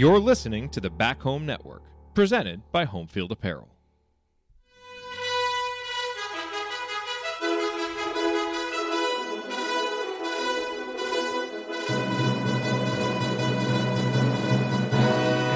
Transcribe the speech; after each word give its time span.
You're 0.00 0.18
listening 0.18 0.70
to 0.70 0.80
the 0.80 0.88
Back 0.88 1.20
Home 1.20 1.44
Network, 1.44 1.82
presented 2.14 2.62
by 2.72 2.86
Homefield 2.86 3.30
Apparel. 3.32 3.68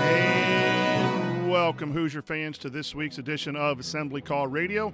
And 0.03 1.50
welcome, 1.50 1.90
Hoosier 1.93 2.21
fans, 2.21 2.58
to 2.58 2.68
this 2.68 2.95
week's 2.95 3.17
edition 3.17 3.57
of 3.57 3.81
Assembly 3.81 4.21
Call 4.21 4.46
Radio, 4.49 4.93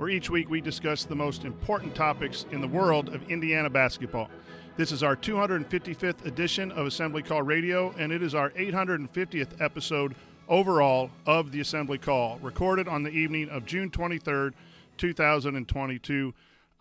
where 0.00 0.08
each 0.08 0.30
week 0.30 0.48
we 0.48 0.62
discuss 0.62 1.04
the 1.04 1.14
most 1.14 1.44
important 1.44 1.94
topics 1.94 2.46
in 2.52 2.62
the 2.62 2.66
world 2.66 3.10
of 3.14 3.30
Indiana 3.30 3.68
basketball. 3.68 4.30
This 4.78 4.92
is 4.92 5.02
our 5.02 5.14
255th 5.14 6.24
edition 6.24 6.72
of 6.72 6.86
Assembly 6.86 7.22
Call 7.22 7.42
Radio, 7.42 7.94
and 7.98 8.10
it 8.10 8.22
is 8.22 8.34
our 8.34 8.48
850th 8.52 9.60
episode 9.60 10.14
overall 10.48 11.10
of 11.26 11.52
the 11.52 11.60
Assembly 11.60 11.98
Call, 11.98 12.38
recorded 12.40 12.88
on 12.88 13.02
the 13.02 13.10
evening 13.10 13.50
of 13.50 13.66
June 13.66 13.90
23rd, 13.90 14.54
2022. 14.96 16.32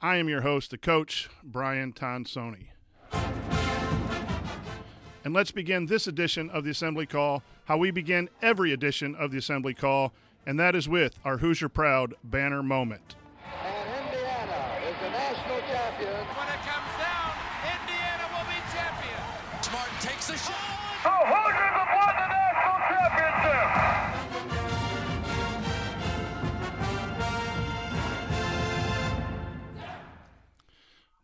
I 0.01 0.15
am 0.15 0.29
your 0.29 0.39
host, 0.39 0.71
the 0.71 0.77
coach, 0.77 1.29
Brian 1.43 1.91
Tonsoni. 1.91 2.67
And 5.25 5.33
let's 5.33 5.51
begin 5.51 5.87
this 5.87 6.07
edition 6.07 6.49
of 6.51 6.63
the 6.63 6.71
Assembly 6.71 7.05
Call, 7.05 7.43
how 7.65 7.75
we 7.75 7.91
begin 7.91 8.29
every 8.41 8.71
edition 8.71 9.13
of 9.13 9.31
the 9.31 9.39
Assembly 9.39 9.73
Call, 9.73 10.13
and 10.49 10.59
that 10.59 10.73
is 10.73 10.89
with 10.89 11.19
our 11.23 11.37
Hoosier 11.37 11.69
Proud 11.69 12.15
banner 12.23 12.63
moment. 12.63 13.15
And 13.63 13.87
Indiana 14.03 14.81
is 14.89 14.95
the 14.99 15.11
national 15.11 15.59
champion. 15.69 16.09
When 16.09 16.47
it 16.49 16.61
comes 16.65 16.89
down, 16.97 17.37
Indiana 17.69 18.25
will 18.33 18.49
be 18.49 18.57
champion. 18.73 19.21
Smart 19.61 19.91
takes 20.01 20.25
the 20.25 20.37
shot. 20.37 20.57
The 21.03 21.09
Hoosiers 21.11 21.73
have 21.77 21.91
won 21.93 22.15
the 22.17 22.29
national 22.33 22.81
championship. 22.89 23.69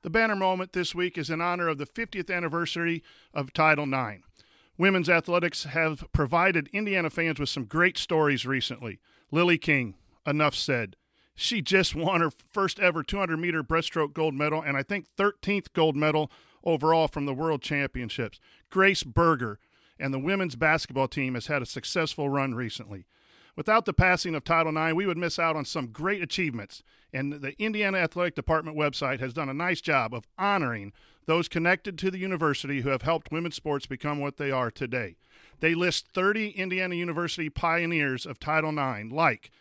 The 0.03 0.09
banner 0.11 0.35
moment 0.35 0.73
this 0.73 0.93
week 0.93 1.17
is 1.17 1.31
in 1.31 1.41
honor 1.41 1.67
of 1.67 1.79
the 1.79 1.87
50th 1.87 2.29
anniversary 2.29 3.01
of 3.33 3.53
Title 3.53 3.91
IX. 3.91 4.21
Women's 4.77 5.09
athletics 5.09 5.63
have 5.63 6.05
provided 6.11 6.69
Indiana 6.73 7.09
fans 7.09 7.39
with 7.39 7.49
some 7.49 7.63
great 7.63 7.97
stories 7.97 8.45
recently. 8.45 8.99
Lily 9.31 9.57
King, 9.57 9.95
enough 10.25 10.55
said. 10.55 10.95
She 11.35 11.61
just 11.61 11.95
won 11.95 12.21
her 12.21 12.31
first 12.51 12.79
ever 12.79 13.03
200 13.03 13.37
meter 13.37 13.63
breaststroke 13.63 14.13
gold 14.13 14.33
medal 14.33 14.61
and 14.61 14.77
I 14.77 14.83
think 14.83 15.07
13th 15.17 15.73
gold 15.73 15.95
medal 15.95 16.31
overall 16.63 17.07
from 17.07 17.25
the 17.25 17.33
World 17.33 17.61
Championships. 17.61 18.39
Grace 18.69 19.03
Berger 19.03 19.59
and 19.99 20.13
the 20.13 20.19
women's 20.19 20.55
basketball 20.55 21.07
team 21.07 21.35
has 21.35 21.47
had 21.47 21.61
a 21.61 21.65
successful 21.65 22.29
run 22.29 22.55
recently. 22.55 23.05
Without 23.55 23.85
the 23.85 23.93
passing 23.93 24.35
of 24.35 24.43
Title 24.43 24.75
IX, 24.75 24.95
we 24.95 25.05
would 25.05 25.17
miss 25.17 25.39
out 25.39 25.55
on 25.55 25.63
some 25.63 25.87
great 25.87 26.21
achievements, 26.21 26.83
and 27.13 27.33
the 27.33 27.53
Indiana 27.61 27.99
Athletic 27.99 28.35
Department 28.35 28.77
website 28.77 29.21
has 29.21 29.33
done 29.33 29.47
a 29.47 29.53
nice 29.53 29.79
job 29.79 30.13
of 30.13 30.27
honoring 30.37 30.91
those 31.25 31.47
connected 31.47 31.97
to 31.97 32.11
the 32.11 32.17
university 32.17 32.81
who 32.81 32.89
have 32.89 33.03
helped 33.03 33.31
women's 33.31 33.55
sports 33.55 33.85
become 33.85 34.19
what 34.19 34.35
they 34.35 34.51
are 34.51 34.69
today. 34.69 35.15
They 35.59 35.75
list 35.75 36.07
30 36.13 36.49
Indiana 36.49 36.95
University 36.95 37.49
pioneers 37.49 38.25
of 38.25 38.39
Title 38.39 38.71
IX, 38.71 39.11
like 39.11 39.51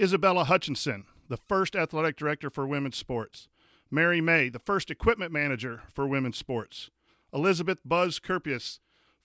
Isabella 0.00 0.44
Hutchinson, 0.44 1.04
the 1.28 1.36
first 1.36 1.76
athletic 1.76 2.16
director 2.16 2.50
for 2.50 2.66
women's 2.66 2.96
sports, 2.96 3.48
Mary 3.90 4.20
May, 4.20 4.48
the 4.48 4.58
first 4.58 4.90
equipment 4.90 5.32
manager 5.32 5.82
for 5.92 6.06
women's 6.06 6.38
sports, 6.38 6.90
Elizabeth 7.32 7.78
Buzz 7.84 8.18
Kurpius, 8.18 8.78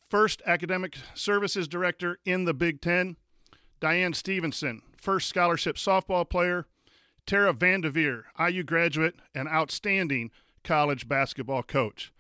first 0.10 0.42
academic 0.46 0.98
services 1.14 1.68
director 1.68 2.20
in 2.26 2.46
the 2.46 2.54
Big 2.54 2.82
Ten, 2.82 3.18
Diane 3.80 4.14
Stevenson, 4.14 4.82
first 5.02 5.30
scholarship 5.30 5.76
softball 5.76 6.28
player, 6.30 6.66
Tara 7.26 7.54
VanDerveer, 7.54 8.24
IU 8.40 8.64
graduate 8.64 9.16
and 9.36 9.48
outstanding 9.50 10.32
college 10.64 11.08
basketball 11.08 11.64
coach. 11.64 12.12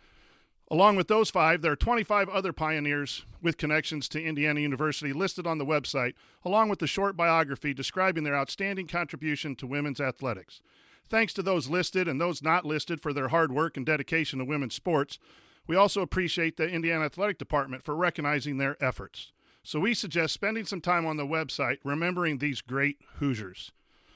Along 0.69 0.97
with 0.97 1.07
those 1.07 1.29
five, 1.29 1.61
there 1.61 1.71
are 1.71 1.77
25 1.77 2.27
other 2.27 2.51
pioneers 2.51 3.25
with 3.41 3.57
connections 3.57 4.09
to 4.09 4.21
Indiana 4.21 4.59
University 4.59 5.13
listed 5.13 5.47
on 5.47 5.59
the 5.59 5.65
website, 5.65 6.13
along 6.43 6.67
with 6.67 6.79
the 6.79 6.87
short 6.87 7.15
biography 7.15 7.73
describing 7.73 8.25
their 8.25 8.35
outstanding 8.35 8.87
contribution 8.87 9.55
to 9.55 9.67
women's 9.67 10.01
athletics. 10.01 10.61
Thanks 11.07 11.33
to 11.35 11.41
those 11.41 11.69
listed 11.69 12.07
and 12.09 12.19
those 12.19 12.41
not 12.41 12.65
listed 12.65 12.99
for 12.99 13.13
their 13.13 13.29
hard 13.29 13.53
work 13.53 13.77
and 13.77 13.85
dedication 13.85 14.39
to 14.39 14.45
women's 14.45 14.75
sports, 14.75 15.19
we 15.67 15.75
also 15.77 16.01
appreciate 16.01 16.57
the 16.57 16.67
Indiana 16.67 17.05
Athletic 17.05 17.37
Department 17.37 17.83
for 17.83 17.95
recognizing 17.95 18.57
their 18.57 18.81
efforts. 18.83 19.31
So 19.63 19.79
we 19.79 19.93
suggest 19.93 20.33
spending 20.33 20.65
some 20.65 20.81
time 20.81 21.05
on 21.05 21.15
the 21.15 21.25
website 21.25 21.77
remembering 21.85 22.37
these 22.37 22.61
great 22.61 22.97
Hoosiers. 23.19 23.71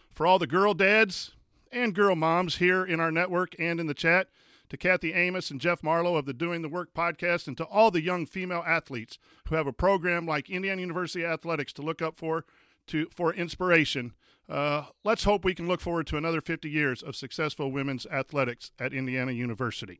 For 0.10 0.26
all 0.26 0.40
the 0.40 0.48
girl 0.48 0.74
dads 0.74 1.32
and 1.72 1.96
girl 1.96 2.16
moms 2.16 2.58
here 2.58 2.84
in 2.84 3.00
our 3.00 3.12
network 3.12 3.56
and 3.58 3.80
in 3.80 3.88
the 3.88 3.94
chat, 3.94 4.28
to 4.72 4.78
Kathy 4.78 5.12
Amos 5.12 5.52
and 5.52 5.60
Jeff 5.60 5.84
Marlowe 5.84 6.16
of 6.16 6.26
the 6.26 6.34
Doing 6.34 6.62
the 6.62 6.70
Work 6.70 6.94
podcast, 6.94 7.46
and 7.46 7.58
to 7.58 7.66
all 7.66 7.92
the 7.92 8.02
young 8.02 8.26
female 8.26 8.64
athletes 8.66 9.20
who 9.50 9.56
have 9.56 9.68
a 9.68 9.74
program 9.74 10.26
like 10.26 10.50
Indiana 10.50 10.80
University 10.80 11.26
Athletics 11.26 11.74
to 11.74 11.82
look 11.82 12.02
up 12.02 12.18
for 12.18 12.46
to 12.88 13.08
for 13.14 13.34
inspiration. 13.34 14.14
Uh, 14.48 14.86
let's 15.04 15.26
hope 15.26 15.44
we 15.44 15.54
can 15.54 15.68
look 15.68 15.82
forward 15.82 16.08
to 16.08 16.16
another 16.16 16.40
50 16.40 16.70
years 16.70 17.04
of 17.04 17.18
successful 17.18 17.70
women's 17.70 18.06
athletics 18.06 18.72
at 18.80 18.94
Indiana 18.94 19.34
University. 19.34 20.00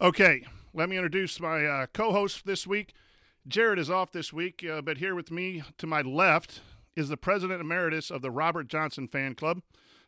Okay, 0.00 0.44
let 0.74 0.88
me 0.88 0.96
introduce 0.96 1.38
my 1.38 1.64
uh, 1.64 1.86
co-host 1.92 2.44
this 2.44 2.66
week. 2.66 2.94
Jared 3.46 3.78
is 3.78 3.88
off 3.88 4.10
this 4.10 4.32
week, 4.32 4.66
uh, 4.68 4.82
but 4.82 4.98
here 4.98 5.14
with 5.14 5.30
me 5.30 5.62
to 5.78 5.86
my 5.86 6.00
left 6.00 6.62
is 6.96 7.08
the 7.08 7.16
president 7.16 7.60
emeritus 7.60 8.10
of 8.10 8.22
the 8.22 8.30
Robert 8.32 8.66
Johnson 8.66 9.06
Fan 9.06 9.36
Club, 9.36 9.62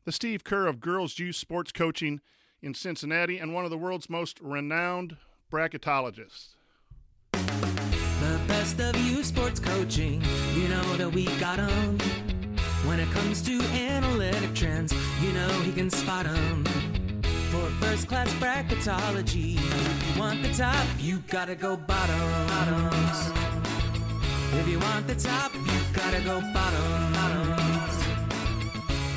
the 0.05 0.13
Steve 0.13 0.43
Kerr 0.43 0.67
of 0.67 0.81
Girls 0.81 1.21
Youth 1.21 1.37
Sports 1.37 1.71
Coaching 1.71 2.21
in 2.65 2.75
Cincinnati, 2.75 3.39
and 3.39 3.53
one 3.53 3.65
of 3.65 3.71
the 3.71 3.77
world's 3.77 4.09
most 4.09 4.41
renowned 4.41 5.17
bracketologists. 5.53 6.55
The 7.33 8.41
best 8.49 8.81
of 8.81 8.97
you 8.97 9.23
sports 9.23 9.61
coaching, 9.61 10.23
you 10.55 10.69
know 10.69 10.97
that 10.97 11.11
we 11.11 11.27
got 11.39 11.59
'em. 11.59 11.99
When 12.87 13.01
it 13.01 13.11
comes 13.11 13.43
to 13.43 13.61
analytic 13.63 14.55
trends, 14.55 14.95
you 15.23 15.33
know 15.33 15.49
he 15.61 15.73
can 15.73 15.91
spot 15.91 16.27
'em. 16.27 16.65
For 17.51 17.69
first 17.85 18.09
class 18.09 18.33
bracketology, 18.35 19.57
if 19.57 20.15
you 20.15 20.21
want 20.21 20.43
the 20.43 20.53
top, 20.55 20.87
you 20.99 21.19
gotta 21.29 21.55
go. 21.55 21.77
Bottoms. 21.77 23.31
If 24.55 24.69
you 24.69 24.79
want 24.79 25.07
the 25.07 25.15
top, 25.15 25.53
you 25.55 25.81
gotta 25.93 26.21
go. 26.21 26.41
Bottoms. 26.53 27.95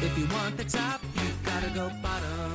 If 0.04 0.18
you 0.18 0.28
want 0.36 0.58
the 0.58 0.66
top, 0.66 1.02
you 1.16 1.30
gotta 1.46 1.70
go. 1.70 1.90
Bottoms. 2.04 2.47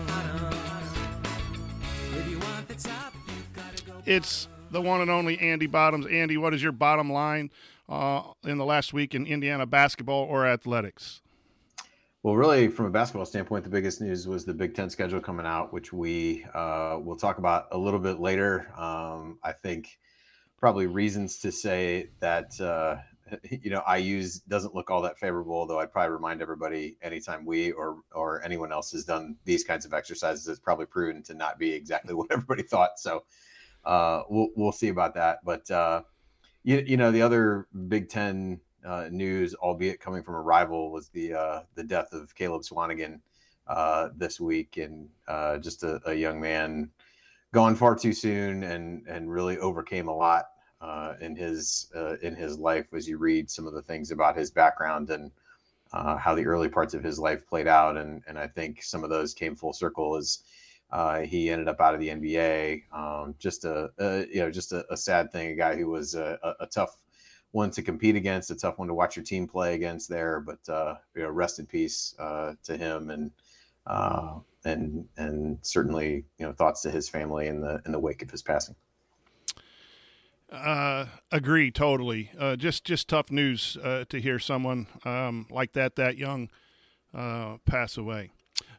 It's 4.06 4.48
the 4.70 4.81
one 4.81 5.00
and 5.00 5.10
only 5.10 5.38
Andy 5.38 5.66
Bottoms. 5.66 6.06
Andy, 6.06 6.37
what 6.37 6.54
is 6.54 6.62
your 6.62 6.72
bottom 6.72 7.12
line 7.12 7.50
uh, 7.88 8.22
in 8.44 8.59
the 8.59 8.65
last 8.65 8.93
week 8.93 9.15
in 9.15 9.26
Indiana 9.26 9.66
basketball 9.66 10.25
or 10.25 10.47
athletics? 10.47 11.20
Well, 12.22 12.37
really, 12.37 12.69
from 12.69 12.87
a 12.87 12.91
basketball 12.91 13.26
standpoint, 13.26 13.65
the 13.65 13.70
biggest 13.70 14.00
news 14.00 14.28
was 14.28 14.44
the 14.44 14.54
Big 14.54 14.75
Ten 14.75 14.88
schedule 14.88 15.20
coming 15.20 15.44
out, 15.44 15.72
which 15.72 15.93
we 15.93 16.44
uh, 16.54 16.98
will 17.03 17.16
talk 17.16 17.38
about 17.38 17.66
a 17.72 17.78
little 17.78 17.98
bit 17.98 18.20
later. 18.20 18.72
Um, 18.76 19.38
I 19.43 19.53
think 19.53 19.99
probably 20.56 20.87
reasons 20.87 21.38
to 21.41 21.50
say 21.50 22.10
that 22.20 22.60
uh, 22.60 22.99
you 23.50 23.70
know 23.70 23.82
IU's 23.93 24.41
doesn't 24.41 24.75
look 24.75 24.91
all 24.91 25.03
that 25.03 25.19
favorable. 25.19 25.66
Though 25.66 25.81
I'd 25.81 25.93
probably 25.93 26.12
remind 26.12 26.43
everybody 26.43 26.97
anytime 27.03 27.44
we 27.44 27.72
or 27.72 27.98
or 28.12 28.43
anyone 28.44 28.72
else 28.72 28.93
has 28.93 29.04
done 29.04 29.37
these 29.44 29.65
kinds 29.65 29.84
of 29.84 29.93
exercises, 29.93 30.47
it's 30.48 30.60
probably 30.60 30.87
proven 30.87 31.22
to 31.25 31.34
not 31.34 31.59
be 31.59 31.72
exactly 31.72 32.14
what 32.14 32.31
everybody 32.31 32.62
thought. 32.62 32.99
So 32.99 33.25
uh, 33.84 34.23
we'll 34.29 34.49
we'll 34.56 34.73
see 34.73 34.88
about 34.88 35.14
that. 35.14 35.38
But 35.44 35.70
uh, 35.70 36.02
you 36.62 36.82
you 36.87 36.96
know 36.96 37.11
the 37.11 37.23
other 37.23 37.69
Big 37.88 38.08
Ten 38.08 38.61
uh, 38.84 39.08
news, 39.11 39.55
albeit 39.55 40.00
coming 40.00 40.23
from 40.23 40.35
a 40.35 40.40
rival, 40.40 40.90
was 40.90 41.08
the 41.08 41.35
uh, 41.35 41.62
the 41.75 41.85
death 41.85 42.12
of 42.12 42.35
Caleb 42.35 42.62
Swanigan 42.62 43.20
uh, 43.67 44.08
this 44.17 44.40
week, 44.40 44.76
and 44.76 45.08
uh, 45.28 45.58
just 45.58 45.82
a, 45.82 46.00
a 46.06 46.14
young 46.14 46.40
man 46.40 46.90
gone 47.52 47.76
far 47.76 47.94
too 47.94 48.12
soon, 48.12 48.64
and 48.64 49.06
and 49.06 49.31
really 49.31 49.58
overcame 49.58 50.08
a 50.08 50.14
lot 50.14 50.46
uh, 50.82 51.14
in 51.20 51.37
his 51.37 51.90
uh, 51.94 52.17
in 52.23 52.34
his 52.34 52.58
life. 52.58 52.87
As 52.93 53.08
you 53.08 53.17
read 53.17 53.49
some 53.49 53.67
of 53.67 53.73
the 53.73 53.82
things 53.82 54.11
about 54.11 54.37
his 54.37 54.50
background 54.50 55.11
and 55.11 55.31
uh, 55.93 56.17
how 56.17 56.34
the 56.34 56.46
early 56.46 56.69
parts 56.69 56.93
of 56.93 57.05
his 57.05 57.19
life 57.19 57.46
played 57.46 57.69
out, 57.69 57.96
and 57.96 58.23
and 58.26 58.38
I 58.38 58.49
think 58.49 58.82
some 58.82 59.05
of 59.05 59.11
those 59.11 59.32
came 59.32 59.55
full 59.55 59.73
circle 59.73 60.17
as 60.17 60.40
uh, 60.90 61.20
he 61.20 61.50
ended 61.50 61.69
up 61.69 61.81
out 61.81 61.94
of 61.94 62.00
the 62.00 62.08
NBA. 62.08 62.82
Um, 62.93 63.34
just 63.38 63.64
a, 63.64 63.90
a 63.99 64.26
you 64.26 64.40
know 64.40 64.50
just 64.50 64.73
a, 64.73 64.84
a, 64.93 64.96
sad 64.96 65.32
thing. 65.32 65.49
A 65.52 65.55
guy 65.55 65.76
who 65.76 65.88
was 65.88 66.14
a, 66.14 66.38
a, 66.61 66.67
tough 66.67 66.99
one 67.52 67.70
to 67.70 67.82
compete 67.82 68.17
against, 68.17 68.50
a 68.50 68.55
tough 68.56 68.78
one 68.78 68.88
to 68.88 68.94
watch 68.94 69.17
your 69.17 69.25
team 69.25 69.46
play 69.46 69.75
against 69.75 70.08
there. 70.08 70.40
But 70.40 70.69
uh, 70.69 70.96
you 71.14 71.23
know, 71.23 71.31
rest 71.31 71.61
in 71.61 71.67
peace 71.67 72.14
uh, 72.19 72.55
to 72.64 72.76
him, 72.76 73.11
and 73.11 73.31
and 74.64 75.08
and 75.17 75.58
certainly 75.62 76.25
you 76.38 76.46
know 76.46 76.52
thoughts 76.52 76.82
to 76.82 76.90
his 76.90 77.08
family 77.08 77.46
in 77.46 77.61
the 77.61 77.81
in 77.87 77.93
the 77.93 78.00
wake 78.00 78.23
of 78.23 78.31
his 78.31 78.43
passing. 78.43 78.75
Uh, 80.52 81.06
agree 81.31 81.70
totally. 81.70 82.31
Uh, 82.38 82.56
just 82.56 82.84
just 82.84 83.08
tough 83.08 83.31
news 83.31 83.78
uh, 83.82 84.04
to 84.10 84.20
hear 84.20 84.38
someone 84.38 84.87
um, 85.04 85.46
like 85.50 85.72
that 85.72 85.96
that 85.96 86.19
young 86.19 86.50
uh, 87.14 87.56
pass 87.64 87.96
away. 87.96 88.31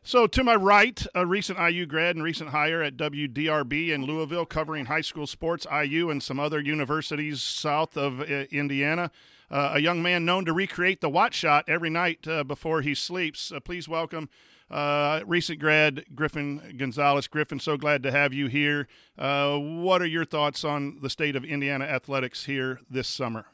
So 0.03 0.27
to 0.27 0.43
my 0.43 0.53
right, 0.55 1.03
a 1.15 1.25
recent 1.25 1.57
IU 1.57 1.87
grad 1.87 2.15
and 2.15 2.23
recent 2.23 2.51
hire 2.51 2.83
at 2.83 2.95
WDRB 2.95 3.89
in 3.89 4.03
Louisville, 4.05 4.45
covering 4.45 4.85
high 4.85 5.01
school 5.01 5.25
sports, 5.25 5.65
IU, 5.71 6.11
and 6.11 6.21
some 6.21 6.39
other 6.39 6.59
universities 6.59 7.41
south 7.41 7.97
of 7.97 8.21
uh, 8.21 8.45
Indiana. 8.51 9.09
Uh, 9.49 9.71
a 9.73 9.79
young 9.79 10.03
man 10.03 10.25
known 10.25 10.45
to 10.45 10.53
recreate 10.53 11.01
the 11.01 11.09
watch 11.09 11.33
shot 11.33 11.65
every 11.67 11.89
night 11.89 12.27
before 12.47 12.81
he 12.81 12.93
sleeps. 12.93 13.51
please 13.63 13.87
welcome 13.87 14.29
uh, 14.73 15.21
recent 15.27 15.59
grad 15.59 16.03
Griffin 16.15 16.75
Gonzalez. 16.77 17.27
Griffin, 17.27 17.59
so 17.59 17.77
glad 17.77 18.01
to 18.03 18.11
have 18.11 18.33
you 18.33 18.47
here. 18.47 18.87
Uh, 19.17 19.57
what 19.57 20.01
are 20.01 20.07
your 20.07 20.25
thoughts 20.25 20.63
on 20.63 20.97
the 21.01 21.09
state 21.09 21.35
of 21.35 21.45
Indiana 21.45 21.85
athletics 21.85 22.45
here 22.45 22.79
this 22.89 23.07
summer? 23.07 23.45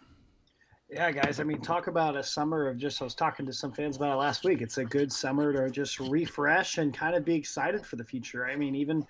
Yeah, 0.90 1.12
guys. 1.12 1.40
I 1.40 1.44
mean, 1.44 1.62
talk 1.62 1.88
about 1.88 2.16
a 2.16 2.24
summer 2.24 2.68
of 2.68 2.78
just. 2.78 3.02
I 3.02 3.04
was 3.04 3.16
talking 3.16 3.46
to 3.46 3.54
some 3.54 3.74
fans 3.74 3.98
about 3.98 4.14
it 4.14 4.16
last 4.16 4.46
week. 4.46 4.62
It's 4.62 4.78
a 4.78 4.86
good 4.86 5.12
summer 5.12 5.52
to 5.52 5.70
just 5.70 6.00
refresh 6.00 6.78
and 6.78 6.94
kind 6.94 7.16
of 7.16 7.26
be 7.26 7.36
excited 7.36 7.86
for 7.86 7.98
the 7.98 8.04
future. 8.06 8.48
I 8.48 8.56
mean, 8.56 8.74
even 8.74 9.06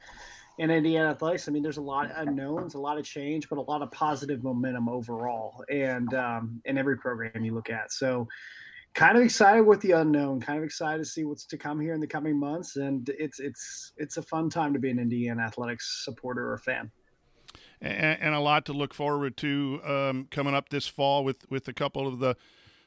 in 0.58 0.72
Indiana 0.72 1.12
athletics, 1.12 1.48
I 1.48 1.52
mean, 1.52 1.64
there's 1.64 1.78
a 1.78 1.82
lot 1.82 2.12
of 2.12 2.28
unknowns, 2.28 2.74
a 2.74 2.80
lot 2.80 2.98
of 2.98 3.06
change, 3.06 3.48
but 3.48 3.60
a 3.60 3.62
lot 3.62 3.82
of 3.82 3.92
positive 3.92 4.44
momentum 4.44 4.90
overall, 4.90 5.64
and 5.70 6.14
um, 6.16 6.60
in 6.66 6.78
every 6.78 6.98
program 6.98 7.46
you 7.46 7.54
look 7.54 7.70
at. 7.70 7.94
So, 7.94 8.28
kind 8.94 9.18
of 9.18 9.24
excited 9.24 9.66
with 9.66 9.82
the 9.82 9.92
unknown. 9.92 10.42
Kind 10.42 10.60
of 10.60 10.66
excited 10.66 11.00
to 11.00 11.06
see 11.06 11.24
what's 11.24 11.46
to 11.46 11.58
come 11.58 11.80
here 11.80 11.94
in 11.94 12.00
the 12.00 12.08
coming 12.08 12.40
months, 12.40 12.76
and 12.76 13.10
it's 13.18 13.40
it's 13.40 13.94
it's 13.98 14.18
a 14.18 14.22
fun 14.22 14.50
time 14.50 14.74
to 14.74 14.80
be 14.80 14.90
an 14.90 15.00
Indiana 15.00 15.44
athletics 15.44 16.04
supporter 16.04 16.52
or 16.52 16.58
fan. 16.58 16.92
And, 17.82 18.20
and 18.22 18.36
a 18.36 18.40
lot 18.40 18.66
to 18.66 18.74
look 18.74 18.94
forward 18.94 19.38
to 19.38 19.82
um, 19.86 20.28
coming 20.30 20.54
up 20.54 20.70
this 20.70 20.88
fall 20.88 21.24
with 21.24 21.50
with 21.50 21.68
a 21.68 21.74
couple 21.74 22.08
of 22.08 22.20
the 22.20 22.36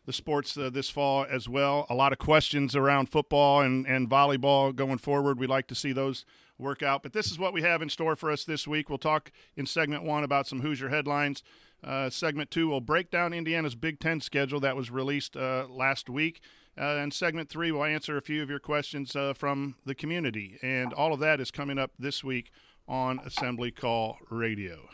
the 0.05 0.13
sports 0.13 0.57
uh, 0.57 0.69
this 0.71 0.91
fall 0.91 1.25
as 1.31 1.49
well. 1.49 1.87
A 1.89 1.95
lot 1.95 2.13
of 2.13 2.19
questions 2.19 2.75
around 2.75 3.09
football 3.09 3.61
and, 3.61 3.87
and 3.87 4.11
volleyball 4.11 4.75
going 4.75 4.99
forward. 4.99 5.39
We'd 5.39 5.49
like 5.49 5.69
to 5.69 5.75
see 5.75 5.93
those 5.93 6.25
work 6.59 6.83
out. 6.83 7.03
But 7.03 7.13
this 7.13 7.31
is 7.31 7.39
what 7.39 7.53
we 7.53 7.63
have 7.63 7.83
in 7.83 7.89
store 7.89 8.17
for 8.17 8.31
us 8.31 8.45
this 8.45 8.67
week. 8.67 8.89
We'll 8.89 8.99
talk 8.99 9.31
in 9.57 9.67
segment 9.67 10.03
one 10.03 10.25
about 10.25 10.47
some 10.47 10.61
Hoosier 10.61 10.89
headlines. 10.89 11.43
Uh, 11.85 12.11
segment 12.11 12.51
two 12.51 12.69
will 12.69 12.81
break 12.81 13.11
down 13.11 13.33
Indiana's 13.33 13.75
Big 13.75 13.99
Ten 13.99 14.21
schedule 14.21 14.61
that 14.61 14.77
was 14.77 14.91
released 14.91 15.37
uh, 15.37 15.67
last 15.69 16.09
week. 16.09 16.41
Uh, 16.79 16.97
and 16.97 17.13
segment 17.13 17.49
three 17.51 17.71
will 17.71 17.85
answer 17.85 18.17
a 18.17 18.23
few 18.23 18.43
of 18.43 18.49
your 18.49 18.59
questions 18.59 19.15
uh, 19.15 19.35
from 19.35 19.75
the 19.85 19.95
community. 19.95 20.59
And 20.63 20.93
all 20.93 21.13
of 21.13 21.21
that 21.21 21.41
is 21.41 21.51
coming 21.51 21.79
up 21.79 21.91
this 21.99 22.25
week 22.25 22.51
on 22.89 23.19
Assembly 23.21 23.71
Call 23.71 24.19
Radio. 24.31 24.89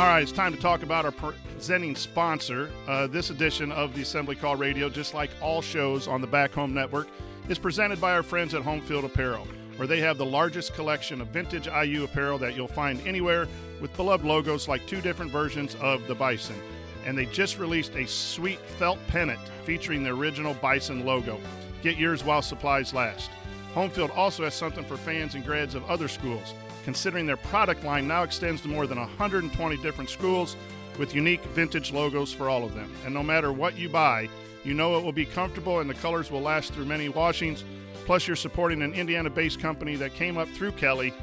All 0.00 0.06
right, 0.06 0.22
it's 0.22 0.32
time 0.32 0.54
to 0.54 0.58
talk 0.58 0.82
about 0.82 1.04
our 1.04 1.10
presenting 1.10 1.94
sponsor. 1.94 2.70
Uh, 2.88 3.06
this 3.06 3.28
edition 3.28 3.70
of 3.70 3.94
the 3.94 4.00
Assembly 4.00 4.34
Call 4.34 4.56
Radio, 4.56 4.88
just 4.88 5.12
like 5.12 5.28
all 5.42 5.60
shows 5.60 6.08
on 6.08 6.22
the 6.22 6.26
Back 6.26 6.52
Home 6.52 6.72
Network, 6.72 7.06
is 7.50 7.58
presented 7.58 8.00
by 8.00 8.14
our 8.14 8.22
friends 8.22 8.54
at 8.54 8.62
Home 8.62 8.80
Field 8.80 9.04
Apparel, 9.04 9.46
where 9.76 9.86
they 9.86 10.00
have 10.00 10.16
the 10.16 10.24
largest 10.24 10.72
collection 10.72 11.20
of 11.20 11.28
vintage 11.28 11.66
IU 11.66 12.04
apparel 12.04 12.38
that 12.38 12.56
you'll 12.56 12.66
find 12.66 13.06
anywhere 13.06 13.46
with 13.82 13.94
beloved 13.94 14.24
logos 14.24 14.68
like 14.68 14.86
two 14.86 15.02
different 15.02 15.30
versions 15.30 15.74
of 15.82 16.06
the 16.06 16.14
Bison. 16.14 16.56
And 17.04 17.16
they 17.16 17.26
just 17.26 17.58
released 17.58 17.94
a 17.94 18.06
sweet 18.06 18.60
felt 18.78 18.98
pennant 19.08 19.40
featuring 19.66 20.02
the 20.02 20.14
original 20.14 20.54
Bison 20.54 21.04
logo. 21.04 21.38
Get 21.82 21.98
yours 21.98 22.24
while 22.24 22.40
supplies 22.40 22.94
last. 22.94 23.30
Homefield 23.74 24.16
also 24.16 24.44
has 24.44 24.54
something 24.54 24.86
for 24.86 24.96
fans 24.96 25.34
and 25.34 25.44
grads 25.44 25.74
of 25.74 25.84
other 25.90 26.08
schools, 26.08 26.54
considering 26.84 27.26
their 27.26 27.36
product 27.36 27.84
line 27.84 28.06
now 28.08 28.22
extends 28.22 28.62
to 28.62 28.68
more 28.68 28.86
than 28.86 28.98
120 28.98 29.76
different 29.78 30.10
schools 30.10 30.56
with 30.98 31.14
unique 31.14 31.42
vintage 31.46 31.92
logos 31.92 32.32
for 32.32 32.48
all 32.48 32.64
of 32.64 32.74
them. 32.74 32.92
And 33.04 33.14
no 33.14 33.22
matter 33.22 33.52
what 33.52 33.78
you 33.78 33.88
buy, 33.88 34.28
you 34.64 34.74
know 34.74 34.98
it 34.98 35.04
will 35.04 35.12
be 35.12 35.24
comfortable 35.24 35.80
and 35.80 35.88
the 35.88 35.94
colors 35.94 36.30
will 36.30 36.42
last 36.42 36.72
through 36.72 36.84
many 36.84 37.08
washings. 37.08 37.64
Plus, 38.04 38.26
you're 38.26 38.36
supporting 38.36 38.82
an 38.82 38.92
Indiana 38.92 39.30
based 39.30 39.60
company 39.60 39.96
that 39.96 40.14
came 40.14 40.36
up 40.36 40.48
through 40.48 40.72
Kelley. 40.72 41.14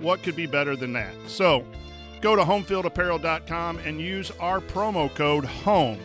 What 0.00 0.22
could 0.22 0.36
be 0.36 0.46
better 0.46 0.76
than 0.76 0.92
that? 0.94 1.14
So, 1.26 1.64
go 2.20 2.34
to 2.34 2.42
homefieldapparel.com 2.42 3.78
and 3.78 4.00
use 4.00 4.30
our 4.40 4.60
promo 4.60 5.14
code 5.14 5.44
HOME 5.44 5.98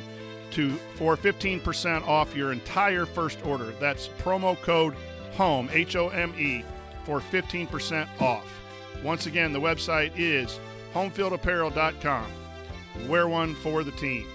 to 0.52 0.72
for 0.96 1.18
15% 1.18 2.08
off 2.08 2.36
your 2.36 2.52
entire 2.52 3.06
first 3.06 3.44
order. 3.46 3.72
That's 3.80 4.08
promo 4.20 4.60
code 4.62 4.96
HOME, 5.36 5.70
H 5.72 5.96
O 5.96 6.10
M 6.10 6.34
E, 6.38 6.64
for 7.06 7.20
15% 7.20 8.08
off. 8.22 8.46
Once 9.04 9.26
again, 9.26 9.54
the 9.54 9.62
website 9.62 10.12
is 10.16 10.60
homefieldapparel.com. 10.94 12.26
Wear 13.08 13.28
one 13.28 13.54
for 13.56 13.84
the 13.84 13.92
team. 13.92 14.26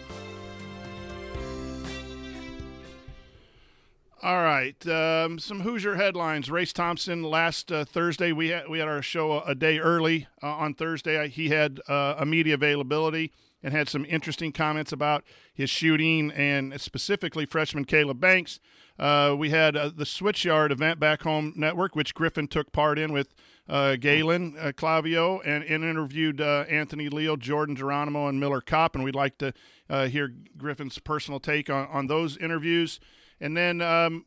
All 4.23 4.43
right, 4.43 4.87
um, 4.87 5.39
some 5.39 5.61
Hoosier 5.61 5.95
headlines. 5.95 6.51
Race 6.51 6.75
Thompson 6.75 7.23
last 7.23 7.73
uh, 7.73 7.87
Thursday 7.87 8.33
we 8.33 8.49
had 8.49 8.69
we 8.69 8.79
had 8.79 8.87
our 8.87 9.01
show 9.01 9.41
a, 9.41 9.55
day 9.55 9.79
early 9.79 10.27
uh, 10.43 10.49
on 10.49 10.75
Thursday. 10.75 11.27
He 11.29 11.49
had 11.49 11.81
uh, 11.89 12.17
a 12.19 12.27
media 12.27 12.53
availability 12.53 13.33
and 13.63 13.73
had 13.73 13.89
some 13.89 14.05
interesting 14.07 14.53
comments 14.53 14.93
about 14.93 15.25
his 15.55 15.71
shooting 15.71 16.31
and 16.33 16.79
specifically 16.79 17.47
freshman 17.47 17.87
Caleb 17.87 18.21
Banks. 18.21 18.61
Uh, 18.99 19.35
we 19.39 19.49
had 19.49 19.75
uh, 19.75 19.89
the 19.89 20.05
Switchyard 20.05 20.71
event 20.71 21.01
back 21.01 21.23
home 21.23 21.55
network, 21.57 21.97
which 21.97 22.15
Griffin 22.15 22.47
took 22.47 22.73
part 22.73 22.99
in 22.99 23.15
with 23.15 23.35
uh, 23.71 23.95
Galen 23.95 24.57
uh, 24.59 24.73
Clavio 24.73 25.41
and, 25.47 25.63
and 25.63 25.85
interviewed 25.85 26.41
uh, 26.41 26.65
Anthony 26.69 27.09
Leal, 27.09 27.37
Jordan 27.37 27.77
Geronimo, 27.77 28.27
and 28.27 28.41
Miller 28.41 28.61
Kopp. 28.61 28.97
And 28.97 29.05
we'd 29.05 29.15
like 29.15 29.39
to 29.39 29.55
uh, 29.89 30.09
hear 30.09 30.35
Griffin's 30.59 30.99
personal 30.99 31.39
take 31.39 31.71
on, 31.71 31.87
on 31.87 32.09
those 32.09 32.37
interviews. 32.37 32.99
And 33.41 33.57
then 33.57 33.81
um, 33.81 34.27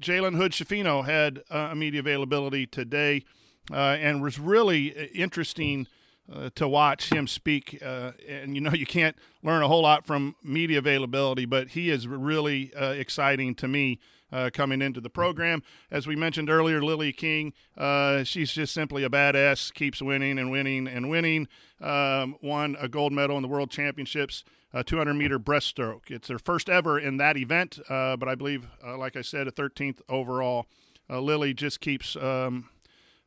Jalen 0.00 0.36
Hood 0.36 0.52
Schifino 0.52 1.04
had 1.04 1.42
uh, 1.50 1.74
media 1.74 2.00
availability 2.00 2.66
today 2.66 3.24
uh, 3.70 3.96
and 4.00 4.22
was 4.22 4.38
really 4.38 4.88
interesting. 5.14 5.86
Uh, 6.30 6.50
to 6.54 6.68
watch 6.68 7.10
him 7.10 7.26
speak. 7.26 7.82
Uh, 7.82 8.12
and 8.28 8.54
you 8.54 8.60
know, 8.60 8.74
you 8.74 8.84
can't 8.84 9.16
learn 9.42 9.62
a 9.62 9.66
whole 9.66 9.80
lot 9.80 10.04
from 10.04 10.36
media 10.44 10.76
availability, 10.76 11.46
but 11.46 11.68
he 11.68 11.88
is 11.88 12.06
really 12.06 12.70
uh, 12.74 12.90
exciting 12.90 13.54
to 13.54 13.66
me 13.66 13.98
uh, 14.32 14.50
coming 14.52 14.82
into 14.82 15.00
the 15.00 15.10
program. 15.10 15.62
As 15.90 16.06
we 16.06 16.16
mentioned 16.16 16.50
earlier, 16.50 16.82
Lily 16.82 17.12
King, 17.12 17.52
uh, 17.76 18.24
she's 18.24 18.52
just 18.52 18.74
simply 18.74 19.04
a 19.04 19.10
badass, 19.10 19.72
keeps 19.72 20.02
winning 20.02 20.38
and 20.38 20.50
winning 20.50 20.86
and 20.86 21.08
winning. 21.08 21.48
Um, 21.80 22.36
won 22.42 22.76
a 22.80 22.88
gold 22.88 23.12
medal 23.12 23.36
in 23.36 23.42
the 23.42 23.48
World 23.48 23.70
Championships. 23.70 24.44
200 24.84 25.14
meter 25.14 25.38
breaststroke. 25.38 26.10
It's 26.10 26.28
her 26.28 26.38
first 26.38 26.68
ever 26.68 26.98
in 26.98 27.16
that 27.16 27.36
event, 27.36 27.80
uh, 27.88 28.16
but 28.16 28.28
I 28.28 28.34
believe, 28.34 28.66
uh, 28.86 28.98
like 28.98 29.16
I 29.16 29.22
said, 29.22 29.48
a 29.48 29.50
13th 29.50 30.00
overall. 30.08 30.66
Uh, 31.10 31.20
Lily 31.20 31.54
just 31.54 31.80
keeps 31.80 32.16
um, 32.16 32.68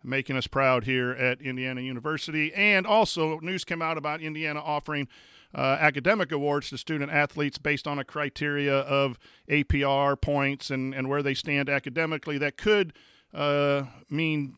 making 0.03 0.35
us 0.35 0.47
proud 0.47 0.83
here 0.83 1.11
at 1.11 1.41
Indiana 1.41 1.81
University. 1.81 2.53
And 2.53 2.85
also, 2.85 3.39
news 3.39 3.63
came 3.63 3.81
out 3.81 3.97
about 3.97 4.21
Indiana 4.21 4.59
offering 4.59 5.07
uh, 5.53 5.77
academic 5.79 6.31
awards 6.31 6.69
to 6.69 6.77
student 6.77 7.11
athletes 7.11 7.57
based 7.57 7.87
on 7.87 7.99
a 7.99 8.03
criteria 8.03 8.79
of 8.79 9.19
APR 9.49 10.19
points 10.19 10.69
and, 10.69 10.93
and 10.93 11.09
where 11.09 11.21
they 11.21 11.33
stand 11.33 11.69
academically. 11.69 12.37
That 12.37 12.57
could 12.57 12.93
uh, 13.33 13.83
mean 14.09 14.57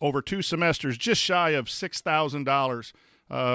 over 0.00 0.20
two 0.20 0.42
semesters, 0.42 0.98
just 0.98 1.20
shy 1.20 1.50
of 1.50 1.70
six 1.70 2.00
thousand 2.00 2.48
uh, 2.48 2.50
dollars 2.50 2.92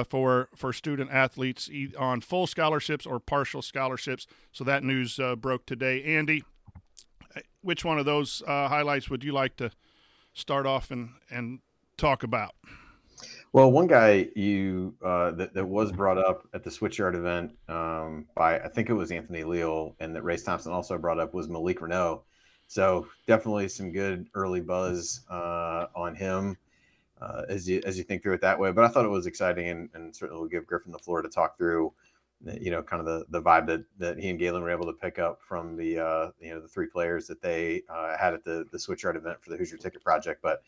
for 0.09 0.49
for 0.55 0.73
student 0.73 1.11
athletes 1.11 1.69
on 1.97 2.21
full 2.21 2.47
scholarships 2.47 3.05
or 3.05 3.19
partial 3.19 3.61
scholarships. 3.61 4.25
So 4.51 4.63
that 4.63 4.83
news 4.83 5.19
uh, 5.19 5.35
broke 5.35 5.65
today. 5.65 6.03
Andy, 6.03 6.43
which 7.61 7.85
one 7.85 7.99
of 7.99 8.05
those 8.05 8.41
uh, 8.47 8.67
highlights 8.67 9.09
would 9.09 9.23
you 9.23 9.31
like 9.31 9.55
to 9.57 9.71
start 10.33 10.65
off 10.65 10.91
and 10.91 11.09
and 11.29 11.59
talk 11.97 12.23
about? 12.23 12.55
Well, 13.51 13.71
one 13.71 13.87
guy 13.87 14.27
you 14.35 14.93
uh, 15.03 15.31
that, 15.31 15.55
that 15.55 15.65
was 15.65 15.91
brought 15.91 16.19
up 16.19 16.47
at 16.53 16.63
the 16.63 16.69
Switchyard 16.69 17.15
event 17.15 17.51
um, 17.67 18.27
by 18.35 18.59
I 18.59 18.67
think 18.67 18.89
it 18.89 18.93
was 18.93 19.11
Anthony 19.11 19.43
Leal, 19.43 19.95
and 19.99 20.15
that 20.15 20.23
Race 20.23 20.43
Thompson 20.43 20.71
also 20.71 20.97
brought 20.99 21.19
up 21.19 21.33
was 21.33 21.49
Malik 21.49 21.79
Reneau. 21.79 22.21
So 22.67 23.07
definitely 23.25 23.67
some 23.67 23.91
good 23.91 24.27
early 24.35 24.61
buzz 24.61 25.21
uh, 25.31 25.87
on 25.95 26.13
him 26.13 26.57
uh, 27.19 27.43
as 27.49 27.67
you 27.67 27.81
as 27.85 27.97
you 27.97 28.03
think 28.03 28.21
through 28.21 28.33
it 28.33 28.41
that 28.41 28.59
way. 28.59 28.71
But 28.71 28.85
I 28.85 28.87
thought 28.89 29.05
it 29.05 29.09
was 29.09 29.25
exciting, 29.25 29.67
and, 29.69 29.89
and 29.95 30.15
certainly 30.15 30.39
will 30.39 30.47
give 30.47 30.67
Griffin 30.67 30.91
the 30.91 30.99
floor 30.99 31.23
to 31.23 31.29
talk 31.29 31.57
through, 31.57 31.91
you 32.61 32.69
know, 32.69 32.83
kind 32.83 32.99
of 32.99 33.07
the 33.07 33.25
the 33.29 33.41
vibe 33.41 33.65
that 33.65 33.83
that 33.97 34.19
he 34.19 34.29
and 34.29 34.37
Galen 34.37 34.61
were 34.61 34.69
able 34.69 34.85
to 34.85 34.93
pick 34.93 35.17
up 35.17 35.41
from 35.41 35.75
the 35.75 35.97
uh, 35.97 36.31
you 36.39 36.53
know 36.53 36.61
the 36.61 36.67
three 36.67 36.87
players 36.87 37.25
that 37.25 37.41
they 37.41 37.81
uh, 37.89 38.15
had 38.15 38.35
at 38.35 38.43
the 38.43 38.65
the 38.71 38.77
Switchyard 38.77 39.15
event 39.15 39.41
for 39.41 39.49
the 39.49 39.57
Hoosier 39.57 39.77
Ticket 39.77 40.03
Project. 40.03 40.43
But 40.43 40.61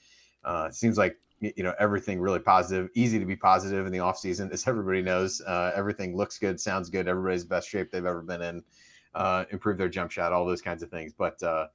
uh, 0.43 0.65
it 0.69 0.73
seems 0.73 0.97
like 0.97 1.19
you 1.41 1.63
know 1.63 1.74
everything 1.79 2.19
really 2.19 2.39
positive 2.39 2.89
easy 2.93 3.19
to 3.19 3.25
be 3.25 3.36
positive 3.36 3.86
in 3.86 3.91
the 3.91 4.00
off 4.00 4.17
season 4.17 4.50
as 4.51 4.67
everybody 4.67 5.01
knows 5.01 5.41
uh, 5.41 5.71
everything 5.75 6.15
looks 6.15 6.38
good 6.38 6.60
sounds 6.60 6.89
good 6.89 7.07
everybody's 7.07 7.43
best 7.43 7.67
shape 7.67 7.91
they've 7.91 8.05
ever 8.05 8.21
been 8.21 8.41
in 8.41 8.63
uh, 9.15 9.45
improve 9.51 9.77
their 9.77 9.89
jump 9.89 10.12
shot 10.12 10.31
all 10.31 10.45
those 10.45 10.62
kinds 10.62 10.83
of 10.83 10.89
things 10.89 11.13
but 11.17 11.41
uh, 11.43 11.67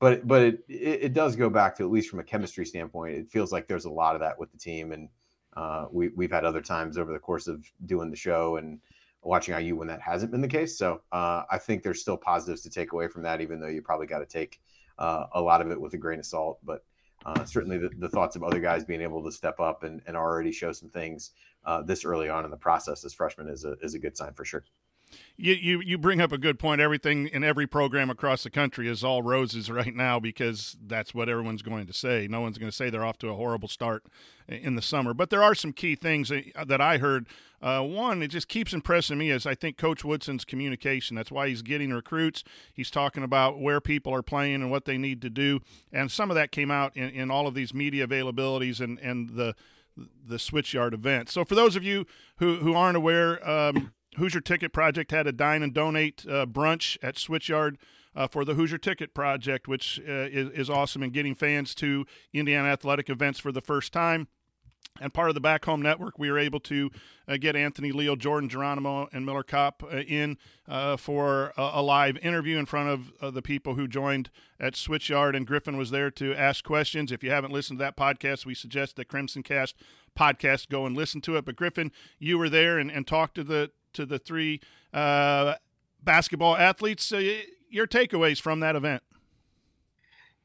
but 0.00 0.26
but 0.26 0.42
it, 0.42 0.64
it, 0.68 1.02
it 1.02 1.12
does 1.12 1.36
go 1.36 1.48
back 1.48 1.76
to 1.76 1.84
at 1.84 1.90
least 1.90 2.08
from 2.08 2.18
a 2.18 2.24
chemistry 2.24 2.66
standpoint. 2.66 3.16
It 3.16 3.30
feels 3.30 3.52
like 3.52 3.68
there's 3.68 3.84
a 3.84 3.90
lot 3.90 4.16
of 4.16 4.20
that 4.22 4.38
with 4.38 4.50
the 4.50 4.58
team, 4.58 4.92
and 4.92 5.08
uh, 5.56 5.86
we 5.92 6.08
we've 6.16 6.32
had 6.32 6.44
other 6.44 6.62
times 6.62 6.98
over 6.98 7.12
the 7.12 7.18
course 7.18 7.46
of 7.46 7.64
doing 7.86 8.10
the 8.10 8.16
show 8.16 8.56
and 8.56 8.80
watching 9.22 9.54
IU 9.54 9.76
when 9.76 9.86
that 9.88 10.00
hasn't 10.00 10.32
been 10.32 10.40
the 10.40 10.48
case. 10.48 10.78
So 10.78 11.02
uh, 11.12 11.42
I 11.50 11.58
think 11.58 11.82
there's 11.82 12.00
still 12.00 12.16
positives 12.16 12.62
to 12.62 12.70
take 12.70 12.92
away 12.92 13.06
from 13.08 13.22
that, 13.22 13.42
even 13.42 13.60
though 13.60 13.68
you 13.68 13.82
probably 13.82 14.06
got 14.06 14.20
to 14.20 14.26
take 14.26 14.60
uh, 14.98 15.26
a 15.34 15.40
lot 15.40 15.60
of 15.60 15.70
it 15.70 15.78
with 15.78 15.92
a 15.92 15.98
grain 15.98 16.18
of 16.18 16.24
salt. 16.24 16.58
But 16.64 16.82
uh, 17.26 17.44
certainly 17.44 17.78
the, 17.78 17.90
the, 17.98 18.08
thoughts 18.08 18.36
of 18.36 18.42
other 18.42 18.60
guys 18.60 18.84
being 18.84 19.02
able 19.02 19.22
to 19.22 19.30
step 19.30 19.60
up 19.60 19.82
and, 19.82 20.00
and 20.06 20.16
already 20.16 20.50
show 20.50 20.72
some 20.72 20.88
things 20.88 21.32
uh, 21.64 21.82
this 21.82 22.04
early 22.04 22.28
on 22.28 22.44
in 22.44 22.50
the 22.50 22.56
process 22.56 23.04
as 23.04 23.12
freshmen 23.12 23.48
is 23.48 23.64
a, 23.64 23.72
is 23.82 23.94
a 23.94 23.98
good 23.98 24.16
sign 24.16 24.32
for 24.32 24.44
sure. 24.44 24.64
You, 25.36 25.54
you 25.54 25.80
you 25.80 25.98
bring 25.98 26.20
up 26.20 26.32
a 26.32 26.38
good 26.38 26.58
point. 26.58 26.80
Everything 26.80 27.26
in 27.26 27.42
every 27.42 27.66
program 27.66 28.10
across 28.10 28.42
the 28.42 28.50
country 28.50 28.88
is 28.88 29.02
all 29.02 29.22
roses 29.22 29.70
right 29.70 29.94
now 29.94 30.20
because 30.20 30.76
that's 30.84 31.14
what 31.14 31.28
everyone's 31.28 31.62
going 31.62 31.86
to 31.86 31.92
say. 31.92 32.26
No 32.28 32.40
one's 32.40 32.58
going 32.58 32.70
to 32.70 32.76
say 32.76 32.90
they're 32.90 33.04
off 33.04 33.18
to 33.18 33.28
a 33.28 33.34
horrible 33.34 33.68
start 33.68 34.04
in 34.48 34.74
the 34.74 34.82
summer. 34.82 35.14
But 35.14 35.30
there 35.30 35.42
are 35.42 35.54
some 35.54 35.72
key 35.72 35.94
things 35.94 36.30
that 36.66 36.80
I 36.80 36.98
heard. 36.98 37.26
Uh, 37.62 37.82
one, 37.82 38.22
it 38.22 38.28
just 38.28 38.48
keeps 38.48 38.72
impressing 38.72 39.18
me 39.18 39.30
as 39.30 39.46
I 39.46 39.54
think 39.54 39.76
Coach 39.76 40.02
Woodson's 40.02 40.46
communication. 40.46 41.14
That's 41.14 41.30
why 41.30 41.48
he's 41.48 41.60
getting 41.60 41.92
recruits. 41.92 42.42
He's 42.72 42.90
talking 42.90 43.22
about 43.22 43.60
where 43.60 43.80
people 43.80 44.14
are 44.14 44.22
playing 44.22 44.56
and 44.56 44.70
what 44.70 44.86
they 44.86 44.96
need 44.96 45.20
to 45.22 45.30
do. 45.30 45.60
And 45.92 46.10
some 46.10 46.30
of 46.30 46.36
that 46.36 46.52
came 46.52 46.70
out 46.70 46.96
in, 46.96 47.10
in 47.10 47.30
all 47.30 47.46
of 47.46 47.54
these 47.54 47.74
media 47.74 48.06
availabilities 48.06 48.80
and, 48.80 48.98
and 49.00 49.30
the 49.30 49.54
the 50.26 50.36
Switchyard 50.36 50.94
event. 50.94 51.28
So 51.28 51.44
for 51.44 51.54
those 51.54 51.76
of 51.76 51.84
you 51.84 52.06
who, 52.36 52.56
who 52.56 52.74
aren't 52.74 52.96
aware, 52.96 53.46
um, 53.48 53.92
Hoosier 54.16 54.40
Ticket 54.40 54.72
Project 54.72 55.10
had 55.10 55.26
a 55.26 55.32
dine 55.32 55.62
and 55.62 55.72
donate 55.72 56.24
uh, 56.28 56.46
brunch 56.46 56.98
at 57.02 57.16
Switchyard 57.16 57.76
uh, 58.14 58.26
for 58.26 58.44
the 58.44 58.54
Hoosier 58.54 58.78
Ticket 58.78 59.14
Project, 59.14 59.68
which 59.68 60.00
uh, 60.00 60.26
is, 60.30 60.50
is 60.50 60.70
awesome 60.70 61.02
in 61.02 61.10
getting 61.10 61.34
fans 61.34 61.74
to 61.76 62.06
Indiana 62.32 62.68
athletic 62.68 63.08
events 63.08 63.38
for 63.38 63.52
the 63.52 63.60
first 63.60 63.92
time. 63.92 64.28
And 65.00 65.14
part 65.14 65.28
of 65.28 65.34
the 65.34 65.40
Back 65.40 65.64
Home 65.66 65.80
Network, 65.80 66.18
we 66.18 66.30
were 66.30 66.38
able 66.38 66.58
to 66.60 66.90
uh, 67.28 67.36
get 67.36 67.54
Anthony 67.54 67.92
Leal, 67.92 68.16
Jordan 68.16 68.48
Geronimo, 68.48 69.08
and 69.12 69.24
Miller 69.24 69.44
Kopp 69.44 69.82
uh, 69.84 69.98
in 69.98 70.36
uh, 70.66 70.96
for 70.96 71.52
a, 71.56 71.70
a, 71.74 71.82
live 71.82 72.18
interview 72.18 72.58
in 72.58 72.66
front 72.66 73.12
of 73.20 73.34
the 73.34 73.40
people 73.40 73.74
who 73.74 73.86
joined 73.86 74.30
at 74.58 74.74
Switchyard. 74.74 75.36
And 75.36 75.46
Griffin 75.46 75.76
was 75.76 75.90
there 75.90 76.10
to 76.12 76.34
ask 76.34 76.64
questions. 76.64 77.12
If 77.12 77.22
you 77.22 77.30
haven't 77.30 77.52
listened 77.52 77.78
to 77.78 77.84
that 77.84 77.96
podcast, 77.96 78.44
we 78.44 78.54
suggest 78.54 78.96
the 78.96 79.04
Crimson 79.04 79.42
Cast 79.42 79.76
podcast 80.18 80.68
go 80.68 80.86
and 80.86 80.96
listen 80.96 81.20
to 81.22 81.36
it. 81.36 81.44
But 81.44 81.56
Griffin, 81.56 81.92
you 82.18 82.36
were 82.36 82.48
there 82.48 82.78
and, 82.78 82.90
and 82.90 83.06
talked 83.06 83.36
to 83.36 83.44
the 83.44 83.70
to 83.94 84.06
the 84.06 84.18
three 84.18 84.60
uh, 84.92 85.54
basketball 86.02 86.56
athletes. 86.56 87.12
Uh, 87.12 87.40
your 87.68 87.86
takeaways 87.86 88.40
from 88.40 88.60
that 88.60 88.76
event? 88.76 89.02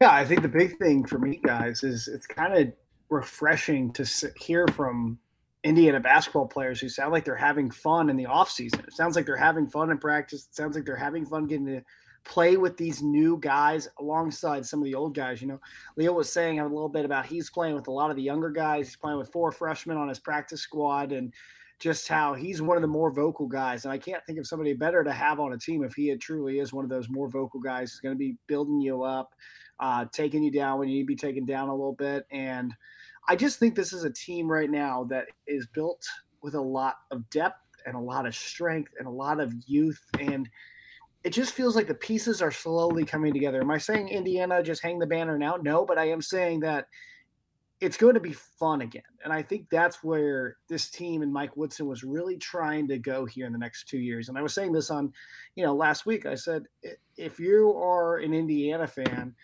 Yeah, 0.02 0.12
I 0.12 0.26
think 0.26 0.42
the 0.42 0.48
big 0.48 0.78
thing 0.78 1.06
for 1.06 1.18
me, 1.18 1.40
guys, 1.44 1.84
is 1.84 2.08
it's 2.08 2.28
kind 2.28 2.54
of 2.54 2.74
refreshing 3.10 3.92
to 3.94 4.06
hear 4.38 4.68
from 4.76 5.18
Indiana 5.64 6.00
basketball 6.00 6.48
players 6.48 6.80
who 6.80 6.90
sound 6.90 7.12
like 7.12 7.26
they're 7.26 7.36
having 7.36 7.72
fun 7.72 8.10
in 8.10 8.18
the 8.18 8.26
off 8.26 8.52
season. 8.52 8.82
It 8.82 8.94
sounds 8.94 9.16
like 9.16 9.26
they're 9.26 9.36
having 9.36 9.68
fun 9.68 9.90
in 9.90 9.98
practice. 9.98 10.48
It 10.48 10.56
sounds 10.56 10.76
like 10.76 10.86
they're 10.86 10.96
having 10.96 11.26
fun 11.26 11.48
getting 11.48 11.66
to 11.68 11.82
play 12.26 12.58
with 12.58 12.76
these 12.76 13.02
new 13.02 13.38
guys 13.40 13.88
alongside 14.00 14.66
some 14.66 14.80
of 14.80 14.86
the 14.86 14.96
old 14.96 15.16
guys. 15.16 15.42
You 15.42 15.48
know, 15.48 15.62
Leal 15.96 16.14
was 16.14 16.32
saying 16.32 16.60
a 16.60 16.68
little 16.68 16.90
bit 16.90 17.06
about 17.06 17.26
he's 17.26 17.50
playing 17.50 17.76
with 17.76 17.88
a 17.88 17.92
lot 17.92 18.10
of 18.10 18.16
the 18.16 18.22
younger 18.22 18.50
guys. 18.50 18.88
He's 18.88 18.96
playing 18.98 19.18
with 19.18 19.32
four 19.32 19.52
freshmen 19.52 19.98
on 19.98 20.10
his 20.10 20.20
practice 20.20 20.62
squad, 20.62 21.12
and 21.12 21.34
just 21.80 22.08
how 22.08 22.34
he's 22.34 22.62
one 22.62 22.78
of 22.78 22.82
the 22.82 22.88
more 22.88 23.12
vocal 23.12 23.48
guys. 23.48 23.86
And 23.86 23.92
I 23.92 23.98
can't 23.98 24.26
think 24.26 24.40
of 24.40 24.48
somebody 24.48 24.74
better 24.74 25.04
to 25.04 25.12
have 25.12 25.40
on 25.40 25.54
a 25.54 25.58
team 25.58 25.84
if 25.84 25.94
he 25.94 26.16
truly 26.16 26.60
is 26.60 26.72
one 26.72 26.86
of 26.86 26.90
those 26.90 27.10
more 27.10 27.30
vocal 27.30 27.60
guys 27.60 27.92
who's 27.92 28.00
going 28.00 28.16
to 28.16 28.20
be 28.20 28.38
building 28.48 28.80
you 28.80 29.04
up, 29.04 29.34
uh, 29.80 30.06
taking 30.14 30.42
you 30.42 30.52
down 30.52 30.80
when 30.80 30.88
you 30.88 30.96
need 30.96 31.04
to 31.04 31.08
be 31.08 31.16
taken 31.16 31.46
down 31.46 31.68
a 31.68 31.76
little 31.76 31.96
bit. 31.96 32.26
And 32.32 32.74
I 33.28 33.36
just 33.36 33.60
think 33.60 33.76
this 33.76 33.92
is 33.92 34.04
a 34.04 34.12
team 34.12 34.48
right 34.50 34.70
now 34.70 35.04
that 35.06 35.26
is 35.48 35.68
built 35.68 36.06
with 36.42 36.56
a 36.56 36.62
lot 36.62 36.96
of 37.12 37.30
depth 37.30 37.62
and 37.86 37.96
a 37.96 38.00
lot 38.00 38.26
of 38.26 38.36
strength 38.36 38.94
and 38.98 39.08
a 39.08 39.12
lot 39.12 39.40
of 39.40 39.54
youth. 39.68 40.02
And 40.20 40.50
it 41.24 41.32
just 41.32 41.54
feels 41.54 41.76
like 41.76 41.88
the 41.88 41.94
pieces 41.94 42.42
are 42.42 42.52
slowly 42.52 43.04
coming 43.04 43.34
together. 43.34 43.62
Am 43.62 43.72
I 43.72 43.80
saying 43.80 44.10
Indiana 44.10 44.64
just 44.64 44.82
hang 44.82 45.00
the 45.00 45.08
banner 45.08 45.38
now? 45.38 45.58
No, 45.62 45.86
but 45.86 45.98
I 45.98 46.10
am 46.10 46.22
saying 46.22 46.62
that– 46.62 46.88
it's 47.82 47.98
going 47.98 48.14
to 48.14 48.20
be 48.20 48.34
fun 48.34 48.82
again. 48.82 49.04
And 49.24 49.34
I 49.34 49.42
think 49.42 49.70
that's 49.70 50.04
where 50.04 50.58
this 50.70 50.90
team 50.90 51.22
and 51.22 51.34
Mike 51.34 51.58
Woodson 51.58 51.88
was 51.88 52.04
really 52.04 52.38
trying 52.38 52.88
to 52.88 52.98
go 52.98 53.26
here 53.26 53.46
in 53.46 53.52
the 53.52 53.60
next 53.60 53.90
two 53.90 53.98
years. 53.98 54.30
And 54.30 54.38
I 54.38 54.42
was 54.42 54.54
saying 54.54 54.72
this 54.72 54.90
on, 54.90 55.12
you 55.56 55.66
know, 55.66 55.76
last 55.76 56.06
week. 56.06 56.26
I 56.26 56.36
said, 56.36 56.64
if 57.18 57.40
you 57.40 57.74
are 57.74 58.18
an 58.18 58.34
Indiana 58.34 58.88
fan, 58.88 59.36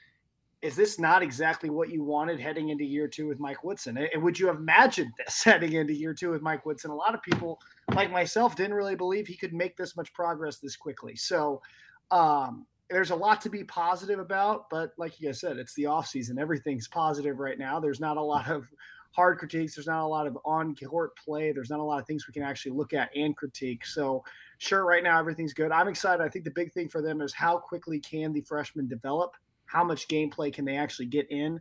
is 0.61 0.75
this 0.75 0.99
not 0.99 1.23
exactly 1.23 1.69
what 1.69 1.89
you 1.89 2.03
wanted 2.03 2.39
heading 2.39 2.69
into 2.69 2.85
year 2.85 3.07
two 3.07 3.27
with 3.27 3.39
Mike 3.39 3.63
Woodson? 3.63 3.97
And 3.97 4.23
would 4.23 4.39
you 4.39 4.47
have 4.47 4.57
imagined 4.57 5.11
this 5.17 5.43
heading 5.43 5.73
into 5.73 5.93
year 5.93 6.13
two 6.13 6.29
with 6.31 6.41
Mike 6.41 6.65
Woodson? 6.65 6.91
A 6.91 6.95
lot 6.95 7.15
of 7.15 7.21
people, 7.23 7.59
like 7.93 8.11
myself, 8.11 8.55
didn't 8.55 8.75
really 8.75 8.95
believe 8.95 9.27
he 9.27 9.35
could 9.35 9.53
make 9.53 9.75
this 9.75 9.97
much 9.97 10.13
progress 10.13 10.57
this 10.57 10.77
quickly. 10.77 11.15
So, 11.15 11.61
um, 12.11 12.65
there's 12.91 13.11
a 13.11 13.15
lot 13.15 13.41
to 13.41 13.49
be 13.49 13.63
positive 13.63 14.19
about, 14.19 14.69
but 14.69 14.91
like 14.97 15.19
you 15.19 15.27
guys 15.27 15.39
said, 15.39 15.57
it's 15.57 15.73
the 15.75 15.85
off 15.85 16.07
season. 16.07 16.37
Everything's 16.37 16.87
positive 16.87 17.39
right 17.39 17.57
now. 17.57 17.79
There's 17.79 17.99
not 17.99 18.17
a 18.17 18.21
lot 18.21 18.49
of 18.49 18.67
hard 19.11 19.37
critiques. 19.39 19.75
There's 19.75 19.87
not 19.87 20.03
a 20.03 20.07
lot 20.07 20.27
of 20.27 20.37
on 20.45 20.75
court 20.75 21.11
play. 21.17 21.51
There's 21.51 21.69
not 21.69 21.79
a 21.79 21.83
lot 21.83 21.99
of 21.99 22.07
things 22.07 22.27
we 22.27 22.33
can 22.33 22.43
actually 22.43 22.73
look 22.73 22.93
at 22.93 23.09
and 23.15 23.35
critique. 23.35 23.85
So, 23.85 24.23
sure, 24.57 24.85
right 24.85 25.03
now 25.03 25.19
everything's 25.19 25.53
good. 25.53 25.71
I'm 25.71 25.87
excited. 25.87 26.23
I 26.23 26.29
think 26.29 26.45
the 26.45 26.51
big 26.51 26.71
thing 26.73 26.89
for 26.89 27.01
them 27.01 27.21
is 27.21 27.33
how 27.33 27.57
quickly 27.57 27.99
can 27.99 28.33
the 28.33 28.41
freshmen 28.41 28.87
develop? 28.87 29.35
How 29.65 29.83
much 29.83 30.07
gameplay 30.07 30.53
can 30.53 30.65
they 30.65 30.75
actually 30.75 31.07
get 31.07 31.29
in? 31.31 31.59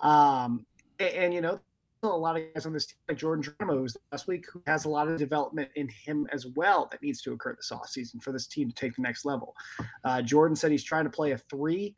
Um, 0.00 0.64
and, 0.98 1.10
and, 1.10 1.34
you 1.34 1.40
know, 1.40 1.60
a 2.02 2.08
lot 2.08 2.36
of 2.36 2.42
guys 2.54 2.66
on 2.66 2.72
this 2.72 2.86
team, 2.86 2.96
like 3.08 3.18
Jordan 3.18 3.42
Geronimo, 3.42 3.80
who's 3.80 3.96
last 4.10 4.26
week, 4.26 4.46
who 4.50 4.62
has 4.66 4.84
a 4.84 4.88
lot 4.88 5.08
of 5.08 5.18
development 5.18 5.68
in 5.76 5.88
him 5.88 6.26
as 6.32 6.46
well 6.46 6.88
that 6.90 7.02
needs 7.02 7.20
to 7.22 7.32
occur 7.32 7.54
this 7.54 7.70
offseason 7.70 8.22
for 8.22 8.32
this 8.32 8.46
team 8.46 8.68
to 8.68 8.74
take 8.74 8.96
the 8.96 9.02
next 9.02 9.24
level. 9.24 9.54
Uh, 10.04 10.22
Jordan 10.22 10.56
said 10.56 10.70
he's 10.70 10.84
trying 10.84 11.04
to 11.04 11.10
play 11.10 11.32
a 11.32 11.38
three. 11.38 11.94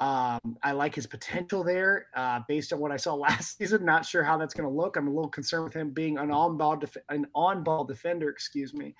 Um, 0.00 0.56
I 0.62 0.72
like 0.72 0.94
his 0.94 1.06
potential 1.06 1.62
there 1.62 2.06
uh, 2.16 2.40
based 2.48 2.72
on 2.72 2.80
what 2.80 2.90
I 2.90 2.96
saw 2.96 3.14
last 3.16 3.58
season. 3.58 3.84
Not 3.84 4.04
sure 4.04 4.22
how 4.22 4.36
that's 4.36 4.54
going 4.54 4.68
to 4.68 4.74
look. 4.74 4.96
I'm 4.96 5.08
a 5.08 5.10
little 5.10 5.30
concerned 5.30 5.64
with 5.64 5.74
him 5.74 5.90
being 5.90 6.18
an 6.18 6.30
on-ball 6.30 6.76
def- 6.76 6.96
an 7.08 7.26
on-ball 7.34 7.84
defender. 7.84 8.28
Excuse 8.28 8.74
me. 8.74 8.94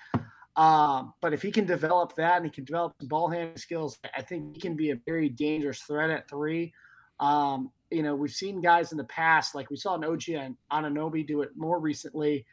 Um, 0.57 1.15
but 1.23 1.33
if 1.33 1.43
he 1.43 1.51
can 1.51 1.65
develop 1.65 2.15
that 2.17 2.37
and 2.37 2.45
he 2.45 2.51
can 2.51 2.65
develop 2.65 2.95
ball 3.03 3.29
handling 3.29 3.57
skills, 3.57 3.99
I 4.17 4.23
think 4.23 4.55
he 4.55 4.61
can 4.61 4.77
be 4.77 4.91
a 4.91 4.97
very 5.07 5.29
dangerous 5.29 5.81
threat 5.81 6.11
at 6.11 6.29
three. 6.29 6.73
Um, 7.19 7.71
you 7.91 8.03
know, 8.03 8.15
we've 8.15 8.31
seen 8.31 8.61
guys 8.61 8.93
in 8.93 8.99
the 8.99 9.05
past, 9.05 9.55
like 9.55 9.71
we 9.71 9.77
saw 9.77 9.95
an 9.95 10.05
OG 10.05 10.29
and 10.31 10.57
Anunoby 10.73 11.27
do 11.27 11.43
it 11.43 11.51
more 11.57 11.81
recently. 11.81 12.47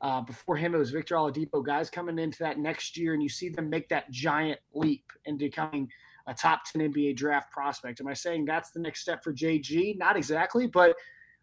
Uh, 0.00 0.22
before 0.22 0.56
him, 0.56 0.74
it 0.74 0.78
was 0.78 0.90
Victor 0.90 1.14
Oladipo. 1.14 1.64
Guys 1.64 1.90
coming 1.90 2.18
into 2.18 2.38
that 2.38 2.58
next 2.58 2.96
year, 2.96 3.12
and 3.12 3.22
you 3.22 3.28
see 3.28 3.50
them 3.50 3.68
make 3.68 3.88
that 3.90 4.10
giant 4.10 4.58
leap 4.72 5.04
into 5.26 5.44
becoming 5.44 5.88
a 6.26 6.34
top 6.34 6.64
10 6.64 6.92
NBA 6.92 7.16
draft 7.16 7.50
prospect. 7.52 8.00
Am 8.00 8.08
I 8.08 8.14
saying 8.14 8.44
that's 8.44 8.70
the 8.70 8.80
next 8.80 9.00
step 9.00 9.22
for 9.22 9.32
JG? 9.32 9.98
Not 9.98 10.16
exactly, 10.16 10.66
but 10.66 10.96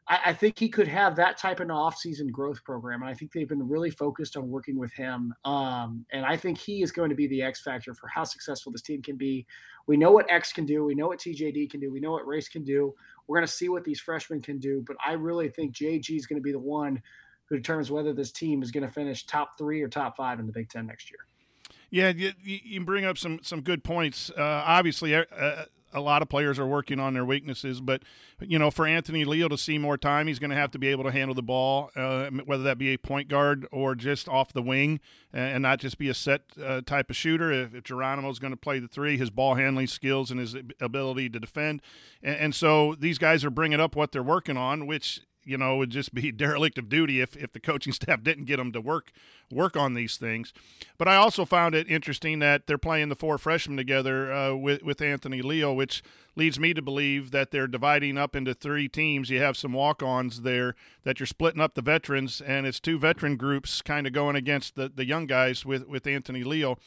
I, 0.08 0.20
I 0.28 0.34
think 0.34 0.58
he 0.58 0.70
could 0.70 0.88
have 0.88 1.16
that 1.18 1.38
type 1.38 1.60
of 1.60 1.70
off-season 1.70 2.28
growth 2.28 2.64
program, 2.64 3.02
and 3.02 3.10
I 3.10 3.14
think 3.14 3.32
they've 3.32 3.48
been 3.48 3.68
really 3.68 3.92
focused 3.92 4.38
on 4.38 4.50
working 4.50 4.78
with 4.78 4.94
him. 4.94 5.34
Um, 5.46 6.06
and 6.12 6.26
I 6.26 6.38
think 6.38 6.58
he 6.58 6.82
is 6.82 6.92
going 6.92 7.10
to 7.10 7.16
be 7.16 7.28
the 7.28 7.42
X 7.42 7.62
factor 7.62 7.94
for 7.94 8.08
how 8.08 8.24
successful 8.24 8.72
this 8.72 8.82
team 8.82 9.02
can 9.02 9.18
be. 9.18 9.46
We 9.86 9.98
know 9.98 10.12
what 10.12 10.32
X 10.32 10.52
can 10.52 10.66
do. 10.66 10.84
We 10.84 10.96
know 10.96 11.08
what 11.08 11.20
TJD 11.20 11.70
can 11.70 11.80
do. 11.80 11.92
We 11.92 12.00
know 12.00 12.12
what 12.12 12.28
Race 12.28 12.50
can 12.50 12.64
do. 12.64 12.94
We're 13.28 13.38
going 13.38 13.48
to 13.48 13.54
see 13.54 13.70
what 13.70 13.84
these 13.84 14.00
freshmen 14.00 14.42
can 14.42 14.58
do, 14.58 14.84
but 14.86 14.96
I 15.06 15.14
really 15.14 15.50
think 15.50 15.76
JG 15.76 16.16
is 16.16 16.26
going 16.26 16.40
to 16.40 16.44
be 16.44 16.52
the 16.52 16.60
one 16.60 17.02
who 17.50 17.58
determines 17.58 17.92
whether 17.92 18.14
this 18.14 18.32
team 18.32 18.62
is 18.62 18.72
going 18.72 18.86
to 18.86 18.92
finish 18.92 19.26
top 19.26 19.58
three 19.58 19.82
or 19.82 19.88
top 19.88 20.18
five 20.18 20.40
in 20.40 20.46
the 20.46 20.52
Big 20.52 20.70
Ten 20.70 20.86
next 20.86 21.10
year. 21.12 21.20
Yeah, 21.90 22.10
you, 22.10 22.34
you 22.44 22.82
bring 22.82 23.06
up 23.06 23.18
some 23.18 23.40
some 23.42 23.62
good 23.62 23.84
points. 23.84 24.30
Uh, 24.30 24.64
obviously, 24.66 25.16
uh, 25.16 25.24
a 25.98 26.02
lot 26.02 26.22
of 26.22 26.30
players 26.30 26.60
are 26.60 26.68
working 26.68 27.00
on 27.00 27.14
their 27.14 27.26
weaknesses, 27.26 27.82
but 27.82 28.04
you 28.40 28.60
know, 28.60 28.70
for 28.70 28.86
Anthony 28.86 29.26
Leal 29.26 29.50
to 29.50 29.58
see 29.58 29.78
more 29.78 29.98
time, 29.98 30.28
he's 30.28 30.40
going 30.40 30.52
to 30.52 30.56
have 30.56 30.72
to 30.72 30.80
be 30.80 30.88
able 30.88 31.04
to 31.04 31.12
handle 31.12 31.34
the 31.34 31.42
ball, 31.42 31.90
uh, 31.96 32.30
whether 32.46 32.64
that 32.64 32.78
be 32.78 32.94
a 32.94 32.98
point 32.98 33.28
guard 33.28 33.68
or 33.72 33.96
just 33.96 34.30
off 34.30 34.54
the 34.54 34.62
wing, 34.62 35.00
and 35.34 35.64
not 35.64 35.80
just 35.80 35.98
be 35.98 36.10
a 36.10 36.14
set 36.14 36.42
uh, 36.64 36.82
type 36.82 37.10
of 37.10 37.16
shooter. 37.16 37.52
If, 37.52 37.74
if 37.74 37.84
Geronimo's 37.84 38.40
going 38.40 38.54
to 38.54 38.58
play 38.58 38.80
the 38.80 38.88
three, 38.88 39.18
his 39.18 39.30
ball 39.30 39.56
handling 39.56 39.88
skills 39.88 40.32
and 40.32 40.40
his 40.40 40.56
ability 40.80 41.30
to 41.32 41.40
defend, 41.40 41.82
and, 42.22 42.36
and 42.38 42.56
so 42.56 42.96
these 42.96 43.18
guys 43.18 43.44
are 43.44 43.50
bringing 43.50 43.80
up 43.80 43.96
what 43.96 44.12
they're 44.12 44.24
working 44.24 44.58
on, 44.58 44.86
which 44.86 45.22
you 45.48 45.58
know 45.58 45.76
it 45.76 45.78
would 45.78 45.90
just 45.90 46.14
be 46.14 46.32
derelict 46.34 46.78
of 46.78 46.90
duty 46.90 47.22
if, 47.22 47.36
if 47.36 47.52
the 47.52 47.60
coaching 47.60 47.94
staff 47.94 48.24
didn't 48.24 48.46
get 48.46 48.58
them 48.58 48.72
to 48.74 48.82
work 48.82 49.12
work 49.52 49.78
on 49.78 49.94
these 49.94 50.18
things. 50.18 50.54
But 50.98 51.08
I 51.08 51.16
also 51.16 51.46
found 51.46 51.74
it 51.74 51.90
interesting 51.90 52.40
that 52.40 52.68
they're 52.68 52.78
playing 52.78 53.10
the 53.10 53.16
four 53.16 53.38
freshmen 53.38 53.78
together 53.78 54.32
uh, 54.32 54.54
with 54.56 54.84
with 54.84 55.02
Anthony 55.02 55.42
Leal, 55.42 55.76
which 55.76 56.04
leads 56.36 56.60
me 56.60 56.74
to 56.74 56.82
believe 56.82 57.32
that 57.32 57.50
they're 57.52 57.68
dividing 57.68 58.18
up 58.18 58.36
into 58.36 58.54
three 58.54 58.88
teams. 58.88 59.30
You 59.30 59.40
have 59.42 59.58
some 59.58 59.74
walk-ons 59.74 60.42
there 60.42 60.76
that 61.04 61.20
you're 61.20 61.26
splitting 61.26 61.62
up 61.62 61.74
the 61.74 61.82
veterans, 61.82 62.42
and 62.42 62.68
it's 62.68 62.80
two 62.80 63.00
veteran 63.00 63.38
groups 63.38 63.82
kind 63.82 64.06
of 64.06 64.14
going 64.14 64.36
against 64.36 64.76
the, 64.76 64.92
the 64.94 65.06
young 65.06 65.26
guys 65.26 65.66
with 65.66 65.88
with 65.88 66.06
Anthony 66.06 66.44
Leal, 66.44 66.80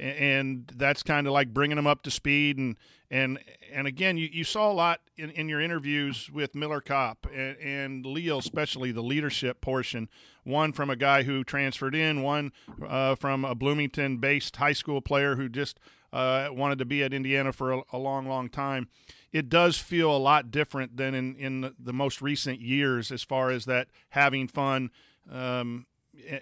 and 0.00 0.70
that's 0.76 1.02
kind 1.02 1.26
of 1.26 1.32
like 1.32 1.52
bringing 1.52 1.76
them 1.76 1.86
up 1.86 2.02
to 2.02 2.10
speed 2.10 2.58
and 2.58 2.76
and 3.10 3.38
and 3.72 3.86
again 3.86 4.16
you, 4.16 4.28
you 4.30 4.44
saw 4.44 4.70
a 4.70 4.72
lot 4.72 5.00
in, 5.16 5.30
in 5.30 5.48
your 5.48 5.60
interviews 5.60 6.30
with 6.32 6.54
Miller 6.54 6.80
Kopp 6.80 7.26
and, 7.32 7.56
and 7.58 8.06
Leal 8.06 8.38
especially 8.38 8.92
the 8.92 9.02
leadership 9.02 9.60
portion 9.60 10.08
one 10.44 10.72
from 10.72 10.90
a 10.90 10.96
guy 10.96 11.24
who 11.24 11.44
transferred 11.44 11.94
in 11.94 12.22
one 12.22 12.52
uh, 12.86 13.14
from 13.14 13.44
a 13.44 13.54
Bloomington 13.54 14.18
based 14.18 14.56
high 14.56 14.72
school 14.72 15.00
player 15.00 15.36
who 15.36 15.48
just 15.48 15.78
uh, 16.12 16.48
wanted 16.50 16.78
to 16.78 16.86
be 16.86 17.02
at 17.02 17.12
Indiana 17.12 17.52
for 17.52 17.72
a, 17.72 17.82
a, 17.92 17.98
long 17.98 18.26
long 18.26 18.48
time 18.48 18.88
it 19.32 19.48
does 19.48 19.78
feel 19.78 20.14
a 20.14 20.18
lot 20.18 20.50
different 20.50 20.96
than 20.96 21.14
in 21.14 21.36
in 21.36 21.74
the 21.78 21.92
most 21.92 22.22
recent 22.22 22.60
years 22.60 23.10
as 23.10 23.22
far 23.22 23.50
as 23.50 23.64
that 23.66 23.88
having 24.10 24.48
fun 24.48 24.90
um, 25.30 25.86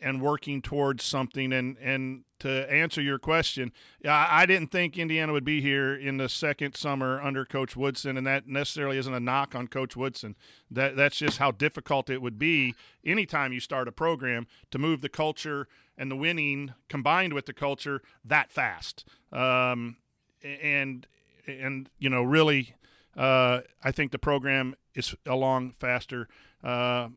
and 0.00 0.20
working 0.20 0.62
towards 0.62 1.04
something. 1.04 1.52
And 1.52 1.76
and 1.78 2.24
to 2.40 2.70
answer 2.70 3.00
your 3.00 3.18
question, 3.18 3.72
I 4.06 4.44
didn't 4.46 4.70
think 4.70 4.98
Indiana 4.98 5.32
would 5.32 5.44
be 5.44 5.60
here 5.60 5.94
in 5.94 6.18
the 6.18 6.28
second 6.28 6.76
summer 6.76 7.20
under 7.20 7.44
Coach 7.44 7.76
Woodson, 7.76 8.16
and 8.16 8.26
that 8.26 8.46
necessarily 8.46 8.98
isn't 8.98 9.12
a 9.12 9.20
knock 9.20 9.54
on 9.54 9.68
Coach 9.68 9.96
Woodson. 9.96 10.36
That 10.70 10.96
that's 10.96 11.16
just 11.16 11.38
how 11.38 11.50
difficult 11.50 12.10
it 12.10 12.20
would 12.20 12.38
be 12.38 12.74
anytime 13.04 13.52
you 13.52 13.60
start 13.60 13.88
a 13.88 13.92
program 13.92 14.46
to 14.70 14.78
move 14.78 15.00
the 15.00 15.08
culture 15.08 15.66
and 15.96 16.10
the 16.10 16.16
winning 16.16 16.74
combined 16.88 17.32
with 17.32 17.46
the 17.46 17.52
culture 17.54 18.02
that 18.24 18.52
fast. 18.52 19.04
Um, 19.32 19.96
and 20.42 21.06
and 21.46 21.88
you 21.98 22.10
know 22.10 22.22
really, 22.22 22.74
uh, 23.16 23.60
I 23.82 23.92
think 23.92 24.12
the 24.12 24.18
program 24.18 24.74
is 24.94 25.14
along 25.26 25.74
faster. 25.78 26.28
Uh, 26.62 27.08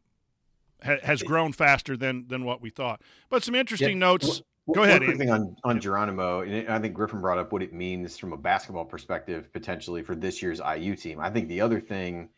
has 0.81 1.23
grown 1.23 1.51
faster 1.51 1.97
than 1.97 2.27
than 2.29 2.45
what 2.45 2.61
we 2.61 2.69
thought. 2.69 3.01
But 3.29 3.43
some 3.43 3.55
interesting 3.55 3.97
yeah. 3.97 4.07
notes. 4.07 4.41
Go 4.73 4.83
ahead. 4.83 5.05
One 5.05 5.17
thing 5.17 5.29
on 5.29 5.55
on 5.63 5.79
Geronimo, 5.79 6.41
and 6.41 6.69
I 6.69 6.79
think 6.79 6.93
Griffin 6.93 7.21
brought 7.21 7.37
up 7.37 7.51
what 7.51 7.63
it 7.63 7.73
means 7.73 8.17
from 8.17 8.33
a 8.33 8.37
basketball 8.37 8.85
perspective 8.85 9.51
potentially 9.51 10.03
for 10.03 10.15
this 10.15 10.41
year's 10.41 10.59
IU 10.59 10.95
team. 10.95 11.19
I 11.19 11.29
think 11.29 11.47
the 11.47 11.61
other 11.61 11.79
thing 11.79 12.29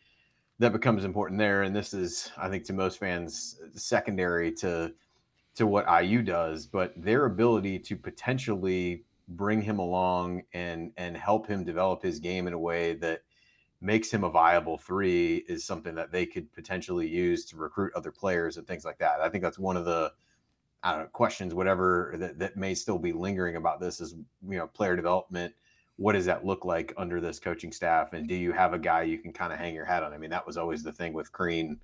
that 0.60 0.72
becomes 0.72 1.04
important 1.04 1.40
there, 1.40 1.64
and 1.64 1.76
this 1.76 1.94
is 1.94 2.32
I 2.38 2.50
think 2.50 2.64
to 2.66 2.74
most 2.74 3.00
fans 3.00 3.60
secondary 3.74 4.52
to 4.54 4.94
to 5.56 5.68
what 5.68 5.86
IU 6.04 6.22
does, 6.22 6.66
but 6.66 6.94
their 6.96 7.26
ability 7.26 7.80
to 7.80 7.96
potentially 7.96 9.04
bring 9.28 9.62
him 9.62 9.80
along 9.80 10.44
and 10.54 10.92
and 10.98 11.18
help 11.18 11.48
him 11.48 11.64
develop 11.64 12.02
his 12.02 12.20
game 12.20 12.48
in 12.48 12.54
a 12.54 12.60
way 12.60 12.94
that 12.96 13.22
makes 13.82 14.12
him 14.12 14.24
a 14.24 14.30
viable 14.30 14.78
three 14.78 15.38
is 15.50 15.66
something 15.66 15.96
that 15.96 16.12
they 16.12 16.26
could 16.26 16.52
potentially 16.54 17.08
use 17.08 17.46
to 17.46 17.58
recruit 17.58 17.92
other 17.96 18.12
players 18.12 18.58
and 18.58 18.68
things 18.68 18.86
like 18.86 19.00
that. 19.00 19.20
I 19.20 19.30
think 19.30 19.44
that's 19.44 19.58
one 19.58 19.76
of 19.76 19.86
the 19.86 20.12
I 20.84 20.92
don't 20.92 21.02
know, 21.02 21.08
questions, 21.08 21.54
whatever 21.54 22.16
that, 22.18 22.40
that 22.40 22.58
may 22.58 22.74
still 22.74 22.98
be 22.98 23.14
lingering 23.14 23.56
about 23.56 23.80
this 23.80 24.02
is, 24.02 24.16
you 24.48 24.58
know, 24.58 24.68
player 24.68 24.96
development. 24.96 25.54
What 25.98 26.14
does 26.14 26.26
that 26.26 26.46
look 26.46 26.66
like 26.66 26.94
under 26.98 27.22
this 27.22 27.40
coaching 27.40 27.72
staff? 27.72 28.14
And 28.14 28.28
do 28.28 28.34
you 28.34 28.52
have 28.52 28.74
a 28.74 28.80
guy 28.80 29.04
you 29.04 29.20
can 29.20 29.32
kind 29.32 29.54
of 29.54 29.60
hang 29.60 29.76
your 29.76 29.86
hat 29.86 30.02
on? 30.02 30.14
I 30.14 30.18
mean, 30.18 30.32
that 30.32 30.46
was 30.46 30.58
always 30.58 30.82
the 30.82 30.92
thing 30.92 31.14
with 31.14 31.32
Crean, 31.32 31.80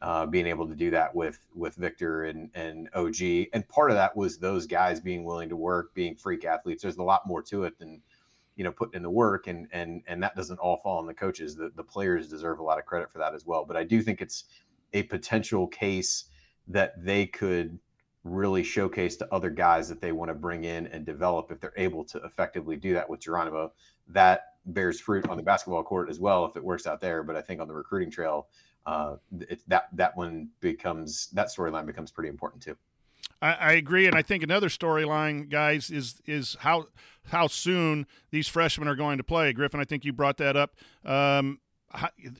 uh, 0.00 0.26
being 0.26 0.46
able 0.46 0.68
to 0.68 0.76
do 0.76 0.90
that 0.90 1.14
with 1.14 1.40
with 1.54 1.74
Victor 1.74 2.24
and 2.24 2.50
and 2.54 2.88
OG. 2.94 3.48
And 3.52 3.66
part 3.68 3.90
of 3.90 3.96
that 3.96 4.16
was 4.16 4.38
those 4.38 4.66
guys 4.66 5.00
being 5.00 5.24
willing 5.24 5.48
to 5.48 5.56
work, 5.56 5.92
being 5.94 6.14
freak 6.14 6.44
athletes. 6.44 6.82
There's 6.82 6.98
a 6.98 7.02
lot 7.02 7.26
more 7.26 7.42
to 7.42 7.64
it 7.64 7.78
than 7.78 8.00
you 8.56 8.64
know 8.64 8.72
putting 8.72 8.94
in 8.94 9.02
the 9.02 9.10
work 9.10 9.46
and 9.46 9.68
and 9.72 10.02
and 10.06 10.22
that 10.22 10.34
doesn't 10.34 10.58
all 10.58 10.78
fall 10.78 10.98
on 10.98 11.06
the 11.06 11.14
coaches 11.14 11.54
the, 11.54 11.70
the 11.76 11.82
players 11.82 12.28
deserve 12.28 12.58
a 12.58 12.62
lot 12.62 12.78
of 12.78 12.86
credit 12.86 13.12
for 13.12 13.18
that 13.18 13.34
as 13.34 13.46
well 13.46 13.64
but 13.64 13.76
i 13.76 13.84
do 13.84 14.02
think 14.02 14.20
it's 14.20 14.44
a 14.94 15.02
potential 15.04 15.66
case 15.66 16.24
that 16.66 16.92
they 17.04 17.26
could 17.26 17.78
really 18.26 18.62
showcase 18.62 19.16
to 19.16 19.34
other 19.34 19.50
guys 19.50 19.88
that 19.88 20.00
they 20.00 20.12
want 20.12 20.28
to 20.28 20.34
bring 20.34 20.64
in 20.64 20.86
and 20.88 21.06
develop 21.06 21.50
if 21.50 21.60
they're 21.60 21.72
able 21.76 22.04
to 22.04 22.18
effectively 22.18 22.76
do 22.76 22.92
that 22.92 23.08
with 23.08 23.20
geronimo 23.20 23.72
that 24.08 24.54
bears 24.66 25.00
fruit 25.00 25.28
on 25.28 25.36
the 25.36 25.42
basketball 25.42 25.82
court 25.82 26.10
as 26.10 26.18
well 26.18 26.44
if 26.44 26.56
it 26.56 26.64
works 26.64 26.86
out 26.86 27.00
there 27.00 27.22
but 27.22 27.36
i 27.36 27.40
think 27.40 27.60
on 27.60 27.68
the 27.68 27.74
recruiting 27.74 28.10
trail 28.10 28.48
uh, 28.86 29.16
it, 29.48 29.60
that 29.66 29.88
that 29.92 30.16
one 30.16 30.48
becomes 30.60 31.28
that 31.28 31.48
storyline 31.48 31.86
becomes 31.86 32.10
pretty 32.10 32.28
important 32.28 32.62
too 32.62 32.76
I, 33.42 33.74
agree, 33.74 34.06
and 34.06 34.16
I 34.16 34.22
think 34.22 34.42
another 34.42 34.68
storyline, 34.68 35.50
guys, 35.50 35.90
is 35.90 36.20
is 36.26 36.56
how 36.60 36.86
how 37.26 37.48
soon 37.48 38.06
these 38.30 38.48
freshmen 38.48 38.88
are 38.88 38.94
going 38.94 39.18
to 39.18 39.24
play. 39.24 39.52
Griffin, 39.52 39.78
I 39.78 39.84
think 39.84 40.04
you 40.04 40.12
brought 40.12 40.38
that 40.38 40.56
up. 40.56 40.74
Um, 41.04 41.60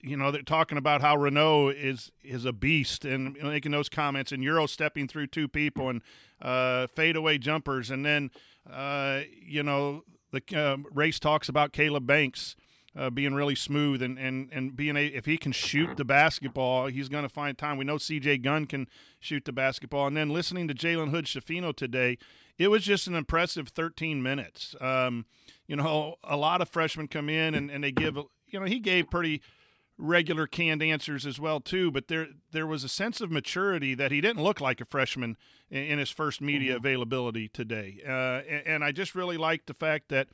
you 0.03 0.17
know, 0.17 0.31
they're 0.31 0.43
talking 0.43 0.79
about 0.79 1.01
how 1.01 1.17
Reneau 1.17 1.73
is 1.75 2.13
is 2.23 2.45
a 2.45 2.53
beast 2.53 3.05
and 3.05 3.37
making 3.43 3.73
those 3.73 3.89
comments, 3.89 4.33
and 4.33 4.43
Euro 4.43 4.67
stepping 4.67 5.09
through 5.09 5.29
two 5.29 5.49
people 5.49 5.89
and 5.89 6.03
uh, 6.41 6.87
fadeaway 6.89 7.39
jumpers, 7.39 7.91
and 7.91 8.05
then 8.05 8.31
uh, 8.71 9.21
you 9.41 9.63
know 9.63 10.03
the 10.33 10.43
uh, 10.57 10.77
race 10.93 11.19
talks 11.19 11.49
about 11.49 11.73
Caleb 11.73 12.07
Banks 12.07 12.57
uh, 12.97 13.11
being 13.11 13.35
really 13.35 13.55
smooth 13.55 14.03
and, 14.03 14.19
and, 14.19 14.49
and 14.53 14.75
being 14.75 14.97
a 14.97 15.07
if 15.07 15.27
he 15.27 15.37
can 15.37 15.53
shoot 15.53 15.97
the 15.97 16.05
basketball, 16.05 16.87
he's 16.87 17.09
going 17.09 17.25
to 17.25 17.29
find 17.29 17.57
time. 17.59 17.77
We 17.77 17.85
know 17.85 17.99
C.J. 17.99 18.39
Gunn 18.39 18.67
can 18.67 18.89
shoot 19.21 19.45
the 19.45 19.53
basketball, 19.53 20.07
and 20.07 20.17
then 20.17 20.31
listening 20.31 20.69
to 20.69 20.75
Jalen 20.75 21.11
Hood 21.11 21.27
Schifino 21.27 21.75
today, 21.75 22.19
it 22.59 22.69
was 22.69 22.85
just 22.85 23.07
an 23.07 23.15
impressive 23.15 23.69
13 23.69 24.23
minutes. 24.23 24.75
Um, 24.81 25.27
you 25.67 25.77
know, 25.77 26.17
a 26.25 26.37
lot 26.37 26.63
of 26.63 26.71
freshmen 26.71 27.09
come 27.09 27.29
in 27.29 27.55
and, 27.55 27.71
and 27.71 27.85
they 27.85 27.93
give 27.93 28.17
you 28.49 28.61
know 28.61 28.67
he 28.67 28.79
gave 28.79 29.11
pretty 29.11 29.41
regular 29.99 30.47
canned 30.47 30.83
answers 30.83 31.25
as 31.25 31.41
well 31.41 31.59
too 31.59 31.91
but 31.91 32.09
there 32.09 32.27
there 32.53 32.67
was 32.67 32.85
a 32.85 32.89
sense 32.89 33.21
of 33.21 33.31
maturity 33.31 33.95
that 33.95 34.13
he 34.13 34.21
didn't 34.21 34.43
look 34.43 34.61
like 34.61 34.81
a 34.81 34.85
freshman 34.85 35.37
in, 35.71 35.83
in 35.85 35.99
his 35.99 36.11
first 36.11 36.41
media 36.41 36.73
mm-hmm. 36.73 36.85
availability 36.85 37.49
today 37.49 37.99
uh, 38.07 38.43
and, 38.49 38.67
and, 38.67 38.85
i 38.85 38.93
just 38.93 39.15
really 39.15 39.39
like 39.39 39.65
the 39.65 39.75
fact 39.75 40.11
that 40.11 40.29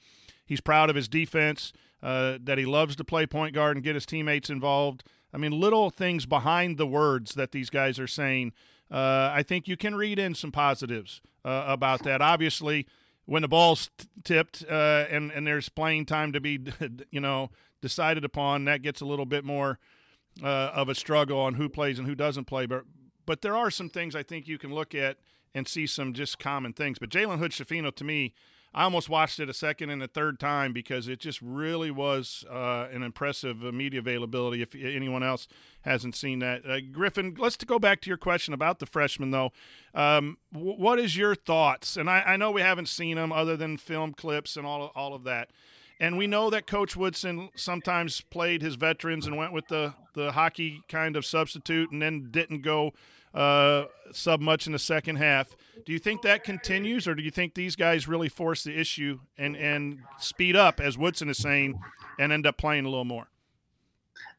he's 0.45 0.61
proud 0.61 0.91
of 0.91 0.97
his 0.97 1.07
defense 1.09 1.73
uh, 2.03 2.39
that 2.43 2.59
he 2.59 2.65
loves 2.65 2.97
to 2.97 3.05
play 3.05 3.27
point 3.27 3.55
guard 3.55 3.77
and 3.77 3.85
get 3.85 3.95
his 3.95 4.07
teammates 4.07 4.51
involved. 4.51 5.05
I 5.33 5.39
mean, 5.39 5.53
little 5.53 5.89
things 5.91 6.27
behind 6.27 6.77
the 6.77 6.87
words 6.87 7.35
that 7.35 7.53
these 7.53 7.71
guys 7.71 7.99
are 7.99 8.09
saying. 8.09 8.53
Uh, 8.91 9.31
I 9.33 9.43
think 9.43 9.69
you 9.69 9.77
can 9.77 9.95
read 9.95 10.19
in 10.19 10.35
some 10.35 10.53
positives 10.53 11.21
uh, 11.45 11.65
about 11.67 12.03
that. 12.03 12.21
Obviously, 12.21 12.87
when 13.25 13.43
the 13.43 13.49
ball's 13.49 13.89
t- 13.97 14.09
tipped 14.25 14.65
uh, 14.69 15.07
and 15.11 15.31
and 15.31 15.47
there's 15.47 15.69
playing 15.69 16.07
time 16.07 16.33
to 16.33 16.41
be, 16.41 16.59
you 17.11 17.21
know, 17.21 17.51
decided 17.83 18.25
upon, 18.25 18.65
that 18.65 18.81
gets 18.81 19.03
a 19.03 19.05
little 19.05 19.27
bit 19.27 19.45
more 19.45 19.79
uh, 20.43 20.47
of 20.47 20.89
a 20.89 20.95
struggle 20.95 21.39
on 21.39 21.55
who 21.55 21.69
plays 21.69 21.99
and 21.99 22.09
who 22.09 22.15
doesn't 22.15 22.47
play. 22.47 22.65
But 22.65 22.85
but 23.27 23.43
there 23.43 23.57
are 23.57 23.71
some 23.71 23.89
things 23.89 24.17
I 24.17 24.23
think 24.23 24.49
you 24.49 24.59
can 24.59 24.75
look 24.75 24.95
at 24.95 25.19
and 25.55 25.69
see 25.69 25.87
some 25.87 26.15
just 26.15 26.39
common 26.39 26.73
things. 26.73 26.99
But 26.99 27.11
Jalen 27.11 27.39
Hood 27.39 27.53
Schifino, 27.53 27.95
to 27.95 28.05
me, 28.05 28.35
I 28.75 28.85
almost 28.85 29.11
watched 29.11 29.39
it 29.39 29.51
a 29.51 29.55
second 29.55 29.91
and 29.91 30.03
a 30.03 30.09
third 30.09 30.41
time 30.41 30.73
because 30.73 31.07
it 31.07 31.21
just 31.21 31.43
really 31.43 31.91
was 31.91 32.45
uh, 32.51 32.89
an 32.91 33.03
impressive 33.03 33.63
uh, 33.63 33.71
media 33.71 34.01
availability. 34.01 34.63
If 34.63 34.75
anyone 34.75 35.23
else 35.23 35.47
hasn't 35.83 36.17
seen 36.17 36.39
that, 36.39 36.65
uh, 36.67 36.81
Griffin, 36.91 37.37
let's 37.39 37.57
go 37.57 37.79
back 37.79 38.01
to 38.03 38.11
your 38.11 38.17
question 38.17 38.55
about 38.55 38.79
the 38.79 38.87
freshman 38.87 39.31
though. 39.31 39.53
Um, 39.95 40.39
w- 40.53 40.77
what 40.77 40.99
is 40.99 41.19
your 41.19 41.35
thoughts? 41.35 41.99
And 41.99 42.09
I, 42.09 42.23
I, 42.23 42.37
know 42.39 42.51
we 42.51 42.63
haven't 42.63 42.89
seen 42.89 43.17
them 43.17 43.31
other 43.31 43.59
than 43.59 43.77
film 43.77 44.15
clips 44.15 44.57
and 44.57 44.67
all 44.67 44.91
all 44.95 45.13
of 45.13 45.25
that. 45.25 45.51
And 46.03 46.19
we 46.19 46.27
know 46.27 46.51
that 46.51 46.67
Coach 46.67 46.97
Woodson 46.97 47.49
sometimes 47.55 48.23
played 48.23 48.61
his 48.61 48.75
veterans 48.75 49.25
and 49.25 49.37
went 49.37 49.53
with 49.53 49.69
the, 49.69 49.95
the 50.15 50.33
hockey 50.33 50.83
kind 50.89 51.15
of 51.15 51.25
substitute 51.25 51.93
and 51.93 52.03
then 52.03 52.27
didn't 52.33 52.63
go 52.63 52.93
uh, 53.33 53.85
sub 54.11 54.41
much 54.41 54.67
in 54.67 54.73
the 54.73 54.81
second 54.81 55.17
half. 55.17 55.55
Do 55.87 55.93
you 55.93 56.01
think 56.01 56.23
that 56.23 56.43
continues, 56.43 57.07
or 57.07 57.15
do 57.15 57.23
you 57.23 57.31
think 57.31 57.55
these 57.55 57.77
guys 57.77 58.09
really 58.09 58.29
force 58.29 58.65
the 58.65 58.77
issue 58.77 59.21
and 59.39 59.57
and 59.57 60.01
speed 60.19 60.57
up, 60.57 60.81
as 60.81 60.99
Woodson 60.99 61.29
is 61.31 61.39
saying, 61.39 61.81
and 62.19 62.33
end 62.33 62.49
up 62.49 62.59
playing 62.59 62.85
a 62.85 62.89
little 62.89 63.05
more? 63.05 63.29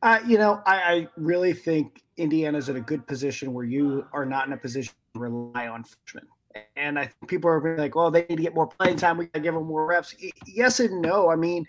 Uh, 0.01 0.19
you 0.27 0.37
know, 0.37 0.61
I, 0.65 0.75
I 0.75 1.07
really 1.15 1.53
think 1.53 2.03
Indiana's 2.17 2.67
in 2.67 2.75
a 2.75 2.81
good 2.81 3.07
position 3.07 3.53
where 3.53 3.65
you 3.65 4.05
are 4.11 4.25
not 4.25 4.47
in 4.47 4.53
a 4.53 4.57
position 4.57 4.93
to 5.13 5.19
rely 5.21 5.69
on 5.69 5.85
freshmen. 5.85 6.27
And 6.75 6.99
I 6.99 7.05
think 7.05 7.27
people 7.27 7.49
are 7.49 7.77
like, 7.77 7.95
"Well, 7.95 8.11
they 8.11 8.25
need 8.29 8.37
to 8.37 8.43
get 8.43 8.55
more 8.55 8.67
playing 8.67 8.97
time. 8.97 9.17
We 9.17 9.25
got 9.25 9.35
to 9.35 9.39
give 9.39 9.53
them 9.53 9.65
more 9.65 9.85
reps." 9.85 10.15
Yes 10.45 10.79
and 10.79 11.01
no. 11.01 11.29
I 11.29 11.35
mean, 11.35 11.65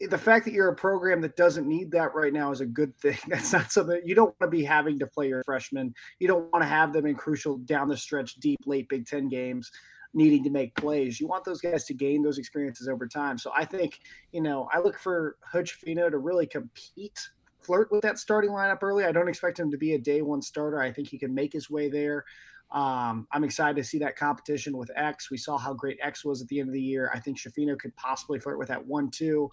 the 0.00 0.18
fact 0.18 0.44
that 0.44 0.52
you're 0.52 0.68
a 0.68 0.74
program 0.74 1.20
that 1.22 1.36
doesn't 1.36 1.66
need 1.66 1.90
that 1.92 2.14
right 2.14 2.32
now 2.32 2.50
is 2.52 2.60
a 2.60 2.66
good 2.66 2.96
thing. 2.98 3.18
That's 3.28 3.52
not 3.52 3.72
something 3.72 4.00
you 4.04 4.14
don't 4.14 4.34
want 4.40 4.52
to 4.52 4.56
be 4.56 4.64
having 4.64 4.98
to 4.98 5.06
play 5.06 5.28
your 5.28 5.42
freshmen. 5.44 5.94
You 6.18 6.28
don't 6.28 6.52
want 6.52 6.62
to 6.62 6.68
have 6.68 6.92
them 6.92 7.06
in 7.06 7.14
crucial 7.14 7.58
down 7.58 7.88
the 7.88 7.96
stretch, 7.96 8.34
deep, 8.36 8.60
late 8.66 8.88
Big 8.88 9.06
Ten 9.06 9.28
games 9.28 9.70
needing 10.16 10.42
to 10.42 10.50
make 10.50 10.74
plays. 10.74 11.20
You 11.20 11.26
want 11.26 11.44
those 11.44 11.60
guys 11.60 11.84
to 11.84 11.94
gain 11.94 12.22
those 12.22 12.38
experiences 12.38 12.88
over 12.88 13.06
time. 13.06 13.36
So 13.36 13.52
I 13.54 13.64
think, 13.66 14.00
you 14.32 14.40
know, 14.40 14.66
I 14.72 14.80
look 14.80 14.98
for 14.98 15.36
Hood 15.42 15.66
Schifino 15.66 16.10
to 16.10 16.18
really 16.18 16.46
compete, 16.46 17.20
flirt 17.60 17.92
with 17.92 18.00
that 18.00 18.18
starting 18.18 18.50
lineup 18.50 18.82
early. 18.82 19.04
I 19.04 19.12
don't 19.12 19.28
expect 19.28 19.60
him 19.60 19.70
to 19.70 19.76
be 19.76 19.92
a 19.92 19.98
day 19.98 20.22
one 20.22 20.40
starter. 20.40 20.80
I 20.80 20.90
think 20.90 21.08
he 21.08 21.18
can 21.18 21.34
make 21.34 21.52
his 21.52 21.68
way 21.68 21.90
there. 21.90 22.24
Um, 22.72 23.26
I'm 23.32 23.44
excited 23.44 23.76
to 23.76 23.84
see 23.84 23.98
that 23.98 24.16
competition 24.16 24.76
with 24.76 24.90
X. 24.96 25.30
We 25.30 25.36
saw 25.36 25.56
how 25.56 25.72
great 25.72 25.98
X 26.02 26.24
was 26.24 26.42
at 26.42 26.48
the 26.48 26.60
end 26.60 26.68
of 26.68 26.72
the 26.72 26.82
year. 26.82 27.10
I 27.14 27.20
think 27.20 27.38
Schifino 27.38 27.78
could 27.78 27.94
possibly 27.96 28.40
flirt 28.40 28.58
with 28.58 28.68
that 28.68 28.84
one, 28.84 29.10
two. 29.10 29.50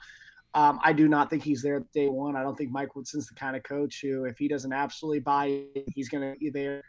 Um, 0.56 0.80
I 0.84 0.93
do 0.93 1.08
not 1.08 1.30
think 1.30 1.43
he's 1.43 1.62
there 1.62 1.84
day 1.93 2.08
one. 2.08 2.36
I 2.36 2.43
don't 2.43 2.56
think 2.56 2.71
Mike 2.71 2.95
Woodson's 2.95 3.28
the 3.28 3.34
kind 3.34 3.56
of 3.56 3.63
coach 3.63 4.02
who, 4.02 4.26
if 4.26 4.38
he 4.38 4.47
doesn't 4.47 4.73
absolutely 4.73 5.19
buy 5.19 5.47
it, 5.76 5.86
he's 5.93 6.10
going 6.10 6.34
to 6.34 6.38
be 6.38 6.49
there. 6.49 6.84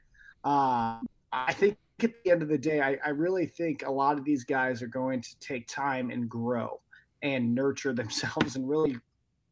Uh, 0.45 0.99
I 1.33 1.53
think 1.53 1.79
at 2.03 2.13
the 2.25 2.31
end 2.31 2.43
of 2.43 2.49
the 2.49 2.59
day, 2.59 2.81
I, 2.81 2.99
I, 3.05 3.11
really 3.11 3.47
think 3.47 3.87
a 3.87 3.91
lot 3.91 4.19
of 4.19 4.25
these 4.25 4.45
guys 4.45 4.83
are 4.83 4.87
going 4.87 5.23
to 5.23 5.39
take 5.41 5.67
time 5.67 6.11
and 6.11 6.29
grow 6.29 6.81
and 7.23 7.55
nurture 7.55 7.93
themselves 7.95 8.57
and 8.57 8.69
really 8.69 8.99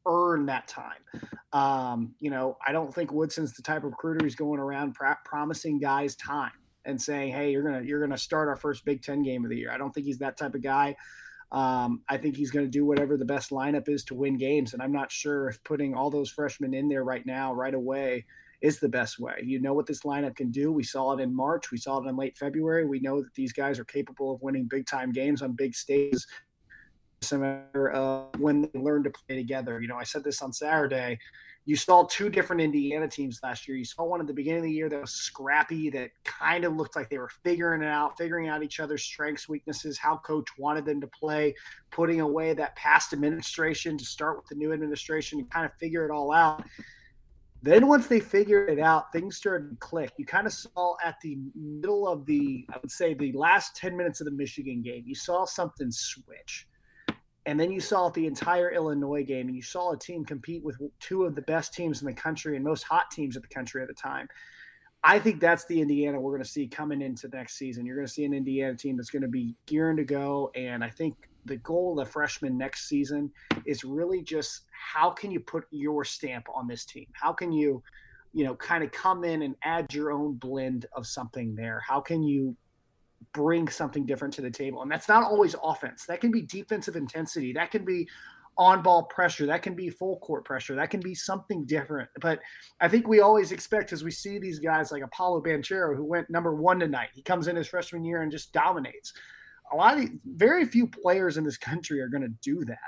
earn 0.06 0.44
that 0.46 0.68
time. 0.68 1.00
Um, 1.54 2.14
you 2.20 2.30
know, 2.30 2.58
I 2.66 2.72
don't 2.72 2.94
think 2.94 3.12
Woodson's 3.12 3.54
the 3.54 3.62
type 3.62 3.84
of 3.84 3.92
recruiter 3.92 4.22
who's 4.22 4.34
going 4.34 4.60
around 4.60 4.94
promising 5.24 5.78
guys 5.78 6.14
time 6.16 6.52
and 6.84 7.00
saying, 7.00 7.32
"Hey, 7.32 7.52
you're 7.52 7.62
gonna 7.62 7.82
you're 7.82 8.00
gonna 8.00 8.18
start 8.18 8.48
our 8.48 8.56
first 8.56 8.84
Big 8.84 9.02
Ten 9.02 9.22
game 9.22 9.44
of 9.44 9.50
the 9.50 9.56
year." 9.56 9.70
I 9.70 9.78
don't 9.78 9.92
think 9.92 10.06
he's 10.06 10.18
that 10.18 10.36
type 10.36 10.54
of 10.54 10.62
guy. 10.62 10.96
Um, 11.52 12.02
I 12.08 12.16
think 12.16 12.34
he's 12.34 12.50
going 12.50 12.64
to 12.64 12.70
do 12.70 12.86
whatever 12.86 13.18
the 13.18 13.26
best 13.26 13.50
lineup 13.50 13.86
is 13.86 14.04
to 14.04 14.14
win 14.14 14.38
games, 14.38 14.72
and 14.72 14.82
I'm 14.82 14.92
not 14.92 15.12
sure 15.12 15.48
if 15.48 15.62
putting 15.64 15.94
all 15.94 16.08
those 16.08 16.30
freshmen 16.30 16.72
in 16.72 16.88
there 16.88 17.04
right 17.04 17.26
now, 17.26 17.52
right 17.52 17.74
away, 17.74 18.24
is 18.62 18.80
the 18.80 18.88
best 18.88 19.18
way. 19.18 19.34
You 19.44 19.60
know 19.60 19.74
what 19.74 19.86
this 19.86 20.00
lineup 20.00 20.34
can 20.34 20.50
do. 20.50 20.72
We 20.72 20.82
saw 20.82 21.12
it 21.12 21.20
in 21.20 21.34
March. 21.34 21.70
We 21.70 21.76
saw 21.76 22.02
it 22.02 22.08
in 22.08 22.16
late 22.16 22.38
February. 22.38 22.86
We 22.86 23.00
know 23.00 23.20
that 23.20 23.34
these 23.34 23.52
guys 23.52 23.78
are 23.78 23.84
capable 23.84 24.32
of 24.32 24.40
winning 24.40 24.64
big 24.64 24.86
time 24.86 25.12
games 25.12 25.42
on 25.42 25.52
big 25.52 25.74
stages. 25.74 26.26
Matter 27.30 27.90
of 27.90 28.30
when 28.40 28.62
they 28.62 28.80
learn 28.80 29.04
to 29.04 29.10
play 29.10 29.36
together. 29.36 29.80
You 29.80 29.86
know, 29.86 29.96
I 29.96 30.02
said 30.02 30.24
this 30.24 30.42
on 30.42 30.52
Saturday 30.52 31.18
you 31.64 31.76
saw 31.76 32.04
two 32.04 32.28
different 32.28 32.60
Indiana 32.60 33.06
teams 33.06 33.38
last 33.42 33.68
year. 33.68 33.76
You 33.76 33.84
saw 33.84 34.04
one 34.04 34.20
at 34.20 34.26
the 34.26 34.34
beginning 34.34 34.60
of 34.60 34.64
the 34.64 34.72
year 34.72 34.88
that 34.88 35.00
was 35.00 35.12
scrappy, 35.12 35.90
that 35.90 36.10
kind 36.24 36.64
of 36.64 36.74
looked 36.74 36.96
like 36.96 37.08
they 37.08 37.18
were 37.18 37.30
figuring 37.44 37.82
it 37.82 37.88
out, 37.88 38.18
figuring 38.18 38.48
out 38.48 38.64
each 38.64 38.80
other's 38.80 39.04
strengths, 39.04 39.48
weaknesses, 39.48 39.96
how 39.96 40.16
coach 40.18 40.48
wanted 40.58 40.84
them 40.84 41.00
to 41.00 41.06
play, 41.06 41.54
putting 41.92 42.20
away 42.20 42.52
that 42.52 42.74
past 42.74 43.12
administration 43.12 43.96
to 43.96 44.04
start 44.04 44.36
with 44.36 44.46
the 44.48 44.56
new 44.56 44.72
administration 44.72 45.38
and 45.38 45.50
kind 45.50 45.64
of 45.64 45.72
figure 45.74 46.04
it 46.04 46.10
all 46.10 46.32
out. 46.32 46.64
Then 47.62 47.86
once 47.86 48.08
they 48.08 48.18
figured 48.18 48.68
it 48.68 48.80
out, 48.80 49.12
things 49.12 49.36
started 49.36 49.70
to 49.70 49.76
click. 49.76 50.10
You 50.16 50.26
kind 50.26 50.48
of 50.48 50.52
saw 50.52 50.96
at 51.04 51.20
the 51.22 51.38
middle 51.54 52.08
of 52.08 52.26
the, 52.26 52.66
I 52.72 52.78
would 52.82 52.90
say, 52.90 53.14
the 53.14 53.30
last 53.34 53.76
10 53.76 53.96
minutes 53.96 54.20
of 54.20 54.24
the 54.24 54.32
Michigan 54.32 54.82
game, 54.82 55.04
you 55.06 55.14
saw 55.14 55.44
something 55.44 55.92
switch 55.92 56.66
and 57.46 57.58
then 57.58 57.72
you 57.72 57.80
saw 57.80 58.08
the 58.08 58.26
entire 58.26 58.72
Illinois 58.72 59.24
game, 59.24 59.48
and 59.48 59.56
you 59.56 59.62
saw 59.62 59.92
a 59.92 59.98
team 59.98 60.24
compete 60.24 60.62
with 60.62 60.76
two 61.00 61.24
of 61.24 61.34
the 61.34 61.42
best 61.42 61.74
teams 61.74 62.00
in 62.00 62.06
the 62.06 62.12
country 62.12 62.56
and 62.56 62.64
most 62.64 62.84
hot 62.84 63.10
teams 63.10 63.36
in 63.36 63.42
the 63.42 63.48
country 63.48 63.82
at 63.82 63.88
the 63.88 63.94
time. 63.94 64.28
I 65.04 65.18
think 65.18 65.40
that's 65.40 65.64
the 65.64 65.80
Indiana 65.80 66.20
we're 66.20 66.30
going 66.30 66.44
to 66.44 66.48
see 66.48 66.68
coming 66.68 67.02
into 67.02 67.26
next 67.28 67.58
season. 67.58 67.84
You're 67.84 67.96
going 67.96 68.06
to 68.06 68.12
see 68.12 68.24
an 68.24 68.32
Indiana 68.32 68.76
team 68.76 68.96
that's 68.96 69.10
going 69.10 69.22
to 69.22 69.28
be 69.28 69.56
gearing 69.66 69.96
to 69.96 70.04
go, 70.04 70.52
and 70.54 70.84
I 70.84 70.90
think 70.90 71.16
the 71.44 71.56
goal 71.56 71.98
of 71.98 72.06
the 72.06 72.12
freshman 72.12 72.56
next 72.56 72.88
season 72.88 73.30
is 73.64 73.82
really 73.82 74.22
just 74.22 74.62
how 74.70 75.10
can 75.10 75.30
you 75.30 75.40
put 75.40 75.64
your 75.70 76.04
stamp 76.04 76.46
on 76.54 76.68
this 76.68 76.84
team? 76.84 77.06
How 77.12 77.32
can 77.32 77.52
you, 77.52 77.82
you 78.32 78.44
know, 78.44 78.54
kind 78.54 78.84
of 78.84 78.92
come 78.92 79.24
in 79.24 79.42
and 79.42 79.56
add 79.64 79.92
your 79.92 80.12
own 80.12 80.34
blend 80.34 80.86
of 80.94 81.06
something 81.06 81.56
there? 81.56 81.82
How 81.86 82.00
can 82.00 82.22
you 82.22 82.56
bring 83.32 83.68
something 83.68 84.06
different 84.06 84.34
to 84.34 84.42
the 84.42 84.50
table. 84.50 84.82
And 84.82 84.90
that's 84.90 85.08
not 85.08 85.24
always 85.24 85.54
offense. 85.62 86.04
That 86.06 86.20
can 86.20 86.30
be 86.30 86.42
defensive 86.42 86.96
intensity. 86.96 87.52
That 87.52 87.70
can 87.70 87.84
be 87.84 88.08
on 88.58 88.82
ball 88.82 89.04
pressure. 89.04 89.46
That 89.46 89.62
can 89.62 89.74
be 89.74 89.88
full 89.90 90.18
court 90.18 90.44
pressure. 90.44 90.74
That 90.74 90.90
can 90.90 91.00
be 91.00 91.14
something 91.14 91.64
different. 91.64 92.10
But 92.20 92.40
I 92.80 92.88
think 92.88 93.08
we 93.08 93.20
always 93.20 93.52
expect 93.52 93.92
as 93.92 94.04
we 94.04 94.10
see 94.10 94.38
these 94.38 94.58
guys 94.58 94.92
like 94.92 95.02
Paolo 95.10 95.42
Banchero, 95.42 95.96
who 95.96 96.04
went 96.04 96.28
number 96.30 96.54
one 96.54 96.78
tonight, 96.78 97.08
he 97.14 97.22
comes 97.22 97.48
in 97.48 97.56
his 97.56 97.68
freshman 97.68 98.04
year 98.04 98.22
and 98.22 98.30
just 98.30 98.52
dominates. 98.52 99.12
A 99.72 99.76
lot 99.76 99.98
of 99.98 100.08
very 100.26 100.66
few 100.66 100.86
players 100.86 101.38
in 101.38 101.44
this 101.44 101.56
country 101.56 102.00
are 102.00 102.08
going 102.08 102.22
to 102.22 102.34
do 102.42 102.64
that. 102.66 102.78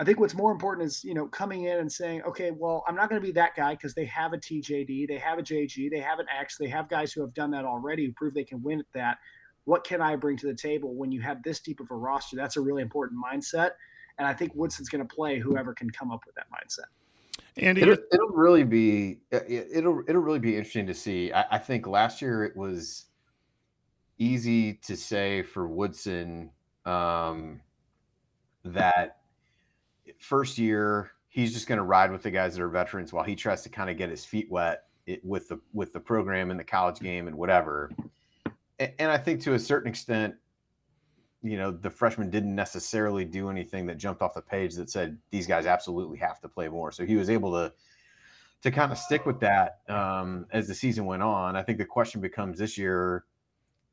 I 0.00 0.04
think 0.04 0.20
what's 0.20 0.34
more 0.34 0.52
important 0.52 0.86
is, 0.86 1.02
you 1.02 1.12
know, 1.12 1.26
coming 1.26 1.64
in 1.64 1.78
and 1.78 1.90
saying, 1.90 2.22
okay, 2.22 2.52
well, 2.52 2.84
I'm 2.86 2.94
not 2.94 3.10
going 3.10 3.20
to 3.20 3.26
be 3.26 3.32
that 3.32 3.56
guy 3.56 3.74
because 3.74 3.94
they 3.94 4.04
have 4.04 4.32
a 4.32 4.38
TJD, 4.38 5.08
they 5.08 5.18
have 5.18 5.40
a 5.40 5.42
JG, 5.42 5.90
they 5.90 5.98
have 5.98 6.20
an 6.20 6.26
X, 6.38 6.56
they 6.56 6.68
have 6.68 6.88
guys 6.88 7.12
who 7.12 7.20
have 7.20 7.34
done 7.34 7.50
that 7.50 7.64
already 7.64 8.06
who 8.06 8.12
prove 8.12 8.32
they 8.32 8.44
can 8.44 8.62
win 8.62 8.78
at 8.78 8.86
that 8.94 9.18
what 9.68 9.84
can 9.84 10.00
I 10.00 10.16
bring 10.16 10.38
to 10.38 10.46
the 10.46 10.54
table 10.54 10.94
when 10.94 11.12
you 11.12 11.20
have 11.20 11.42
this 11.42 11.60
deep 11.60 11.78
of 11.80 11.90
a 11.90 11.94
roster? 11.94 12.36
That's 12.36 12.56
a 12.56 12.60
really 12.60 12.80
important 12.80 13.22
mindset. 13.22 13.72
And 14.16 14.26
I 14.26 14.32
think 14.32 14.52
Woodson's 14.54 14.88
going 14.88 15.06
to 15.06 15.14
play 15.14 15.38
whoever 15.38 15.74
can 15.74 15.90
come 15.90 16.10
up 16.10 16.22
with 16.24 16.34
that 16.36 16.46
mindset. 16.50 16.86
Andy, 17.58 17.82
it'll, 17.82 17.98
it'll 18.10 18.28
really 18.28 18.64
be 18.64 19.18
it'll 19.30 20.02
it'll 20.08 20.22
really 20.22 20.38
be 20.38 20.56
interesting 20.56 20.86
to 20.86 20.94
see. 20.94 21.32
I, 21.32 21.44
I, 21.52 21.58
think 21.58 21.86
last 21.86 22.22
year 22.22 22.44
it 22.44 22.56
was 22.56 23.06
easy 24.16 24.74
to 24.74 24.96
say 24.96 25.42
for 25.42 25.68
Woodson 25.68 26.50
um, 26.86 27.60
that 28.64 29.18
first 30.18 30.56
year 30.56 31.10
he's 31.28 31.52
just 31.52 31.66
going 31.66 31.78
to 31.78 31.84
ride 31.84 32.10
with 32.10 32.22
the 32.22 32.30
guys 32.30 32.56
that 32.56 32.62
are 32.62 32.68
veterans 32.68 33.12
while 33.12 33.24
he 33.24 33.36
tries 33.36 33.62
to 33.62 33.68
kind 33.68 33.90
of 33.90 33.98
get 33.98 34.08
his 34.08 34.24
feet 34.24 34.50
wet 34.50 34.84
with 35.22 35.48
the 35.48 35.60
with 35.74 35.92
the 35.92 36.00
program 36.00 36.50
and 36.50 36.58
the 36.58 36.64
college 36.64 37.00
game 37.00 37.28
and 37.28 37.36
whatever 37.36 37.90
and 38.78 39.10
I 39.10 39.18
think 39.18 39.42
to 39.42 39.54
a 39.54 39.58
certain 39.58 39.88
extent, 39.88 40.34
you 41.42 41.56
know, 41.56 41.70
the 41.70 41.90
freshmen 41.90 42.30
didn't 42.30 42.54
necessarily 42.54 43.24
do 43.24 43.48
anything 43.48 43.86
that 43.86 43.96
jumped 43.96 44.22
off 44.22 44.34
the 44.34 44.42
page 44.42 44.74
that 44.74 44.90
said 44.90 45.18
these 45.30 45.46
guys 45.46 45.66
absolutely 45.66 46.18
have 46.18 46.40
to 46.40 46.48
play 46.48 46.68
more. 46.68 46.90
So 46.90 47.04
he 47.04 47.16
was 47.16 47.30
able 47.30 47.52
to 47.52 47.72
to 48.60 48.70
kind 48.72 48.90
of 48.90 48.98
stick 48.98 49.24
with 49.24 49.38
that 49.38 49.78
um, 49.88 50.46
as 50.50 50.66
the 50.66 50.74
season 50.74 51.06
went 51.06 51.22
on. 51.22 51.54
I 51.54 51.62
think 51.62 51.78
the 51.78 51.84
question 51.84 52.20
becomes 52.20 52.58
this 52.58 52.76
year, 52.76 53.24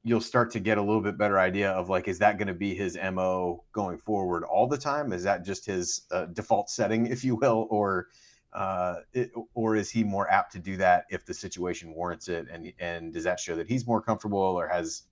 you'll 0.04 0.22
start 0.22 0.50
to 0.52 0.60
get 0.60 0.80
a 0.80 0.82
little 0.82 1.02
bit 1.02 1.20
better 1.20 1.38
idea 1.38 1.72
of 1.72 1.88
like, 1.88 2.08
is 2.08 2.18
that 2.20 2.40
going 2.40 2.48
to 2.48 2.54
be 2.54 2.74
his 2.74 2.98
mo 3.14 3.64
going 3.74 4.00
forward 4.00 4.44
all 4.44 4.68
the 4.68 4.78
time? 4.78 5.14
Is 5.14 5.24
that 5.24 5.46
just 5.46 5.68
his 5.68 6.02
uh, 6.12 6.26
default 6.26 6.72
setting, 6.72 7.06
if 7.06 7.24
you 7.24 7.36
will, 7.36 7.68
or 7.70 8.08
uh, 8.56 9.02
it, 9.14 9.32
or 9.54 9.76
is 9.76 9.92
he 9.92 10.04
more 10.04 10.32
apt 10.32 10.54
to 10.54 10.60
do 10.60 10.78
that 10.78 11.06
if 11.10 11.26
the 11.26 11.34
situation 11.34 11.94
warrants 11.94 12.30
it? 12.30 12.48
And 12.50 12.72
and 12.80 13.14
does 13.14 13.26
that 13.26 13.40
show 13.40 13.56
that 13.58 13.68
he's 13.68 13.86
more 13.86 14.02
comfortable 14.02 14.40
or 14.40 14.68
has 14.68 15.04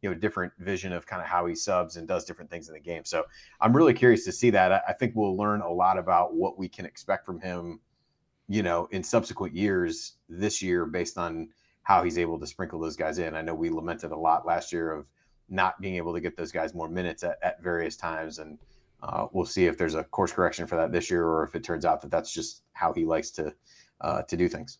you 0.00 0.08
know 0.08 0.16
a 0.16 0.18
different 0.18 0.52
vision 0.58 0.92
of 0.92 1.04
kind 1.04 1.20
of 1.20 1.26
how 1.26 1.46
he 1.46 1.54
subs 1.56 1.96
and 1.96 2.06
does 2.06 2.24
different 2.24 2.48
things 2.48 2.68
in 2.68 2.74
the 2.74 2.80
game? 2.80 3.04
So 3.04 3.24
I'm 3.60 3.76
really 3.76 3.92
curious 3.92 4.24
to 4.26 4.32
see 4.32 4.50
that. 4.50 4.72
I, 4.72 4.80
I 4.88 4.92
think 4.92 5.14
we'll 5.16 5.36
learn 5.36 5.62
a 5.62 5.70
lot 5.70 5.98
about 5.98 6.34
what 6.34 6.58
we 6.58 6.68
can 6.68 6.86
expect 6.86 7.26
from 7.26 7.40
him, 7.40 7.80
you 8.48 8.62
know, 8.62 8.86
in 8.92 9.02
subsequent 9.02 9.56
years 9.56 10.14
this 10.28 10.62
year 10.62 10.86
based 10.86 11.18
on 11.18 11.48
how 11.82 12.04
he's 12.04 12.18
able 12.18 12.38
to 12.38 12.46
sprinkle 12.46 12.78
those 12.78 12.96
guys 12.96 13.18
in. 13.18 13.34
I 13.34 13.42
know 13.42 13.54
we 13.54 13.68
lamented 13.68 14.12
a 14.12 14.16
lot 14.16 14.46
last 14.46 14.72
year 14.72 14.92
of 14.92 15.06
not 15.48 15.80
being 15.80 15.96
able 15.96 16.14
to 16.14 16.20
get 16.20 16.36
those 16.36 16.52
guys 16.52 16.72
more 16.72 16.88
minutes 16.88 17.24
at, 17.24 17.38
at 17.42 17.60
various 17.60 17.96
times 17.96 18.38
and 18.38 18.60
uh, 19.02 19.26
we'll 19.32 19.46
see 19.46 19.66
if 19.66 19.76
there's 19.76 19.94
a 19.94 20.04
course 20.04 20.32
correction 20.32 20.66
for 20.66 20.76
that 20.76 20.92
this 20.92 21.10
year, 21.10 21.26
or 21.26 21.42
if 21.44 21.54
it 21.54 21.64
turns 21.64 21.84
out 21.84 22.00
that 22.02 22.10
that's 22.10 22.32
just 22.32 22.62
how 22.72 22.92
he 22.92 23.04
likes 23.04 23.30
to 23.32 23.52
uh, 24.00 24.22
to 24.22 24.36
do 24.36 24.48
things. 24.48 24.78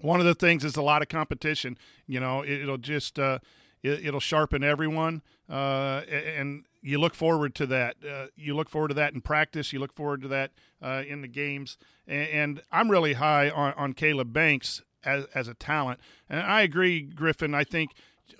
One 0.00 0.20
of 0.20 0.26
the 0.26 0.34
things 0.34 0.64
is 0.64 0.76
a 0.76 0.82
lot 0.82 1.02
of 1.02 1.08
competition. 1.08 1.78
You 2.06 2.20
know, 2.20 2.42
it, 2.42 2.66
will 2.66 2.78
just 2.78 3.18
uh, 3.18 3.38
it, 3.82 4.12
will 4.12 4.20
sharpen 4.20 4.62
everyone, 4.62 5.22
uh, 5.48 6.02
and 6.08 6.64
you 6.82 6.98
look 6.98 7.14
forward 7.14 7.54
to 7.56 7.66
that. 7.66 7.96
Uh, 8.08 8.26
you 8.36 8.54
look 8.54 8.68
forward 8.68 8.88
to 8.88 8.94
that 8.94 9.12
in 9.12 9.20
practice. 9.20 9.72
You 9.72 9.80
look 9.80 9.92
forward 9.92 10.22
to 10.22 10.28
that 10.28 10.52
uh, 10.82 11.02
in 11.06 11.22
the 11.22 11.28
games. 11.28 11.78
And, 12.06 12.28
and, 12.28 12.62
I'm 12.70 12.90
really 12.90 13.14
high 13.14 13.48
on, 13.50 13.72
on 13.74 13.92
Caleb 13.94 14.32
Banks 14.32 14.82
as 15.04 15.24
as 15.34 15.48
a 15.48 15.54
talent, 15.54 16.00
and 16.28 16.40
I 16.40 16.62
agree, 16.62 17.02
Griffin. 17.02 17.54
I 17.54 17.64
think 17.64 17.92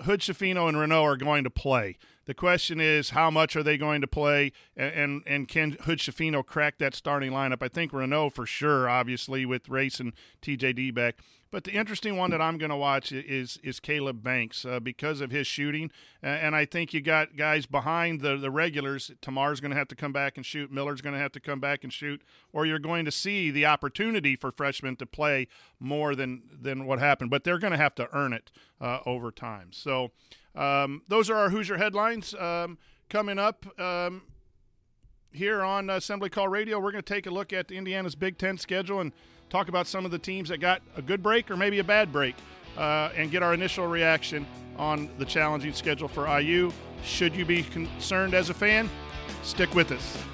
Hood 0.03 0.21
Schifino 0.21 0.69
and 0.69 0.77
Reneau 0.77 1.03
are 1.03 1.17
going 1.17 1.45
to 1.45 1.51
play. 1.51 1.97
The 2.27 2.35
question 2.35 2.81
is, 2.81 3.11
how 3.11 3.31
much 3.31 3.55
are 3.55 3.63
they 3.63 3.77
going 3.77 4.01
to 4.01 4.07
play, 4.07 4.53
and 4.77 4.95
and, 4.95 5.23
and 5.27 5.49
can 5.49 5.73
Hood 5.83 5.99
Schifino 5.99 6.45
crack 6.45 6.79
that 6.79 6.95
starting 6.95 7.33
lineup? 7.33 7.63
I 7.63 7.69
think 7.69 7.93
Reneau 7.93 8.33
for 8.33 8.47
sure, 8.47 8.89
obviously 8.89 9.45
with 9.45 9.69
Race 9.69 10.01
and 10.01 10.13
TJD 10.43 10.95
back. 10.95 11.17
But 11.55 11.63
the 11.63 11.71
interesting 11.71 12.17
one 12.17 12.33
that 12.33 12.43
I'm 12.43 12.59
going 12.59 12.73
to 12.73 12.77
watch 12.77 13.13
is 13.13 13.61
is 13.63 13.79
Caleb 13.79 14.25
Banks 14.25 14.65
uh, 14.65 14.81
because 14.81 15.21
of 15.21 15.31
his 15.31 15.47
shooting, 15.47 15.93
and 16.21 16.57
I 16.57 16.65
think 16.65 16.93
you 16.93 17.01
got 17.01 17.37
guys 17.37 17.65
behind 17.65 18.23
the 18.23 18.37
the 18.37 18.51
regulars. 18.51 19.13
Tamar's 19.23 19.61
going 19.61 19.71
to 19.71 19.77
have 19.77 19.87
to 19.87 19.95
come 19.95 20.13
back 20.13 20.37
and 20.37 20.45
shoot. 20.45 20.73
Miller's 20.73 21.01
going 21.01 21.13
to 21.13 21.21
have 21.21 21.31
to 21.31 21.39
come 21.39 21.61
back 21.61 21.85
and 21.85 21.93
shoot, 21.93 22.23
or 22.53 22.67
you're 22.67 22.81
going 22.81 23.05
to 23.05 23.13
see 23.13 23.53
the 23.53 23.67
opportunity 23.67 24.35
for 24.35 24.51
freshmen 24.51 24.97
to 24.97 25.07
play 25.07 25.47
more 25.79 26.17
than 26.17 26.43
than 26.61 26.87
what 26.87 26.99
happened. 26.99 27.31
But 27.31 27.45
they're 27.45 27.61
going 27.61 27.71
to 27.71 27.77
have 27.77 27.95
to 27.95 28.09
earn 28.13 28.33
it 28.33 28.51
uh, 28.81 28.99
over 29.07 29.31
time. 29.31 29.69
So. 29.71 30.11
Um, 30.55 31.03
those 31.09 31.31
are 31.31 31.37
our 31.37 31.51
Hoosier 31.51 31.77
headlines. 31.77 32.35
Um, 32.35 32.79
coming 33.09 33.39
up 33.39 33.67
um, 33.79 34.23
here 35.33 35.63
on 35.63 35.91
Assembly 35.91 36.31
Call 36.31 36.49
Radio, 36.49 36.79
we're 36.79 36.93
going 36.93 37.03
to 37.05 37.15
take 37.15 37.27
a 37.27 37.31
look 37.31 37.53
at 37.53 37.71
Indiana's 37.71 38.15
Big 38.15 38.39
Ten 38.39 38.57
schedule 38.59 39.01
and 39.01 39.13
talk 39.51 39.69
about 39.69 39.87
some 39.87 40.05
of 40.05 40.11
the 40.11 40.19
teams 40.19 40.49
that 40.49 40.59
got 40.59 40.83
a 40.97 41.03
good 41.03 41.23
break 41.23 41.51
or 41.51 41.57
maybe 41.57 41.79
a 41.79 41.85
bad 41.85 42.13
break 42.13 42.35
uh, 42.77 43.11
and 43.17 43.31
get 43.31 43.43
our 43.43 43.55
initial 43.55 43.87
reaction 43.87 44.47
on 44.77 45.09
the 45.19 45.25
challenging 45.25 45.73
schedule 45.73 46.09
for 46.09 46.27
IU. 46.41 46.73
Should 47.05 47.35
you 47.35 47.45
be 47.45 47.63
concerned 47.63 48.35
as 48.35 48.51
a 48.51 48.55
fan? 48.55 48.89
Stick 49.43 49.75
with 49.75 49.93
us. 49.93 50.34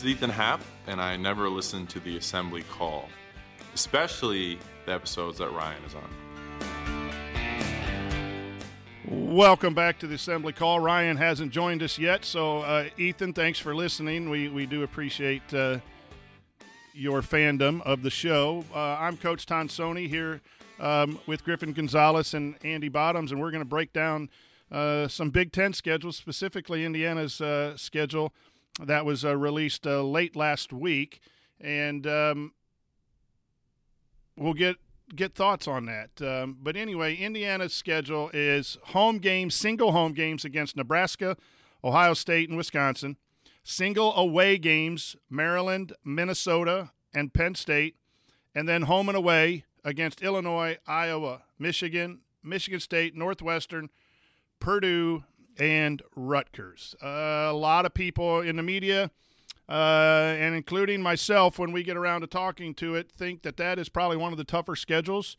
Is 0.00 0.06
Ethan 0.06 0.30
Happ, 0.30 0.62
and 0.86 0.98
I 1.00 1.16
never 1.16 1.48
listen 1.50 1.86
to 1.88 2.00
the 2.00 2.16
assembly 2.16 2.62
call, 2.70 3.06
especially 3.74 4.58
the 4.86 4.92
episodes 4.92 5.36
that 5.38 5.50
Ryan 5.52 5.82
is 5.84 5.94
on. 5.94 6.08
Welcome 9.06 9.74
back 9.74 9.98
to 9.98 10.06
the 10.06 10.14
assembly 10.14 10.54
call. 10.54 10.80
Ryan 10.80 11.18
hasn't 11.18 11.52
joined 11.52 11.82
us 11.82 11.98
yet, 11.98 12.24
so 12.24 12.60
uh, 12.60 12.86
Ethan, 12.96 13.34
thanks 13.34 13.58
for 13.58 13.74
listening. 13.74 14.30
We 14.30 14.48
we 14.48 14.64
do 14.64 14.84
appreciate 14.84 15.52
uh, 15.52 15.80
your 16.94 17.20
fandom 17.20 17.82
of 17.82 18.02
the 18.02 18.10
show. 18.10 18.64
Uh, 18.74 18.96
I'm 18.98 19.18
Coach 19.18 19.44
Tonsoni 19.44 20.08
here 20.08 20.40
um, 20.78 21.18
with 21.26 21.44
Griffin 21.44 21.74
Gonzalez 21.74 22.32
and 22.32 22.54
Andy 22.64 22.88
Bottoms, 22.88 23.32
and 23.32 23.40
we're 23.40 23.50
going 23.50 23.62
to 23.62 23.68
break 23.68 23.92
down 23.92 24.30
uh, 24.72 25.08
some 25.08 25.28
Big 25.28 25.52
Ten 25.52 25.74
schedules, 25.74 26.16
specifically 26.16 26.86
Indiana's 26.86 27.40
uh, 27.42 27.76
schedule 27.76 28.32
that 28.78 29.04
was 29.04 29.24
uh, 29.24 29.36
released 29.36 29.86
late 29.86 30.36
last 30.36 30.72
week, 30.72 31.20
and 31.60 32.06
um, 32.06 32.52
we'll 34.36 34.54
get 34.54 34.76
get 35.14 35.34
thoughts 35.34 35.66
on 35.66 35.86
that. 35.86 36.10
Um, 36.22 36.56
but 36.60 36.76
anyway, 36.76 37.14
Indiana's 37.14 37.74
schedule 37.74 38.30
is 38.32 38.78
home 38.86 39.18
games, 39.18 39.54
single 39.54 39.92
home 39.92 40.12
games 40.12 40.44
against 40.44 40.76
Nebraska, 40.76 41.36
Ohio 41.82 42.14
State, 42.14 42.48
and 42.48 42.56
Wisconsin, 42.56 43.16
single 43.64 44.14
away 44.14 44.58
games, 44.58 45.16
Maryland, 45.28 45.92
Minnesota, 46.04 46.92
and 47.12 47.34
Penn 47.34 47.54
State, 47.54 47.96
and 48.54 48.68
then 48.68 48.82
home 48.82 49.08
and 49.08 49.16
away 49.16 49.64
against 49.84 50.22
Illinois, 50.22 50.78
Iowa, 50.86 51.42
Michigan, 51.58 52.20
Michigan 52.42 52.80
State, 52.80 53.16
Northwestern, 53.16 53.90
Purdue, 54.60 55.24
and 55.60 56.02
Rutgers. 56.16 56.96
Uh, 57.02 57.48
a 57.50 57.52
lot 57.52 57.86
of 57.86 57.94
people 57.94 58.40
in 58.40 58.56
the 58.56 58.62
media 58.62 59.10
uh, 59.70 60.34
and 60.36 60.56
including 60.56 61.00
myself, 61.00 61.56
when 61.56 61.70
we 61.70 61.84
get 61.84 61.96
around 61.96 62.22
to 62.22 62.26
talking 62.26 62.74
to 62.74 62.96
it, 62.96 63.12
think 63.12 63.42
that 63.42 63.56
that 63.56 63.78
is 63.78 63.88
probably 63.88 64.16
one 64.16 64.32
of 64.32 64.38
the 64.38 64.44
tougher 64.44 64.74
schedules 64.74 65.36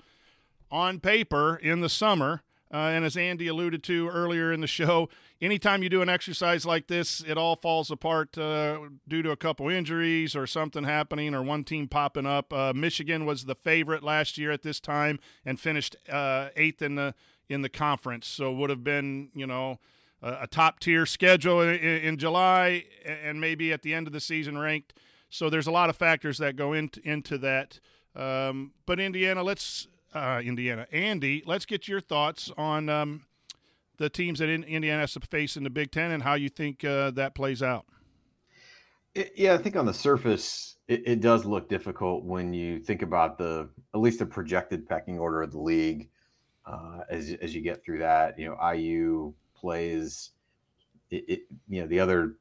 on 0.71 1.01
paper 1.01 1.57
in 1.57 1.81
the 1.81 1.89
summer. 1.89 2.41
Uh, 2.73 2.77
and 2.77 3.03
as 3.03 3.17
Andy 3.17 3.47
alluded 3.49 3.83
to 3.83 4.07
earlier 4.07 4.53
in 4.53 4.61
the 4.61 4.67
show, 4.67 5.09
anytime 5.41 5.83
you 5.83 5.89
do 5.89 6.01
an 6.01 6.07
exercise 6.07 6.65
like 6.65 6.87
this, 6.87 7.21
it 7.27 7.37
all 7.37 7.57
falls 7.57 7.91
apart 7.91 8.37
uh, 8.37 8.79
due 9.05 9.21
to 9.21 9.31
a 9.31 9.35
couple 9.35 9.67
injuries 9.67 10.33
or 10.33 10.47
something 10.47 10.85
happening 10.85 11.35
or 11.35 11.43
one 11.43 11.65
team 11.65 11.89
popping 11.89 12.25
up. 12.25 12.53
Uh, 12.53 12.71
Michigan 12.73 13.25
was 13.25 13.43
the 13.43 13.55
favorite 13.55 14.01
last 14.01 14.37
year 14.37 14.51
at 14.51 14.61
this 14.61 14.79
time 14.79 15.19
and 15.45 15.59
finished 15.59 15.97
uh, 16.09 16.47
eighth 16.55 16.81
in 16.81 16.95
the 16.95 17.13
in 17.49 17.63
the 17.63 17.69
conference, 17.69 18.27
so 18.27 18.49
would 18.53 18.69
have 18.69 18.81
been 18.81 19.29
you 19.35 19.45
know 19.45 19.77
a 20.21 20.47
top 20.47 20.79
tier 20.79 21.05
schedule 21.05 21.61
in, 21.61 21.79
in, 21.79 22.17
July 22.17 22.85
and 23.05 23.41
maybe 23.41 23.73
at 23.73 23.81
the 23.81 23.93
end 23.93 24.07
of 24.07 24.13
the 24.13 24.19
season 24.19 24.57
ranked. 24.57 24.93
So 25.29 25.49
there's 25.49 25.67
a 25.67 25.71
lot 25.71 25.89
of 25.89 25.95
factors 25.95 26.37
that 26.37 26.55
go 26.55 26.73
into 26.73 27.01
into 27.07 27.37
that. 27.39 27.79
Um, 28.15 28.73
but 28.85 28.99
Indiana, 28.99 29.43
let's 29.43 29.87
uh, 30.13 30.41
Indiana, 30.43 30.87
Andy, 30.91 31.41
let's 31.45 31.65
get 31.65 31.87
your 31.87 32.01
thoughts 32.01 32.51
on 32.57 32.89
um, 32.89 33.25
the 33.97 34.09
teams 34.09 34.39
that 34.39 34.49
in, 34.49 34.63
Indiana 34.63 35.01
has 35.01 35.13
to 35.13 35.21
face 35.21 35.55
in 35.55 35.63
the 35.63 35.69
Big 35.69 35.91
Ten 35.91 36.11
and 36.11 36.23
how 36.23 36.33
you 36.33 36.49
think 36.49 36.83
uh, 36.83 37.11
that 37.11 37.33
plays 37.33 37.63
out. 37.63 37.85
It, 39.15 39.33
yeah, 39.35 39.53
I 39.53 39.57
think 39.57 39.75
on 39.75 39.85
the 39.85 39.93
surface, 39.93 40.75
it, 40.87 41.03
it, 41.05 41.21
does 41.21 41.45
look 41.45 41.67
difficult 41.67 42.23
when 42.23 42.53
you 42.53 42.79
think 42.79 43.01
about 43.01 43.37
the 43.37 43.69
at 43.93 43.99
least 43.99 44.19
the 44.19 44.25
projected 44.25 44.87
pecking 44.87 45.19
order 45.19 45.41
of 45.41 45.51
the 45.51 45.59
league. 45.59 46.09
Uh, 46.65 46.99
as 47.09 47.35
as 47.41 47.55
you 47.55 47.61
get 47.61 47.83
through 47.83 47.99
that, 47.99 48.37
you 48.37 48.47
know, 48.47 48.71
IU 48.71 49.33
plays 49.61 50.31
it, 51.11 51.23
it, 51.27 51.39
you 51.69 51.81
know 51.81 51.87
the 51.87 51.99
other 51.99 52.35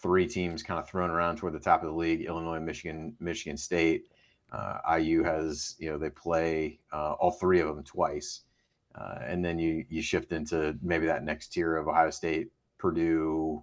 three 0.00 0.26
teams 0.26 0.62
kind 0.62 0.78
of 0.78 0.88
thrown 0.88 1.10
around 1.10 1.36
toward 1.36 1.52
the 1.52 1.60
top 1.60 1.82
of 1.82 1.88
the 1.88 1.94
league 1.94 2.22
illinois 2.22 2.60
michigan 2.60 3.14
michigan 3.20 3.56
state 3.56 4.06
uh, 4.54 4.78
iu 4.98 5.24
has 5.24 5.74
you 5.78 5.90
know 5.90 5.98
they 5.98 6.10
play 6.10 6.78
uh, 6.92 7.12
all 7.12 7.32
three 7.32 7.60
of 7.60 7.74
them 7.74 7.84
twice. 7.84 8.42
Uh, 8.94 9.18
and 9.26 9.44
then 9.44 9.58
you 9.58 9.84
you 9.88 10.00
shift 10.00 10.32
into 10.32 10.76
maybe 10.80 11.06
that 11.06 11.24
next 11.24 11.48
tier 11.48 11.76
of 11.76 11.88
ohio 11.88 12.10
state 12.10 12.52
purdue 12.78 13.62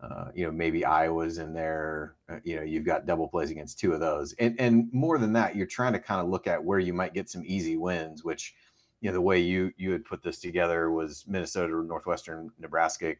uh, 0.00 0.26
you 0.34 0.44
know 0.44 0.50
maybe 0.50 0.84
iowa's 0.84 1.38
in 1.38 1.52
there. 1.52 2.14
Uh, 2.30 2.38
you 2.44 2.56
know 2.56 2.62
you've 2.62 2.84
got 2.84 3.04
double 3.04 3.28
plays 3.28 3.50
against 3.50 3.78
two 3.78 3.92
of 3.92 4.00
those. 4.00 4.32
And 4.34 4.58
and 4.58 4.90
more 4.92 5.18
than 5.18 5.34
that 5.34 5.54
you're 5.54 5.66
trying 5.66 5.92
to 5.92 5.98
kind 5.98 6.20
of 6.20 6.28
look 6.28 6.46
at 6.46 6.62
where 6.64 6.78
you 6.78 6.94
might 6.94 7.14
get 7.14 7.28
some 7.28 7.42
easy 7.44 7.76
wins 7.76 8.24
which 8.24 8.54
you 9.02 9.10
know 9.10 9.14
the 9.14 9.20
way 9.20 9.40
you 9.40 9.72
you 9.76 9.90
had 9.90 10.04
put 10.04 10.22
this 10.22 10.38
together 10.38 10.90
was 10.90 11.24
Minnesota, 11.26 11.74
Northwestern, 11.84 12.50
Nebraska, 12.58 13.16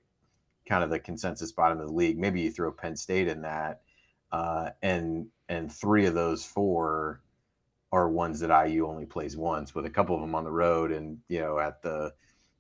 kind 0.67 0.85
of 0.85 0.91
the 0.91 1.01
consensus 1.01 1.51
bottom 1.51 1.81
of 1.81 1.89
the 1.89 1.93
league. 1.93 2.19
Maybe 2.19 2.41
you 2.41 2.53
throw 2.53 2.71
Penn 2.71 2.97
State 2.97 3.27
in 3.27 3.43
that, 3.43 3.83
uh, 4.31 4.71
and 4.83 5.27
and 5.49 5.71
three 5.71 6.07
of 6.07 6.15
those 6.15 6.45
four 6.45 7.21
are 7.91 8.09
ones 8.09 8.39
that 8.41 8.67
IU 8.67 8.87
only 8.87 9.05
plays 9.05 9.37
once, 9.37 9.75
with 9.75 9.85
a 9.85 9.91
couple 9.91 10.15
of 10.15 10.23
them 10.23 10.37
on 10.37 10.45
the 10.45 10.53
road, 10.53 10.93
and 10.93 11.19
you 11.29 11.41
know 11.41 11.59
at 11.59 11.83
the 11.83 12.13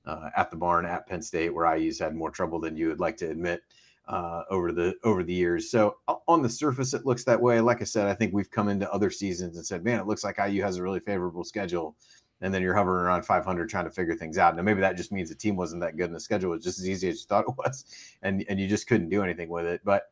uh, 0.05 0.31
at 0.37 0.51
the 0.51 0.57
barn 0.57 0.85
at 0.85 1.07
Penn 1.07 1.23
State, 1.23 1.55
where 1.55 1.77
IU's 1.77 2.01
had 2.01 2.17
more 2.17 2.31
trouble 2.31 2.59
than 2.59 2.77
you 2.77 2.89
would 2.89 3.01
like 3.01 3.17
to 3.19 3.31
admit 3.31 3.63
uh, 4.09 4.43
over 4.51 4.73
the 4.73 4.97
over 5.05 5.23
the 5.23 5.33
years. 5.33 5.71
So 5.71 5.99
on 6.27 6.43
the 6.43 6.49
surface, 6.49 6.93
it 6.93 7.07
looks 7.07 7.23
that 7.23 7.41
way. 7.41 7.61
Like 7.61 7.83
I 7.83 7.85
said, 7.85 8.09
I 8.09 8.15
think 8.15 8.35
we've 8.35 8.51
come 8.51 8.69
into 8.69 8.93
other 8.93 9.11
seasons 9.11 9.57
and 9.57 9.65
said, 9.65 9.85
man, 9.85 10.01
it 10.01 10.09
looks 10.09 10.25
like 10.25 10.39
IU 10.45 10.61
has 10.63 10.77
a 10.77 10.83
really 10.83 10.99
favorable 10.99 11.45
schedule 11.45 11.97
and 12.43 12.53
then 12.53 12.61
you're 12.61 12.75
hovering 12.75 13.05
around 13.07 13.25
500 13.25 13.71
trying 13.71 13.85
to 13.85 13.91
figure 13.91 14.17
things 14.17 14.37
out. 14.37 14.57
Now 14.57 14.63
maybe 14.63 14.81
that 14.81 14.97
just 14.97 15.13
means 15.13 15.29
the 15.29 15.35
team 15.35 15.57
wasn't 15.57 15.81
that 15.83 15.97
good 15.97 16.07
and 16.07 16.15
the 16.15 16.21
schedule 16.21 16.51
was 16.51 16.65
just 16.65 16.81
as 16.81 16.89
easy 16.89 17.09
as 17.09 17.21
you 17.21 17.27
thought 17.27 17.45
it 17.49 17.55
was, 17.59 17.85
and 18.23 18.45
and 18.49 18.61
you 18.61 18.69
just 18.69 18.87
couldn't 18.87 19.09
do 19.09 19.23
anything 19.23 19.49
with 19.49 19.65
it. 19.65 19.81
But 19.85 20.11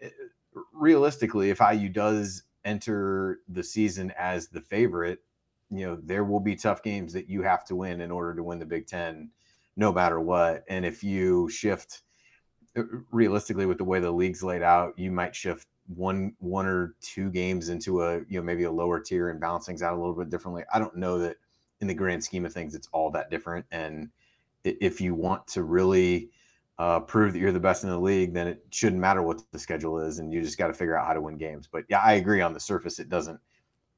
eh, 0.00 0.08
realistically, 0.72 1.50
if 1.50 1.60
IU 1.60 1.88
does 1.88 2.44
enter 2.64 3.40
the 3.48 3.64
season 3.64 4.12
as 4.16 4.48
the 4.48 4.60
favorite, 4.60 5.18
you 5.70 5.84
know 5.84 5.98
there 6.02 6.24
will 6.24 6.40
be 6.40 6.54
tough 6.54 6.82
games 6.82 7.12
that 7.12 7.28
you 7.28 7.42
have 7.42 7.64
to 7.66 7.76
win 7.76 8.00
in 8.00 8.10
order 8.10 8.34
to 8.34 8.44
win 8.44 8.60
the 8.60 8.66
Big 8.66 8.86
Ten, 8.86 9.30
no 9.76 9.92
matter 9.92 10.20
what. 10.20 10.64
And 10.68 10.86
if 10.86 11.02
you 11.02 11.48
shift 11.50 12.02
eh, 12.76 12.82
realistically 13.10 13.66
with 13.66 13.78
the 13.78 13.84
way 13.84 13.98
the 13.98 14.12
league's 14.12 14.44
laid 14.44 14.62
out, 14.62 14.96
you 14.96 15.10
might 15.10 15.34
shift 15.34 15.66
one 15.88 16.32
one 16.38 16.64
or 16.64 16.94
two 17.00 17.28
games 17.28 17.68
into 17.68 18.02
a 18.02 18.18
you 18.28 18.38
know 18.38 18.42
maybe 18.42 18.62
a 18.64 18.70
lower 18.70 19.00
tier 19.00 19.30
and 19.30 19.40
balance 19.40 19.66
things 19.66 19.82
out 19.82 19.94
a 19.94 19.96
little 19.96 20.14
bit 20.14 20.30
differently. 20.30 20.62
I 20.72 20.78
don't 20.78 20.96
know 20.96 21.18
that 21.18 21.36
in 21.82 21.88
the 21.88 21.94
grand 21.94 22.24
scheme 22.24 22.46
of 22.46 22.52
things, 22.52 22.74
it's 22.74 22.88
all 22.92 23.10
that 23.10 23.30
different. 23.30 23.66
And 23.70 24.08
if 24.64 25.00
you 25.00 25.14
want 25.14 25.46
to 25.48 25.64
really 25.64 26.30
uh, 26.78 27.00
prove 27.00 27.32
that 27.32 27.40
you're 27.40 27.52
the 27.52 27.60
best 27.60 27.84
in 27.84 27.90
the 27.90 27.98
league, 27.98 28.32
then 28.32 28.46
it 28.46 28.64
shouldn't 28.70 29.00
matter 29.00 29.22
what 29.22 29.42
the 29.52 29.58
schedule 29.58 29.98
is, 29.98 30.18
and 30.18 30.32
you 30.32 30.40
just 30.40 30.56
got 30.56 30.68
to 30.68 30.74
figure 30.74 30.96
out 30.96 31.06
how 31.06 31.12
to 31.12 31.20
win 31.20 31.36
games. 31.36 31.68
But 31.70 31.84
yeah, 31.88 32.00
I 32.00 32.14
agree. 32.14 32.40
On 32.40 32.54
the 32.54 32.60
surface, 32.60 32.98
it 32.98 33.10
doesn't 33.10 33.40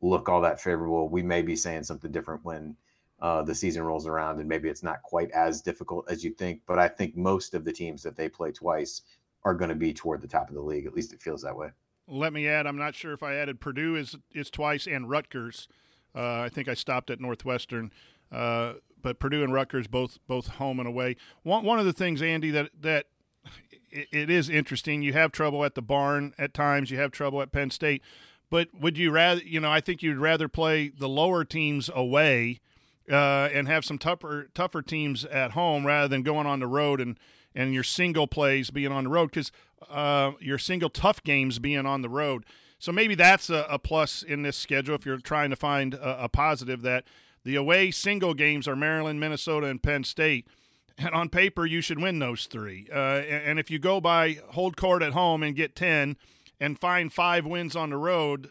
look 0.00 0.28
all 0.28 0.40
that 0.40 0.60
favorable. 0.60 1.08
We 1.08 1.22
may 1.22 1.42
be 1.42 1.54
saying 1.54 1.84
something 1.84 2.10
different 2.10 2.44
when 2.44 2.76
uh, 3.20 3.42
the 3.42 3.54
season 3.54 3.84
rolls 3.84 4.06
around, 4.06 4.40
and 4.40 4.48
maybe 4.48 4.68
it's 4.68 4.82
not 4.82 5.02
quite 5.02 5.30
as 5.30 5.62
difficult 5.62 6.10
as 6.10 6.24
you 6.24 6.32
think. 6.32 6.62
But 6.66 6.78
I 6.78 6.88
think 6.88 7.16
most 7.16 7.54
of 7.54 7.64
the 7.64 7.72
teams 7.72 8.02
that 8.02 8.16
they 8.16 8.28
play 8.28 8.50
twice 8.50 9.02
are 9.44 9.54
going 9.54 9.68
to 9.68 9.74
be 9.74 9.92
toward 9.92 10.20
the 10.20 10.28
top 10.28 10.48
of 10.48 10.54
the 10.54 10.60
league. 10.60 10.86
At 10.86 10.94
least 10.94 11.12
it 11.12 11.22
feels 11.22 11.42
that 11.42 11.56
way. 11.56 11.68
Let 12.08 12.32
me 12.32 12.48
add. 12.48 12.66
I'm 12.66 12.76
not 12.76 12.94
sure 12.94 13.12
if 13.12 13.22
I 13.22 13.34
added 13.34 13.60
Purdue 13.60 13.96
is 13.96 14.16
is 14.32 14.50
twice 14.50 14.86
and 14.86 15.08
Rutgers. 15.08 15.68
Uh, 16.14 16.40
I 16.40 16.48
think 16.48 16.68
I 16.68 16.74
stopped 16.74 17.10
at 17.10 17.20
Northwestern, 17.20 17.90
uh, 18.30 18.74
but 19.00 19.18
Purdue 19.18 19.42
and 19.42 19.52
Rutgers 19.52 19.86
both 19.86 20.18
both 20.26 20.48
home 20.48 20.78
and 20.78 20.88
away. 20.88 21.16
One 21.42 21.64
one 21.64 21.78
of 21.78 21.86
the 21.86 21.92
things, 21.92 22.22
Andy, 22.22 22.50
that 22.50 22.70
that 22.80 23.06
it, 23.90 24.08
it 24.12 24.30
is 24.30 24.48
interesting. 24.48 25.02
You 25.02 25.12
have 25.12 25.32
trouble 25.32 25.64
at 25.64 25.74
the 25.74 25.82
barn 25.82 26.34
at 26.38 26.54
times. 26.54 26.90
You 26.90 26.98
have 26.98 27.10
trouble 27.10 27.42
at 27.42 27.52
Penn 27.52 27.70
State, 27.70 28.02
but 28.50 28.68
would 28.78 28.96
you 28.98 29.10
rather? 29.10 29.42
You 29.42 29.60
know, 29.60 29.70
I 29.70 29.80
think 29.80 30.02
you'd 30.02 30.18
rather 30.18 30.48
play 30.48 30.88
the 30.88 31.08
lower 31.08 31.44
teams 31.44 31.90
away 31.94 32.60
uh, 33.10 33.48
and 33.52 33.68
have 33.68 33.84
some 33.84 33.98
tougher 33.98 34.48
tougher 34.54 34.82
teams 34.82 35.24
at 35.24 35.52
home 35.52 35.86
rather 35.86 36.08
than 36.08 36.22
going 36.22 36.46
on 36.46 36.60
the 36.60 36.66
road 36.66 37.00
and 37.00 37.18
and 37.54 37.72
your 37.72 37.82
single 37.84 38.26
plays 38.26 38.70
being 38.70 38.92
on 38.92 39.04
the 39.04 39.10
road 39.10 39.30
because 39.30 39.52
uh, 39.88 40.32
your 40.40 40.58
single 40.58 40.90
tough 40.90 41.22
games 41.22 41.58
being 41.58 41.86
on 41.86 42.02
the 42.02 42.08
road. 42.08 42.44
So 42.78 42.92
maybe 42.92 43.14
that's 43.14 43.50
a, 43.50 43.66
a 43.68 43.78
plus 43.78 44.22
in 44.22 44.42
this 44.42 44.56
schedule 44.56 44.94
if 44.94 45.06
you're 45.06 45.18
trying 45.18 45.50
to 45.50 45.56
find 45.56 45.94
a, 45.94 46.24
a 46.24 46.28
positive 46.28 46.82
that 46.82 47.04
the 47.44 47.56
away 47.56 47.90
single 47.90 48.34
games 48.34 48.66
are 48.66 48.76
Maryland, 48.76 49.20
Minnesota, 49.20 49.66
and 49.66 49.82
Penn 49.82 50.04
State. 50.04 50.48
And 50.96 51.14
on 51.14 51.28
paper, 51.28 51.66
you 51.66 51.80
should 51.80 52.00
win 52.00 52.18
those 52.20 52.46
three. 52.46 52.86
Uh, 52.92 52.96
and 52.96 53.58
if 53.58 53.70
you 53.70 53.78
go 53.78 54.00
by 54.00 54.38
hold 54.50 54.76
court 54.76 55.02
at 55.02 55.12
home 55.12 55.42
and 55.42 55.56
get 55.56 55.74
10 55.74 56.16
and 56.60 56.78
find 56.78 57.12
five 57.12 57.44
wins 57.44 57.74
on 57.74 57.90
the 57.90 57.96
road, 57.96 58.50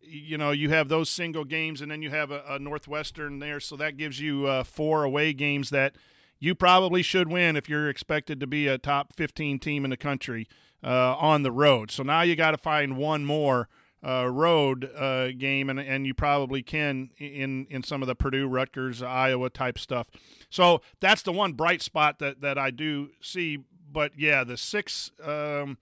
you 0.00 0.36
know, 0.36 0.50
you 0.50 0.70
have 0.70 0.88
those 0.88 1.08
single 1.08 1.44
games 1.44 1.80
and 1.80 1.90
then 1.90 2.02
you 2.02 2.10
have 2.10 2.30
a, 2.30 2.42
a 2.48 2.58
Northwestern 2.58 3.38
there. 3.38 3.58
So 3.58 3.76
that 3.76 3.96
gives 3.96 4.20
you 4.20 4.46
uh, 4.46 4.64
four 4.64 5.02
away 5.02 5.32
games 5.32 5.70
that 5.70 5.96
you 6.38 6.54
probably 6.54 7.02
should 7.02 7.28
win 7.28 7.56
if 7.56 7.68
you're 7.68 7.88
expected 7.88 8.38
to 8.40 8.46
be 8.46 8.68
a 8.68 8.78
top 8.78 9.14
15 9.16 9.58
team 9.58 9.84
in 9.84 9.90
the 9.90 9.96
country 9.96 10.46
uh, 10.82 11.16
on 11.16 11.42
the 11.42 11.52
road. 11.52 11.90
So 11.90 12.02
now 12.02 12.22
you 12.22 12.36
got 12.36 12.52
to 12.52 12.58
find 12.58 12.96
one 12.96 13.24
more 13.24 13.68
uh, 14.06 14.28
road 14.30 14.90
uh, 14.96 15.32
game, 15.32 15.68
and 15.68 15.80
and 15.80 16.06
you 16.06 16.14
probably 16.14 16.62
can 16.62 17.10
in 17.18 17.66
in 17.68 17.82
some 17.82 18.02
of 18.02 18.08
the 18.08 18.14
Purdue, 18.14 18.46
Rutgers, 18.46 19.02
Iowa 19.02 19.50
type 19.50 19.78
stuff. 19.78 20.08
So 20.50 20.80
that's 21.00 21.22
the 21.22 21.32
one 21.32 21.52
bright 21.52 21.82
spot 21.82 22.18
that 22.20 22.40
that 22.40 22.58
I 22.58 22.70
do 22.70 23.10
see. 23.20 23.64
But 23.90 24.12
yeah, 24.16 24.44
the 24.44 24.56
six 24.56 25.10
um, 25.24 25.78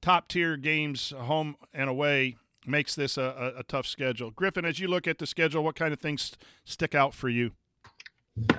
top 0.00 0.28
tier 0.28 0.56
games, 0.56 1.10
home 1.16 1.56
and 1.72 1.88
away, 1.88 2.36
makes 2.66 2.94
this 2.94 3.16
a, 3.16 3.54
a, 3.56 3.60
a, 3.60 3.62
tough 3.62 3.86
schedule. 3.86 4.30
Griffin, 4.30 4.64
as 4.64 4.78
you 4.78 4.88
look 4.88 5.06
at 5.06 5.18
the 5.18 5.26
schedule, 5.26 5.62
what 5.62 5.76
kind 5.76 5.92
of 5.92 6.00
things 6.00 6.32
stick 6.64 6.94
out 6.94 7.14
for 7.14 7.28
you? 7.28 7.52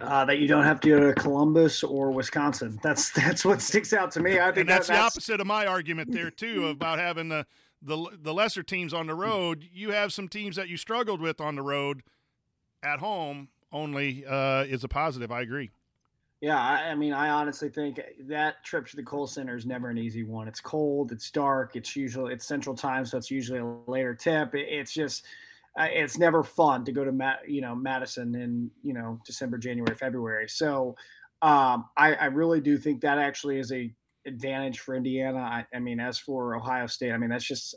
Uh, 0.02 0.26
that 0.26 0.40
you 0.40 0.48
don't 0.48 0.64
have 0.64 0.80
to 0.82 0.90
go 0.90 1.00
to 1.00 1.14
Columbus 1.14 1.84
or 1.84 2.12
Wisconsin. 2.12 2.80
That's 2.82 3.12
that's 3.14 3.46
what 3.46 3.62
sticks 3.62 3.94
out 3.94 4.12
to 4.12 4.20
me. 4.20 4.40
I 4.40 4.46
think 4.46 4.58
and 4.58 4.70
that's, 4.70 4.88
that, 4.88 4.94
that's 4.94 5.16
the 5.16 5.20
opposite 5.20 5.42
of 5.42 5.48
my 5.48 5.66
argument 5.66 6.12
there 6.12 6.32
too 6.32 6.68
about 6.70 7.00
having 7.00 7.30
the 7.30 7.46
the 7.82 8.06
the 8.22 8.34
lesser 8.34 8.64
teams 8.64 8.94
on 8.94 9.08
the 9.08 9.16
road, 9.16 9.68
you 9.72 9.92
have 9.92 10.14
some 10.14 10.28
teams 10.28 10.56
that 10.56 10.70
you 10.70 10.78
struggled 10.78 11.22
with 11.22 11.42
on 11.42 11.56
the 11.56 11.62
road. 11.62 12.04
At 12.84 12.98
home, 12.98 13.50
only 13.72 14.26
uh, 14.26 14.64
is 14.64 14.84
a 14.84 14.88
positive. 14.88 15.32
I 15.32 15.42
agree. 15.42 15.70
Yeah, 16.42 16.60
I, 16.60 16.90
I, 16.90 16.96
mean, 16.96 17.14
I 17.14 17.30
honestly 17.30 17.70
think 17.70 18.02
that 18.22 18.64
trip 18.64 18.88
to 18.88 18.96
the 18.96 19.04
Kohl 19.04 19.28
Center 19.28 19.56
is 19.56 19.68
never 19.68 19.90
an 19.90 20.00
easy 20.00 20.24
one. 20.24 20.48
It's 20.48 20.60
cold, 20.60 21.12
it's 21.12 21.30
dark, 21.30 21.76
it's 21.76 21.96
usually 21.96 22.34
it's 22.34 22.48
Central 22.48 22.76
Time, 22.76 23.06
so 23.06 23.20
it's 23.20 23.30
usually 23.30 23.60
a 23.60 23.66
later 23.86 24.16
tip. 24.16 24.56
It, 24.56 24.68
it's 24.68 24.92
just 24.92 25.26
uh, 25.80 25.88
it's 25.90 26.18
never 26.18 26.44
fun 26.44 26.84
to 26.86 26.92
go 26.92 27.04
to 27.04 27.38
you 27.48 27.62
know 27.62 27.76
Madison 27.76 28.36
in 28.36 28.72
you 28.84 28.94
know 28.94 29.20
December, 29.26 29.58
January, 29.58 29.96
February. 29.96 30.48
So 30.50 30.96
um, 31.42 31.86
I, 31.98 32.14
I 32.16 32.26
really 32.26 32.62
do 32.62 32.78
think 32.78 33.02
that 33.02 33.18
actually 33.18 33.60
is 33.60 33.72
a 33.72 33.94
advantage 34.26 34.80
for 34.80 34.96
Indiana. 34.96 35.40
I, 35.40 35.66
I, 35.74 35.80
mean, 35.80 36.00
as 36.00 36.18
for 36.18 36.56
Ohio 36.56 36.88
State, 36.88 37.12
I 37.12 37.18
mean 37.18 37.30
that's 37.30 37.46
just 37.46 37.76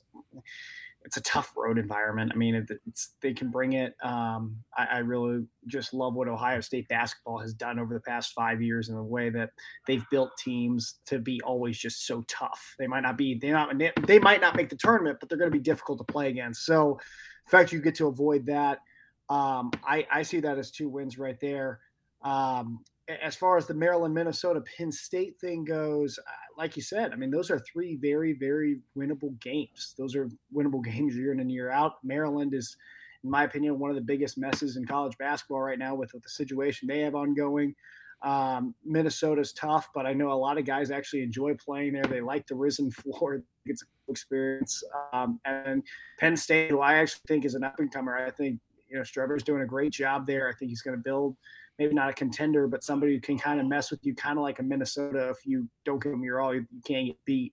it's 1.04 1.18
a 1.18 1.22
tough 1.22 1.52
road 1.56 1.78
environment. 1.78 2.32
I 2.34 2.36
mean, 2.36 2.54
it, 2.54 2.70
it's 2.86 3.12
they 3.20 3.34
can 3.34 3.50
bring 3.50 3.74
it. 3.74 3.94
Um, 4.02 4.56
I, 4.76 4.86
I, 4.86 4.98
really 4.98 5.44
just 5.66 5.92
love 5.92 6.14
what 6.14 6.28
Ohio 6.28 6.60
State 6.60 6.88
basketball 6.88 7.38
has 7.38 7.52
done 7.52 7.78
over 7.78 7.92
the 7.92 8.00
past 8.00 8.32
five 8.32 8.62
years 8.62 8.88
in 8.88 8.94
the 8.94 9.02
way 9.02 9.28
that 9.30 9.50
they've 9.86 10.04
built 10.10 10.30
teams 10.38 11.00
to 11.06 11.18
be 11.18 11.40
always 11.42 11.78
just 11.78 12.06
so 12.06 12.24
tough. 12.26 12.74
They 12.78 12.86
might 12.86 13.02
not 13.02 13.18
be 13.18 13.34
they 13.34 13.50
not 13.50 13.74
they 14.06 14.18
might 14.18 14.40
not 14.40 14.56
make 14.56 14.70
the 14.70 14.76
tournament, 14.76 15.18
but 15.20 15.28
they're 15.28 15.38
going 15.38 15.50
to 15.50 15.56
be 15.56 15.62
difficult 15.62 15.98
to 15.98 16.12
play 16.12 16.28
against. 16.28 16.64
So, 16.64 16.98
the 17.44 17.50
fact 17.50 17.72
you 17.72 17.80
get 17.80 17.94
to 17.96 18.06
avoid 18.06 18.46
that, 18.46 18.80
um, 19.28 19.70
I, 19.86 20.06
I 20.10 20.22
see 20.22 20.40
that 20.40 20.58
as 20.58 20.70
two 20.70 20.88
wins 20.88 21.18
right 21.18 21.38
there. 21.40 21.80
Um, 22.22 22.84
as 23.22 23.36
far 23.36 23.56
as 23.58 23.66
the 23.66 23.74
Maryland, 23.74 24.14
Minnesota, 24.14 24.62
Penn 24.76 24.90
State 24.90 25.38
thing 25.38 25.64
goes, 25.64 26.18
uh, 26.18 26.32
like 26.56 26.76
you 26.76 26.82
said, 26.82 27.12
I 27.12 27.16
mean, 27.16 27.30
those 27.30 27.50
are 27.50 27.58
three 27.58 27.96
very, 27.96 28.32
very 28.32 28.78
winnable 28.96 29.38
games. 29.40 29.94
Those 29.98 30.14
are 30.14 30.30
winnable 30.54 30.82
games 30.92 31.16
year 31.16 31.32
in 31.32 31.40
and 31.40 31.50
year 31.50 31.70
out. 31.70 31.94
Maryland 32.02 32.54
is, 32.54 32.76
in 33.22 33.30
my 33.30 33.44
opinion, 33.44 33.78
one 33.78 33.90
of 33.90 33.96
the 33.96 34.02
biggest 34.02 34.38
messes 34.38 34.76
in 34.76 34.86
college 34.86 35.16
basketball 35.18 35.60
right 35.60 35.78
now 35.78 35.94
with, 35.94 36.12
with 36.14 36.22
the 36.22 36.30
situation 36.30 36.88
they 36.88 37.00
have 37.00 37.14
ongoing. 37.14 37.74
Um, 38.22 38.74
Minnesota's 38.84 39.52
tough, 39.52 39.88
but 39.94 40.06
I 40.06 40.14
know 40.14 40.32
a 40.32 40.34
lot 40.34 40.56
of 40.56 40.64
guys 40.64 40.90
actually 40.90 41.22
enjoy 41.22 41.54
playing 41.54 41.92
there. 41.92 42.04
They 42.04 42.22
like 42.22 42.46
the 42.46 42.54
risen 42.54 42.90
floor. 42.90 43.42
It's 43.66 43.82
a 43.82 43.86
experience. 44.08 44.82
Um, 45.12 45.40
and 45.44 45.82
Penn 46.18 46.36
State, 46.36 46.70
who 46.70 46.80
I 46.80 46.94
actually 46.94 47.22
think 47.26 47.44
is 47.44 47.54
an 47.54 47.64
up 47.64 47.78
and 47.78 47.92
comer, 47.92 48.16
I 48.16 48.30
think 48.30 48.60
you 48.88 48.96
know 48.96 49.02
Shrewsberry's 49.02 49.42
doing 49.42 49.62
a 49.62 49.66
great 49.66 49.92
job 49.92 50.26
there. 50.26 50.48
I 50.48 50.52
think 50.52 50.70
he's 50.70 50.82
going 50.82 50.96
to 50.96 51.02
build– 51.02 51.36
maybe 51.78 51.94
not 51.94 52.10
a 52.10 52.12
contender, 52.12 52.66
but 52.66 52.84
somebody 52.84 53.14
who 53.14 53.20
can 53.20 53.38
kind 53.38 53.60
of 53.60 53.66
mess 53.66 53.90
with 53.90 54.04
you, 54.04 54.14
kind 54.14 54.38
of 54.38 54.42
like 54.42 54.58
a 54.58 54.62
Minnesota. 54.62 55.30
If 55.30 55.44
you 55.44 55.68
don't 55.84 56.02
give 56.02 56.12
them 56.12 56.22
your 56.22 56.40
all, 56.40 56.54
you, 56.54 56.66
you 56.72 56.80
can't 56.86 57.06
get 57.06 57.16
beat. 57.24 57.52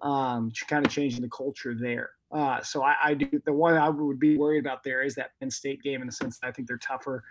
Um, 0.00 0.52
kind 0.68 0.84
of 0.84 0.92
changing 0.92 1.22
the 1.22 1.28
culture 1.30 1.74
there. 1.74 2.10
Uh, 2.30 2.60
so 2.60 2.82
I, 2.82 2.94
I, 3.02 3.14
do. 3.14 3.40
The 3.44 3.52
one 3.52 3.74
I 3.74 3.88
would 3.88 4.20
be 4.20 4.36
worried 4.36 4.58
about 4.58 4.82
there 4.84 5.02
is 5.02 5.14
that 5.14 5.30
Penn 5.40 5.50
State 5.50 5.82
game 5.82 6.00
in 6.00 6.06
the 6.06 6.12
sense 6.12 6.38
that 6.38 6.48
I 6.48 6.52
think 6.52 6.68
they're 6.68 6.76
tougher. 6.76 7.24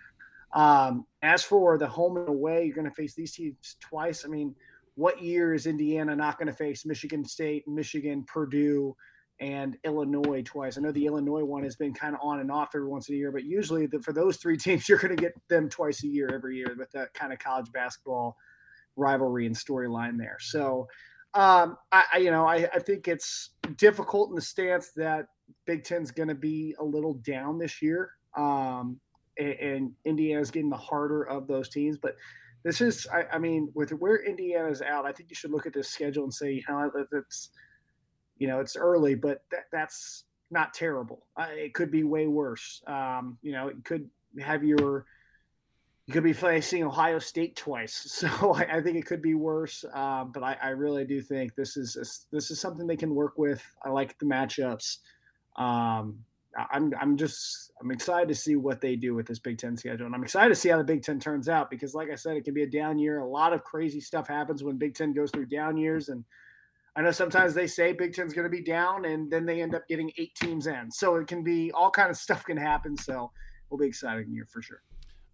Um, 0.53 1.05
as 1.21 1.43
for 1.43 1.77
the 1.77 1.87
home 1.87 2.17
and 2.17 2.29
away, 2.29 2.65
you're 2.65 2.75
going 2.75 2.89
to 2.89 2.95
face 2.95 3.13
these 3.13 3.33
teams 3.33 3.77
twice. 3.79 4.25
I 4.25 4.29
mean, 4.29 4.55
what 4.95 5.21
year 5.21 5.53
is 5.53 5.65
Indiana 5.65 6.15
not 6.15 6.37
going 6.37 6.47
to 6.47 6.53
face 6.53 6.85
Michigan 6.85 7.23
State, 7.23 7.67
Michigan, 7.67 8.23
Purdue? 8.27 8.95
and 9.39 9.77
Illinois 9.83 10.41
twice. 10.43 10.77
I 10.77 10.81
know 10.81 10.91
the 10.91 11.05
Illinois 11.05 11.43
one 11.43 11.63
has 11.63 11.75
been 11.75 11.93
kind 11.93 12.15
of 12.15 12.21
on 12.23 12.39
and 12.39 12.51
off 12.51 12.69
every 12.73 12.87
once 12.87 13.09
in 13.09 13.15
a 13.15 13.17
year, 13.17 13.31
but 13.31 13.43
usually 13.43 13.85
the, 13.85 13.99
for 13.99 14.13
those 14.13 14.37
three 14.37 14.57
teams, 14.57 14.87
you're 14.87 14.97
going 14.97 15.15
to 15.15 15.21
get 15.21 15.33
them 15.49 15.69
twice 15.69 16.03
a 16.03 16.07
year 16.07 16.29
every 16.33 16.57
year 16.57 16.73
with 16.77 16.91
that 16.91 17.13
kind 17.13 17.33
of 17.33 17.39
college 17.39 17.71
basketball 17.71 18.37
rivalry 18.95 19.45
and 19.45 19.55
storyline 19.55 20.17
there. 20.17 20.37
So, 20.39 20.87
um, 21.33 21.77
I, 21.91 22.05
I, 22.13 22.17
you 22.19 22.31
know, 22.31 22.47
I, 22.47 22.69
I 22.73 22.79
think 22.79 23.09
it's 23.09 23.51
difficult 23.75 24.29
in 24.29 24.35
the 24.35 24.41
stance 24.41 24.91
that 24.95 25.27
Big 25.65 25.83
Ten's 25.83 26.11
going 26.11 26.29
to 26.29 26.35
be 26.35 26.73
a 26.79 26.83
little 26.83 27.15
down 27.15 27.59
this 27.59 27.81
year. 27.81 28.11
Um, 28.37 29.01
and, 29.37 29.53
and 29.59 29.91
Indiana's 30.05 30.49
getting 30.49 30.69
the 30.69 30.77
harder 30.77 31.23
of 31.23 31.45
those 31.47 31.67
teams, 31.67 31.97
but 31.97 32.15
this 32.65 32.81
is, 32.81 33.07
I, 33.13 33.23
I 33.31 33.37
mean, 33.37 33.69
with 33.73 33.91
where 33.91 34.25
Indiana's 34.25 34.81
out, 34.81 35.05
I 35.05 35.13
think 35.13 35.29
you 35.29 35.35
should 35.35 35.51
look 35.51 35.65
at 35.65 35.73
this 35.73 35.87
schedule 35.87 36.25
and 36.25 36.33
say, 36.33 36.51
you 36.51 36.63
know, 36.67 36.91
it's– 37.13 37.51
you 38.37 38.47
know, 38.47 38.59
it's 38.59 38.75
early, 38.75 39.15
but 39.15 39.43
th- 39.49 39.63
that's 39.71 40.25
not 40.51 40.73
terrible. 40.73 41.25
Uh, 41.37 41.47
it 41.51 41.73
could 41.73 41.91
be 41.91 42.03
way 42.03 42.27
worse. 42.27 42.81
Um, 42.87 43.37
you 43.41 43.51
know, 43.51 43.69
it 43.69 43.83
could 43.83 44.09
have 44.39 44.63
your 44.63 45.05
you 46.07 46.13
could 46.13 46.23
be 46.23 46.33
facing 46.33 46.83
Ohio 46.83 47.17
State 47.17 47.55
twice, 47.55 47.93
so 48.11 48.53
I, 48.53 48.77
I 48.77 48.81
think 48.81 48.97
it 48.97 49.05
could 49.05 49.21
be 49.21 49.33
worse. 49.33 49.83
Um, 49.93 50.31
but 50.31 50.43
I, 50.43 50.57
I, 50.61 50.69
really 50.69 51.03
do 51.03 51.19
think 51.19 51.55
this 51.55 51.77
is 51.77 51.95
a, 51.95 52.05
this 52.35 52.51
is 52.51 52.59
something 52.59 52.85
they 52.85 52.95
can 52.95 53.15
work 53.15 53.37
with. 53.37 53.63
I 53.83 53.89
like 53.89 54.17
the 54.19 54.25
matchups. 54.25 54.97
Um, 55.55 56.19
I'm 56.71 56.93
I'm 56.99 57.17
just 57.17 57.71
I'm 57.81 57.91
excited 57.91 58.29
to 58.29 58.35
see 58.35 58.55
what 58.55 58.81
they 58.81 58.95
do 58.95 59.13
with 59.13 59.27
this 59.27 59.39
Big 59.39 59.57
Ten 59.57 59.75
schedule, 59.75 60.05
and 60.05 60.15
I'm 60.15 60.23
excited 60.23 60.49
to 60.49 60.55
see 60.55 60.69
how 60.69 60.77
the 60.77 60.83
Big 60.83 61.03
Ten 61.03 61.19
turns 61.19 61.49
out 61.49 61.69
because, 61.69 61.93
like 61.93 62.09
I 62.09 62.15
said, 62.15 62.37
it 62.37 62.45
can 62.45 62.53
be 62.53 62.63
a 62.63 62.69
down 62.69 62.97
year. 62.97 63.19
A 63.19 63.27
lot 63.27 63.53
of 63.53 63.63
crazy 63.63 63.99
stuff 63.99 64.27
happens 64.27 64.63
when 64.63 64.77
Big 64.77 64.95
Ten 64.95 65.13
goes 65.13 65.31
through 65.31 65.47
down 65.47 65.77
years, 65.77 66.09
and 66.09 66.23
I 66.95 67.01
know 67.01 67.11
sometimes 67.11 67.53
they 67.53 67.67
say 67.67 67.91
Big 67.91 68.13
Ten's 68.13 68.33
going 68.33 68.45
to 68.45 68.49
be 68.49 68.61
down, 68.63 69.05
and 69.05 69.29
then 69.29 69.45
they 69.45 69.61
end 69.61 69.75
up 69.75 69.87
getting 69.87 70.11
eight 70.17 70.33
teams 70.35 70.67
in. 70.67 70.89
So 70.91 71.15
it 71.15 71.27
can 71.27 71.43
be 71.43 71.71
all 71.73 71.91
kind 71.91 72.09
of 72.09 72.17
stuff 72.25 72.45
can 72.45 72.57
happen. 72.57 72.97
So 72.97 73.31
it'll 73.67 73.79
be 73.79 73.87
exciting 73.87 74.31
year 74.31 74.47
for 74.49 74.61
sure. 74.61 74.81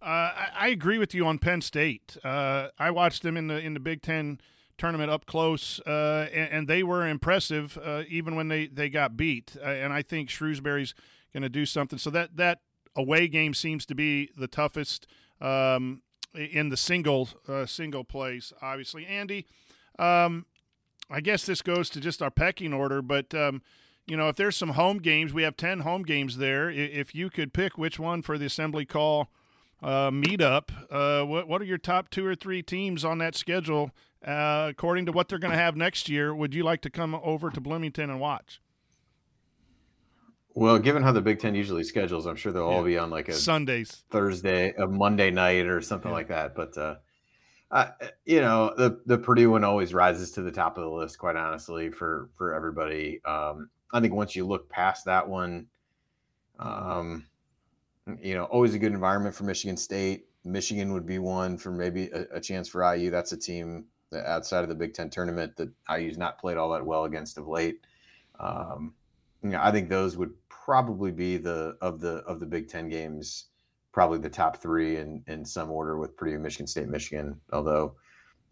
Uh, 0.02 0.06
I, 0.06 0.48
I, 0.56 0.68
agree 0.68 0.98
with 0.98 1.14
you 1.14 1.24
on 1.26 1.38
Penn 1.38 1.60
State. 1.60 2.16
Uh, 2.24 2.68
I 2.76 2.90
watched 2.90 3.22
them 3.22 3.36
in 3.36 3.46
the 3.46 3.60
in 3.60 3.72
the 3.72 3.78
Big 3.80 4.02
Ten 4.02 4.40
tournament 4.78 5.10
up 5.10 5.26
close, 5.26 5.80
uh, 5.86 6.28
and, 6.32 6.50
and, 6.50 6.68
they 6.68 6.82
were 6.82 7.06
impressive 7.06 7.78
uh, 7.84 8.02
even 8.08 8.34
when 8.34 8.48
they, 8.48 8.66
they 8.66 8.88
got 8.88 9.16
beat. 9.16 9.56
Uh, 9.62 9.66
and 9.68 9.92
I 9.92 10.02
think 10.02 10.28
Shrewsberry's 10.28 10.94
going 11.32 11.42
to 11.42 11.48
do 11.48 11.66
something. 11.66 11.98
So 11.98 12.10
that 12.10 12.36
that 12.36 12.60
away 12.96 13.28
game 13.28 13.54
seems 13.54 13.86
to 13.86 13.94
be 13.94 14.30
the 14.36 14.48
toughest 14.48 15.06
um, 15.40 16.02
in 16.34 16.68
the 16.68 16.76
single 16.76 17.28
uh, 17.48 17.66
single 17.66 18.04
plays. 18.04 18.52
Obviously, 18.62 19.06
Andy. 19.06 19.46
Um, 19.98 20.46
I 21.10 21.20
guess 21.20 21.44
this 21.44 21.60
goes 21.60 21.90
to 21.90 22.00
just 22.00 22.22
our 22.22 22.30
pecking 22.30 22.72
order, 22.72 23.02
but 23.02 23.34
um, 23.34 23.62
you 24.06 24.16
know, 24.16 24.28
if 24.28 24.36
there's 24.36 24.56
some 24.56 24.70
home 24.70 24.98
games, 24.98 25.32
we 25.32 25.42
have 25.42 25.56
ten 25.56 25.80
home 25.80 26.02
games 26.02 26.38
there. 26.38 26.70
If 26.70 27.14
you 27.14 27.28
could 27.28 27.52
pick 27.52 27.76
which 27.76 27.98
one 27.98 28.22
for 28.22 28.38
the 28.38 28.46
assembly 28.46 28.86
call 28.86 29.28
uh, 29.82 30.10
meetup, 30.10 30.70
uh, 30.90 31.26
what 31.26 31.46
what 31.48 31.60
are 31.60 31.66
your 31.66 31.78
top 31.78 32.08
two 32.08 32.26
or 32.26 32.34
three 32.34 32.62
teams 32.62 33.04
on 33.04 33.18
that 33.18 33.34
schedule? 33.36 33.90
Uh, 34.24 34.68
according 34.70 35.06
to 35.06 35.12
what 35.12 35.28
they're 35.28 35.38
going 35.38 35.52
to 35.52 35.58
have 35.58 35.76
next 35.76 36.08
year, 36.08 36.34
would 36.34 36.54
you 36.54 36.62
like 36.62 36.80
to 36.82 36.90
come 36.90 37.14
over 37.14 37.50
to 37.50 37.60
Bloomington 37.60 38.08
and 38.10 38.20
watch? 38.20 38.60
Well, 40.54 40.78
given 40.78 41.02
how 41.02 41.12
the 41.12 41.20
Big 41.22 41.40
Ten 41.40 41.54
usually 41.54 41.82
schedules, 41.82 42.26
I'm 42.26 42.36
sure 42.36 42.52
they'll 42.52 42.68
yeah. 42.68 42.76
all 42.76 42.84
be 42.84 42.98
on 42.98 43.10
like 43.10 43.28
a 43.28 43.32
Sundays, 43.32 44.04
Thursday, 44.10 44.74
a 44.74 44.86
Monday 44.86 45.30
night, 45.30 45.66
or 45.66 45.80
something 45.80 46.10
yeah. 46.10 46.16
like 46.16 46.28
that. 46.28 46.54
But 46.54 46.76
uh, 46.76 46.96
Uh, 47.70 47.88
you 48.26 48.40
know, 48.42 48.74
the 48.76 49.00
the 49.06 49.16
Purdue 49.16 49.50
one 49.50 49.64
always 49.64 49.94
rises 49.94 50.30
to 50.32 50.42
the 50.42 50.52
top 50.52 50.76
of 50.76 50.84
the 50.84 50.90
list, 50.90 51.18
quite 51.18 51.36
honestly, 51.36 51.90
for 51.90 52.28
for 52.36 52.54
everybody. 52.54 53.24
Um, 53.24 53.70
I 53.94 54.00
think 54.00 54.12
once 54.12 54.36
you 54.36 54.46
look 54.46 54.68
past 54.68 55.06
that 55.06 55.26
one, 55.26 55.68
um, 56.58 57.24
you 58.20 58.34
know, 58.34 58.44
always 58.44 58.74
a 58.74 58.78
good 58.78 58.92
environment 58.92 59.34
for 59.34 59.44
Michigan 59.44 59.78
State. 59.78 60.26
Michigan 60.44 60.92
would 60.92 61.06
be 61.06 61.18
one 61.18 61.56
for 61.56 61.70
maybe 61.70 62.10
a, 62.10 62.36
a 62.36 62.40
chance 62.40 62.68
for 62.68 62.94
IU. 62.94 63.10
That's 63.10 63.32
a 63.32 63.38
team 63.38 63.86
outside 64.14 64.62
of 64.62 64.68
the 64.68 64.74
Big 64.74 64.94
Ten 64.94 65.10
tournament 65.10 65.56
that 65.56 65.70
IU's 65.90 66.18
not 66.18 66.38
played 66.38 66.56
all 66.56 66.70
that 66.70 66.84
well 66.84 67.04
against 67.04 67.38
of 67.38 67.48
late. 67.48 67.80
Um, 68.40 68.94
you 69.42 69.50
know, 69.50 69.60
I 69.62 69.70
think 69.70 69.88
those 69.88 70.16
would 70.16 70.32
probably 70.48 71.10
be 71.10 71.36
the 71.36 71.76
of 71.80 72.00
the 72.00 72.16
of 72.18 72.40
the 72.40 72.46
Big 72.46 72.68
Ten 72.68 72.88
games, 72.88 73.46
probably 73.92 74.18
the 74.18 74.30
top 74.30 74.56
three 74.58 74.96
in 74.96 75.22
in 75.26 75.44
some 75.44 75.70
order 75.70 75.98
with 75.98 76.16
Purdue, 76.16 76.38
Michigan 76.38 76.66
State, 76.66 76.88
Michigan. 76.88 77.40
Although, 77.52 77.96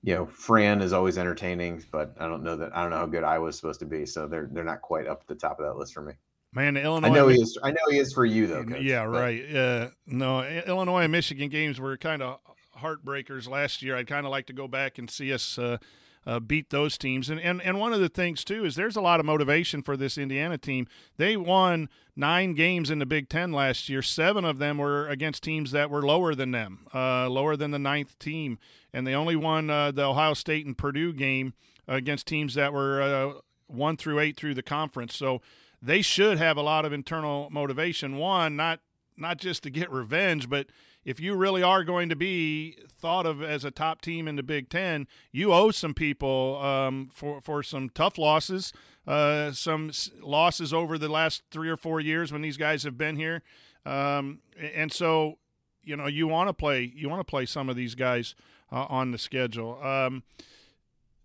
you 0.02 0.14
know, 0.14 0.26
Fran 0.26 0.82
is 0.82 0.92
always 0.92 1.18
entertaining, 1.18 1.84
but 1.92 2.14
I 2.18 2.26
don't 2.26 2.42
know 2.42 2.56
that 2.56 2.76
I 2.76 2.82
don't 2.82 2.90
know 2.90 2.98
how 2.98 3.06
good 3.06 3.24
Iowa's 3.24 3.56
supposed 3.56 3.80
to 3.80 3.86
be, 3.86 4.06
so 4.06 4.26
they're 4.26 4.48
they're 4.52 4.64
not 4.64 4.82
quite 4.82 5.06
up 5.06 5.20
at 5.22 5.26
the 5.28 5.34
top 5.34 5.60
of 5.60 5.66
that 5.66 5.76
list 5.76 5.94
for 5.94 6.02
me. 6.02 6.14
Man, 6.52 6.76
Illinois. 6.76 7.08
I 7.08 7.10
know 7.12 7.28
he 7.28 7.40
is. 7.40 7.56
I 7.62 7.70
know 7.70 7.76
he 7.90 7.98
is 7.98 8.12
for 8.12 8.24
you 8.24 8.48
though. 8.48 8.64
Coach, 8.64 8.82
yeah, 8.82 9.04
but- 9.04 9.20
right. 9.20 9.54
Uh, 9.54 9.90
no, 10.06 10.42
Illinois 10.42 11.02
and 11.02 11.12
Michigan 11.12 11.48
games 11.48 11.78
were 11.78 11.96
kind 11.96 12.22
of 12.22 12.40
heartbreakers 12.80 13.48
last 13.48 13.82
year. 13.82 13.96
I'd 13.96 14.06
kind 14.06 14.26
of 14.26 14.30
like 14.30 14.46
to 14.46 14.52
go 14.52 14.68
back 14.68 14.98
and 14.98 15.10
see 15.10 15.32
us 15.32 15.58
uh, 15.58 15.78
uh, 16.26 16.40
beat 16.40 16.70
those 16.70 16.98
teams. 16.98 17.30
And, 17.30 17.40
and 17.40 17.62
and 17.62 17.78
one 17.78 17.92
of 17.92 18.00
the 18.00 18.08
things 18.08 18.44
too 18.44 18.64
is 18.64 18.74
there's 18.74 18.96
a 18.96 19.00
lot 19.00 19.20
of 19.20 19.26
motivation 19.26 19.82
for 19.82 19.96
this 19.96 20.18
Indiana 20.18 20.58
team. 20.58 20.86
They 21.16 21.36
won 21.36 21.88
nine 22.14 22.54
games 22.54 22.90
in 22.90 22.98
the 22.98 23.06
Big 23.06 23.28
Ten 23.28 23.52
last 23.52 23.88
year. 23.88 24.02
Seven 24.02 24.44
of 24.44 24.58
them 24.58 24.78
were 24.78 25.08
against 25.08 25.42
teams 25.42 25.70
that 25.72 25.90
were 25.90 26.02
lower 26.02 26.34
than 26.34 26.50
them, 26.50 26.86
uh, 26.94 27.28
lower 27.28 27.56
than 27.56 27.70
the 27.70 27.78
ninth 27.78 28.18
team, 28.18 28.58
and 28.92 29.06
they 29.06 29.14
only 29.14 29.36
won 29.36 29.70
uh, 29.70 29.90
the 29.90 30.04
Ohio 30.04 30.34
State 30.34 30.66
and 30.66 30.76
Purdue 30.76 31.12
game 31.12 31.54
against 31.88 32.26
teams 32.26 32.54
that 32.54 32.72
were 32.72 33.02
uh, 33.02 33.32
one 33.66 33.96
through 33.96 34.20
eight 34.20 34.36
through 34.36 34.54
the 34.54 34.62
conference. 34.62 35.16
So 35.16 35.40
they 35.80 36.02
should 36.02 36.38
have 36.38 36.56
a 36.56 36.62
lot 36.62 36.84
of 36.84 36.92
internal 36.92 37.48
motivation. 37.50 38.16
One, 38.16 38.56
not 38.56 38.80
not 39.16 39.38
just 39.38 39.62
to 39.62 39.70
get 39.70 39.90
revenge, 39.90 40.48
but 40.48 40.66
if 41.04 41.20
you 41.20 41.34
really 41.34 41.62
are 41.62 41.84
going 41.84 42.08
to 42.08 42.16
be 42.16 42.76
thought 43.00 43.26
of 43.26 43.42
as 43.42 43.64
a 43.64 43.70
top 43.70 44.00
team 44.00 44.28
in 44.28 44.36
the 44.36 44.42
Big 44.42 44.68
Ten, 44.68 45.06
you 45.32 45.52
owe 45.52 45.70
some 45.70 45.94
people 45.94 46.60
um, 46.62 47.08
for 47.12 47.40
for 47.40 47.62
some 47.62 47.88
tough 47.88 48.18
losses, 48.18 48.72
uh, 49.06 49.52
some 49.52 49.90
losses 50.20 50.72
over 50.72 50.98
the 50.98 51.08
last 51.08 51.42
three 51.50 51.68
or 51.68 51.76
four 51.76 52.00
years 52.00 52.32
when 52.32 52.42
these 52.42 52.56
guys 52.56 52.82
have 52.82 52.98
been 52.98 53.16
here, 53.16 53.42
um, 53.86 54.40
and 54.58 54.92
so 54.92 55.38
you 55.82 55.96
know 55.96 56.06
you 56.06 56.28
want 56.28 56.48
to 56.48 56.52
play 56.52 56.92
you 56.94 57.08
want 57.08 57.20
to 57.20 57.30
play 57.30 57.46
some 57.46 57.68
of 57.68 57.76
these 57.76 57.94
guys 57.94 58.34
uh, 58.70 58.86
on 58.88 59.10
the 59.10 59.18
schedule. 59.18 59.82
Um, 59.82 60.22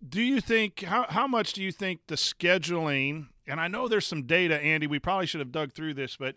do 0.06 0.22
you 0.22 0.40
think 0.40 0.84
how 0.84 1.06
how 1.08 1.26
much 1.26 1.52
do 1.52 1.62
you 1.62 1.72
think 1.72 2.00
the 2.06 2.16
scheduling? 2.16 3.28
And 3.48 3.60
I 3.60 3.68
know 3.68 3.86
there's 3.86 4.06
some 4.06 4.24
data, 4.24 4.58
Andy. 4.60 4.88
We 4.88 4.98
probably 4.98 5.26
should 5.26 5.38
have 5.38 5.52
dug 5.52 5.72
through 5.72 5.94
this, 5.94 6.16
but 6.16 6.34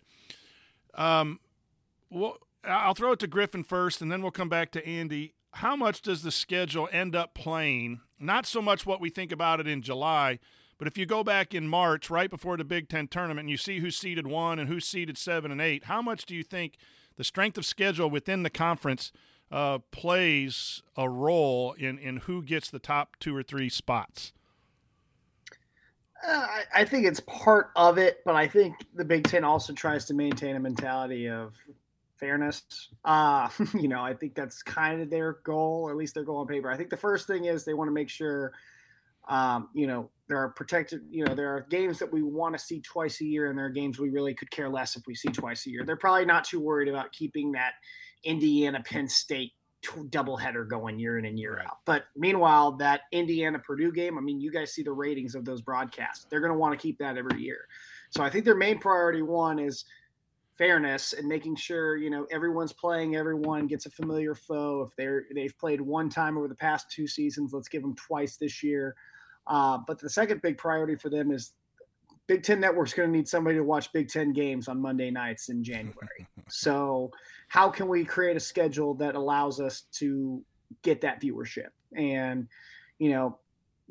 um, 0.94 1.40
well, 2.08 2.38
I'll 2.64 2.94
throw 2.94 3.12
it 3.12 3.18
to 3.20 3.26
Griffin 3.26 3.64
first, 3.64 4.02
and 4.02 4.10
then 4.10 4.22
we'll 4.22 4.30
come 4.30 4.48
back 4.48 4.70
to 4.72 4.86
Andy. 4.86 5.34
How 5.54 5.74
much 5.76 6.02
does 6.02 6.22
the 6.22 6.30
schedule 6.30 6.88
end 6.92 7.16
up 7.16 7.34
playing? 7.34 8.00
Not 8.18 8.46
so 8.46 8.60
much 8.60 8.86
what 8.86 9.00
we 9.00 9.10
think 9.10 9.32
about 9.32 9.60
it 9.60 9.66
in 9.66 9.82
July, 9.82 10.38
but 10.78 10.86
if 10.86 10.96
you 10.96 11.06
go 11.06 11.24
back 11.24 11.54
in 11.54 11.68
March, 11.68 12.10
right 12.10 12.30
before 12.30 12.56
the 12.56 12.64
Big 12.64 12.88
Ten 12.88 13.08
tournament, 13.08 13.40
and 13.40 13.50
you 13.50 13.56
see 13.56 13.80
who's 13.80 13.96
seeded 13.96 14.26
one 14.26 14.58
and 14.58 14.68
who's 14.68 14.86
seeded 14.86 15.18
seven 15.18 15.50
and 15.50 15.60
eight, 15.60 15.84
how 15.84 16.00
much 16.02 16.26
do 16.26 16.34
you 16.34 16.42
think 16.42 16.76
the 17.16 17.24
strength 17.24 17.58
of 17.58 17.66
schedule 17.66 18.08
within 18.08 18.42
the 18.42 18.50
conference 18.50 19.12
uh, 19.50 19.78
plays 19.90 20.82
a 20.96 21.08
role 21.08 21.72
in, 21.72 21.98
in 21.98 22.18
who 22.18 22.42
gets 22.42 22.70
the 22.70 22.78
top 22.78 23.16
two 23.18 23.34
or 23.34 23.42
three 23.42 23.68
spots? 23.68 24.32
Uh, 26.26 26.32
I, 26.32 26.62
I 26.74 26.84
think 26.84 27.06
it's 27.06 27.20
part 27.20 27.70
of 27.76 27.98
it, 27.98 28.20
but 28.24 28.36
I 28.36 28.46
think 28.46 28.74
the 28.94 29.04
Big 29.04 29.24
Ten 29.24 29.42
also 29.42 29.72
tries 29.72 30.04
to 30.06 30.14
maintain 30.14 30.56
a 30.56 30.60
mentality 30.60 31.28
of 31.28 31.54
fairness. 32.20 32.62
Uh, 33.04 33.48
you 33.74 33.88
know, 33.88 34.02
I 34.02 34.14
think 34.14 34.34
that's 34.34 34.62
kind 34.62 35.00
of 35.00 35.10
their 35.10 35.38
goal, 35.44 35.84
or 35.84 35.90
at 35.90 35.96
least 35.96 36.14
their 36.14 36.24
goal 36.24 36.38
on 36.38 36.46
paper. 36.46 36.70
I 36.70 36.76
think 36.76 36.90
the 36.90 36.96
first 36.96 37.26
thing 37.26 37.46
is 37.46 37.64
they 37.64 37.74
want 37.74 37.88
to 37.88 37.92
make 37.92 38.08
sure, 38.08 38.52
um, 39.28 39.68
you 39.74 39.86
know, 39.86 40.10
there 40.28 40.38
are 40.38 40.50
protected, 40.50 41.02
you 41.10 41.24
know, 41.24 41.34
there 41.34 41.48
are 41.48 41.66
games 41.70 41.98
that 41.98 42.12
we 42.12 42.22
want 42.22 42.56
to 42.56 42.58
see 42.58 42.80
twice 42.80 43.20
a 43.20 43.24
year, 43.24 43.50
and 43.50 43.58
there 43.58 43.66
are 43.66 43.70
games 43.70 43.98
we 43.98 44.10
really 44.10 44.34
could 44.34 44.50
care 44.50 44.68
less 44.68 44.94
if 44.94 45.06
we 45.06 45.14
see 45.14 45.30
twice 45.30 45.66
a 45.66 45.70
year. 45.70 45.84
They're 45.84 45.96
probably 45.96 46.26
not 46.26 46.44
too 46.44 46.60
worried 46.60 46.88
about 46.88 47.10
keeping 47.12 47.52
that 47.52 47.72
Indiana 48.22 48.82
Penn 48.84 49.08
State 49.08 49.52
doubleheader 49.82 50.68
going 50.68 50.98
year 50.98 51.18
in 51.18 51.24
and 51.24 51.38
year 51.38 51.62
out. 51.66 51.78
But 51.84 52.04
meanwhile, 52.16 52.72
that 52.72 53.02
Indiana 53.12 53.58
Purdue 53.58 53.92
game, 53.92 54.18
I 54.18 54.20
mean, 54.20 54.40
you 54.40 54.50
guys 54.52 54.72
see 54.72 54.82
the 54.82 54.92
ratings 54.92 55.34
of 55.34 55.44
those 55.44 55.62
broadcasts. 55.62 56.26
They're 56.28 56.40
going 56.40 56.52
to 56.52 56.58
want 56.58 56.78
to 56.78 56.82
keep 56.82 56.98
that 56.98 57.16
every 57.16 57.40
year. 57.40 57.66
So 58.10 58.22
I 58.22 58.30
think 58.30 58.44
their 58.44 58.56
main 58.56 58.78
priority 58.78 59.22
one 59.22 59.58
is 59.58 59.84
fairness 60.60 61.14
and 61.14 61.26
making 61.26 61.56
sure 61.56 61.96
you 61.96 62.10
know 62.10 62.26
everyone's 62.30 62.74
playing 62.74 63.16
everyone 63.16 63.66
gets 63.66 63.86
a 63.86 63.90
familiar 63.90 64.34
foe. 64.34 64.86
If 64.86 64.94
they're 64.94 65.24
they've 65.34 65.56
played 65.58 65.80
one 65.80 66.10
time 66.10 66.36
over 66.36 66.48
the 66.48 66.54
past 66.54 66.90
two 66.90 67.06
seasons 67.06 67.54
let's 67.54 67.68
give 67.68 67.80
them 67.80 67.96
twice 67.96 68.36
this 68.36 68.62
year. 68.62 68.94
Uh, 69.46 69.78
but 69.86 69.98
the 69.98 70.10
second 70.10 70.42
big 70.42 70.58
priority 70.58 70.96
for 70.96 71.08
them 71.08 71.30
is 71.30 71.54
big 72.26 72.42
ten 72.42 72.60
network's 72.60 72.92
going 72.92 73.10
to 73.10 73.16
need 73.16 73.26
somebody 73.26 73.56
to 73.56 73.64
watch 73.64 73.90
big 73.94 74.08
ten 74.08 74.34
games 74.34 74.68
on 74.68 74.78
monday 74.78 75.10
nights 75.10 75.48
in 75.48 75.64
january. 75.64 75.94
So 76.52 77.12
how 77.46 77.70
can 77.70 77.86
we 77.86 78.04
create 78.04 78.36
a 78.36 78.40
schedule 78.40 78.94
that 78.94 79.14
allows 79.14 79.60
us 79.60 79.82
to 79.92 80.42
get 80.82 81.00
that 81.02 81.22
viewership? 81.22 81.68
And 81.96 82.48
you 82.98 83.10
know 83.10 83.38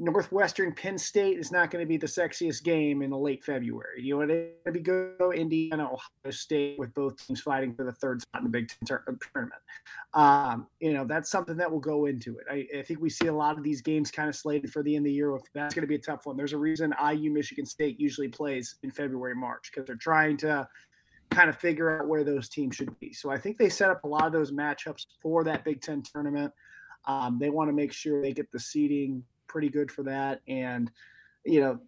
Northwestern 0.01 0.73
Penn 0.73 0.97
State 0.97 1.37
is 1.37 1.51
not 1.51 1.69
going 1.69 1.83
to 1.83 1.87
be 1.87 1.97
the 1.97 2.07
sexiest 2.07 2.63
game 2.63 3.01
in 3.01 3.09
the 3.09 3.17
late 3.17 3.43
February. 3.43 4.01
You 4.01 4.17
want 4.17 4.31
it 4.31 4.63
to 4.65 4.71
be 4.71 4.79
go 4.79 5.33
Indiana, 5.35 5.83
Ohio 5.83 6.31
State 6.31 6.79
with 6.79 6.93
both 6.93 7.17
teams 7.27 7.41
fighting 7.41 7.73
for 7.75 7.83
the 7.83 7.91
third 7.91 8.21
spot 8.21 8.39
in 8.39 8.45
the 8.45 8.49
Big 8.49 8.69
Ten 8.69 8.97
uh, 8.97 9.11
tournament. 9.33 9.61
Um, 10.13 10.67
you 10.79 10.93
know 10.93 11.03
that's 11.03 11.29
something 11.29 11.57
that 11.57 11.69
will 11.69 11.81
go 11.81 12.05
into 12.05 12.37
it. 12.37 12.45
I, 12.49 12.79
I 12.79 12.81
think 12.81 13.01
we 13.01 13.09
see 13.09 13.27
a 13.27 13.33
lot 13.33 13.57
of 13.57 13.63
these 13.63 13.81
games 13.81 14.09
kind 14.09 14.29
of 14.29 14.37
slated 14.37 14.71
for 14.71 14.81
the 14.83 14.95
end 14.95 15.05
of 15.05 15.09
the 15.09 15.13
year. 15.13 15.37
That's 15.53 15.75
going 15.75 15.83
to 15.83 15.87
be 15.87 15.95
a 15.95 15.99
tough 15.99 16.25
one. 16.25 16.37
There's 16.37 16.53
a 16.53 16.57
reason 16.57 16.93
IU 17.05 17.29
Michigan 17.29 17.65
State 17.65 17.99
usually 17.99 18.29
plays 18.29 18.75
in 18.83 18.91
February 18.91 19.35
March 19.35 19.69
because 19.69 19.85
they're 19.85 19.97
trying 19.97 20.37
to 20.37 20.65
kind 21.29 21.49
of 21.49 21.57
figure 21.57 21.99
out 21.99 22.07
where 22.07 22.23
those 22.23 22.47
teams 22.47 22.77
should 22.77 22.97
be. 22.99 23.11
So 23.11 23.29
I 23.29 23.37
think 23.37 23.57
they 23.57 23.69
set 23.69 23.89
up 23.89 24.05
a 24.05 24.07
lot 24.07 24.25
of 24.25 24.31
those 24.31 24.53
matchups 24.53 25.07
for 25.21 25.43
that 25.43 25.65
Big 25.65 25.81
Ten 25.81 26.01
tournament. 26.01 26.53
Um, 27.05 27.37
they 27.37 27.49
want 27.49 27.67
to 27.67 27.73
make 27.73 27.91
sure 27.91 28.21
they 28.21 28.33
get 28.33 28.49
the 28.51 28.59
seeding 28.59 29.23
pretty 29.49 29.69
good 29.69 29.91
for 29.91 30.03
that. 30.03 30.41
And, 30.47 30.89
you 31.43 31.59
know, 31.59 31.79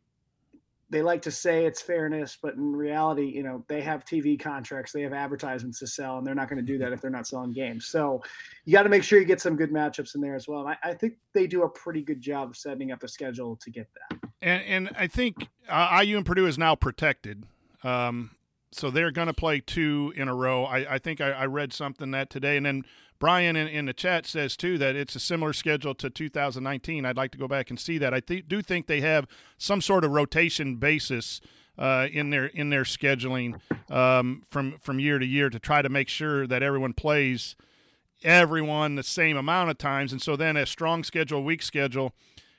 they 0.91 1.01
like 1.01 1.21
to 1.21 1.31
say 1.31 1.65
it's 1.65 1.81
fairness, 1.81 2.37
but 2.41 2.55
in 2.55 2.75
reality, 2.75 3.25
you 3.25 3.43
know, 3.43 3.63
they 3.69 3.81
have 3.81 4.03
TV 4.03 4.37
contracts, 4.37 4.91
they 4.91 5.01
have 5.01 5.13
advertisements 5.13 5.79
to 5.79 5.87
sell, 5.87 6.17
and 6.17 6.27
they're 6.27 6.35
not 6.35 6.49
going 6.49 6.63
to 6.63 6.65
do 6.65 6.77
that 6.79 6.91
if 6.93 6.99
they're 6.99 7.09
not 7.09 7.25
selling 7.25 7.53
games. 7.53 7.85
So 7.85 8.21
you 8.65 8.73
got 8.73 8.83
to 8.83 8.89
make 8.89 9.03
sure 9.03 9.17
you 9.17 9.25
get 9.25 9.39
some 9.39 9.55
good 9.55 9.71
matchups 9.71 10.15
in 10.15 10.21
there 10.21 10.35
as 10.35 10.49
well. 10.49 10.59
And 10.59 10.69
I, 10.69 10.89
I 10.89 10.93
think 10.93 11.13
they 11.33 11.47
do 11.47 11.63
a 11.63 11.69
pretty 11.69 12.01
good 12.01 12.19
job 12.19 12.49
of 12.49 12.57
setting 12.57 12.91
up 12.91 13.03
a 13.03 13.07
schedule 13.07 13.55
to 13.55 13.71
get 13.71 13.87
that. 13.93 14.19
And 14.41 14.63
and 14.63 14.89
I 14.97 15.07
think 15.07 15.47
uh, 15.69 16.01
IU 16.03 16.17
and 16.17 16.25
Purdue 16.25 16.47
is 16.47 16.57
now 16.57 16.75
protected. 16.75 17.45
Um, 17.83 18.31
so 18.71 18.89
they're 18.89 19.11
going 19.11 19.27
to 19.27 19.33
play 19.33 19.59
two 19.59 20.13
in 20.15 20.27
a 20.27 20.35
row. 20.35 20.65
I, 20.65 20.95
I 20.95 20.97
think 20.97 21.21
I, 21.21 21.31
I 21.31 21.45
read 21.45 21.73
something 21.73 22.11
that 22.11 22.29
today, 22.29 22.57
and 22.57 22.65
then 22.65 22.83
Brian 23.21 23.55
in, 23.55 23.67
in 23.67 23.85
the 23.85 23.93
chat 23.93 24.25
says 24.25 24.57
too 24.57 24.79
that 24.79 24.95
it's 24.95 25.15
a 25.15 25.19
similar 25.19 25.53
schedule 25.53 25.93
to 25.93 26.09
2019. 26.09 27.05
I'd 27.05 27.15
like 27.15 27.31
to 27.31 27.37
go 27.37 27.47
back 27.47 27.69
and 27.69 27.79
see 27.79 27.99
that. 27.99 28.15
I 28.15 28.19
th- 28.19 28.47
do 28.47 28.63
think 28.63 28.87
they 28.87 29.01
have 29.01 29.27
some 29.59 29.79
sort 29.79 30.03
of 30.03 30.09
rotation 30.09 30.77
basis 30.77 31.39
uh, 31.77 32.07
in 32.11 32.31
their 32.31 32.47
in 32.47 32.71
their 32.71 32.83
scheduling 32.83 33.61
um, 33.91 34.41
from 34.49 34.79
from 34.79 34.99
year 34.99 35.19
to 35.19 35.25
year 35.25 35.51
to 35.51 35.59
try 35.59 35.83
to 35.83 35.87
make 35.87 36.09
sure 36.09 36.47
that 36.47 36.63
everyone 36.63 36.93
plays 36.93 37.55
everyone 38.23 38.95
the 38.95 39.03
same 39.03 39.37
amount 39.37 39.69
of 39.69 39.77
times, 39.77 40.11
and 40.11 40.21
so 40.21 40.35
then 40.35 40.57
a 40.57 40.65
strong 40.65 41.03
schedule, 41.03 41.43
weak 41.43 41.61
schedule 41.61 42.13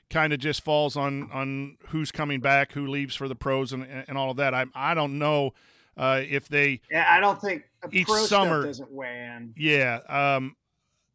kind 0.09 0.31
of 0.31 0.39
just 0.39 0.63
falls 0.63 0.95
on 0.95 1.29
on 1.33 1.77
who's 1.89 2.09
coming 2.09 2.39
back, 2.39 2.71
who 2.71 2.87
leaves 2.87 3.15
for 3.15 3.27
the 3.27 3.35
pros, 3.35 3.73
and 3.73 3.85
and 4.07 4.17
all 4.17 4.31
of 4.31 4.37
that. 4.37 4.53
I 4.53 4.65
I 4.73 4.93
don't 4.93 5.19
know 5.19 5.53
uh, 5.97 6.21
if 6.27 6.47
they 6.47 6.81
Yeah, 6.89 7.07
I 7.09 7.19
don't 7.19 7.39
think 7.41 7.63
Each 7.91 8.07
summer- 8.07 8.63
doesn't 8.65 8.91
weigh 8.91 9.25
in. 9.35 9.53
yeah. 9.57 9.99
Um, 10.07 10.55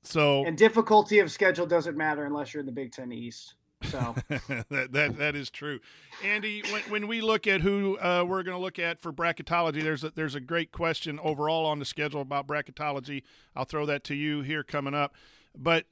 so 0.03 0.45
And 0.47 0.57
difficulty 0.57 1.19
of 1.19 1.31
schedule 1.31 1.67
doesn't 1.67 1.97
matter 1.97 2.25
unless 2.25 2.55
you're 2.55 2.61
in 2.61 2.67
the 2.67 2.73
Big 2.73 2.93
Ten 2.93 3.13
East. 3.13 3.55
So 3.85 4.15
that, 4.71 4.89
that 4.91 5.19
that 5.19 5.37
is 5.37 5.51
true, 5.51 5.79
Andy. 6.25 6.63
When, 6.73 6.83
when 6.91 7.07
we 7.07 7.21
look 7.21 7.47
at 7.47 7.61
who 7.61 7.97
uh, 7.99 8.25
we're 8.27 8.43
going 8.43 8.57
to 8.57 8.61
look 8.61 8.79
at 8.81 9.01
for 9.01 9.13
bracketology, 9.13 9.83
there's 9.85 10.03
a, 10.03 10.11
there's 10.11 10.35
a 10.35 10.41
great 10.41 10.73
question 10.73 11.21
overall 11.23 11.65
on 11.67 11.79
the 11.79 11.85
schedule 11.85 12.21
about 12.21 12.49
bracketology. 12.49 13.23
I'll 13.55 13.65
throw 13.67 13.87
that 13.87 14.03
to 14.05 14.17
you 14.17 14.41
here 14.43 14.65
coming 14.65 14.95
up, 14.95 15.15
but 15.57 15.85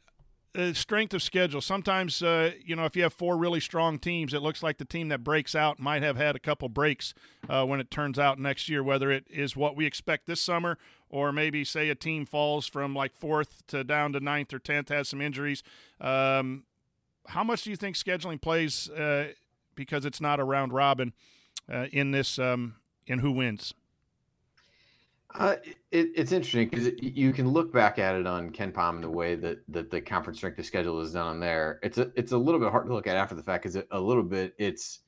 uh, 0.57 0.73
strength 0.73 1.13
of 1.15 1.23
schedule. 1.23 1.61
Sometimes, 1.61 2.23
uh, 2.23 2.53
you 2.65 2.75
know, 2.75 2.85
if 2.85 2.97
you 2.97 3.03
have 3.03 3.13
four 3.13 3.37
really 3.37 3.61
strong 3.61 3.99
teams, 3.99 4.33
it 4.33 4.43
looks 4.43 4.63
like 4.63 4.79
the 4.79 4.85
team 4.85 5.09
that 5.09 5.23
breaks 5.23 5.55
out 5.55 5.79
might 5.79 6.03
have 6.03 6.17
had 6.17 6.35
a 6.35 6.39
couple 6.39 6.69
breaks 6.69 7.15
uh, 7.49 7.65
when 7.65 7.81
it 7.81 7.91
turns 7.91 8.19
out 8.19 8.39
next 8.39 8.69
year, 8.69 8.83
whether 8.83 9.11
it 9.11 9.27
is 9.29 9.57
what 9.57 9.77
we 9.77 9.87
expect 9.87 10.27
this 10.27 10.41
summer 10.41 10.79
or 11.09 11.33
maybe, 11.33 11.65
say, 11.65 11.89
a 11.89 11.95
team 11.95 12.27
falls 12.27 12.67
from 12.67 12.95
like 12.95 13.15
fourth 13.15 13.67
to 13.69 13.85
down 13.85 14.13
to 14.13 14.21
ninth 14.21 14.53
or 14.53 14.59
tenth, 14.59 14.89
has 14.89 15.09
some 15.09 15.21
injuries. 15.21 15.63
Um, 16.01 16.65
how 17.29 17.45
much 17.45 17.63
do 17.63 17.71
you 17.71 17.77
think 17.77 17.97
scheduling 17.97 18.41
plays 18.41 18.89
uh, 18.91 19.29
because 19.75 20.05
it's 20.05 20.21
not 20.21 20.41
a 20.41 20.45
round 20.45 20.73
robin 20.73 21.13
uh, 21.73 21.87
in 21.93 22.11
this 22.11 22.39
um, 22.39 22.77
in 23.07 23.21
who 23.21 23.31
wins? 23.31 23.75
Uh, 25.39 25.57
it, 25.91 26.09
it's 26.15 26.33
interesting 26.33 26.69
because 26.69 26.87
it, 26.87 27.03
you 27.03 27.33
can 27.33 27.49
look 27.49 27.71
back 27.73 27.99
at 27.99 28.15
it 28.15 28.27
on 28.27 28.51
KenPom 28.51 28.97
and 28.97 29.05
the 29.05 29.11
way 29.11 29.35
that, 29.35 29.59
that 29.69 29.91
the 29.91 30.01
conference 30.01 30.39
strength 30.39 30.59
of 30.59 30.65
schedule 30.65 31.01
is 31.01 31.13
done 31.13 31.27
on 31.27 31.41
there. 31.41 31.79
It's 31.83 31.99
a 31.99 32.11
it's 32.17 32.33
a 32.33 32.39
little 32.39 32.59
bit 32.59 32.71
hard 32.71 32.87
to 32.87 32.95
look 32.95 33.07
at 33.07 33.17
after 33.17 33.35
the 33.35 33.43
fact 33.43 33.65
because 33.65 33.83
a 33.91 34.01
little 34.01 34.23
bit 34.23 34.55
it's 34.59 35.01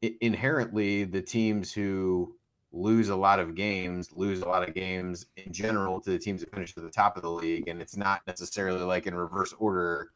it, 0.00 0.14
inherently 0.22 1.04
the 1.04 1.20
teams 1.20 1.72
who 1.72 2.34
lose 2.72 3.10
a 3.10 3.16
lot 3.16 3.38
of 3.38 3.54
games 3.54 4.08
lose 4.14 4.40
a 4.40 4.48
lot 4.48 4.66
of 4.66 4.74
games 4.74 5.26
in 5.36 5.52
general 5.52 6.00
to 6.00 6.10
the 6.10 6.18
teams 6.18 6.40
that 6.40 6.50
finish 6.50 6.74
at 6.74 6.82
the 6.82 6.90
top 6.90 7.16
of 7.18 7.22
the 7.22 7.30
league, 7.30 7.68
and 7.68 7.82
it's 7.82 7.96
not 7.96 8.22
necessarily 8.26 8.80
like 8.80 9.06
in 9.06 9.14
reverse 9.14 9.52
order. 9.58 10.12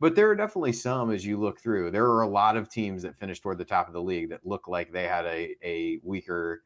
But 0.00 0.14
there 0.14 0.30
are 0.30 0.34
definitely 0.34 0.72
some 0.72 1.10
as 1.10 1.24
you 1.24 1.38
look 1.38 1.60
through. 1.60 1.90
There 1.90 2.06
are 2.06 2.22
a 2.22 2.28
lot 2.28 2.56
of 2.56 2.70
teams 2.70 3.02
that 3.02 3.18
finish 3.18 3.40
toward 3.40 3.58
the 3.58 3.64
top 3.64 3.88
of 3.88 3.92
the 3.92 4.02
league 4.02 4.30
that 4.30 4.46
look 4.46 4.68
like 4.68 4.90
they 4.90 5.04
had 5.04 5.26
a, 5.26 5.54
a 5.62 6.00
weaker 6.02 6.62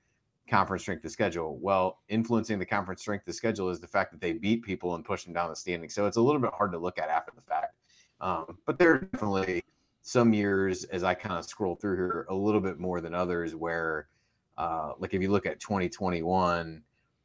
conference 0.49 0.83
strength 0.83 1.05
of 1.05 1.11
schedule. 1.11 1.59
Well, 1.59 1.99
influencing 2.09 2.59
the 2.59 2.67
conference 2.67 3.01
strength 3.01 3.29
of 3.29 3.35
schedule 3.35 3.69
is 3.71 3.81
the 3.81 3.87
fact 3.87 4.13
that 4.13 4.21
they 4.21 4.33
beat 4.33 4.63
people 4.63 4.95
and 4.95 5.05
push 5.05 5.25
them 5.25 5.35
down 5.35 5.51
the 5.51 5.57
standing. 5.57 5.91
So 5.91 6.07
it's 6.07 6.17
a 6.17 6.21
little 6.21 6.41
bit 6.41 6.53
hard 6.57 6.73
to 6.73 6.79
look 6.79 6.99
at 6.99 7.09
after 7.09 7.33
the 7.35 7.43
fact. 7.43 7.77
Um, 8.21 8.59
but 8.67 8.79
there 8.79 8.93
are 8.93 8.99
definitely 8.99 9.63
some 10.03 10.33
years, 10.33 10.85
as 10.85 11.05
I 11.05 11.15
kind 11.15 11.39
of 11.39 11.45
scroll 11.45 11.77
through 11.77 11.97
here, 11.97 12.27
a 12.31 12.35
little 12.35 12.61
bit 12.61 12.79
more 12.79 13.01
than 13.01 13.15
others 13.15 13.55
where, 13.55 14.09
uh, 14.57 14.93
like 14.99 15.15
if 15.15 15.23
you 15.23 15.31
look 15.31 15.47
at 15.47 15.61
2021, 15.61 16.83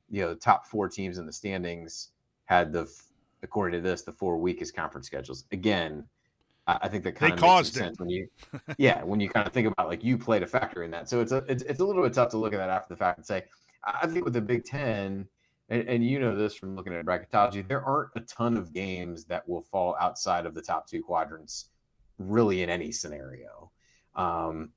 you 0.10 0.22
know, 0.22 0.30
the 0.30 0.36
top 0.36 0.68
four 0.68 0.90
teams 0.90 1.18
in 1.18 1.26
the 1.26 1.34
standings 1.34 2.10
had 2.46 2.72
the, 2.74 2.88
according 3.42 3.82
to 3.82 3.90
this, 3.90 4.04
the 4.04 4.12
four 4.12 4.38
weakest 4.38 4.76
conference 4.76 5.08
schedules. 5.08 5.46
Again, 5.52 6.06
I 6.66 6.88
think 6.88 7.04
that 7.04 7.16
kind 7.16 7.32
they 7.32 7.36
of 7.36 7.42
caused 7.42 7.76
makes 7.76 7.86
sense 7.86 8.00
when 8.00 8.10
you, 8.10 8.28
yeah, 8.78 9.04
when 9.04 9.20
you 9.20 9.30
kind 9.30 9.46
of 9.46 9.54
think 9.54 9.68
about 9.68 9.90
like 9.90 10.04
you 10.04 10.18
played 10.18 10.44
a 10.44 10.48
factor 10.48 10.84
in 10.84 10.92
that. 10.92 11.10
So 11.10 11.20
it's 11.20 11.32
a 11.32 11.38
it's, 11.48 11.64
it's 11.64 11.80
a 11.82 11.86
little 11.86 12.04
bit 12.04 12.14
tough 12.14 12.30
to 12.30 12.38
look 12.38 12.54
at 12.54 12.58
that 12.58 12.70
after 12.70 12.94
the 12.94 12.98
fact 12.98 13.18
and 13.18 13.26
say, 13.26 13.44
I 13.84 14.08
think 14.08 14.24
with 14.24 14.34
the 14.34 14.42
Big 14.42 14.64
Ten, 14.64 15.28
and, 15.70 15.90
and 15.90 16.06
you 16.06 16.20
know 16.20 16.36
this 16.36 16.56
from 16.56 16.76
looking 16.76 16.94
at 16.94 17.06
bracketology, 17.06 17.68
there 17.68 17.84
aren't 17.84 18.12
a 18.16 18.22
ton 18.22 18.56
of 18.56 18.74
games 18.74 19.26
that 19.26 19.48
will 19.48 19.62
fall 19.62 19.98
outside 20.00 20.46
of 20.46 20.54
the 20.54 20.62
top 20.62 20.88
two 20.88 21.04
quadrants, 21.04 21.70
really 22.18 22.64
in 22.64 22.70
any 22.70 22.94
scenario. 22.94 23.70
Um, 24.16 24.70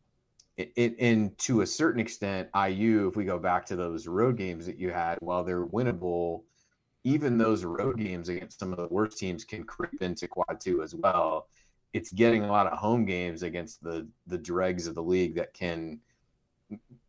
it, 0.56 0.72
it 0.74 0.96
and 0.98 1.38
to 1.38 1.60
a 1.60 1.66
certain 1.66 2.00
extent, 2.00 2.48
IU, 2.56 3.06
if 3.06 3.14
we 3.14 3.24
go 3.24 3.38
back 3.38 3.64
to 3.66 3.76
those 3.76 4.08
road 4.08 4.36
games 4.36 4.66
that 4.66 4.78
you 4.78 4.90
had, 4.90 5.18
while 5.20 5.44
they're 5.44 5.66
winnable, 5.66 6.42
even 7.04 7.38
those 7.38 7.62
road 7.62 7.96
games 7.98 8.28
against 8.28 8.58
some 8.58 8.72
of 8.72 8.78
the 8.78 8.88
worst 8.88 9.18
teams 9.18 9.44
can 9.44 9.62
creep 9.62 10.02
into 10.02 10.26
quad 10.26 10.60
two 10.60 10.82
as 10.82 10.92
well 10.92 11.46
it's 11.96 12.12
getting 12.12 12.44
a 12.44 12.52
lot 12.52 12.66
of 12.66 12.78
home 12.78 13.06
games 13.06 13.42
against 13.42 13.82
the 13.82 14.06
the 14.26 14.36
dregs 14.36 14.86
of 14.86 14.94
the 14.94 15.02
league 15.02 15.34
that 15.34 15.54
can 15.54 15.98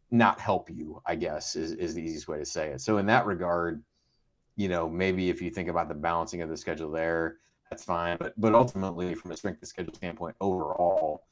not 0.09 0.39
help 0.39 0.69
you 0.69 1.01
i 1.05 1.13
guess 1.13 1.57
is, 1.57 1.73
is 1.73 1.93
the 1.93 2.01
easiest 2.01 2.29
way 2.29 2.37
to 2.37 2.45
say 2.45 2.69
it. 2.69 2.79
So 2.79 2.97
in 2.97 3.05
that 3.07 3.25
regard 3.25 3.83
you 4.55 4.69
know 4.69 4.89
maybe 4.89 5.29
if 5.29 5.41
you 5.41 5.49
think 5.49 5.67
about 5.67 5.89
the 5.89 5.93
balancing 5.93 6.41
of 6.41 6.47
the 6.49 6.55
schedule 6.55 6.89
there 6.89 7.37
that's 7.69 7.83
fine. 7.83 8.15
But 8.17 8.33
but 8.37 8.55
ultimately 8.55 9.13
from 9.13 9.31
a 9.31 9.37
strength 9.37 9.61
of 9.61 9.67
schedule 9.67 9.93
standpoint 9.93 10.37
overall 10.39 11.25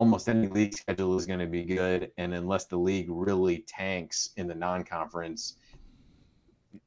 almost 0.00 0.26
any 0.26 0.48
league 0.48 0.74
schedule 0.74 1.16
is 1.16 1.26
going 1.26 1.38
to 1.38 1.46
be 1.46 1.62
good. 1.62 2.10
And 2.16 2.34
unless 2.34 2.64
the 2.64 2.78
league 2.78 3.06
really 3.08 3.64
tanks 3.68 4.30
in 4.38 4.48
the 4.48 4.54
non-conference 4.54 5.58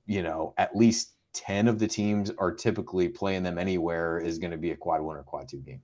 you 0.08 0.24
know 0.24 0.56
at 0.58 0.76
least 0.76 1.14
10 1.34 1.68
of 1.68 1.78
the 1.78 1.88
teams 1.88 2.32
are 2.40 2.52
typically 2.52 3.08
playing 3.08 3.44
them 3.44 3.60
anywhere 3.60 4.18
is 4.18 4.40
going 4.40 4.50
to 4.50 4.58
be 4.58 4.72
a 4.72 4.76
quad 4.76 5.02
one 5.02 5.16
or 5.16 5.22
quad 5.22 5.48
two 5.48 5.60
game 5.60 5.82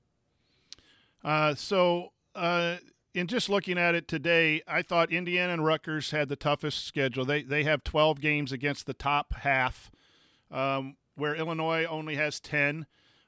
uh, 1.24 1.56
so, 1.56 2.10
uh, 2.36 2.78
in 3.14 3.28
just 3.28 3.48
looking 3.48 3.78
at 3.78 3.96
it 3.96 4.08
today, 4.08 4.62
I 4.68 4.82
thought 4.82 5.12
Indiana 5.12 5.54
and 5.54 5.66
Rutgers 5.66 6.12
had 6.12 6.30
the 6.30 6.36
toughest 6.36 6.86
schedule. 6.86 7.26
They 7.26 7.44
they 7.44 7.64
have 7.64 7.84
12 7.84 8.20
games 8.20 8.52
against 8.52 8.86
the 8.86 8.94
top 8.94 9.34
half, 9.34 9.92
um, 10.52 10.98
where 11.16 11.36
Illinois 11.36 11.86
only 11.86 12.16
has 12.16 12.40
10. 12.40 12.88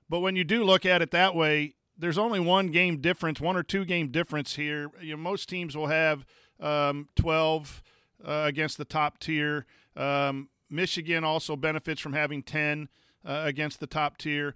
But 0.09 0.19
when 0.19 0.35
you 0.35 0.43
do 0.43 0.63
look 0.63 0.85
at 0.85 1.01
it 1.01 1.11
that 1.11 1.35
way, 1.35 1.75
there's 1.97 2.17
only 2.17 2.39
one 2.39 2.67
game 2.67 2.99
difference, 2.99 3.39
one 3.39 3.55
or 3.55 3.63
two 3.63 3.85
game 3.85 4.09
difference 4.09 4.55
here. 4.55 4.89
You 4.99 5.11
know, 5.11 5.21
most 5.21 5.47
teams 5.49 5.77
will 5.77 5.87
have 5.87 6.25
um, 6.59 7.09
12 7.15 7.83
uh, 8.25 8.43
against 8.45 8.77
the 8.77 8.85
top 8.85 9.19
tier. 9.19 9.65
Um, 9.95 10.49
Michigan 10.69 11.23
also 11.23 11.55
benefits 11.55 12.01
from 12.01 12.13
having 12.13 12.43
10 12.43 12.89
uh, 13.23 13.41
against 13.45 13.79
the 13.79 13.87
top 13.87 14.17
tier. 14.17 14.55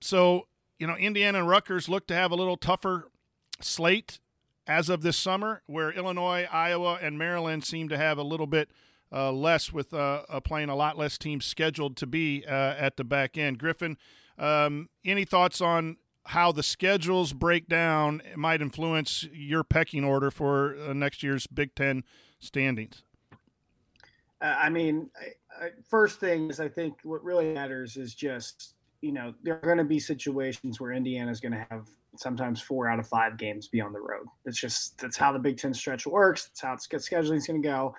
So 0.00 0.47
you 0.78 0.86
know, 0.86 0.96
Indiana 0.96 1.38
and 1.38 1.48
Rutgers 1.48 1.88
look 1.88 2.06
to 2.08 2.14
have 2.14 2.30
a 2.30 2.36
little 2.36 2.56
tougher 2.56 3.10
slate 3.60 4.20
as 4.66 4.88
of 4.88 5.02
this 5.02 5.16
summer, 5.16 5.62
where 5.66 5.90
Illinois, 5.90 6.46
Iowa, 6.52 6.98
and 7.00 7.18
Maryland 7.18 7.64
seem 7.64 7.88
to 7.88 7.96
have 7.96 8.18
a 8.18 8.22
little 8.22 8.46
bit 8.46 8.70
uh, 9.10 9.32
less, 9.32 9.72
with 9.72 9.94
uh, 9.94 10.22
uh, 10.28 10.40
playing 10.40 10.68
a 10.68 10.76
lot 10.76 10.98
less 10.98 11.16
teams 11.16 11.46
scheduled 11.46 11.96
to 11.96 12.06
be 12.06 12.44
uh, 12.46 12.50
at 12.50 12.96
the 12.96 13.04
back 13.04 13.38
end. 13.38 13.58
Griffin, 13.58 13.96
um, 14.38 14.90
any 15.04 15.24
thoughts 15.24 15.60
on 15.60 15.96
how 16.26 16.52
the 16.52 16.62
schedules 16.62 17.32
break 17.32 17.66
down 17.68 18.20
might 18.36 18.60
influence 18.60 19.26
your 19.32 19.64
pecking 19.64 20.04
order 20.04 20.30
for 20.30 20.76
uh, 20.76 20.92
next 20.92 21.22
year's 21.22 21.46
Big 21.46 21.74
Ten 21.74 22.04
standings? 22.38 23.02
Uh, 24.42 24.54
I 24.58 24.68
mean, 24.68 25.08
I, 25.18 25.64
I, 25.64 25.70
first 25.88 26.20
thing 26.20 26.50
is 26.50 26.60
I 26.60 26.68
think 26.68 26.98
what 27.02 27.24
really 27.24 27.52
matters 27.54 27.96
is 27.96 28.14
just 28.14 28.74
you 29.00 29.12
know, 29.12 29.32
there 29.42 29.54
are 29.54 29.66
going 29.66 29.78
to 29.78 29.84
be 29.84 29.98
situations 29.98 30.80
where 30.80 30.92
Indiana 30.92 31.30
is 31.30 31.40
going 31.40 31.52
to 31.52 31.66
have 31.70 31.86
sometimes 32.16 32.60
four 32.60 32.88
out 32.88 32.98
of 32.98 33.06
five 33.06 33.36
games 33.36 33.68
be 33.68 33.80
on 33.80 33.92
the 33.92 34.00
road. 34.00 34.26
It's 34.44 34.58
just 34.58 34.98
that's 34.98 35.16
how 35.16 35.32
the 35.32 35.38
Big 35.38 35.56
Ten 35.56 35.72
stretch 35.72 36.06
works. 36.06 36.46
That's 36.46 36.60
how 36.60 36.72
it's 36.72 36.88
scheduling 36.88 37.36
is 37.36 37.46
going 37.46 37.62
to 37.62 37.68
go. 37.68 37.94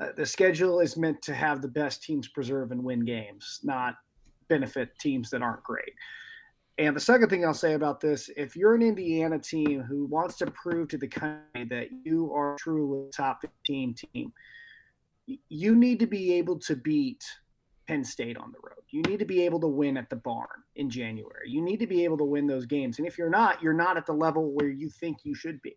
Uh, 0.00 0.08
the 0.16 0.26
schedule 0.26 0.80
is 0.80 0.96
meant 0.96 1.20
to 1.22 1.34
have 1.34 1.62
the 1.62 1.68
best 1.68 2.02
teams 2.02 2.28
preserve 2.28 2.70
and 2.70 2.84
win 2.84 3.04
games, 3.04 3.60
not 3.62 3.96
benefit 4.48 4.90
teams 5.00 5.30
that 5.30 5.42
aren't 5.42 5.62
great. 5.62 5.92
And 6.78 6.94
the 6.94 7.00
second 7.00 7.30
thing 7.30 7.44
I'll 7.44 7.54
say 7.54 7.72
about 7.72 8.00
this, 8.00 8.28
if 8.36 8.54
you're 8.54 8.74
an 8.74 8.82
Indiana 8.82 9.38
team 9.38 9.80
who 9.80 10.04
wants 10.04 10.36
to 10.36 10.50
prove 10.50 10.88
to 10.88 10.98
the 10.98 11.08
country 11.08 11.64
that 11.70 11.88
you 12.04 12.32
are 12.34 12.56
truly 12.58 13.08
a 13.08 13.12
top 13.12 13.40
15 13.40 13.94
team, 13.94 14.32
you 15.48 15.74
need 15.74 15.98
to 16.00 16.06
be 16.06 16.34
able 16.34 16.58
to 16.60 16.76
beat 16.76 17.24
Penn 17.86 18.04
State 18.04 18.36
on 18.36 18.52
the 18.52 18.58
road. 18.62 18.82
You 18.90 19.02
need 19.02 19.18
to 19.18 19.24
be 19.24 19.44
able 19.44 19.60
to 19.60 19.66
win 19.66 19.96
at 19.96 20.10
the 20.10 20.16
barn 20.16 20.46
in 20.74 20.90
January. 20.90 21.48
You 21.48 21.62
need 21.62 21.78
to 21.80 21.86
be 21.86 22.04
able 22.04 22.18
to 22.18 22.24
win 22.24 22.46
those 22.46 22.66
games. 22.66 22.98
And 22.98 23.06
if 23.06 23.18
you're 23.18 23.30
not, 23.30 23.62
you're 23.62 23.72
not 23.72 23.96
at 23.96 24.06
the 24.06 24.12
level 24.12 24.52
where 24.52 24.68
you 24.68 24.88
think 24.88 25.18
you 25.24 25.34
should 25.34 25.60
be. 25.62 25.76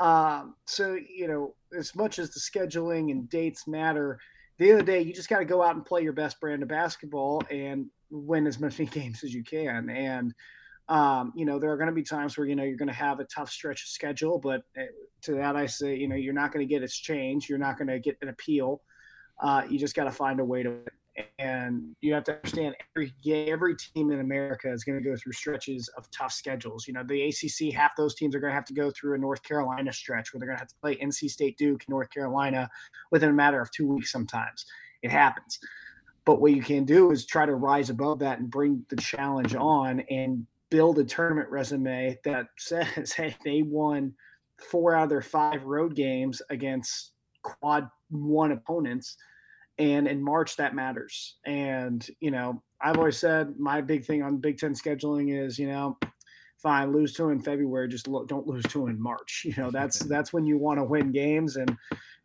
Um, 0.00 0.54
so, 0.66 0.94
you 0.94 1.28
know, 1.28 1.54
as 1.76 1.94
much 1.94 2.18
as 2.18 2.30
the 2.30 2.40
scheduling 2.40 3.10
and 3.10 3.28
dates 3.28 3.66
matter, 3.66 4.18
the 4.58 4.72
other 4.72 4.82
day, 4.82 5.00
you 5.00 5.12
just 5.12 5.28
got 5.28 5.38
to 5.38 5.44
go 5.44 5.62
out 5.62 5.74
and 5.74 5.84
play 5.84 6.02
your 6.02 6.12
best 6.12 6.40
brand 6.40 6.62
of 6.62 6.68
basketball 6.68 7.42
and 7.50 7.86
win 8.10 8.46
as 8.46 8.60
many 8.60 8.86
games 8.90 9.24
as 9.24 9.32
you 9.34 9.44
can. 9.44 9.88
And, 9.90 10.34
um, 10.88 11.32
you 11.36 11.44
know, 11.44 11.58
there 11.58 11.70
are 11.70 11.76
going 11.76 11.88
to 11.88 11.94
be 11.94 12.02
times 12.02 12.36
where, 12.36 12.46
you 12.46 12.56
know, 12.56 12.64
you're 12.64 12.76
going 12.76 12.88
to 12.88 12.94
have 12.94 13.20
a 13.20 13.24
tough 13.24 13.50
stretch 13.50 13.82
of 13.82 13.88
schedule, 13.88 14.38
but 14.38 14.62
eh, 14.76 14.86
to 15.22 15.34
that, 15.34 15.56
I 15.56 15.66
say, 15.66 15.96
you 15.96 16.08
know, 16.08 16.16
you're 16.16 16.34
not 16.34 16.52
going 16.52 16.66
to 16.66 16.72
get 16.72 16.82
its 16.82 16.96
change. 16.96 17.48
You're 17.48 17.58
not 17.58 17.78
going 17.78 17.88
to 17.88 17.98
get 17.98 18.18
an 18.22 18.28
appeal. 18.28 18.82
Uh, 19.40 19.62
you 19.68 19.78
just 19.78 19.94
got 19.94 20.04
to 20.04 20.10
find 20.10 20.40
a 20.40 20.44
way 20.44 20.62
to 20.62 20.74
and 21.38 21.94
you 22.00 22.14
have 22.14 22.24
to 22.24 22.36
understand 22.36 22.74
every 22.96 23.12
every 23.26 23.76
team 23.76 24.10
in 24.10 24.20
America 24.20 24.72
is 24.72 24.84
going 24.84 25.02
to 25.02 25.08
go 25.08 25.14
through 25.16 25.32
stretches 25.32 25.88
of 25.96 26.10
tough 26.10 26.32
schedules. 26.32 26.86
You 26.86 26.94
know, 26.94 27.02
the 27.06 27.28
ACC, 27.28 27.74
half 27.74 27.96
those 27.96 28.14
teams 28.14 28.34
are 28.34 28.40
going 28.40 28.50
to 28.50 28.54
have 28.54 28.64
to 28.66 28.74
go 28.74 28.90
through 28.90 29.14
a 29.14 29.18
North 29.18 29.42
Carolina 29.42 29.92
stretch 29.92 30.32
where 30.32 30.38
they're 30.38 30.48
going 30.48 30.56
to 30.56 30.62
have 30.62 30.68
to 30.68 30.76
play 30.80 30.96
NC 30.96 31.30
State, 31.30 31.58
Duke, 31.58 31.84
North 31.88 32.10
Carolina 32.10 32.70
within 33.10 33.30
a 33.30 33.34
matter 33.34 33.60
of 33.60 33.70
two 33.70 33.86
weeks. 33.86 34.10
Sometimes 34.10 34.64
it 35.02 35.10
happens, 35.10 35.58
but 36.24 36.40
what 36.40 36.52
you 36.52 36.62
can 36.62 36.84
do 36.84 37.10
is 37.10 37.26
try 37.26 37.44
to 37.44 37.54
rise 37.54 37.90
above 37.90 38.20
that 38.20 38.38
and 38.38 38.50
bring 38.50 38.84
the 38.88 38.96
challenge 38.96 39.54
on 39.54 40.00
and 40.10 40.46
build 40.70 40.98
a 40.98 41.04
tournament 41.04 41.50
resume 41.50 42.18
that 42.24 42.46
says, 42.58 43.12
"Hey, 43.12 43.36
they 43.44 43.62
won 43.62 44.14
four 44.70 44.94
out 44.94 45.04
of 45.04 45.08
their 45.10 45.22
five 45.22 45.64
road 45.64 45.94
games 45.94 46.40
against 46.48 47.12
quad 47.42 47.88
one 48.08 48.52
opponents." 48.52 49.16
And 49.82 50.06
in 50.06 50.22
March 50.22 50.56
that 50.56 50.74
matters. 50.74 51.36
And 51.44 52.06
you 52.20 52.30
know, 52.30 52.62
I've 52.80 52.98
always 52.98 53.18
said 53.18 53.58
my 53.58 53.80
big 53.80 54.04
thing 54.04 54.22
on 54.22 54.38
Big 54.38 54.58
Ten 54.58 54.74
scheduling 54.74 55.36
is 55.36 55.58
you 55.58 55.66
know, 55.66 55.98
fine, 56.56 56.92
lose 56.92 57.12
to 57.14 57.30
in 57.30 57.40
February, 57.40 57.88
just 57.88 58.06
lo- 58.06 58.24
don't 58.24 58.46
lose 58.46 58.64
to 58.64 58.86
in 58.86 59.00
March. 59.00 59.44
You 59.48 59.54
know, 59.56 59.70
that's 59.70 59.98
that's 60.14 60.32
when 60.32 60.46
you 60.46 60.56
want 60.56 60.78
to 60.78 60.84
win 60.84 61.10
games, 61.10 61.56
and 61.56 61.76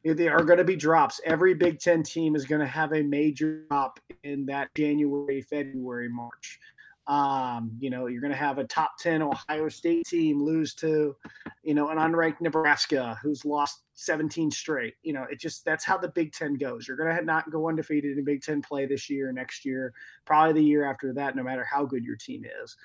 there 0.04 0.38
are 0.38 0.44
going 0.44 0.60
to 0.60 0.64
be 0.64 0.76
drops. 0.76 1.20
Every 1.26 1.56
Big 1.56 1.80
Ten 1.80 2.04
team 2.04 2.36
is 2.36 2.46
going 2.46 2.62
to 2.62 2.68
have 2.68 2.94
a 2.94 3.02
major 3.02 3.64
drop 3.70 4.00
in 4.24 4.46
that 4.46 4.70
January, 4.76 5.42
February, 5.42 6.10
March. 6.10 6.60
Um, 7.08 7.72
you 7.80 7.90
know, 7.90 8.08
you're 8.08 8.22
going 8.22 8.34
to 8.34 8.38
have 8.38 8.58
a 8.58 8.66
top 8.66 8.98
10 9.00 9.22
Ohio 9.22 9.70
State 9.70 10.06
team 10.06 10.44
lose 10.44 10.74
to, 10.76 11.16
you 11.64 11.74
know, 11.74 11.90
an 11.90 11.98
unranked 11.98 12.42
Nebraska 12.42 13.18
who's 13.24 13.46
lost 13.46 13.84
17 13.94 14.52
straight. 14.52 14.96
You 15.04 15.14
know, 15.14 15.26
it 15.32 15.40
just 15.40 15.64
that's 15.64 15.86
how 15.86 15.98
the 15.98 16.10
Big 16.10 16.34
Ten 16.34 16.56
goes. 16.56 16.88
You're 16.88 16.98
going 16.98 17.16
to 17.16 17.24
not 17.24 17.50
go 17.50 17.70
undefeated 17.70 18.18
in 18.18 18.26
Big 18.26 18.42
Ten 18.42 18.62
play 18.62 18.86
this 18.86 19.10
year, 19.10 19.32
next 19.32 19.64
year, 19.64 19.94
probably 20.26 20.54
the 20.54 20.68
year 20.68 20.84
after 20.84 21.14
that, 21.14 21.36
no 21.36 21.44
matter 21.44 21.64
how 21.64 21.86
good 21.86 22.04
your 22.04 22.18
team 22.18 22.44
is. 22.64 22.76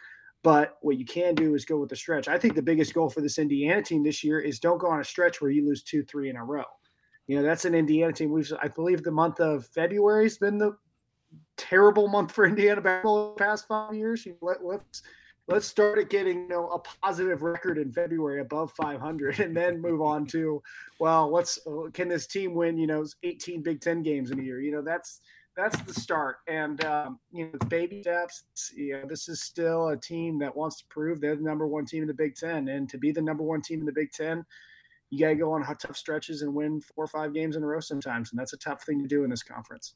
But 0.43 0.79
what 0.83 0.99
you 0.99 1.05
can 1.05 1.35
do 1.35 1.55
is 1.55 1.65
go 1.65 1.79
with 1.79 1.91
the 1.91 1.97
stretch. 1.97 2.29
I 2.29 2.39
think 2.39 2.55
the 2.55 2.63
biggest 2.63 2.95
goal 2.95 3.09
for 3.09 3.21
this 3.21 3.39
Indiana 3.39 3.83
team 3.83 4.03
this 4.03 4.25
year 4.25 4.41
is 4.41 4.59
don't 4.59 4.79
go 4.79 4.89
on 4.89 5.01
a 5.01 5.05
stretch 5.05 5.41
where 5.41 5.51
you 5.51 5.67
lose 5.67 5.83
two, 5.83 6.03
three 6.03 6.31
in 6.31 6.37
a 6.37 6.45
row. 6.45 6.65
You 7.29 7.37
know, 7.37 7.43
that's 7.43 7.65
an 7.65 7.75
Indiana 7.75 8.13
team. 8.13 8.33
We've, 8.33 8.53
I 8.61 8.69
believe, 8.69 9.03
the 9.03 9.13
month 9.13 9.39
of 9.39 9.67
February 9.67 10.25
has 10.25 10.39
been 10.39 10.59
the 10.59 10.77
terrible 11.57 12.09
month 12.09 12.33
for 12.33 12.45
Indiana 12.47 12.81
basketball 12.81 13.35
the 13.35 13.45
past 13.45 13.67
five 13.67 13.95
years. 13.95 14.27
Let, 14.41 14.65
let's 14.65 15.03
let's 15.49 15.67
start 15.67 15.99
at 15.99 16.09
getting 16.09 16.43
you 16.43 16.49
know 16.49 16.69
a 16.69 16.79
positive 16.79 17.43
record 17.43 17.79
in 17.79 17.93
February 17.93 18.41
above 18.41 18.73
500, 18.73 19.41
and 19.41 19.57
then 19.57 19.81
move 19.81 20.01
on 20.01 20.27
to 20.27 20.63
well, 20.99 21.31
let's 21.31 21.59
can 21.93 22.09
this 22.09 22.27
team 22.27 22.55
win 22.55 22.77
you 22.79 22.87
know 22.87 23.05
18 23.23 23.63
Big 23.63 23.81
Ten 23.81 24.03
games 24.03 24.31
in 24.31 24.39
a 24.39 24.43
year? 24.43 24.61
You 24.61 24.73
know 24.73 24.83
that's 24.83 25.21
that's 25.57 25.81
the 25.83 25.93
start, 25.93 26.37
and 26.49 26.83
um, 26.85 27.19
you 27.31 27.45
know 27.45 27.51
it's 27.55 27.67
baby 27.67 28.03
steps. 28.03 28.45
You 28.75 28.95
know, 28.95 29.09
this 29.09 29.29
is 29.29 29.43
still 29.43 29.89
a 29.89 29.97
team 29.97 30.39
that 30.39 30.57
wants 30.57 30.79
to 30.79 30.85
prove 30.89 31.21
they're 31.21 31.37
the 31.37 31.43
number 31.43 31.67
one 31.67 31.85
team 31.85 32.03
in 32.03 32.09
the 32.09 32.15
Big 32.15 32.35
Ten, 32.35 32.69
and 32.69 32.89
to 32.89 32.99
be 32.99 33.13
the 33.13 33.23
number 33.23 33.43
one 33.43 33.63
team 33.63 33.81
in 33.81 33.87
the 33.87 33.93
Big 33.93 34.13
Ten. 34.13 34.45
You 35.11 35.19
got 35.19 35.29
to 35.29 35.35
go 35.35 35.53
on 35.53 35.63
tough 35.63 35.95
stretches 35.95 36.41
and 36.41 36.55
win 36.55 36.81
four 36.81 37.05
or 37.05 37.07
five 37.07 37.35
games 37.35 37.55
in 37.55 37.63
a 37.63 37.67
row 37.67 37.81
sometimes, 37.81 38.31
and 38.31 38.41
that's 38.41 38.55
a 38.55 38.57
tough 38.57 38.83
thing 38.85 39.03
to 39.03 39.07
do 39.07 39.25
in 39.25 39.31
this 39.31 39.43
conference. 39.43 39.93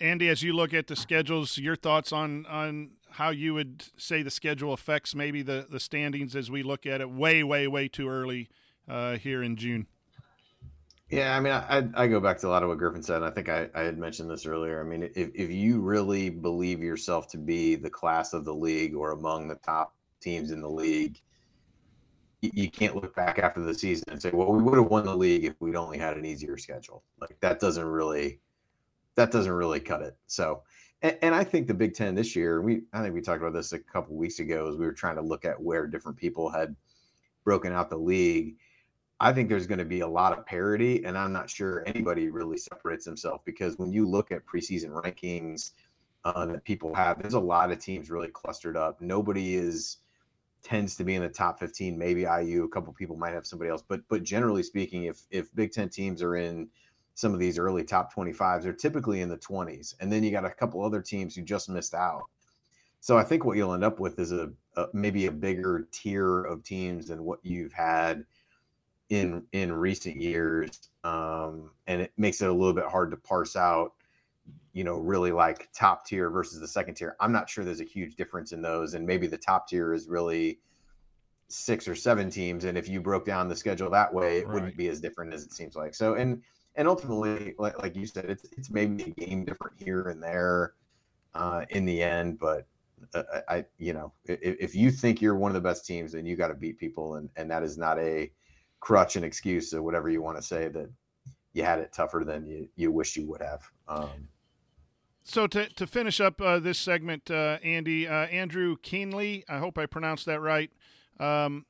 Andy, 0.00 0.28
as 0.28 0.42
you 0.42 0.52
look 0.52 0.72
at 0.72 0.86
the 0.86 0.96
schedules, 0.96 1.58
your 1.58 1.76
thoughts 1.76 2.12
on 2.12 2.46
on 2.46 2.90
how 3.10 3.30
you 3.30 3.54
would 3.54 3.84
say 3.96 4.22
the 4.22 4.30
schedule 4.30 4.72
affects 4.72 5.14
maybe 5.14 5.42
the 5.42 5.66
the 5.68 5.80
standings 5.80 6.34
as 6.34 6.50
we 6.50 6.62
look 6.62 6.86
at 6.86 7.00
it 7.00 7.10
way, 7.10 7.42
way, 7.42 7.66
way 7.66 7.88
too 7.88 8.08
early 8.08 8.48
uh, 8.88 9.16
here 9.16 9.42
in 9.42 9.56
June. 9.56 9.86
Yeah, 11.10 11.36
I 11.36 11.40
mean, 11.40 11.52
I, 11.52 11.88
I 11.94 12.06
go 12.06 12.20
back 12.20 12.38
to 12.38 12.46
a 12.46 12.50
lot 12.50 12.62
of 12.62 12.68
what 12.68 12.78
Griffin 12.78 13.02
said. 13.02 13.16
And 13.16 13.24
I 13.24 13.30
think 13.30 13.48
I, 13.48 13.68
I 13.74 13.80
had 13.80 13.98
mentioned 13.98 14.30
this 14.30 14.46
earlier. 14.46 14.80
I 14.80 14.84
mean, 14.84 15.10
if, 15.16 15.30
if 15.34 15.50
you 15.50 15.80
really 15.80 16.30
believe 16.30 16.84
yourself 16.84 17.26
to 17.30 17.36
be 17.36 17.74
the 17.74 17.90
class 17.90 18.32
of 18.32 18.44
the 18.44 18.54
league 18.54 18.94
or 18.94 19.10
among 19.10 19.48
the 19.48 19.56
top 19.56 19.96
teams 20.20 20.52
in 20.52 20.60
the 20.60 20.70
league, 20.70 21.20
you, 22.42 22.70
can't 22.70 22.94
look 22.94 23.14
back 23.16 23.40
after 23.40 23.60
the 23.60 23.74
season 23.74 24.04
and 24.08 24.22
say, 24.22 24.30
well, 24.32 24.52
we 24.52 24.62
would 24.62 24.78
have 24.78 24.86
won 24.86 25.04
the 25.04 25.14
league 25.14 25.44
if 25.44 25.54
we'd 25.58 25.74
only 25.74 25.98
had 25.98 26.16
an 26.16 26.24
easier 26.24 26.56
schedule. 26.56 27.02
Like 27.20 27.36
that 27.40 27.58
doesn't 27.58 27.84
really 27.84 28.38
that 29.16 29.30
doesn't 29.30 29.52
really 29.52 29.80
cut 29.80 30.02
it. 30.02 30.16
So, 30.26 30.62
and, 31.02 31.16
and, 31.22 31.34
I 31.34 31.44
think 31.44 31.66
the 31.66 31.74
Big 31.74 31.94
Ten 31.94 32.14
this 32.14 32.36
year, 32.36 32.60
we 32.60 32.82
I 32.92 33.02
think 33.02 33.14
we 33.14 33.20
talked 33.20 33.40
about 33.40 33.54
this 33.54 33.72
a 33.72 33.78
couple 33.78 34.16
weeks 34.16 34.38
ago 34.38 34.68
as 34.68 34.76
we 34.76 34.86
were 34.86 34.92
trying 34.92 35.16
to 35.16 35.22
look 35.22 35.44
at 35.44 35.60
where 35.60 35.86
different 35.86 36.18
people 36.18 36.50
had 36.50 36.74
broken 37.44 37.72
out 37.72 37.90
the 37.90 37.96
league. 37.96 38.56
I 39.18 39.32
think 39.32 39.48
there's 39.48 39.66
going 39.66 39.78
to 39.78 39.84
be 39.84 40.00
a 40.00 40.08
lot 40.08 40.36
of 40.36 40.46
parity, 40.46 41.04
and 41.04 41.16
I'm 41.16 41.32
not 41.32 41.50
sure 41.50 41.84
anybody 41.86 42.30
really 42.30 42.56
separates 42.56 43.04
himself 43.04 43.44
because 43.44 43.78
when 43.78 43.92
you 43.92 44.08
look 44.08 44.32
at 44.32 44.46
preseason 44.46 44.90
rankings 44.90 45.72
uh, 46.24 46.46
that 46.46 46.64
people 46.64 46.94
have, 46.94 47.20
there's 47.20 47.34
a 47.34 47.40
lot 47.40 47.70
of 47.70 47.78
teams 47.78 48.10
really 48.10 48.28
clustered 48.28 48.76
up. 48.76 49.00
Nobody 49.00 49.56
is 49.56 49.98
tends 50.62 50.96
to 50.96 51.04
be 51.04 51.14
in 51.14 51.22
the 51.22 51.28
top 51.28 51.58
15. 51.58 51.96
Maybe 51.98 52.22
IU, 52.22 52.64
a 52.64 52.68
couple 52.68 52.92
people 52.92 53.16
might 53.16 53.32
have 53.32 53.46
somebody 53.46 53.70
else, 53.70 53.82
but 53.86 54.00
but 54.08 54.22
generally 54.22 54.62
speaking, 54.62 55.04
if 55.04 55.22
if 55.30 55.54
Big 55.54 55.72
Ten 55.72 55.88
teams 55.88 56.22
are 56.22 56.36
in 56.36 56.68
some 57.14 57.34
of 57.34 57.40
these 57.40 57.58
early 57.58 57.84
top 57.84 58.14
25s 58.14 58.64
are 58.64 58.72
typically 58.72 59.20
in 59.20 59.28
the 59.28 59.38
20s 59.38 59.94
and 60.00 60.10
then 60.10 60.22
you 60.22 60.30
got 60.30 60.44
a 60.44 60.50
couple 60.50 60.84
other 60.84 61.02
teams 61.02 61.34
who 61.34 61.42
just 61.42 61.68
missed 61.68 61.94
out. 61.94 62.24
So 63.00 63.16
i 63.16 63.24
think 63.24 63.44
what 63.44 63.56
you'll 63.56 63.74
end 63.74 63.84
up 63.84 63.98
with 63.98 64.18
is 64.18 64.32
a, 64.32 64.50
a 64.76 64.86
maybe 64.92 65.26
a 65.26 65.32
bigger 65.32 65.88
tier 65.90 66.44
of 66.44 66.62
teams 66.62 67.08
than 67.08 67.24
what 67.24 67.40
you've 67.42 67.72
had 67.72 68.24
in 69.08 69.44
in 69.52 69.72
recent 69.72 70.16
years 70.16 70.90
um, 71.02 71.70
and 71.86 72.02
it 72.02 72.12
makes 72.16 72.40
it 72.40 72.48
a 72.48 72.52
little 72.52 72.72
bit 72.72 72.84
hard 72.84 73.10
to 73.10 73.16
parse 73.16 73.56
out 73.56 73.92
you 74.72 74.84
know 74.84 74.98
really 74.98 75.32
like 75.32 75.68
top 75.72 76.06
tier 76.06 76.30
versus 76.30 76.60
the 76.60 76.68
second 76.68 76.94
tier. 76.94 77.16
I'm 77.20 77.32
not 77.32 77.48
sure 77.48 77.64
there's 77.64 77.80
a 77.80 77.84
huge 77.84 78.14
difference 78.16 78.52
in 78.52 78.62
those 78.62 78.94
and 78.94 79.06
maybe 79.06 79.26
the 79.26 79.38
top 79.38 79.68
tier 79.68 79.92
is 79.92 80.08
really 80.08 80.60
six 81.48 81.88
or 81.88 81.96
seven 81.96 82.30
teams 82.30 82.64
and 82.64 82.78
if 82.78 82.88
you 82.88 83.00
broke 83.00 83.24
down 83.24 83.48
the 83.48 83.56
schedule 83.56 83.90
that 83.90 84.12
way 84.14 84.38
it 84.38 84.46
right. 84.46 84.54
wouldn't 84.54 84.76
be 84.76 84.88
as 84.88 85.00
different 85.00 85.34
as 85.34 85.44
it 85.44 85.52
seems 85.52 85.74
like. 85.74 85.94
So 85.94 86.14
and 86.14 86.42
and 86.76 86.88
ultimately, 86.88 87.54
like, 87.58 87.80
like 87.82 87.96
you 87.96 88.06
said, 88.06 88.26
it's 88.26 88.46
it's 88.56 88.70
maybe 88.70 89.02
a 89.02 89.10
game 89.10 89.44
different 89.44 89.74
here 89.76 90.08
and 90.08 90.22
there 90.22 90.74
uh, 91.34 91.64
in 91.70 91.84
the 91.84 92.02
end. 92.02 92.38
But 92.38 92.66
uh, 93.14 93.22
I, 93.48 93.64
you 93.78 93.92
know, 93.92 94.12
if, 94.24 94.56
if, 94.60 94.74
you 94.74 94.90
think 94.90 95.20
you're 95.20 95.34
one 95.34 95.50
of 95.50 95.54
the 95.54 95.60
best 95.60 95.86
teams, 95.86 96.12
then 96.12 96.26
you 96.26 96.36
got 96.36 96.48
to 96.48 96.54
beat 96.54 96.78
people, 96.78 97.16
and 97.16 97.28
and 97.36 97.50
that 97.50 97.62
is 97.62 97.76
not 97.76 97.98
a 97.98 98.30
crutch 98.80 99.16
and 99.16 99.24
excuse 99.24 99.74
or 99.74 99.82
whatever 99.82 100.08
you 100.08 100.22
want 100.22 100.38
to 100.38 100.42
say 100.42 100.68
that 100.68 100.90
you 101.52 101.62
had 101.62 101.78
it 101.80 101.92
tougher 101.92 102.22
than 102.24 102.46
you 102.46 102.68
you 102.76 102.92
wish 102.92 103.16
you 103.16 103.26
would 103.26 103.42
have. 103.42 103.62
Um, 103.88 104.28
so 105.22 105.46
to, 105.46 105.68
to 105.68 105.86
finish 105.86 106.20
up 106.20 106.40
uh, 106.40 106.58
this 106.58 106.78
segment, 106.78 107.30
uh, 107.30 107.58
Andy, 107.62 108.08
uh, 108.08 108.26
Andrew 108.26 108.76
Keenley, 108.82 109.44
I 109.48 109.58
hope 109.58 109.78
I 109.78 109.86
pronounced 109.86 110.26
that 110.26 110.40
right. 110.40 110.70
Um, 111.20 111.66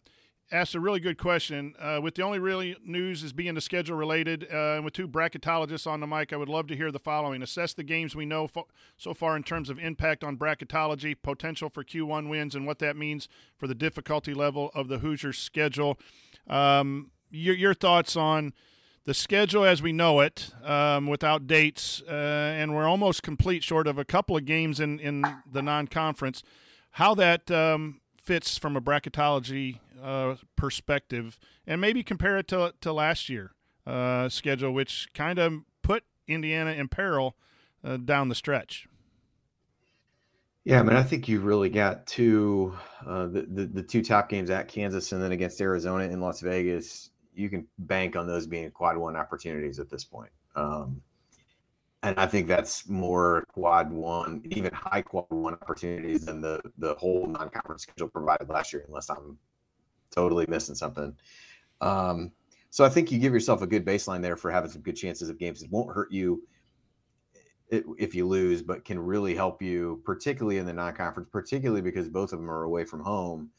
asked 0.52 0.74
a 0.74 0.80
really 0.80 1.00
good 1.00 1.18
question. 1.18 1.74
Uh, 1.78 2.00
with 2.02 2.14
the 2.14 2.22
only 2.22 2.38
really 2.38 2.76
news 2.84 3.22
is 3.22 3.32
being 3.32 3.54
the 3.54 3.60
schedule 3.60 3.96
related, 3.96 4.46
uh, 4.52 4.74
and 4.74 4.84
with 4.84 4.94
two 4.94 5.06
bracketologists 5.06 5.86
on 5.86 6.00
the 6.00 6.06
mic, 6.06 6.32
I 6.32 6.36
would 6.36 6.48
love 6.48 6.66
to 6.68 6.76
hear 6.76 6.90
the 6.90 6.98
following: 6.98 7.42
assess 7.42 7.74
the 7.74 7.84
games 7.84 8.16
we 8.16 8.26
know 8.26 8.46
fo- 8.46 8.66
so 8.96 9.14
far 9.14 9.36
in 9.36 9.42
terms 9.42 9.70
of 9.70 9.78
impact 9.78 10.24
on 10.24 10.36
bracketology, 10.36 11.16
potential 11.20 11.68
for 11.68 11.84
Q1 11.84 12.28
wins, 12.28 12.54
and 12.54 12.66
what 12.66 12.78
that 12.80 12.96
means 12.96 13.28
for 13.56 13.66
the 13.66 13.74
difficulty 13.74 14.34
level 14.34 14.70
of 14.74 14.88
the 14.88 14.98
Hoosiers' 14.98 15.38
schedule. 15.38 15.98
Um, 16.48 17.10
your, 17.30 17.54
your 17.54 17.74
thoughts 17.74 18.16
on 18.16 18.52
the 19.04 19.14
schedule 19.14 19.64
as 19.64 19.80
we 19.80 19.92
know 19.92 20.20
it, 20.20 20.50
um, 20.64 21.06
without 21.06 21.46
dates, 21.46 22.02
uh, 22.08 22.12
and 22.12 22.74
we're 22.74 22.86
almost 22.86 23.22
complete, 23.22 23.62
short 23.62 23.86
of 23.86 23.98
a 23.98 24.04
couple 24.04 24.36
of 24.36 24.44
games 24.44 24.80
in 24.80 24.98
in 25.00 25.24
the 25.50 25.62
non-conference. 25.62 26.42
How 26.92 27.14
that 27.14 27.50
um, 27.50 27.99
fits 28.30 28.56
from 28.56 28.76
a 28.76 28.80
bracketology 28.80 29.80
uh, 30.00 30.36
perspective, 30.54 31.36
and 31.66 31.80
maybe 31.80 32.04
compare 32.04 32.38
it 32.38 32.46
to 32.46 32.72
to 32.80 32.92
last 32.92 33.28
year 33.28 33.50
uh, 33.88 34.28
schedule, 34.28 34.72
which 34.72 35.08
kind 35.14 35.40
of 35.40 35.52
put 35.82 36.04
Indiana 36.28 36.70
in 36.70 36.86
peril 36.86 37.34
uh, 37.82 37.96
down 37.96 38.28
the 38.28 38.36
stretch. 38.36 38.86
Yeah, 40.62 40.78
I 40.78 40.84
mean, 40.84 40.94
I 40.94 41.02
think 41.02 41.26
you 41.26 41.40
really 41.40 41.70
got 41.70 42.06
two 42.06 42.72
uh, 43.04 43.26
the, 43.26 43.48
the 43.50 43.66
the 43.66 43.82
two 43.82 44.00
top 44.00 44.28
games 44.28 44.48
at 44.48 44.68
Kansas 44.68 45.10
and 45.10 45.20
then 45.20 45.32
against 45.32 45.60
Arizona 45.60 46.04
in 46.04 46.20
Las 46.20 46.40
Vegas. 46.40 47.10
You 47.34 47.50
can 47.50 47.66
bank 47.78 48.14
on 48.14 48.28
those 48.28 48.46
being 48.46 48.70
quad 48.70 48.96
one 48.96 49.16
opportunities 49.16 49.80
at 49.80 49.90
this 49.90 50.04
point. 50.04 50.30
Um, 50.54 51.02
and 52.02 52.18
I 52.18 52.26
think 52.26 52.48
that's 52.48 52.88
more 52.88 53.44
quad 53.52 53.90
one, 53.90 54.42
even 54.50 54.72
high 54.72 55.02
quad 55.02 55.26
one 55.28 55.54
opportunities 55.54 56.24
than 56.24 56.40
the 56.40 56.60
the 56.78 56.94
whole 56.94 57.26
non-conference 57.26 57.82
schedule 57.82 58.08
provided 58.08 58.48
last 58.48 58.72
year, 58.72 58.84
unless 58.88 59.10
I'm 59.10 59.38
totally 60.10 60.46
missing 60.48 60.74
something. 60.74 61.14
Um, 61.80 62.32
so 62.70 62.84
I 62.84 62.88
think 62.88 63.10
you 63.10 63.18
give 63.18 63.34
yourself 63.34 63.62
a 63.62 63.66
good 63.66 63.84
baseline 63.84 64.22
there 64.22 64.36
for 64.36 64.50
having 64.50 64.70
some 64.70 64.82
good 64.82 64.96
chances 64.96 65.28
of 65.28 65.38
games. 65.38 65.62
It 65.62 65.70
won't 65.70 65.94
hurt 65.94 66.12
you 66.12 66.42
if 67.70 68.14
you 68.14 68.26
lose, 68.26 68.62
but 68.62 68.84
can 68.84 68.98
really 68.98 69.34
help 69.34 69.62
you, 69.62 70.00
particularly 70.04 70.58
in 70.58 70.66
the 70.66 70.72
non-conference, 70.72 71.28
particularly 71.30 71.82
because 71.82 72.08
both 72.08 72.32
of 72.32 72.38
them 72.38 72.50
are 72.50 72.64
away 72.64 72.84
from 72.84 73.00
home. 73.00 73.50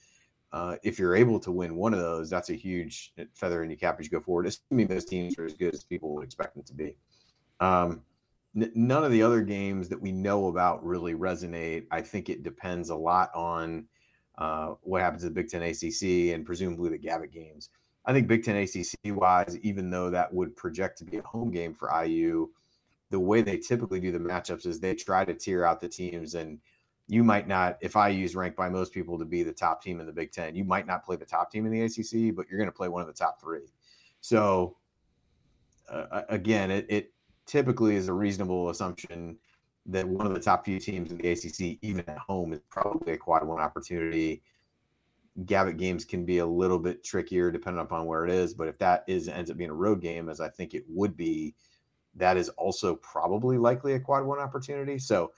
Uh, 0.52 0.76
if 0.84 1.00
you're 1.00 1.16
able 1.16 1.40
to 1.40 1.52
win 1.52 1.76
one 1.76 1.94
of 1.94 2.00
those, 2.00 2.30
that's 2.30 2.50
a 2.50 2.56
huge 2.56 3.14
feather 3.34 3.64
in 3.64 3.70
your 3.70 3.78
cap 3.78 3.98
as 4.00 4.06
you 4.06 4.12
go 4.12 4.20
forward. 4.20 4.48
Assuming 4.48 4.88
those 4.88 5.06
teams 5.06 5.38
are 5.40 5.46
as 5.46 5.54
good 5.54 5.74
as 5.74 5.84
people 5.86 6.14
would 6.14 6.26
expect 6.26 6.56
them 6.56 6.64
to 6.64 6.74
be. 6.74 6.98
Um, 7.62 8.02
n- 8.56 8.72
none 8.76 9.04
of 9.04 9.12
the 9.12 9.24
other 9.24 9.42
games 9.42 9.90
that 9.90 10.02
we 10.02 10.12
know 10.12 10.48
about 10.48 10.86
really 10.86 11.14
resonate. 11.14 11.86
I 11.92 12.02
think 12.02 12.30
it 12.30 12.44
depends 12.44 12.90
a 12.90 12.96
lot 12.96 13.30
on 13.34 13.86
uh, 14.38 14.76
what 14.82 15.02
happens 15.02 15.24
at 15.24 15.34
Big 15.34 15.50
Ten 15.50 15.62
ACC 15.62 16.34
and 16.34 16.46
presumably 16.46 16.90
the 16.90 16.98
Gavitt 16.98 17.32
games. 17.32 17.70
I 18.06 18.14
think 18.14 18.28
Big 18.28 18.44
Ten 18.44 18.56
ACC 18.56 19.16
wise, 19.16 19.58
even 19.60 19.90
though 19.90 20.10
that 20.10 20.34
would 20.34 20.56
project 20.56 20.98
to 21.00 21.06
be 21.06 21.18
a 21.18 21.24
home 21.24 21.52
game 21.52 21.74
for 21.74 21.92
IU, 22.04 22.50
the 23.12 23.20
way 23.20 23.42
they 23.42 23.58
typically 23.58 24.00
do 24.00 24.12
the 24.12 24.20
matchups 24.20 24.66
is 24.66 24.80
they 24.80 24.96
try 24.96 25.26
to 25.26 25.34
tier 25.34 25.66
out 25.66 25.82
the 25.82 25.90
teams 25.90 26.34
and 26.36 26.60
you 27.08 27.24
might 27.24 27.46
not 27.48 27.78
if 27.82 27.96
IU 27.96 28.24
is 28.24 28.36
ranked 28.36 28.56
by 28.56 28.70
most 28.70 28.94
people 28.94 29.20
to 29.20 29.26
be 29.26 29.44
the 29.44 29.52
top 29.52 29.84
team 29.84 30.00
in 30.00 30.06
the 30.06 30.14
Big 30.14 30.32
Ten, 30.32 30.56
you 30.56 30.64
might 30.64 30.88
not 30.88 31.04
play 31.04 31.18
the 31.18 31.26
top 31.26 31.52
team 31.52 31.66
in 31.66 31.72
the 31.72 31.82
ACC, 31.82 32.34
but 32.34 32.48
you're 32.50 32.58
going 32.58 32.70
to 32.70 32.76
play 32.76 32.88
one 32.88 33.02
of 33.02 33.08
the 33.08 33.14
top 33.14 33.40
three. 33.42 33.68
So 34.22 34.78
uh, 35.90 36.22
again, 36.30 36.72
it, 36.72 36.86
it 36.90 37.14
typically 37.46 37.96
is 37.96 38.08
a 38.08 38.14
reasonable 38.14 38.70
assumption 38.70 39.38
that 39.88 40.08
one 40.08 40.28
of 40.28 40.34
the 40.34 40.40
top 40.40 40.64
few 40.66 40.80
teams 40.80 41.12
in 41.12 41.18
the 41.18 41.32
ACC, 41.32 41.80
even 41.82 42.08
at 42.08 42.18
home, 42.18 42.54
is 42.54 42.60
probably 42.70 43.14
a 43.14 43.18
quad 43.18 43.46
one 43.46 43.60
opportunity. 43.60 44.44
Gavitt 45.46 45.78
games 45.78 46.06
can 46.06 46.26
be 46.26 46.40
a 46.40 46.46
little 46.46 46.78
bit 46.78 47.04
trickier 47.04 47.52
depending 47.52 47.82
upon 47.82 48.06
where 48.06 48.26
it 48.26 48.32
is, 48.32 48.54
but 48.54 48.68
if 48.68 48.78
that 48.80 49.04
is 49.08 49.28
ends 49.28 49.50
up 49.50 49.58
being 49.58 49.70
a 49.70 49.74
road 49.74 50.02
game, 50.02 50.30
as 50.30 50.40
I 50.40 50.50
think 50.50 50.74
it 50.74 50.84
would 50.88 51.18
be, 51.18 51.56
that 52.16 52.38
is 52.38 52.50
also 52.50 52.96
probably 52.96 53.58
likely 53.58 53.94
a 53.94 54.00
quad 54.00 54.26
one 54.26 54.40
opportunity. 54.40 55.00
So 55.00 55.32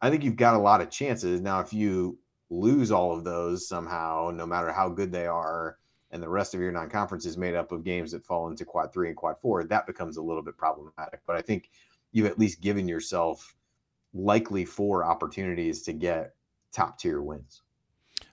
I 0.00 0.10
think 0.10 0.22
you've 0.22 0.36
got 0.36 0.54
a 0.54 0.58
lot 0.58 0.82
of 0.82 0.90
chances 0.90 1.40
now. 1.40 1.60
If 1.60 1.72
you 1.72 2.18
lose 2.50 2.90
all 2.90 3.16
of 3.16 3.24
those 3.24 3.66
somehow, 3.66 4.30
no 4.32 4.46
matter 4.46 4.70
how 4.70 4.90
good 4.90 5.10
they 5.10 5.26
are, 5.26 5.78
and 6.14 6.22
the 6.22 6.28
rest 6.28 6.54
of 6.54 6.60
your 6.60 6.70
non-conference 6.70 7.26
is 7.26 7.36
made 7.36 7.56
up 7.56 7.72
of 7.72 7.82
games 7.82 8.12
that 8.12 8.24
fall 8.24 8.48
into 8.48 8.64
quad 8.64 8.92
three 8.92 9.08
and 9.08 9.16
quad 9.16 9.36
four, 9.42 9.64
that 9.64 9.84
becomes 9.84 10.16
a 10.16 10.22
little 10.22 10.42
bit 10.42 10.56
problematic. 10.56 11.20
But 11.26 11.34
I 11.34 11.42
think 11.42 11.70
you've 12.12 12.26
at 12.26 12.38
least 12.38 12.60
given 12.60 12.86
yourself 12.86 13.56
likely 14.14 14.64
four 14.64 15.04
opportunities 15.04 15.82
to 15.82 15.92
get 15.92 16.36
top 16.72 17.00
tier 17.00 17.20
wins. 17.20 17.62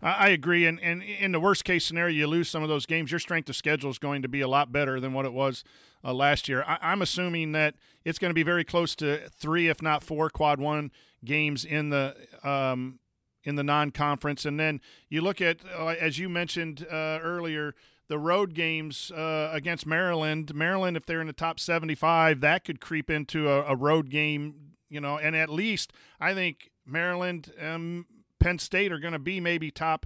I 0.03 0.29
agree, 0.29 0.65
and 0.65 0.79
and 0.79 1.03
in 1.03 1.31
the 1.31 1.39
worst 1.39 1.63
case 1.63 1.85
scenario, 1.85 2.15
you 2.15 2.27
lose 2.27 2.49
some 2.49 2.63
of 2.63 2.69
those 2.69 2.85
games. 2.85 3.11
Your 3.11 3.19
strength 3.19 3.49
of 3.49 3.55
schedule 3.55 3.89
is 3.89 3.99
going 3.99 4.21
to 4.21 4.27
be 4.27 4.41
a 4.41 4.47
lot 4.47 4.71
better 4.71 4.99
than 4.99 5.13
what 5.13 5.25
it 5.25 5.33
was 5.33 5.63
uh, 6.03 6.13
last 6.13 6.47
year. 6.47 6.63
I, 6.65 6.91
am 6.91 7.01
assuming 7.01 7.51
that 7.51 7.75
it's 8.05 8.17
going 8.17 8.29
to 8.29 8.35
be 8.35 8.43
very 8.43 8.63
close 8.63 8.95
to 8.97 9.29
three, 9.29 9.69
if 9.69 9.81
not 9.81 10.03
four, 10.03 10.29
quad 10.29 10.59
one 10.59 10.91
games 11.23 11.65
in 11.65 11.89
the 11.89 12.15
um, 12.43 12.99
in 13.43 13.55
the 13.55 13.63
non-conference, 13.63 14.45
and 14.45 14.59
then 14.59 14.81
you 15.09 15.21
look 15.21 15.41
at 15.41 15.59
uh, 15.77 15.87
as 15.87 16.19
you 16.19 16.29
mentioned 16.29 16.85
uh, 16.89 17.19
earlier. 17.21 17.75
The 18.07 18.19
road 18.19 18.53
games 18.53 19.09
uh, 19.11 19.51
against 19.53 19.85
Maryland, 19.85 20.53
Maryland, 20.53 20.97
if 20.97 21.05
they're 21.05 21.21
in 21.21 21.27
the 21.27 21.33
top 21.33 21.61
75, 21.61 22.41
that 22.41 22.65
could 22.65 22.81
creep 22.81 23.09
into 23.09 23.49
a, 23.49 23.63
a 23.63 23.75
road 23.77 24.09
game, 24.09 24.73
you 24.89 24.99
know. 24.99 25.17
And 25.17 25.33
at 25.33 25.47
least 25.47 25.93
I 26.19 26.33
think 26.33 26.71
Maryland, 26.85 27.53
um, 27.57 28.05
Penn 28.37 28.59
State 28.59 28.91
are 28.91 28.99
going 28.99 29.13
to 29.13 29.19
be 29.19 29.39
maybe 29.39 29.71
top 29.71 30.05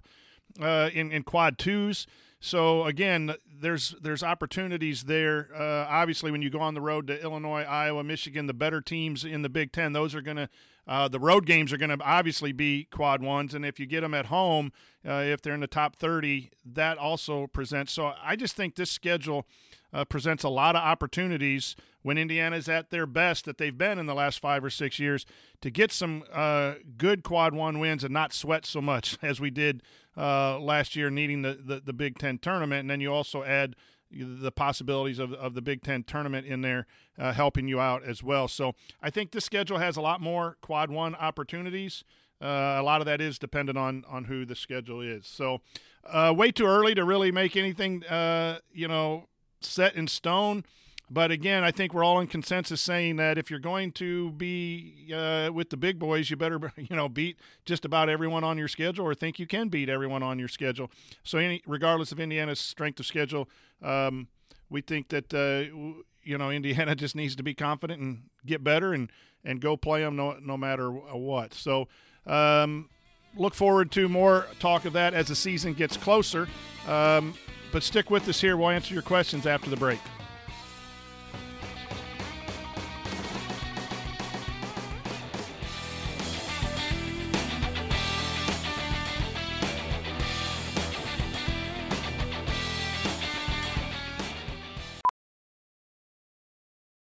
uh, 0.62 0.92
in 0.94 1.12
in 1.12 1.24
quad 1.24 1.58
twos. 1.58 2.06
So 2.40 2.84
again, 2.84 3.34
there's 3.60 3.96
there's 4.02 4.22
opportunities 4.22 5.06
there. 5.06 5.50
Uh, 5.56 5.88
obviously, 5.90 6.32
when 6.32 6.42
you 6.42 6.50
go 6.50 6.60
on 6.60 6.74
the 6.74 6.82
road 6.82 7.08
to 7.08 7.20
Illinois, 7.22 7.64
Iowa, 7.64 8.04
Michigan, 8.04 8.46
the 8.46 8.54
better 8.54 8.82
teams 8.82 9.26
in 9.26 9.42
the 9.42 9.50
Big 9.50 9.72
Ten, 9.72 9.94
those 9.94 10.14
are 10.14 10.22
going 10.22 10.38
to 10.38 10.50
uh, 10.88 11.08
the 11.08 11.20
road 11.20 11.46
games 11.46 11.74
are 11.74 11.78
going 11.78 11.98
to 11.98 12.04
obviously 12.04 12.52
be 12.52 12.86
quad 12.92 13.22
ones, 13.22 13.54
and 13.54 13.66
if 13.66 13.80
you 13.80 13.86
get 13.86 14.02
them 14.02 14.14
at 14.14 14.28
home, 14.28 14.72
uh, 15.08 15.24
if 15.26 15.42
they're 15.42 15.54
in 15.54 15.60
the 15.60 15.68
top 15.68 15.96
30, 15.96 16.50
that 16.66 16.98
also 16.98 17.48
presents. 17.48 17.92
So 17.94 18.14
I 18.24 18.36
just 18.36 18.56
think 18.56 18.76
this 18.76 18.92
schedule 18.92 19.46
uh, 19.94 20.06
presents 20.06 20.44
a 20.44 20.50
lot 20.50 20.76
of 20.76 20.82
opportunities 20.84 21.76
when 22.02 22.18
Indiana's 22.18 22.70
at 22.70 22.92
their 22.92 23.08
best 23.08 23.46
that 23.46 23.58
they've 23.58 23.78
been 23.78 23.98
in 23.98 24.06
the 24.06 24.14
last 24.14 24.40
five 24.40 24.64
or 24.64 24.70
six 24.70 25.00
years 25.00 25.26
to 25.62 25.72
get 25.72 25.92
some 25.92 26.24
uh, 26.32 26.76
good 26.98 27.24
quad 27.24 27.56
one 27.56 27.80
wins 27.80 28.04
and 28.04 28.14
not 28.14 28.32
sweat 28.32 28.66
so 28.66 28.82
much 28.82 29.18
as 29.24 29.40
we 29.40 29.50
did 29.50 29.82
uh, 30.18 30.60
last 30.60 30.96
year, 30.96 31.10
needing 31.10 31.42
the, 31.42 31.54
the, 31.54 31.82
the, 31.84 31.94
Big 31.94 32.20
Ten 32.20 32.38
tournament. 32.38 32.82
And 32.82 32.90
then 32.90 33.02
you 33.02 33.12
also 33.12 33.44
add 33.44 33.76
the 34.12 34.52
possibilities 34.52 35.20
of, 35.20 35.34
of 35.34 35.54
the 35.54 35.62
Big 35.62 35.82
Ten 35.82 36.04
tournament 36.04 36.46
in 36.48 36.62
there 36.62 36.86
uh, 37.18 37.34
helping 37.34 37.68
you 37.68 37.80
out 37.80 38.04
as 38.04 38.24
well. 38.24 38.48
So 38.48 38.74
I 39.02 39.10
think 39.10 39.32
this 39.32 39.46
schedule 39.46 39.78
has 39.78 39.98
a 39.98 40.02
lot 40.02 40.22
more 40.22 40.58
quad 40.62 40.90
one 40.90 41.16
opportunities. 41.16 42.04
Uh, 42.42 42.76
a 42.78 42.84
lot 42.84 43.02
of 43.02 43.06
that 43.06 43.22
is 43.22 43.40
dependent 43.40 43.78
on 43.78 44.04
on 44.10 44.26
who 44.26 44.46
the 44.46 44.56
schedule 44.56 45.02
is. 45.02 45.26
So, 45.26 45.62
uh, 46.06 46.34
way 46.36 46.52
too 46.52 46.66
early 46.66 46.94
to 46.94 47.06
really 47.06 47.32
make 47.32 47.56
anything, 47.56 48.04
uh, 48.06 48.60
you 48.74 48.88
know, 48.88 49.28
set 49.62 49.96
in 49.96 50.08
stone. 50.08 50.66
But 51.10 51.30
again, 51.30 51.64
I 51.64 51.72
think 51.72 51.94
we're 51.94 52.04
all 52.04 52.20
in 52.20 52.28
consensus 52.28 52.82
saying 52.82 53.18
that 53.18 53.38
if 53.38 53.52
you're 53.52 53.60
going 53.60 53.92
to 53.94 54.32
be 54.32 55.12
uh, 55.16 55.52
with 55.54 55.70
the 55.70 55.78
big 55.78 56.00
boys, 56.00 56.30
you 56.30 56.36
better 56.36 56.60
you 56.78 56.96
know 56.96 57.08
beat 57.08 57.38
just 57.66 57.86
about 57.86 58.10
everyone 58.10 58.44
on 58.44 58.58
your 58.58 58.68
schedule, 58.68 59.06
or 59.06 59.14
think 59.14 59.38
you 59.38 59.46
can 59.46 59.70
beat 59.70 59.90
everyone 59.90 60.24
on 60.24 60.40
your 60.40 60.48
schedule. 60.48 60.90
So, 61.24 61.38
any, 61.38 61.62
regardless 61.68 62.12
of 62.12 62.20
Indiana's 62.20 62.60
strength 62.60 63.00
of 63.00 63.06
schedule, 63.06 63.48
um, 63.84 64.28
we 64.70 64.82
think 64.82 65.10
that 65.10 65.34
uh, 65.34 65.76
you 66.24 66.38
know 66.38 66.50
Indiana 66.52 66.96
just 66.96 67.16
needs 67.16 67.36
to 67.36 67.44
be 67.44 67.54
confident 67.54 68.02
and 68.02 68.24
get 68.46 68.64
better 68.64 68.94
and 68.94 69.12
and 69.44 69.62
go 69.62 69.78
play 69.78 70.02
them 70.02 70.16
no 70.16 70.38
no 70.42 70.58
matter 70.58 70.92
what. 70.92 71.54
So. 71.54 71.88
Um, 72.26 72.90
look 73.38 73.54
forward 73.54 73.92
to 73.92 74.08
more 74.08 74.48
talk 74.60 74.86
of 74.86 74.94
that 74.94 75.14
as 75.14 75.28
the 75.28 75.36
season 75.36 75.74
gets 75.74 75.98
closer. 75.98 76.48
Um, 76.88 77.36
but 77.72 77.84
stick 77.84 78.10
with 78.10 78.28
us 78.30 78.40
here. 78.40 78.56
We'll 78.58 78.70
answer 78.70 78.94
your 78.94 79.04
questions 79.04 79.46
after 79.46 79.70
the 79.70 79.76
break. 79.76 80.00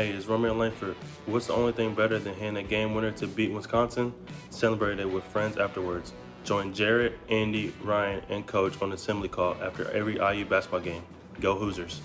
Hey, 0.00 0.12
it's 0.12 0.24
Romeo 0.24 0.54
Langford. 0.54 0.96
What's 1.26 1.48
the 1.48 1.52
only 1.52 1.72
thing 1.72 1.94
better 1.94 2.18
than 2.18 2.32
hitting 2.32 2.56
a 2.56 2.62
game 2.62 2.94
winner 2.94 3.10
to 3.10 3.26
beat 3.26 3.52
Wisconsin? 3.52 4.14
Celebrate 4.48 4.98
it 4.98 5.04
with 5.04 5.22
friends 5.24 5.58
afterwards. 5.58 6.14
Join 6.42 6.72
Jared, 6.72 7.18
Andy, 7.28 7.74
Ryan, 7.82 8.22
and 8.30 8.46
Coach 8.46 8.80
on 8.80 8.92
assembly 8.92 9.28
call 9.28 9.56
after 9.62 9.90
every 9.90 10.14
IU 10.14 10.46
basketball 10.46 10.80
game. 10.80 11.02
Go 11.38 11.54
Hoosiers. 11.54 12.00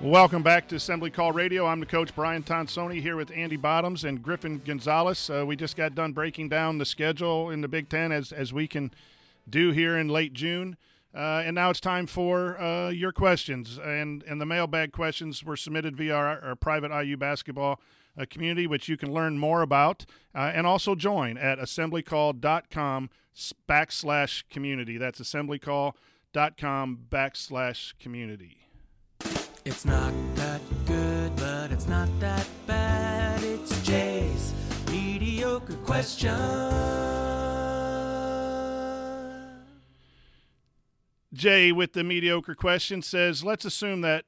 Welcome 0.00 0.42
back 0.42 0.66
to 0.68 0.76
Assembly 0.76 1.10
Call 1.10 1.32
Radio. 1.32 1.66
I'm 1.66 1.78
the 1.78 1.84
coach 1.84 2.14
Brian 2.14 2.42
Tonsoni 2.42 3.02
here 3.02 3.16
with 3.16 3.30
Andy 3.30 3.56
Bottoms 3.56 4.04
and 4.04 4.22
Griffin 4.22 4.62
Gonzalez. 4.64 5.28
Uh, 5.28 5.44
we 5.46 5.56
just 5.56 5.76
got 5.76 5.94
done 5.94 6.12
breaking 6.12 6.48
down 6.48 6.78
the 6.78 6.86
schedule 6.86 7.50
in 7.50 7.60
the 7.60 7.68
Big 7.68 7.90
Ten 7.90 8.12
as, 8.12 8.32
as 8.32 8.50
we 8.50 8.66
can 8.66 8.92
do 9.46 9.72
here 9.72 9.98
in 9.98 10.08
late 10.08 10.32
June. 10.32 10.78
Uh, 11.14 11.42
and 11.44 11.54
now 11.54 11.70
it's 11.70 11.80
time 11.80 12.06
for 12.06 12.60
uh, 12.60 12.90
your 12.90 13.12
questions. 13.12 13.78
And, 13.78 14.22
and 14.24 14.40
the 14.40 14.46
mailbag 14.46 14.92
questions 14.92 15.42
were 15.42 15.56
submitted 15.56 15.96
via 15.96 16.14
our, 16.14 16.40
our 16.40 16.56
private 16.56 16.92
IU 16.92 17.16
basketball 17.16 17.80
uh, 18.18 18.26
community, 18.28 18.66
which 18.66 18.88
you 18.88 18.96
can 18.96 19.12
learn 19.12 19.38
more 19.38 19.62
about 19.62 20.04
uh, 20.34 20.50
and 20.54 20.66
also 20.66 20.94
join 20.94 21.38
at 21.38 21.58
assemblycall.com 21.58 23.10
backslash 23.68 24.44
community. 24.50 24.98
That's 24.98 25.20
assemblycall.com 25.20 26.98
backslash 27.10 27.98
community. 27.98 28.58
It's 29.64 29.84
not 29.84 30.12
that 30.36 30.60
good, 30.86 31.36
but 31.36 31.72
it's 31.72 31.86
not 31.86 32.08
that 32.20 32.46
bad. 32.66 33.42
It's 33.42 33.80
Jay's 33.82 34.54
mediocre 34.90 35.74
question. 35.84 37.27
Jay 41.38 41.70
with 41.70 41.92
the 41.92 42.02
mediocre 42.02 42.56
question 42.56 43.00
says, 43.00 43.44
let's 43.44 43.64
assume 43.64 44.00
that 44.00 44.24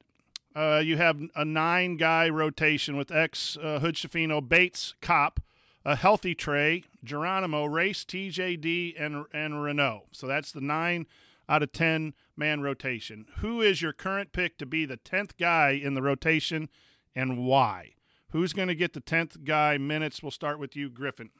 uh, 0.55 0.81
you 0.83 0.95
have 0.95 1.21
a 1.35 1.43
nine 1.43 1.97
guy 1.97 2.29
rotation 2.29 2.95
with 2.95 3.11
X, 3.11 3.57
uh, 3.61 3.79
Hood 3.79 3.95
Schifino, 3.95 4.47
Bates, 4.47 4.95
Kopp, 5.01 5.41
a 5.83 5.97
healthy 5.97 6.33
Trey, 6.33 6.85
Geronimo, 7.03 7.65
Race, 7.65 8.05
TJD, 8.05 8.95
and, 8.97 9.25
and 9.33 9.55
Reneau. 9.55 10.03
So 10.13 10.25
that's 10.25 10.53
the 10.53 10.61
nine 10.61 11.05
out 11.49 11.61
of 11.61 11.73
10 11.73 12.13
man 12.37 12.61
rotation. 12.61 13.25
Who 13.39 13.61
is 13.61 13.81
your 13.81 13.93
current 13.93 14.31
pick 14.31 14.57
to 14.59 14.65
be 14.65 14.85
the 14.85 14.97
10th 14.97 15.31
guy 15.37 15.71
in 15.71 15.95
the 15.95 16.01
rotation 16.01 16.69
and 17.13 17.39
why? 17.45 17.95
Who's 18.29 18.53
going 18.53 18.69
to 18.69 18.75
get 18.75 18.93
the 18.93 19.01
10th 19.01 19.43
guy 19.43 19.77
minutes? 19.77 20.23
We'll 20.23 20.31
start 20.31 20.59
with 20.59 20.77
you, 20.77 20.89
Griffin. 20.89 21.31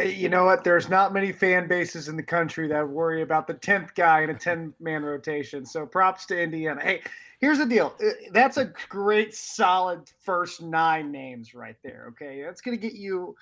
You 0.00 0.28
know 0.28 0.44
what? 0.44 0.64
There's 0.64 0.88
not 0.88 1.12
many 1.12 1.32
fan 1.32 1.68
bases 1.68 2.08
in 2.08 2.16
the 2.16 2.22
country 2.22 2.66
that 2.68 2.88
worry 2.88 3.22
about 3.22 3.46
the 3.46 3.54
10th 3.54 3.94
guy 3.94 4.22
in 4.22 4.30
a 4.30 4.34
10 4.34 4.72
man 4.80 5.02
rotation. 5.02 5.66
So 5.66 5.84
props 5.84 6.24
to 6.26 6.40
Indiana. 6.40 6.80
Hey, 6.80 7.02
here's 7.40 7.58
the 7.58 7.66
deal. 7.66 7.94
Uh, 8.02 8.10
that's 8.32 8.56
a 8.56 8.72
great, 8.88 9.34
solid 9.34 10.10
first 10.20 10.62
nine 10.62 11.12
names 11.12 11.54
right 11.54 11.76
there. 11.84 12.06
Okay. 12.10 12.42
That's 12.42 12.62
going 12.62 12.78
to 12.78 12.80
get 12.80 12.94
you 12.98 13.34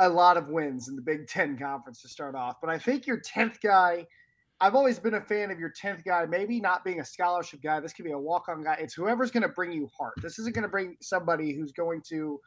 a 0.00 0.08
lot 0.08 0.36
of 0.36 0.48
wins 0.48 0.88
in 0.88 0.96
the 0.96 1.02
Big 1.02 1.28
Ten 1.28 1.56
conference 1.56 2.02
to 2.02 2.08
start 2.08 2.34
off. 2.34 2.56
But 2.60 2.70
I 2.70 2.78
think 2.78 3.06
your 3.06 3.20
10th 3.20 3.60
guy, 3.60 4.04
I've 4.60 4.74
always 4.74 4.98
been 4.98 5.14
a 5.14 5.20
fan 5.20 5.52
of 5.52 5.60
your 5.60 5.72
10th 5.80 6.04
guy, 6.04 6.26
maybe 6.26 6.60
not 6.60 6.84
being 6.84 6.98
a 6.98 7.04
scholarship 7.04 7.62
guy. 7.62 7.78
This 7.78 7.92
could 7.92 8.04
be 8.04 8.12
a 8.12 8.18
walk 8.18 8.48
on 8.48 8.64
guy. 8.64 8.76
It's 8.80 8.94
whoever's 8.94 9.30
going 9.30 9.44
to 9.44 9.48
bring 9.48 9.70
you 9.70 9.88
heart. 9.96 10.14
This 10.20 10.40
isn't 10.40 10.56
going 10.56 10.64
to 10.64 10.68
bring 10.68 10.96
somebody 11.00 11.52
who's 11.52 11.70
going 11.70 12.02
to 12.08 12.40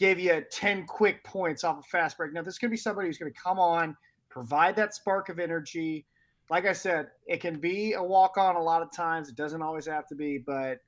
gave 0.00 0.18
you 0.18 0.42
10 0.50 0.86
quick 0.86 1.22
points 1.22 1.62
off 1.62 1.78
a 1.78 1.82
fast 1.82 2.16
break. 2.16 2.32
Now, 2.32 2.42
this 2.42 2.58
could 2.58 2.70
be 2.70 2.76
somebody 2.76 3.06
who's 3.06 3.18
going 3.18 3.32
to 3.32 3.38
come 3.38 3.58
on, 3.60 3.94
provide 4.30 4.74
that 4.76 4.94
spark 4.94 5.28
of 5.28 5.38
energy. 5.38 6.06
Like 6.48 6.66
I 6.66 6.72
said, 6.72 7.08
it 7.26 7.40
can 7.40 7.60
be 7.60 7.92
a 7.92 8.02
walk 8.02 8.38
on 8.38 8.56
a 8.56 8.62
lot 8.62 8.82
of 8.82 8.90
times. 8.90 9.28
It 9.28 9.36
doesn't 9.36 9.62
always 9.62 9.86
have 9.86 10.08
to 10.08 10.14
be, 10.14 10.38
but 10.38 10.78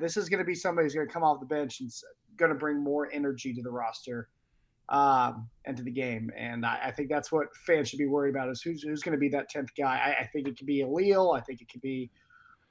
this 0.00 0.16
is 0.16 0.28
going 0.28 0.38
to 0.38 0.44
be 0.44 0.54
somebody 0.54 0.86
who's 0.86 0.94
going 0.94 1.06
to 1.06 1.12
come 1.12 1.22
off 1.22 1.38
the 1.38 1.46
bench 1.46 1.80
and 1.80 1.92
going 2.36 2.50
to 2.50 2.58
bring 2.58 2.82
more 2.82 3.08
energy 3.12 3.52
to 3.52 3.62
the 3.62 3.70
roster. 3.70 4.30
um, 4.88 5.48
into 5.64 5.82
the 5.82 5.90
game. 5.90 6.30
And 6.36 6.66
I, 6.66 6.78
I, 6.86 6.90
think 6.90 7.08
that's 7.08 7.30
what 7.30 7.46
fans 7.66 7.88
should 7.88 7.98
be 7.98 8.06
worried 8.06 8.34
about 8.34 8.50
is 8.50 8.60
who's, 8.62 8.82
who's 8.82 9.02
going 9.02 9.12
to 9.12 9.18
be 9.18 9.28
that 9.30 9.50
10th 9.50 9.68
guy. 9.78 9.96
I, 10.04 10.22
I, 10.22 10.26
think 10.26 10.48
it 10.48 10.58
could 10.58 10.66
be 10.66 10.82
Alil. 10.82 11.36
I 11.36 11.40
think 11.40 11.62
it 11.62 11.68
could 11.70 11.80
be 11.80 12.10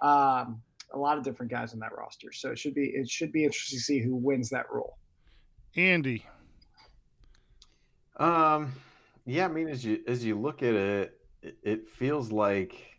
um, 0.01 0.61
a 0.93 0.97
lot 0.97 1.17
of 1.17 1.23
different 1.23 1.51
guys 1.51 1.73
on 1.73 1.79
that 1.79 1.95
roster. 1.97 2.31
So 2.31 2.51
it 2.51 2.59
should 2.59 2.75
be, 2.75 2.91
it 2.93 3.09
should 3.09 3.31
be 3.31 3.45
interesting 3.45 3.79
to 3.79 3.83
see 3.83 3.99
who 3.99 4.15
wins 4.15 4.49
that 4.49 4.65
role. 4.71 4.97
Andy. 5.75 6.25
Um, 8.17 8.73
yeah, 9.25 9.45
I 9.45 9.47
mean, 9.47 9.67
as 9.67 9.83
you, 9.83 10.01
as 10.07 10.23
you 10.23 10.39
look 10.39 10.63
at 10.63 10.73
it, 10.73 11.19
it, 11.41 11.57
it 11.63 11.89
feels 11.89 12.31
like, 12.31 12.91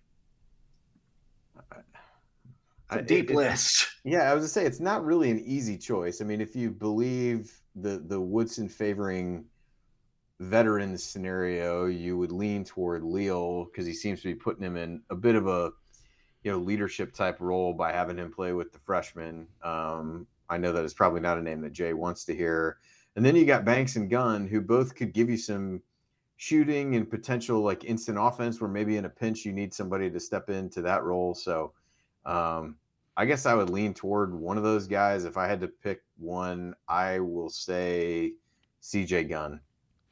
a 2.90 3.02
deep 3.02 3.30
it, 3.30 3.36
list. 3.36 3.88
Yeah, 4.04 4.30
I 4.30 4.34
was 4.34 4.44
to 4.44 4.48
say 4.48 4.64
it's 4.66 4.80
not 4.80 5.04
really 5.04 5.30
an 5.30 5.40
easy 5.40 5.78
choice. 5.78 6.20
I 6.20 6.24
mean, 6.24 6.40
if 6.40 6.54
you 6.54 6.70
believe 6.70 7.52
the 7.74 8.02
the 8.06 8.20
Woodson 8.20 8.68
favoring 8.68 9.44
veteran 10.40 10.98
scenario, 10.98 11.86
you 11.86 12.18
would 12.18 12.32
lean 12.32 12.64
toward 12.64 13.02
Leal 13.02 13.66
because 13.66 13.86
he 13.86 13.94
seems 13.94 14.20
to 14.22 14.28
be 14.28 14.34
putting 14.34 14.62
him 14.62 14.76
in 14.76 15.02
a 15.10 15.14
bit 15.14 15.36
of 15.36 15.46
a 15.46 15.70
you 16.42 16.50
know 16.50 16.58
leadership 16.58 17.14
type 17.14 17.40
role 17.40 17.72
by 17.72 17.92
having 17.92 18.18
him 18.18 18.32
play 18.32 18.52
with 18.52 18.72
the 18.72 18.78
freshmen. 18.80 19.46
Um, 19.62 20.26
I 20.48 20.58
know 20.58 20.72
that 20.72 20.84
it's 20.84 20.94
probably 20.94 21.20
not 21.20 21.38
a 21.38 21.42
name 21.42 21.60
that 21.62 21.72
Jay 21.72 21.92
wants 21.92 22.24
to 22.26 22.34
hear. 22.34 22.78
And 23.16 23.24
then 23.24 23.36
you 23.36 23.44
got 23.44 23.64
Banks 23.64 23.96
and 23.96 24.10
Gunn, 24.10 24.46
who 24.46 24.60
both 24.60 24.94
could 24.94 25.12
give 25.12 25.28
you 25.28 25.36
some 25.36 25.82
shooting 26.36 26.96
and 26.96 27.08
potential 27.08 27.60
like 27.60 27.84
instant 27.84 28.18
offense, 28.20 28.60
where 28.60 28.70
maybe 28.70 28.96
in 28.96 29.04
a 29.04 29.08
pinch 29.08 29.44
you 29.44 29.52
need 29.52 29.72
somebody 29.72 30.10
to 30.10 30.20
step 30.20 30.50
into 30.50 30.82
that 30.82 31.04
role. 31.04 31.34
So 31.34 31.72
um, 32.24 32.76
I 33.16 33.26
guess 33.26 33.46
I 33.46 33.54
would 33.54 33.70
lean 33.70 33.94
toward 33.94 34.34
one 34.34 34.56
of 34.56 34.62
those 34.62 34.86
guys. 34.86 35.24
If 35.24 35.36
I 35.36 35.46
had 35.46 35.60
to 35.60 35.68
pick 35.68 36.02
one, 36.18 36.74
I 36.88 37.20
will 37.20 37.50
say 37.50 38.32
CJ 38.82 39.28
Gunn. 39.28 39.60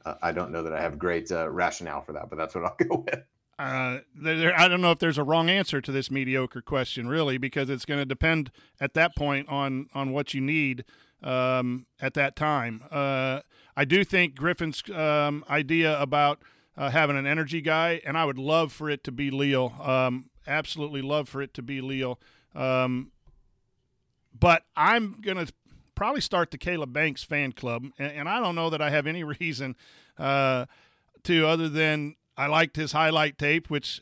Uh, 0.05 0.15
I 0.21 0.31
don't 0.31 0.51
know 0.51 0.63
that 0.63 0.73
I 0.73 0.81
have 0.81 0.97
great 0.99 1.31
uh, 1.31 1.49
rationale 1.49 2.01
for 2.01 2.13
that, 2.13 2.29
but 2.29 2.37
that's 2.37 2.55
what 2.55 2.65
I'll 2.65 2.75
go 2.87 3.03
with. 3.05 3.23
Uh, 3.61 3.99
there, 4.15 4.59
I 4.59 4.67
don't 4.67 4.81
know 4.81 4.89
if 4.89 4.97
there's 4.97 5.19
a 5.19 5.23
wrong 5.23 5.47
answer 5.47 5.81
to 5.81 5.91
this 5.91 6.09
mediocre 6.09 6.63
question, 6.63 7.07
really, 7.07 7.37
because 7.37 7.69
it's 7.69 7.85
going 7.85 7.99
to 7.99 8.05
depend 8.05 8.49
at 8.79 8.95
that 8.95 9.15
point 9.15 9.47
on 9.49 9.87
on 9.93 10.11
what 10.11 10.33
you 10.33 10.41
need 10.41 10.83
um, 11.21 11.85
at 12.01 12.15
that 12.15 12.35
time. 12.35 12.83
Uh, 12.89 13.41
I 13.77 13.85
do 13.85 14.03
think 14.03 14.33
Griffin's 14.33 14.81
um, 14.89 15.45
idea 15.47 15.99
about 16.01 16.41
uh, 16.75 16.89
having 16.89 17.15
an 17.15 17.27
energy 17.27 17.61
guy, 17.61 18.01
and 18.03 18.17
I 18.17 18.25
would 18.25 18.39
love 18.39 18.71
for 18.71 18.89
it 18.89 19.03
to 19.03 19.11
be 19.11 19.29
Leal. 19.29 19.75
Um, 19.79 20.31
absolutely 20.47 21.03
love 21.03 21.29
for 21.29 21.43
it 21.43 21.53
to 21.53 21.61
be 21.61 21.81
Leal. 21.81 22.19
Um, 22.55 23.11
but 24.37 24.63
I'm 24.75 25.21
going 25.21 25.45
to 25.45 25.53
probably 25.93 26.21
start 26.21 26.49
the 26.49 26.57
Caleb 26.57 26.93
Banks 26.93 27.23
fan 27.23 27.51
club, 27.51 27.83
and, 27.99 28.11
and, 28.11 28.27
I 28.27 28.39
don't 28.39 28.55
know 28.55 28.71
that 28.71 28.81
I 28.81 28.89
have 28.89 29.05
any 29.05 29.23
reason 29.39 29.75
uh, 30.17 30.65
to 31.25 31.45
other 31.45 31.69
than 31.69 32.15
I 32.37 32.47
liked 32.47 32.75
his 32.75 32.91
highlight 32.91 33.37
tape, 33.37 33.69
which 33.69 34.01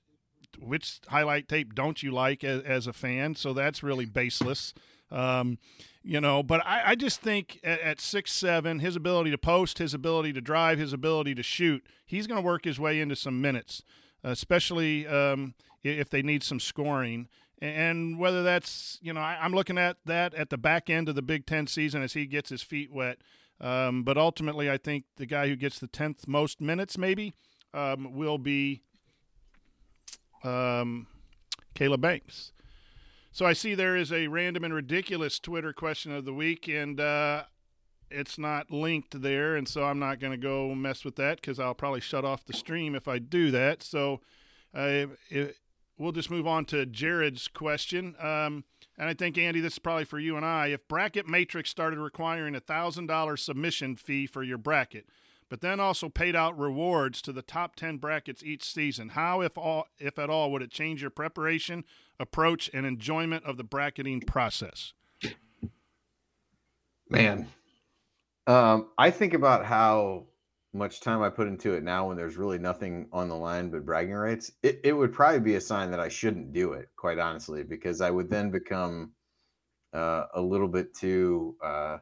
which 0.58 1.00
highlight 1.08 1.48
tape 1.48 1.74
don't 1.74 2.04
you 2.04 2.12
like 2.12 2.44
as, 2.44 2.62
as 2.64 2.88
a 2.88 2.94
fan? 2.94 3.36
So 3.36 3.54
that's 3.54 3.84
really 3.84 4.06
baseless. 4.06 4.74
Um, 5.12 5.58
you 6.04 6.22
know, 6.22 6.44
but 6.44 6.66
I, 6.66 6.92
I 6.92 6.96
just 6.96 7.22
think 7.22 7.60
at, 7.64 7.80
at, 7.82 8.02
six 8.02 8.32
seven, 8.32 8.80
his 8.80 8.96
ability 8.96 9.32
to 9.32 9.38
post, 9.38 9.80
his 9.80 9.94
ability 9.94 10.34
to 10.34 10.42
drive, 10.42 10.78
his 10.78 10.94
ability 10.94 11.34
to 11.36 11.44
shoot, 11.44 11.84
he's 12.06 12.28
going 12.28 12.42
to 12.42 12.46
work 12.46 12.66
his 12.66 12.80
way 12.80 13.00
into 13.00 13.16
some 13.16 13.42
minutes, 13.42 13.84
especially 14.24 15.08
um, 15.08 15.56
if 15.84 16.10
they 16.10 16.22
need 16.22 16.44
some 16.44 16.60
scoring 16.60 17.28
and 17.62 18.18
whether 18.18 18.42
that's 18.42 18.98
you 19.02 19.14
know 19.14 19.20
I, 19.20 19.46
am 19.46 19.54
looking 19.54 19.78
at 19.78 19.98
that 20.06 20.34
at 20.34 20.50
the 20.50 20.58
back 20.58 20.90
end 20.90 21.10
of 21.10 21.16
the 21.16 21.22
Big 21.22 21.46
Ten 21.46 21.68
season 21.68 22.02
as 22.02 22.14
he 22.14 22.26
gets 22.26 22.50
his 22.50 22.62
feet 22.62 22.92
wet. 22.92 23.18
Um, 23.62 24.04
but 24.04 24.18
ultimately, 24.18 24.70
I 24.72 24.78
think 24.78 25.04
the 25.18 25.26
guy 25.26 25.50
who 25.50 25.58
gets 25.58 25.80
the 25.80 25.88
tenth 25.88 26.28
most 26.28 26.62
minutes 26.62 26.98
maybe 26.98 27.34
um, 27.74 28.16
will 28.16 28.38
be 28.38 28.84
um, 30.44 31.08
Caleb 31.74 32.02
Banks. 32.02 32.52
So 33.32 33.46
I 33.46 33.54
see 33.54 33.76
there 33.76 33.96
is 33.96 34.12
a 34.12 34.28
random 34.28 34.64
and 34.64 34.74
ridiculous 34.74 35.40
Twitter 35.40 35.72
question 35.72 36.12
of 36.12 36.26
the 36.26 36.34
week, 36.34 36.68
and 36.68 37.00
uh, 37.00 37.44
it's 38.10 38.38
not 38.38 38.72
linked 38.72 39.22
there, 39.22 39.56
and 39.56 39.68
so 39.68 39.84
I'm 39.84 40.00
not 40.00 40.20
going 40.20 40.32
to 40.32 40.38
go 40.38 40.74
mess 40.74 41.06
with 41.06 41.16
that 41.18 41.40
because 41.40 41.60
I'll 41.60 41.76
probably 41.76 42.02
shut 42.02 42.26
off 42.26 42.46
the 42.46 42.54
stream 42.54 42.96
if 42.96 43.08
I 43.08 43.20
do 43.20 43.52
that. 43.52 43.84
So. 43.84 44.22
Uh, 44.72 45.08
it, 45.30 45.56
we'll 46.00 46.14
just 46.14 46.32
move 46.32 46.48
on 46.48 46.66
to 46.66 46.86
Jared's 46.88 47.48
question. 47.48 48.16
Um, 48.20 48.64
and 48.98 49.08
I 49.08 49.14
think, 49.14 49.38
Andy, 49.38 49.60
this 49.60 49.74
is 49.74 49.80
probably 49.80 50.06
for 50.06 50.18
you 50.18 50.36
and 50.38 50.46
I. 50.46 50.68
If 50.68 50.88
Bracket 50.88 51.28
Matrix 51.28 51.70
started 51.70 52.00
requiring 52.00 52.56
a 52.56 52.62
$1,000 52.62 53.38
submission 53.38 53.96
fee 53.96 54.26
for 54.26 54.42
your 54.42 54.58
bracket, 54.58 55.06
but 55.50 55.62
then 55.62 55.80
also 55.80 56.10
paid 56.10 56.36
out 56.36 56.58
rewards 56.58 57.22
to 57.24 57.34
the 57.34 57.42
top 57.42 57.76
10 57.76 57.98
brackets 57.98 58.44
each 58.44 58.64
season, 58.64 59.10
how, 59.10 59.42
if, 59.42 59.58
all, 59.58 59.88
if 59.98 60.20
at 60.20 60.30
all, 60.30 60.52
would 60.52 60.62
it 60.62 60.72
change 60.72 61.02
your 61.02 61.10
preparation, 61.10 61.84
approach, 62.20 62.70
and 62.74 62.86
enjoyment 62.86 63.44
of 63.46 63.58
the 63.58 63.64
bracketing 63.64 64.22
process? 64.22 64.94
Man, 67.10 67.48
um, 68.46 68.90
I 68.98 69.10
think 69.10 69.34
about 69.34 69.66
how 69.66 70.28
much 70.74 71.02
time 71.02 71.24
I 71.24 71.30
put 71.30 71.48
into 71.48 71.74
it 71.74 71.84
now 71.84 72.08
when 72.08 72.18
there's 72.18 72.38
really 72.38 72.60
nothing 72.60 73.08
on 73.12 73.28
the 73.28 73.36
line 73.36 73.72
but 73.72 73.86
bragging 73.86 74.14
rights, 74.14 74.52
it, 74.62 74.80
it 74.84 74.94
would 74.94 75.12
probably 75.12 75.40
be 75.40 75.56
a 75.56 75.62
sign 75.62 75.90
that 75.92 76.00
I 76.00 76.10
shouldn't 76.10 76.54
do 76.54 76.74
it, 76.74 76.90
quite 76.96 77.18
honestly, 77.18 77.64
because 77.64 78.02
I 78.02 78.12
would 78.12 78.30
then 78.30 78.52
become 78.52 79.14
uh, 79.94 80.26
a 80.36 80.42
little 80.42 80.68
bit 80.68 80.96
too 80.96 81.56
uh, 81.64 81.98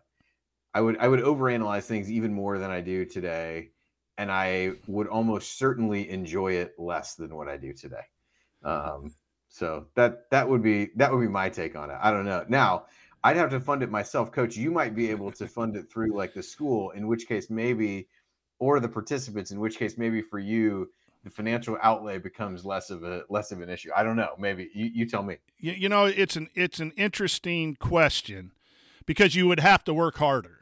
I 0.78 0.82
would 0.82 0.98
I 1.00 1.08
would 1.08 1.22
overanalyze 1.22 1.86
things 1.86 2.12
even 2.12 2.32
more 2.32 2.60
than 2.60 2.70
I 2.70 2.82
do 2.82 3.04
today. 3.04 3.72
And 4.20 4.32
I 4.32 4.74
would 4.86 5.08
almost 5.08 5.58
certainly 5.58 6.08
enjoy 6.08 6.54
it 6.54 6.76
less 6.78 7.16
than 7.16 7.36
what 7.36 7.48
I 7.48 7.58
do 7.58 7.74
today. 7.74 8.06
Um, 8.64 9.12
so 9.50 9.88
that 9.96 10.30
that 10.30 10.48
would 10.48 10.62
be 10.62 10.90
that 10.96 11.12
would 11.12 11.22
be 11.22 11.28
my 11.28 11.50
take 11.50 11.76
on 11.76 11.90
it. 11.90 11.98
I 12.00 12.12
don't 12.12 12.26
know. 12.26 12.46
Now 12.48 12.86
I'd 13.24 13.38
have 13.38 13.50
to 13.50 13.60
fund 13.60 13.82
it 13.82 13.90
myself, 13.90 14.32
coach. 14.32 14.56
You 14.56 14.70
might 14.70 14.94
be 14.94 15.10
able 15.10 15.32
to 15.32 15.48
fund 15.48 15.76
it 15.76 15.90
through 15.90 16.16
like 16.16 16.36
the 16.36 16.44
school, 16.44 16.92
in 16.92 17.08
which 17.08 17.28
case 17.28 17.50
maybe 17.50 18.08
or 18.60 18.80
the 18.80 18.88
participants, 18.88 19.50
in 19.50 19.60
which 19.60 19.80
case 19.80 19.98
maybe 19.98 20.22
for 20.22 20.38
you 20.38 20.92
the 21.24 21.32
financial 21.32 21.80
outlay 21.82 22.20
becomes 22.20 22.66
less 22.66 22.92
of 22.92 23.04
a 23.04 23.24
less 23.30 23.52
of 23.52 23.62
an 23.62 23.70
issue. 23.70 23.90
I 23.96 24.04
don't 24.04 24.16
know. 24.16 24.36
Maybe 24.38 24.70
you, 24.76 24.92
you 24.94 25.10
tell 25.10 25.24
me. 25.24 25.38
You, 25.58 25.72
you 25.72 25.90
know, 25.90 26.06
it's 26.06 26.36
an 26.36 26.50
it's 26.54 26.80
an 26.80 26.92
interesting 26.98 27.76
question 27.78 28.52
because 29.08 29.34
you 29.34 29.48
would 29.48 29.60
have 29.60 29.84
to 29.86 29.94
work 29.96 30.18
harder, 30.18 30.57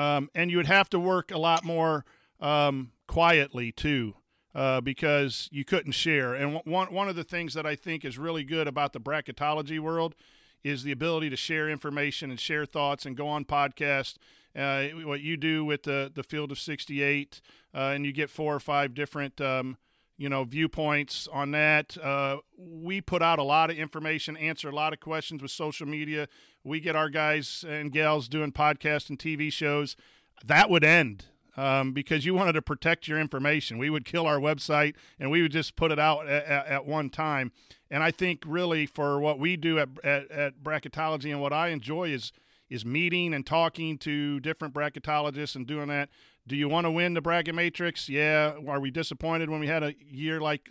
um, 0.00 0.30
and 0.34 0.50
you 0.50 0.56
would 0.56 0.66
have 0.66 0.88
to 0.90 0.98
work 0.98 1.30
a 1.30 1.38
lot 1.38 1.64
more 1.64 2.04
um, 2.40 2.92
quietly 3.06 3.72
too. 3.72 4.14
Uh, 4.52 4.80
because 4.80 5.48
you 5.52 5.64
couldn't 5.64 5.92
share. 5.92 6.34
And 6.34 6.60
one 6.64 6.92
one 6.92 7.08
of 7.08 7.14
the 7.14 7.22
things 7.22 7.54
that 7.54 7.64
I 7.66 7.76
think 7.76 8.04
is 8.04 8.18
really 8.18 8.42
good 8.42 8.66
about 8.66 8.92
the 8.92 8.98
bracketology 9.00 9.78
world 9.78 10.16
is 10.64 10.82
the 10.82 10.90
ability 10.90 11.30
to 11.30 11.36
share 11.36 11.68
information 11.70 12.30
and 12.30 12.40
share 12.40 12.66
thoughts 12.66 13.06
and 13.06 13.16
go 13.16 13.28
on 13.28 13.44
podcast. 13.44 14.16
uh, 14.56 14.88
what 15.06 15.20
you 15.20 15.36
do 15.36 15.64
with 15.64 15.84
the 15.84 16.10
the 16.12 16.24
field 16.24 16.50
of 16.50 16.58
68, 16.58 17.40
uh, 17.72 17.78
and 17.94 18.04
you 18.04 18.12
get 18.12 18.28
four 18.28 18.52
or 18.52 18.60
five 18.60 18.92
different 18.92 19.40
um, 19.40 19.76
you 20.20 20.28
know 20.28 20.44
viewpoints 20.44 21.26
on 21.32 21.50
that. 21.52 21.96
Uh, 21.96 22.36
we 22.58 23.00
put 23.00 23.22
out 23.22 23.38
a 23.38 23.42
lot 23.42 23.70
of 23.70 23.78
information, 23.78 24.36
answer 24.36 24.68
a 24.68 24.74
lot 24.74 24.92
of 24.92 25.00
questions 25.00 25.40
with 25.40 25.50
social 25.50 25.86
media. 25.86 26.28
We 26.62 26.78
get 26.78 26.94
our 26.94 27.08
guys 27.08 27.64
and 27.66 27.90
gals 27.90 28.28
doing 28.28 28.52
podcasts 28.52 29.08
and 29.08 29.18
TV 29.18 29.50
shows. 29.50 29.96
That 30.44 30.68
would 30.68 30.84
end 30.84 31.24
um, 31.56 31.92
because 31.92 32.26
you 32.26 32.34
wanted 32.34 32.52
to 32.52 32.60
protect 32.60 33.08
your 33.08 33.18
information. 33.18 33.78
We 33.78 33.88
would 33.88 34.04
kill 34.04 34.26
our 34.26 34.38
website 34.38 34.94
and 35.18 35.30
we 35.30 35.40
would 35.40 35.52
just 35.52 35.74
put 35.74 35.90
it 35.90 35.98
out 35.98 36.28
at, 36.28 36.44
at, 36.44 36.66
at 36.66 36.86
one 36.86 37.08
time. 37.08 37.50
And 37.90 38.02
I 38.02 38.10
think 38.10 38.42
really 38.46 38.84
for 38.84 39.20
what 39.20 39.38
we 39.38 39.56
do 39.56 39.78
at, 39.78 39.88
at, 40.04 40.30
at 40.30 40.62
bracketology 40.62 41.30
and 41.30 41.40
what 41.40 41.54
I 41.54 41.68
enjoy 41.68 42.10
is 42.10 42.30
is 42.68 42.84
meeting 42.84 43.34
and 43.34 43.44
talking 43.44 43.98
to 43.98 44.38
different 44.38 44.72
bracketologists 44.72 45.56
and 45.56 45.66
doing 45.66 45.88
that. 45.88 46.08
Do 46.50 46.56
you 46.56 46.68
want 46.68 46.84
to 46.84 46.90
win 46.90 47.14
the 47.14 47.20
bracket 47.20 47.54
matrix? 47.54 48.08
Yeah. 48.08 48.54
Are 48.66 48.80
we 48.80 48.90
disappointed 48.90 49.50
when 49.50 49.60
we 49.60 49.68
had 49.68 49.84
a 49.84 49.94
year 50.10 50.40
like 50.40 50.68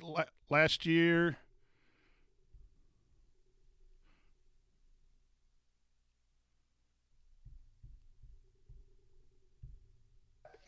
last 0.49 0.85
year? 0.85 1.37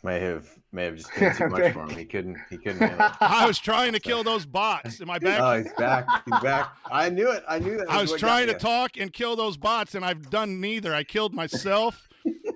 May 0.02 0.22
have 0.22 0.48
may 0.72 0.86
have 0.86 0.96
just 0.96 1.14
been 1.20 1.36
too 1.36 1.50
much 1.50 1.74
for 1.74 1.82
him. 1.82 1.90
He 1.90 2.06
couldn't 2.06 2.38
he 2.50 2.58
couldn't. 2.58 2.82
I 3.20 3.46
was 3.46 3.60
trying 3.60 3.92
to 3.92 4.00
kill 4.00 4.24
those 4.24 4.46
bots. 4.46 5.02
Am 5.02 5.10
I 5.10 5.20
back? 5.20 5.42
Oh, 5.42 5.62
he's 5.62 5.74
back. 5.74 6.08
He's 6.24 6.40
back. 6.40 6.70
I 6.90 7.10
knew 7.10 7.30
it. 7.30 7.44
I 7.50 7.60
knew 7.60 7.76
that. 7.76 7.92
I 7.92 8.00
was 8.00 8.14
trying 8.14 8.48
to 8.48 8.54
talk 8.54 8.96
and 8.96 9.12
kill 9.12 9.36
those 9.36 9.58
bots, 9.58 9.94
and 9.94 10.06
I've 10.06 10.30
done 10.30 10.62
neither. 10.62 10.96
I 10.96 11.04
killed 11.04 11.34
myself, 11.34 12.08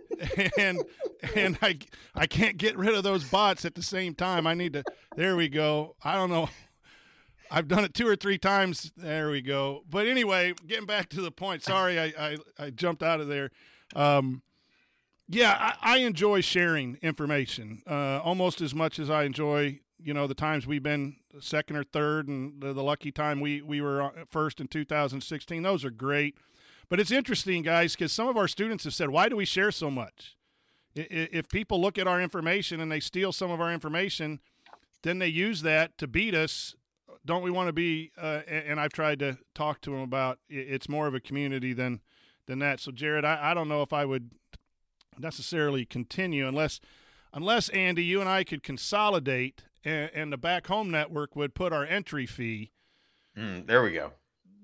and 0.57 0.81
and 1.35 1.57
I 1.61 1.77
I 2.13 2.27
can't 2.27 2.57
get 2.57 2.77
rid 2.77 2.93
of 2.95 3.03
those 3.03 3.23
bots 3.23 3.65
at 3.65 3.75
the 3.75 3.83
same 3.83 4.13
time. 4.15 4.45
I 4.47 4.53
need 4.53 4.73
to. 4.73 4.83
There 5.15 5.35
we 5.35 5.49
go. 5.49 5.95
I 6.03 6.15
don't 6.15 6.29
know. 6.29 6.49
I've 7.51 7.67
done 7.67 7.83
it 7.85 7.93
two 7.93 8.07
or 8.07 8.15
three 8.15 8.37
times. 8.37 8.91
There 8.97 9.29
we 9.29 9.41
go. 9.41 9.83
But 9.89 10.07
anyway, 10.07 10.53
getting 10.67 10.87
back 10.87 11.09
to 11.09 11.21
the 11.21 11.31
point. 11.31 11.63
Sorry, 11.63 11.99
I 11.99 12.05
I, 12.17 12.37
I 12.59 12.69
jumped 12.71 13.03
out 13.03 13.21
of 13.21 13.27
there. 13.27 13.51
Um, 13.95 14.41
Yeah, 15.27 15.55
I, 15.81 15.95
I 15.95 15.97
enjoy 15.99 16.41
sharing 16.41 16.97
information 17.01 17.81
uh, 17.89 18.19
almost 18.23 18.61
as 18.61 18.73
much 18.75 18.99
as 18.99 19.09
I 19.09 19.23
enjoy, 19.23 19.79
you 19.99 20.13
know, 20.13 20.27
the 20.27 20.35
times 20.35 20.67
we've 20.67 20.83
been 20.83 21.15
second 21.39 21.75
or 21.77 21.83
third, 21.83 22.27
and 22.27 22.61
the, 22.61 22.73
the 22.73 22.83
lucky 22.83 23.11
time 23.11 23.39
we 23.39 23.61
we 23.61 23.79
were 23.81 24.11
first 24.29 24.59
in 24.59 24.67
2016. 24.67 25.61
Those 25.63 25.85
are 25.85 25.89
great, 25.91 26.35
but 26.89 26.99
it's 26.99 27.11
interesting, 27.11 27.61
guys, 27.63 27.93
because 27.95 28.11
some 28.11 28.27
of 28.27 28.37
our 28.37 28.47
students 28.47 28.83
have 28.85 28.93
said, 28.93 29.09
"Why 29.09 29.29
do 29.29 29.35
we 29.35 29.45
share 29.45 29.71
so 29.71 29.89
much?" 29.91 30.35
If 30.95 31.49
people 31.49 31.81
look 31.81 31.97
at 31.97 32.07
our 32.07 32.21
information 32.21 32.79
and 32.79 32.91
they 32.91 33.01
steal 33.01 33.31
some 33.31 33.51
of 33.51 33.59
our 33.59 33.71
information, 33.71 34.39
then 35.03 35.19
they 35.19 35.27
use 35.27 35.61
that 35.61 35.97
to 35.97 36.07
beat 36.07 36.33
us. 36.33 36.75
Don't 37.25 37.43
we 37.43 37.51
want 37.51 37.67
to 37.67 37.73
be? 37.73 38.11
Uh, 38.17 38.41
and 38.47 38.79
I've 38.79 38.93
tried 38.93 39.19
to 39.19 39.37
talk 39.53 39.81
to 39.81 39.91
them 39.91 39.99
about 39.99 40.39
it's 40.49 40.87
more 40.87 41.07
of 41.07 41.13
a 41.13 41.19
community 41.19 41.73
than 41.73 42.01
than 42.45 42.59
that. 42.59 42.79
So, 42.79 42.91
Jared, 42.91 43.25
I, 43.25 43.51
I 43.51 43.53
don't 43.53 43.67
know 43.67 43.81
if 43.81 43.91
I 43.91 44.05
would 44.05 44.31
necessarily 45.19 45.85
continue 45.85 46.47
unless 46.47 46.79
unless 47.33 47.69
Andy, 47.69 48.03
you 48.03 48.21
and 48.21 48.29
I 48.29 48.43
could 48.43 48.63
consolidate, 48.63 49.63
and, 49.83 50.09
and 50.13 50.33
the 50.33 50.37
back 50.37 50.67
home 50.67 50.89
network 50.89 51.35
would 51.35 51.53
put 51.53 51.73
our 51.73 51.85
entry 51.85 52.25
fee. 52.25 52.71
Mm, 53.37 53.67
there 53.67 53.83
we 53.83 53.91
go. 53.91 54.13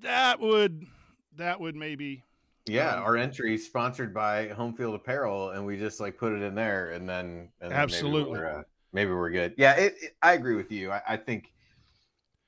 That 0.02 0.40
would 0.40 0.88
that 1.36 1.60
would 1.60 1.76
maybe. 1.76 2.24
Yeah, 2.72 2.96
um, 2.96 3.04
our 3.04 3.18
entry 3.18 3.58
sponsored 3.58 4.14
by 4.14 4.48
Home 4.50 4.74
Field 4.74 4.96
Apparel, 4.96 5.50
and 5.50 5.66
we 5.66 5.78
just 5.78 6.00
like 6.00 6.18
put 6.18 6.32
it 6.32 6.42
in 6.42 6.56
there, 6.56 6.92
and 6.92 7.08
then 7.08 7.50
and 7.60 7.74
absolutely 7.74 8.32
maybe 8.32 8.46
we're, 8.46 8.60
uh, 8.60 8.64
maybe 8.94 9.12
we're, 9.12 9.30
good. 9.30 9.54
Yeah, 9.58 9.74
it, 9.74 9.96
it, 10.02 10.16
I 10.22 10.34
agree 10.34 10.56
with 10.56 10.72
you. 10.72 10.92
I, 10.92 11.02
I 11.10 11.18
think 11.18 11.52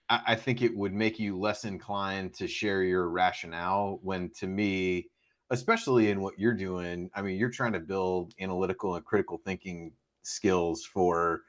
I, 0.10 0.22
I 0.28 0.36
think 0.36 0.62
it 0.62 0.76
would 0.76 0.94
make 0.94 1.20
you 1.20 1.38
less 1.38 1.66
inclined 1.66 2.34
to 2.36 2.48
share 2.48 2.84
your 2.84 3.10
rationale 3.10 4.00
when, 4.02 4.30
to 4.40 4.48
me, 4.48 5.10
especially 5.50 6.10
in 6.10 6.22
what 6.22 6.40
you're 6.40 6.54
doing. 6.54 7.10
I 7.14 7.22
mean, 7.22 7.38
you're 7.38 7.50
trying 7.50 7.74
to 7.74 7.82
build 7.82 8.34
analytical 8.40 8.96
and 8.96 9.04
critical 9.04 9.42
thinking 9.44 9.92
skills 10.22 10.86
for 10.86 11.42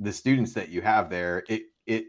the 0.00 0.12
students 0.12 0.54
that 0.54 0.70
you 0.70 0.80
have 0.80 1.10
there. 1.10 1.44
It 1.48 1.64
it 1.86 2.06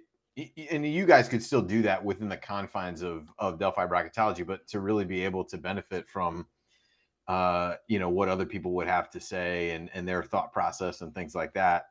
and 0.72 0.86
you 0.86 1.06
guys 1.06 1.28
could 1.28 1.42
still 1.42 1.62
do 1.62 1.82
that 1.82 2.04
within 2.04 2.30
the 2.30 2.38
confines 2.38 3.02
of 3.02 3.30
of 3.40 3.60
Delphi 3.60 3.86
bracketology, 3.88 4.46
but 4.46 4.68
to 4.68 4.80
really 4.80 5.06
be 5.06 5.24
able 5.24 5.44
to 5.46 5.58
benefit 5.58 6.08
from 6.08 6.46
uh, 7.28 7.76
you 7.88 8.00
know 8.00 8.10
what 8.10 8.30
other 8.30 8.46
people 8.46 8.74
would 8.74 8.88
have 8.88 9.10
to 9.12 9.20
say 9.20 9.72
and 9.72 9.90
and 9.94 10.08
their 10.08 10.24
thought 10.24 10.54
process 10.54 11.02
and 11.02 11.14
things 11.14 11.34
like 11.36 11.54
that, 11.54 11.86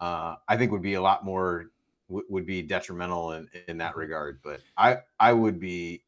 uh, 0.00 0.36
I 0.48 0.56
think 0.56 0.72
would 0.72 0.82
be 0.82 0.94
a 0.94 1.02
lot 1.02 1.24
more 1.24 1.66
w- 2.08 2.26
would 2.28 2.46
be 2.46 2.62
detrimental 2.62 3.32
in 3.32 3.48
in 3.66 3.78
that 3.78 3.96
regard. 3.96 4.40
But 4.42 4.60
I 4.76 4.98
I 5.18 5.32
would 5.32 5.58
be 5.58 6.04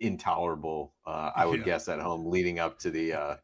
intolerable. 0.00 0.94
Uh, 1.06 1.30
I 1.36 1.46
would 1.46 1.60
yeah. 1.60 1.66
guess 1.66 1.88
at 1.88 2.00
home 2.00 2.26
leading 2.26 2.58
up 2.58 2.78
to 2.80 2.90
the 2.90 3.12
uh, 3.12 3.36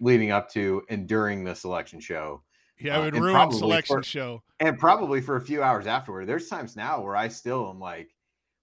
leading 0.00 0.30
up 0.30 0.50
to 0.50 0.82
and 0.88 1.06
during 1.06 1.44
the 1.44 1.54
selection 1.54 2.00
show. 2.00 2.42
Yeah, 2.84 3.00
it 3.00 3.04
would 3.04 3.16
uh, 3.16 3.20
ruin 3.20 3.52
selection 3.52 3.96
for, 3.96 4.02
show, 4.02 4.42
and 4.60 4.78
probably 4.78 5.20
for 5.20 5.36
a 5.36 5.40
few 5.40 5.62
hours 5.62 5.86
afterward. 5.86 6.26
There's 6.26 6.48
times 6.48 6.76
now 6.76 7.00
where 7.00 7.16
I 7.16 7.28
still 7.28 7.70
am 7.70 7.80
like, 7.80 8.14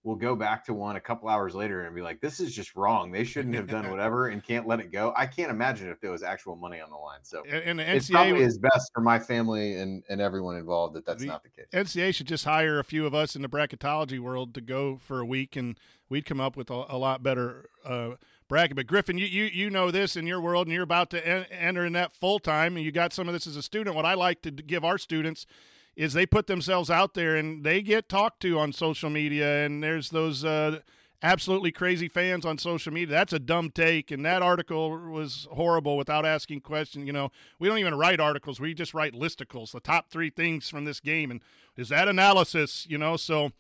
we'll 0.04 0.16
go 0.16 0.36
back 0.36 0.66
to 0.66 0.74
one 0.74 0.96
a 0.96 1.00
couple 1.00 1.30
hours 1.30 1.54
later 1.54 1.86
and 1.86 1.96
be 1.96 2.02
like, 2.02 2.22
this 2.22 2.40
is 2.40 2.54
just 2.54 2.76
wrong. 2.76 3.12
They 3.12 3.24
shouldn't 3.24 3.56
have 3.56 3.68
done 3.68 3.90
whatever 3.92 4.30
and 4.30 4.44
can't 4.44 4.68
let 4.68 4.80
it 4.80 4.92
go. 4.92 5.14
I 5.16 5.26
can't 5.26 5.52
imagine 5.52 5.90
if 5.90 6.00
there 6.02 6.12
was 6.12 6.24
actual 6.24 6.56
money 6.56 6.80
on 6.80 6.90
the 6.90 6.98
line. 6.98 7.20
So 7.24 7.44
and, 7.50 7.64
and 7.64 7.80
the 7.80 7.84
NCAA 7.84 7.96
it's 7.96 8.10
probably 8.10 8.42
is 8.42 8.58
best 8.58 8.92
for 8.94 9.02
my 9.02 9.20
family 9.20 9.76
and, 9.76 10.04
and 10.10 10.22
everyone 10.22 10.56
involved 10.56 10.96
that 10.96 11.06
that's 11.06 11.22
the 11.22 11.28
not 11.28 11.44
the 11.44 11.50
case. 11.50 11.66
NCAA 11.74 12.16
should 12.16 12.28
just 12.28 12.46
hire 12.46 12.80
a 12.80 12.84
few 12.84 13.06
of 13.06 13.14
us 13.14 13.36
in 13.36 13.42
the 13.42 13.50
bracketology 13.50 14.20
world 14.20 14.54
to 14.56 14.62
go 14.62 14.98
for 14.98 15.20
a 15.20 15.26
week 15.26 15.56
and 15.56 15.80
we'd 16.10 16.26
come 16.26 16.40
up 16.40 16.56
with 16.56 16.70
a, 16.70 16.86
a 16.90 16.98
lot 16.98 17.22
better 17.22 17.70
uh, 17.86 18.12
bracket. 18.52 18.76
But 18.76 18.86
Griffin, 18.86 19.18
you, 19.18 19.26
you 19.26 19.46
you 19.46 19.70
know 19.72 19.90
this 19.90 20.16
in 20.16 20.28
your 20.28 20.40
world 20.40 20.68
and 20.68 20.74
you're 20.74 20.84
about 20.84 21.10
to 21.12 21.28
en- 21.28 21.46
enter 21.52 21.86
in 21.86 21.94
that 21.94 22.14
full 22.14 22.38
time 22.38 22.76
and 22.76 22.86
you 22.86 22.92
got 22.92 23.14
some 23.14 23.28
of 23.28 23.34
this 23.34 23.48
as 23.48 23.56
a 23.56 23.64
student. 23.64 23.96
What 23.96 24.06
I 24.06 24.14
like 24.14 24.44
to 24.44 24.52
give 24.52 24.86
our 24.86 25.00
students– 25.00 25.48
is 25.96 26.14
they 26.14 26.26
put 26.26 26.48
themselves 26.48 26.90
out 26.90 27.14
there 27.14 27.36
and 27.36 27.64
they 27.64 27.82
get 27.82 28.08
talked 28.08 28.42
to 28.42 28.58
on 28.58 28.74
social 28.74 29.10
media 29.10 29.66
and 29.66 29.84
there's 29.84 30.10
those 30.10 30.46
uh, 30.46 30.80
absolutely 31.22 31.72
crazy 31.72 32.08
fans 32.08 32.46
on 32.46 32.58
social 32.58 32.92
media 32.92 33.14
that's 33.14 33.34
a 33.34 33.40
dumb 33.40 33.70
take 33.70 34.10
and 34.10 34.26
that 34.26 34.42
article 34.42 34.90
was 34.98 35.48
horrible 35.52 35.98
without 35.98 36.26
asking 36.26 36.62
questions 36.62 37.06
you 37.06 37.14
know 37.14 37.32
we 37.60 37.68
don't 37.68 37.78
even 37.78 37.96
write 37.96 38.20
articles 38.20 38.60
we 38.60 38.74
just 38.74 38.94
write 38.94 39.14
listicles 39.14 39.72
the 39.72 39.80
top 39.80 40.10
three 40.10 40.30
things 40.30 40.70
from 40.70 40.86
this 40.86 41.00
game 41.00 41.30
and 41.30 41.42
is 41.78 41.90
that 41.90 42.08
analysis 42.08 42.88
you 42.90 42.98
know 42.98 43.18
so 43.18 43.52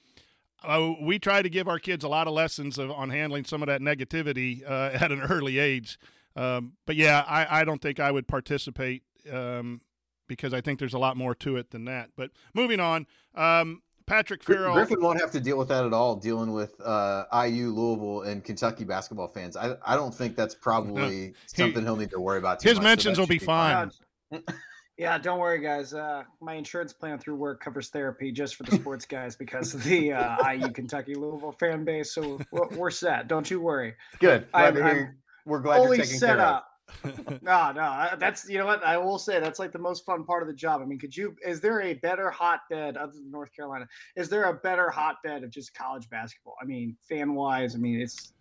uh, 0.63 0.93
we 1.01 1.19
try 1.19 1.41
to 1.41 1.49
give 1.49 1.67
our 1.67 1.79
kids 1.79 2.03
a 2.03 2.07
lot 2.07 2.27
of 2.27 2.33
lessons 2.33 2.77
of, 2.77 2.91
on 2.91 3.09
handling 3.09 3.45
some 3.45 3.61
of 3.61 3.67
that 3.67 3.81
negativity 3.81 4.63
uh, 4.69 4.91
at 4.93 5.11
an 5.11 5.21
early 5.21 5.59
age 5.59 5.99
um, 6.35 6.73
but 6.85 6.95
yeah 6.95 7.23
I, 7.27 7.61
I 7.61 7.63
don't 7.63 7.81
think 7.81 7.99
i 7.99 8.11
would 8.11 8.27
participate 8.27 9.03
um, 9.31 9.81
because 10.31 10.53
I 10.53 10.61
think 10.61 10.79
there's 10.79 10.93
a 10.93 10.97
lot 10.97 11.17
more 11.17 11.35
to 11.35 11.57
it 11.57 11.71
than 11.71 11.85
that. 11.85 12.09
But 12.15 12.31
moving 12.53 12.79
on, 12.79 13.05
um, 13.35 13.81
Patrick 14.05 14.43
Farrell. 14.43 14.73
Griffin 14.73 15.01
won't 15.01 15.19
have 15.19 15.31
to 15.31 15.41
deal 15.41 15.57
with 15.57 15.67
that 15.67 15.85
at 15.85 15.91
all, 15.91 16.15
dealing 16.15 16.53
with 16.53 16.79
uh, 16.79 17.25
IU, 17.33 17.71
Louisville, 17.71 18.21
and 18.21 18.41
Kentucky 18.41 18.85
basketball 18.85 19.27
fans. 19.27 19.57
I, 19.57 19.75
I 19.85 19.95
don't 19.95 20.15
think 20.15 20.37
that's 20.37 20.55
probably 20.61 21.27
no. 21.27 21.33
something 21.47 21.83
he'll 21.83 21.97
need 21.97 22.11
to 22.11 22.19
worry 22.21 22.37
about. 22.37 22.63
his 22.63 22.75
much, 22.75 22.83
mentions 22.83 23.17
so 23.17 23.23
will 23.23 23.27
be, 23.27 23.39
be 23.39 23.45
fine. 23.45 23.91
fine. 24.31 24.43
Yeah, 25.01 25.17
don't 25.17 25.39
worry, 25.39 25.59
guys. 25.59 25.95
Uh, 25.95 26.25
my 26.41 26.53
insurance 26.53 26.93
plan 26.93 27.17
through 27.17 27.33
work 27.33 27.59
covers 27.59 27.89
therapy 27.89 28.31
just 28.31 28.53
for 28.55 28.61
the 28.61 28.75
sports 28.75 29.03
guys 29.03 29.35
because 29.35 29.73
of 29.73 29.83
the 29.83 30.13
uh, 30.13 30.47
IU 30.47 30.69
Kentucky 30.69 31.15
Louisville 31.15 31.53
fan 31.53 31.83
base. 31.83 32.13
So 32.13 32.39
we're, 32.51 32.67
we're 32.77 32.91
set. 32.91 33.27
Don't 33.27 33.49
you 33.49 33.59
worry. 33.59 33.95
Good. 34.19 34.45
Glad 34.51 34.77
I'm, 34.77 34.83
I'm 34.83 35.15
we're 35.47 35.59
glad 35.59 35.81
you're 35.81 35.95
taking 35.95 36.19
set 36.19 36.37
care 36.37 36.41
up. 36.41 36.67
no, 37.41 37.71
no, 37.71 38.09
that's 38.19 38.47
you 38.47 38.59
know 38.59 38.67
what 38.67 38.83
I 38.83 38.95
will 38.99 39.17
say. 39.17 39.39
That's 39.39 39.57
like 39.57 39.71
the 39.71 39.79
most 39.79 40.05
fun 40.05 40.23
part 40.23 40.43
of 40.43 40.47
the 40.47 40.53
job. 40.53 40.81
I 40.83 40.85
mean, 40.85 40.99
could 40.99 41.17
you? 41.17 41.35
Is 41.43 41.61
there 41.61 41.81
a 41.81 41.95
better 41.95 42.29
hotbed 42.29 42.95
other 42.95 43.13
than 43.13 43.31
North 43.31 43.49
Carolina? 43.55 43.87
Is 44.15 44.29
there 44.29 44.43
a 44.43 44.53
better 44.53 44.91
hotbed 44.91 45.43
of 45.43 45.49
just 45.49 45.73
college 45.73 46.11
basketball? 46.11 46.53
I 46.61 46.65
mean, 46.65 46.95
fan 47.09 47.33
wise, 47.33 47.73
I 47.73 47.79
mean, 47.79 47.99
it's 47.99 48.33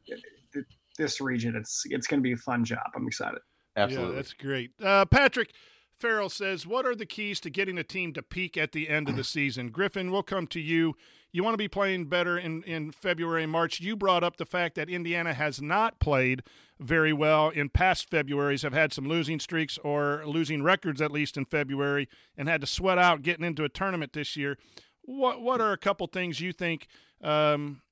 this 0.99 1.23
region. 1.23 1.57
It's 1.57 1.85
it's 1.87 2.07
going 2.07 2.21
to 2.21 2.23
be 2.23 2.33
a 2.33 2.37
fun 2.37 2.67
job. 2.67 2.91
I'm 2.95 3.07
excited. 3.07 3.41
Absolutely, 3.77 4.11
yeah, 4.11 4.17
that's 4.17 4.33
great. 4.35 4.73
Uh, 4.83 5.07
Patrick 5.07 5.53
Farrell 6.01 6.29
says, 6.29 6.67
"What 6.67 6.87
are 6.87 6.97
the 6.97 7.07
keys 7.07 7.41
to 7.41 7.51
getting 7.51 7.79
a 7.79 7.85
team 7.85 8.13
to 8.15 8.23
peak 8.23 8.57
at 8.57 8.73
the 8.73 8.89
end 8.89 9.09
of 9.09 9.17
the 9.17 9.25
season?" 9.25 9.71
Griffin, 9.71 10.11
we'll 10.11 10.23
come 10.23 10.47
to 10.49 10.61
you 10.61 10.97
you 11.33 11.45
want 11.45 11.55
to 11.55 11.59
be 11.59 11.69
playing 11.69 12.07
better 12.07 12.37
in, 12.37 12.63
in 12.65 12.91
February 12.91 13.45
and 13.45 13.53
March. 13.53 13.81
You 13.81 13.95
brought 13.97 14.25
up 14.25 14.37
the 14.37 14.47
fact 14.47 14.75
that 14.75 14.89
Indiana 14.89 15.33
has 15.33 15.63
not 15.63 16.01
played 16.01 16.43
very 16.81 17.13
well 17.13 17.51
in 17.51 17.69
past 17.69 18.11
Februarys, 18.11 18.63
have 18.63 18.73
had 18.73 18.93
some 18.93 19.07
losing 19.07 19.39
streaks 19.39 19.79
or 19.85 20.25
losing 20.27 20.63
records 20.63 21.01
at 21.01 21.13
least 21.13 21.37
in 21.37 21.45
February, 21.45 22.09
and 22.37 22.49
had 22.49 22.61
to 22.63 22.67
sweat 22.67 22.99
out 22.99 23.23
getting 23.23 23.45
into 23.45 23.65
a 23.65 23.69
tournament 23.69 24.13
this 24.13 24.37
year. 24.37 24.59
What 25.03 25.41
what 25.41 25.61
are 25.61 25.73
a 25.73 25.79
couple 25.79 26.07
things 26.07 26.41
you 26.41 26.53
think 26.53 26.89
um, 27.23 27.83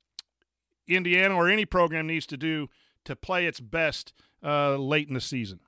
Indiana 0.87 1.35
or 1.35 1.49
any 1.49 1.65
program 1.65 2.07
needs 2.07 2.27
to 2.27 2.37
do 2.37 2.69
to 3.05 3.15
play 3.15 3.47
its 3.47 3.61
best 3.61 4.13
uh, 4.43 4.77
late 4.77 5.09
in 5.09 5.15
the 5.15 5.21
season? 5.21 5.61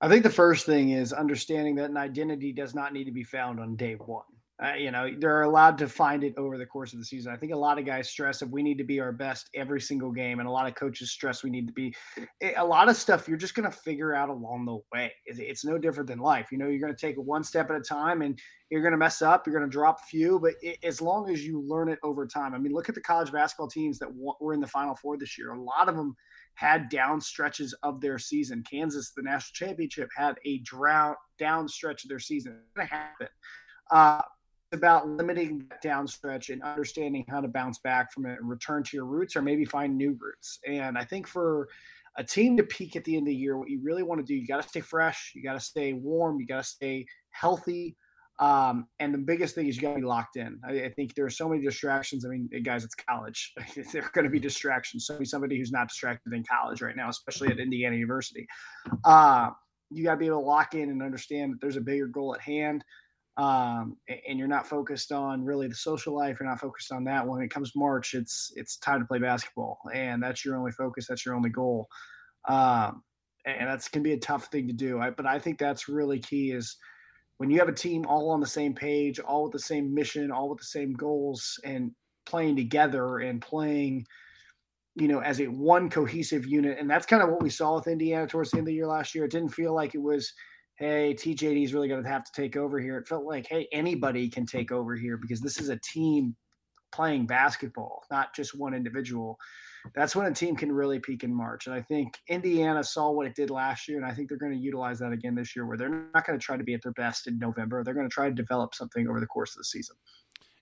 I 0.00 0.08
think 0.08 0.22
the 0.22 0.30
first 0.30 0.64
thing 0.64 0.90
is 0.90 1.12
understanding 1.12 1.74
that 1.76 1.90
an 1.90 1.96
identity 1.96 2.52
does 2.52 2.74
not 2.74 2.92
need 2.92 3.04
to 3.04 3.12
be 3.12 3.24
found 3.24 3.60
on 3.60 3.76
day 3.76 3.94
one. 3.94 4.24
Uh, 4.62 4.74
you 4.74 4.90
know, 4.90 5.10
they're 5.18 5.42
allowed 5.42 5.78
to 5.78 5.88
find 5.88 6.22
it 6.22 6.34
over 6.36 6.58
the 6.58 6.66
course 6.66 6.92
of 6.92 6.98
the 6.98 7.04
season. 7.04 7.32
I 7.32 7.36
think 7.36 7.52
a 7.52 7.56
lot 7.56 7.78
of 7.78 7.86
guys 7.86 8.10
stress 8.10 8.42
if 8.42 8.50
we 8.50 8.62
need 8.62 8.76
to 8.76 8.84
be 8.84 9.00
our 9.00 9.12
best 9.12 9.48
every 9.54 9.80
single 9.80 10.12
game, 10.12 10.38
and 10.38 10.46
a 10.46 10.50
lot 10.52 10.66
of 10.66 10.74
coaches 10.74 11.10
stress 11.10 11.42
we 11.42 11.48
need 11.48 11.66
to 11.66 11.72
be. 11.72 11.94
Eh, 12.42 12.52
a 12.58 12.64
lot 12.64 12.90
of 12.90 12.96
stuff 12.96 13.26
you're 13.26 13.38
just 13.38 13.54
going 13.54 13.70
to 13.70 13.74
figure 13.74 14.14
out 14.14 14.28
along 14.28 14.66
the 14.66 14.78
way. 14.92 15.12
It's 15.24 15.64
no 15.64 15.78
different 15.78 16.08
than 16.08 16.18
life. 16.18 16.48
You 16.52 16.58
know, 16.58 16.68
you're 16.68 16.80
going 16.80 16.94
to 16.94 17.00
take 17.00 17.16
it 17.16 17.24
one 17.24 17.42
step 17.42 17.70
at 17.70 17.76
a 17.76 17.80
time, 17.80 18.20
and 18.20 18.38
you're 18.68 18.82
going 18.82 18.92
to 18.92 18.98
mess 18.98 19.22
up. 19.22 19.46
You're 19.46 19.56
going 19.56 19.68
to 19.68 19.72
drop 19.72 20.00
a 20.02 20.06
few, 20.06 20.38
but 20.38 20.52
it, 20.60 20.76
as 20.82 21.00
long 21.00 21.30
as 21.30 21.42
you 21.42 21.62
learn 21.66 21.88
it 21.88 21.98
over 22.02 22.26
time. 22.26 22.52
I 22.52 22.58
mean, 22.58 22.72
look 22.74 22.90
at 22.90 22.94
the 22.94 23.00
college 23.00 23.32
basketball 23.32 23.68
teams 23.68 23.98
that 24.00 24.10
were 24.14 24.52
in 24.52 24.60
the 24.60 24.66
Final 24.66 24.94
Four 24.94 25.16
this 25.16 25.38
year. 25.38 25.52
A 25.52 25.62
lot 25.62 25.88
of 25.88 25.96
them 25.96 26.14
had 26.60 26.90
down 26.90 27.18
stretches 27.22 27.72
of 27.82 28.02
their 28.02 28.18
season. 28.18 28.62
Kansas, 28.70 29.12
the 29.16 29.22
national 29.22 29.66
championship, 29.66 30.10
had 30.14 30.36
a 30.44 30.58
drought 30.58 31.16
down 31.38 31.66
stretch 31.66 32.04
of 32.04 32.10
their 32.10 32.18
season. 32.18 32.58
It's 32.60 32.76
going 32.76 32.86
to 32.86 32.94
happen. 32.94 33.28
Uh, 33.90 34.20
about 34.72 35.08
limiting 35.08 35.64
that 35.70 35.82
downstretch 35.82 36.50
and 36.50 36.62
understanding 36.62 37.24
how 37.28 37.40
to 37.40 37.48
bounce 37.48 37.78
back 37.78 38.12
from 38.12 38.26
it 38.26 38.38
and 38.38 38.48
return 38.48 38.84
to 38.84 38.96
your 38.96 39.06
roots 39.06 39.34
or 39.34 39.42
maybe 39.42 39.64
find 39.64 39.96
new 39.96 40.16
roots. 40.20 40.60
And 40.68 40.98
I 40.98 41.04
think 41.04 41.26
for 41.26 41.66
a 42.18 42.22
team 42.22 42.58
to 42.58 42.62
peak 42.62 42.94
at 42.94 43.04
the 43.04 43.16
end 43.16 43.22
of 43.22 43.30
the 43.30 43.34
year, 43.34 43.56
what 43.56 43.70
you 43.70 43.80
really 43.82 44.02
want 44.02 44.20
to 44.20 44.24
do, 44.24 44.34
you 44.34 44.46
got 44.46 44.62
to 44.62 44.68
stay 44.68 44.80
fresh, 44.80 45.32
you 45.34 45.42
got 45.42 45.54
to 45.54 45.60
stay 45.60 45.94
warm, 45.94 46.38
you 46.38 46.46
got 46.46 46.62
to 46.62 46.68
stay 46.68 47.06
healthy. 47.30 47.96
Um, 48.40 48.86
and 48.98 49.12
the 49.12 49.18
biggest 49.18 49.54
thing 49.54 49.68
is 49.68 49.76
you 49.76 49.82
got 49.82 49.94
to 49.94 50.00
be 50.00 50.06
locked 50.06 50.36
in. 50.36 50.58
I, 50.66 50.84
I, 50.84 50.88
think 50.88 51.14
there 51.14 51.26
are 51.26 51.30
so 51.30 51.46
many 51.46 51.62
distractions. 51.62 52.24
I 52.24 52.30
mean, 52.30 52.48
guys, 52.62 52.84
it's 52.84 52.94
college. 52.94 53.52
there 53.92 54.02
are 54.02 54.10
going 54.14 54.24
to 54.24 54.30
be 54.30 54.40
distractions. 54.40 55.04
So 55.04 55.18
be 55.18 55.26
somebody 55.26 55.58
who's 55.58 55.72
not 55.72 55.88
distracted 55.88 56.32
in 56.32 56.42
college 56.44 56.80
right 56.80 56.96
now, 56.96 57.10
especially 57.10 57.48
at 57.48 57.58
Indiana 57.58 57.96
University. 57.96 58.46
Uh, 59.04 59.50
you 59.90 60.04
got 60.04 60.12
to 60.12 60.16
be 60.16 60.26
able 60.26 60.40
to 60.40 60.46
lock 60.46 60.74
in 60.74 60.88
and 60.88 61.02
understand 61.02 61.52
that 61.52 61.60
there's 61.60 61.76
a 61.76 61.82
bigger 61.82 62.06
goal 62.06 62.34
at 62.34 62.40
hand 62.40 62.82
um, 63.36 63.96
and 64.28 64.38
you're 64.38 64.48
not 64.48 64.66
focused 64.66 65.12
on 65.12 65.44
really 65.44 65.68
the 65.68 65.74
social 65.74 66.14
life. 66.14 66.38
You're 66.38 66.48
not 66.48 66.60
focused 66.60 66.92
on 66.92 67.04
that. 67.04 67.26
When 67.26 67.40
it 67.40 67.50
comes 67.50 67.72
March, 67.74 68.14
it's 68.14 68.52
it's 68.56 68.76
time 68.76 69.00
to 69.00 69.06
play 69.06 69.18
basketball, 69.18 69.78
and 69.94 70.22
that's 70.22 70.44
your 70.44 70.56
only 70.56 70.72
focus. 70.72 71.06
That's 71.08 71.24
your 71.24 71.34
only 71.34 71.48
goal. 71.48 71.88
Um, 72.48 73.02
and 73.46 73.68
that's 73.68 73.88
to 73.90 74.00
be 74.00 74.12
a 74.12 74.18
tough 74.18 74.46
thing 74.46 74.66
to 74.66 74.74
do. 74.74 75.00
I, 75.00 75.10
but 75.10 75.26
I 75.26 75.38
think 75.38 75.58
that's 75.58 75.88
really 75.88 76.18
key 76.18 76.52
is 76.52 76.76
when 77.40 77.48
you 77.48 77.58
have 77.58 77.70
a 77.70 77.72
team 77.72 78.04
all 78.06 78.28
on 78.28 78.38
the 78.38 78.46
same 78.46 78.74
page, 78.74 79.18
all 79.18 79.44
with 79.44 79.52
the 79.52 79.58
same 79.58 79.94
mission, 79.94 80.30
all 80.30 80.50
with 80.50 80.58
the 80.58 80.64
same 80.64 80.92
goals, 80.92 81.58
and 81.64 81.90
playing 82.26 82.54
together 82.54 83.20
and 83.20 83.40
playing, 83.40 84.04
you 84.94 85.08
know, 85.08 85.20
as 85.20 85.40
a 85.40 85.46
one 85.46 85.88
cohesive 85.88 86.44
unit. 86.44 86.76
And 86.78 86.88
that's 86.88 87.06
kind 87.06 87.22
of 87.22 87.30
what 87.30 87.42
we 87.42 87.48
saw 87.48 87.76
with 87.76 87.86
Indiana 87.86 88.26
towards 88.26 88.50
the 88.50 88.58
end 88.58 88.64
of 88.64 88.66
the 88.66 88.74
year 88.74 88.86
last 88.86 89.14
year. 89.14 89.24
It 89.24 89.30
didn't 89.30 89.54
feel 89.54 89.74
like 89.74 89.94
it 89.94 90.02
was, 90.02 90.34
hey, 90.74 91.14
TJD 91.14 91.64
is 91.64 91.72
really 91.72 91.88
going 91.88 92.02
to 92.02 92.10
have 92.10 92.24
to 92.24 92.32
take 92.32 92.58
over 92.58 92.78
here. 92.78 92.98
It 92.98 93.08
felt 93.08 93.24
like, 93.24 93.46
hey, 93.46 93.66
anybody 93.72 94.28
can 94.28 94.44
take 94.44 94.70
over 94.70 94.94
here 94.94 95.16
because 95.16 95.40
this 95.40 95.58
is 95.58 95.70
a 95.70 95.80
team 95.82 96.36
playing 96.92 97.24
basketball, 97.24 98.02
not 98.10 98.34
just 98.34 98.54
one 98.54 98.74
individual 98.74 99.38
that's 99.94 100.14
when 100.14 100.26
a 100.26 100.34
team 100.34 100.56
can 100.56 100.72
really 100.72 100.98
peak 100.98 101.24
in 101.24 101.34
March. 101.34 101.66
And 101.66 101.74
I 101.74 101.82
think 101.82 102.18
Indiana 102.28 102.84
saw 102.84 103.10
what 103.10 103.26
it 103.26 103.34
did 103.34 103.50
last 103.50 103.88
year, 103.88 103.98
and 103.98 104.06
I 104.06 104.12
think 104.12 104.28
they're 104.28 104.38
going 104.38 104.52
to 104.52 104.58
utilize 104.58 104.98
that 105.00 105.12
again 105.12 105.34
this 105.34 105.54
year, 105.56 105.66
where 105.66 105.76
they're 105.76 105.88
not 106.14 106.26
going 106.26 106.38
to 106.38 106.44
try 106.44 106.56
to 106.56 106.64
be 106.64 106.74
at 106.74 106.82
their 106.82 106.92
best 106.92 107.26
in 107.26 107.38
November. 107.38 107.82
They're 107.82 107.94
going 107.94 108.08
to 108.08 108.12
try 108.12 108.28
to 108.28 108.34
develop 108.34 108.74
something 108.74 109.08
over 109.08 109.20
the 109.20 109.26
course 109.26 109.52
of 109.52 109.58
the 109.58 109.64
season. 109.64 109.96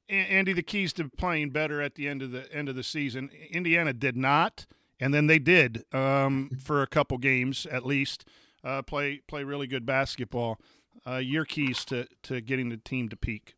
Andy, 0.09 0.55
the 0.55 0.63
keys 0.63 0.93
to 0.95 1.09
playing 1.09 1.51
better 1.51 1.83
at 1.83 1.95
the 1.95 2.09
end 2.09 2.23
of 2.23 2.31
the 2.31 2.51
end 2.53 2.69
of 2.69 2.77
the 2.77 2.83
season. 2.83 3.31
Indiana 3.51 3.93
did 3.93 4.17
not, 4.17 4.67
and 4.99 5.13
then 5.13 5.27
they 5.27 5.39
did 5.39 5.85
um, 5.93 6.51
for 6.63 6.83
a 6.83 6.87
couple 6.87 7.19
games 7.19 7.67
at 7.71 7.85
least. 7.85 8.25
Uh, 8.65 8.83
play 8.83 9.21
play 9.29 9.45
really 9.45 9.67
good 9.67 9.87
basketball. 9.87 10.59
Uh, 11.07 11.17
your 11.17 11.45
keys 11.45 11.85
to 11.85 12.07
to 12.23 12.41
getting 12.41 12.71
the 12.71 12.77
team 12.77 13.09
to 13.09 13.17
peak. 13.17 13.55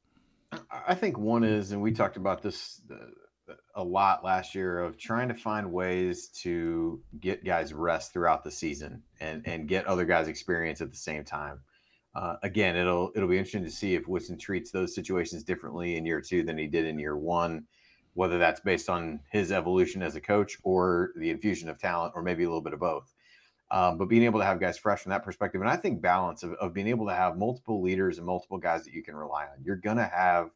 I 0.87 0.97
think 0.97 1.17
one 1.17 1.45
is, 1.45 1.71
and 1.71 1.81
we 1.81 1.93
talked 1.93 2.17
about 2.17 2.43
this 2.43 2.81
a 3.75 3.83
lot 3.83 4.25
last 4.25 4.55
year 4.55 4.79
of 4.79 4.99
trying 4.99 5.29
to 5.29 5.35
find 5.35 5.73
ways 5.73 6.29
to 6.29 7.01
get 7.21 7.45
guys 7.45 7.73
rest 7.73 8.13
throughout 8.13 8.45
the 8.45 8.51
season 8.51 9.03
and 9.21 9.47
and 9.47 9.69
get 9.69 9.87
other 9.87 10.05
guys 10.05 10.29
experience 10.29 10.81
at 10.81 10.91
the 10.91 10.97
same 10.97 11.25
time. 11.25 11.61
Uh, 12.15 12.37
again, 12.43 12.77
it'll 12.77 13.13
it'll 13.15 13.29
be 13.29 13.39
interesting 13.39 13.65
to 13.65 13.71
see 13.71 13.95
if 13.95 14.09
Woodson 14.09 14.37
treats 14.37 14.71
those 14.71 14.95
situations 14.95 15.45
differently 15.45 15.97
in 15.97 16.05
year 16.05 16.21
two 16.21 16.43
than 16.43 16.59
he 16.59 16.67
did 16.67 16.85
in 16.85 16.99
year 16.99 17.17
one, 17.17 17.65
whether 18.15 18.39
that's 18.39 18.61
based 18.61 18.89
on 18.89 19.21
his 19.31 19.53
evolution 19.53 20.03
as 20.03 20.17
a 20.17 20.21
coach 20.21 20.57
or 20.63 21.13
the 21.17 21.31
infusion 21.31 21.69
of 21.69 21.79
talent, 21.79 22.13
or 22.17 22.23
maybe 22.23 22.45
a 22.45 22.49
little 22.49 22.63
bit 22.63 22.73
of 22.73 22.81
both. 22.81 23.13
Um, 23.71 23.99
but 23.99 24.09
being 24.09 24.25
able 24.25 24.41
to 24.41 24.45
have 24.45 24.59
guys 24.59 24.77
fresh 24.77 25.01
from 25.01 25.11
that 25.11 25.25
perspective, 25.25 25.61
and 25.61 25.71
I 25.71 25.77
think 25.77 26.03
balance 26.03 26.43
of, 26.43 26.55
of 26.55 26.75
being 26.75 26.89
able 26.89 27.07
to 27.07 27.15
have 27.15 27.39
multiple 27.39 27.81
leaders 27.81 28.19
and 28.19 28.27
multiple 28.27 28.59
guys 28.59 28.85
that 28.85 28.93
you 28.93 29.03
can 29.05 29.15
rely 29.15 29.45
on. 29.45 29.63
You're 29.63 29.77
gonna 29.77 30.09
have 30.09 30.51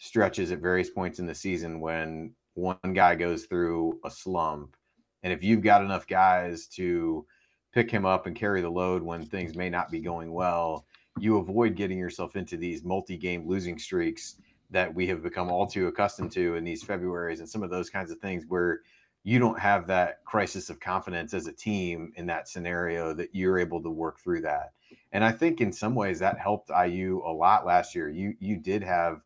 stretches 0.00 0.50
at 0.50 0.60
various 0.60 0.88
points 0.88 1.18
in 1.18 1.26
the 1.26 1.34
season 1.34 1.78
when 1.78 2.32
one 2.54 2.78
guy 2.94 3.14
goes 3.14 3.44
through 3.44 4.00
a 4.04 4.10
slump. 4.10 4.74
And 5.22 5.32
if 5.32 5.44
you've 5.44 5.62
got 5.62 5.84
enough 5.84 6.06
guys 6.06 6.66
to 6.68 7.26
pick 7.72 7.90
him 7.90 8.06
up 8.06 8.26
and 8.26 8.34
carry 8.34 8.62
the 8.62 8.70
load 8.70 9.02
when 9.02 9.24
things 9.24 9.54
may 9.54 9.68
not 9.68 9.90
be 9.90 10.00
going 10.00 10.32
well, 10.32 10.86
you 11.18 11.36
avoid 11.36 11.76
getting 11.76 11.98
yourself 11.98 12.34
into 12.34 12.56
these 12.56 12.82
multi 12.82 13.18
game 13.18 13.46
losing 13.46 13.78
streaks 13.78 14.36
that 14.70 14.92
we 14.92 15.06
have 15.06 15.22
become 15.22 15.50
all 15.50 15.66
too 15.66 15.88
accustomed 15.88 16.32
to 16.32 16.56
in 16.56 16.64
these 16.64 16.82
Februarys 16.82 17.40
and 17.40 17.48
some 17.48 17.62
of 17.62 17.70
those 17.70 17.90
kinds 17.90 18.10
of 18.10 18.18
things 18.20 18.44
where 18.48 18.80
you 19.22 19.38
don't 19.38 19.58
have 19.58 19.86
that 19.86 20.24
crisis 20.24 20.70
of 20.70 20.80
confidence 20.80 21.34
as 21.34 21.46
a 21.46 21.52
team 21.52 22.10
in 22.16 22.24
that 22.24 22.48
scenario 22.48 23.12
that 23.12 23.34
you're 23.34 23.58
able 23.58 23.82
to 23.82 23.90
work 23.90 24.18
through 24.20 24.40
that. 24.40 24.72
And 25.12 25.22
I 25.22 25.30
think 25.30 25.60
in 25.60 25.72
some 25.74 25.94
ways 25.94 26.18
that 26.20 26.38
helped 26.38 26.70
IU 26.70 27.20
a 27.26 27.32
lot 27.32 27.66
last 27.66 27.94
year. 27.94 28.08
You 28.08 28.34
you 28.40 28.56
did 28.56 28.82
have 28.82 29.20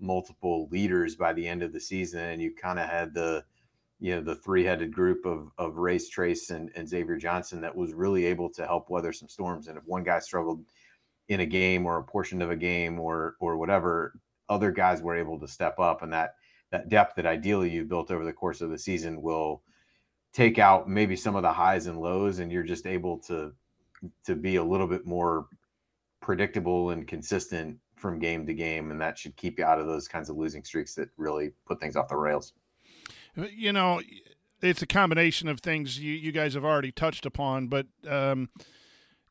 multiple 0.00 0.68
leaders 0.70 1.16
by 1.16 1.32
the 1.32 1.46
end 1.46 1.62
of 1.62 1.72
the 1.72 1.80
season, 1.80 2.20
and 2.20 2.42
you 2.42 2.52
kind 2.54 2.78
of 2.78 2.88
had 2.88 3.14
the 3.14 3.44
you 4.00 4.14
know 4.14 4.22
the 4.22 4.34
three-headed 4.34 4.92
group 4.92 5.26
of 5.26 5.50
of 5.58 5.76
Race 5.76 6.10
Trayce 6.10 6.50
and, 6.50 6.70
and 6.74 6.88
Xavier 6.88 7.16
Johnson 7.16 7.60
that 7.60 7.76
was 7.76 7.92
really 7.92 8.24
able 8.26 8.48
to 8.50 8.66
help 8.66 8.90
weather 8.90 9.12
some 9.12 9.28
storms. 9.28 9.68
And 9.68 9.76
if 9.76 9.84
one 9.84 10.02
guy 10.02 10.18
struggled 10.20 10.64
in 11.28 11.40
a 11.40 11.46
game 11.46 11.86
or 11.86 11.98
a 11.98 12.02
portion 12.02 12.42
of 12.42 12.50
a 12.50 12.56
game 12.56 12.98
or 12.98 13.36
or 13.40 13.56
whatever, 13.56 14.14
other 14.48 14.70
guys 14.70 15.02
were 15.02 15.16
able 15.16 15.38
to 15.40 15.48
step 15.48 15.78
up, 15.78 16.02
and 16.02 16.12
that 16.12 16.34
that 16.70 16.88
depth 16.88 17.16
that 17.16 17.26
ideally 17.26 17.70
you 17.70 17.84
built 17.84 18.10
over 18.10 18.24
the 18.24 18.32
course 18.32 18.60
of 18.60 18.70
the 18.70 18.78
season 18.78 19.20
will 19.22 19.62
take 20.32 20.58
out 20.58 20.88
maybe 20.88 21.16
some 21.16 21.36
of 21.36 21.42
the 21.42 21.52
highs 21.52 21.86
and 21.86 22.00
lows, 22.00 22.38
and 22.38 22.50
you're 22.50 22.62
just 22.62 22.86
able 22.86 23.18
to 23.18 23.52
to 24.24 24.34
be 24.34 24.56
a 24.56 24.64
little 24.64 24.86
bit 24.86 25.06
more 25.06 25.46
predictable 26.20 26.90
and 26.90 27.06
consistent 27.06 27.78
from 28.00 28.18
game 28.18 28.46
to 28.46 28.54
game, 28.54 28.90
and 28.90 29.00
that 29.00 29.18
should 29.18 29.36
keep 29.36 29.58
you 29.58 29.64
out 29.64 29.78
of 29.78 29.86
those 29.86 30.08
kinds 30.08 30.30
of 30.30 30.36
losing 30.36 30.64
streaks 30.64 30.94
that 30.94 31.08
really 31.16 31.52
put 31.66 31.80
things 31.80 31.96
off 31.96 32.08
the 32.08 32.16
rails. 32.16 32.52
Uh, 33.38 33.46
you 33.54 33.72
know, 33.72 34.00
it's 34.60 34.82
a 34.82 34.86
combination 34.86 35.48
of 35.48 35.60
things 35.60 35.98
you, 35.98 36.12
you 36.12 36.32
guys 36.32 36.54
have 36.54 36.64
already 36.64 36.92
touched 36.92 37.26
upon, 37.26 37.68
but 37.68 37.86
um, 38.08 38.48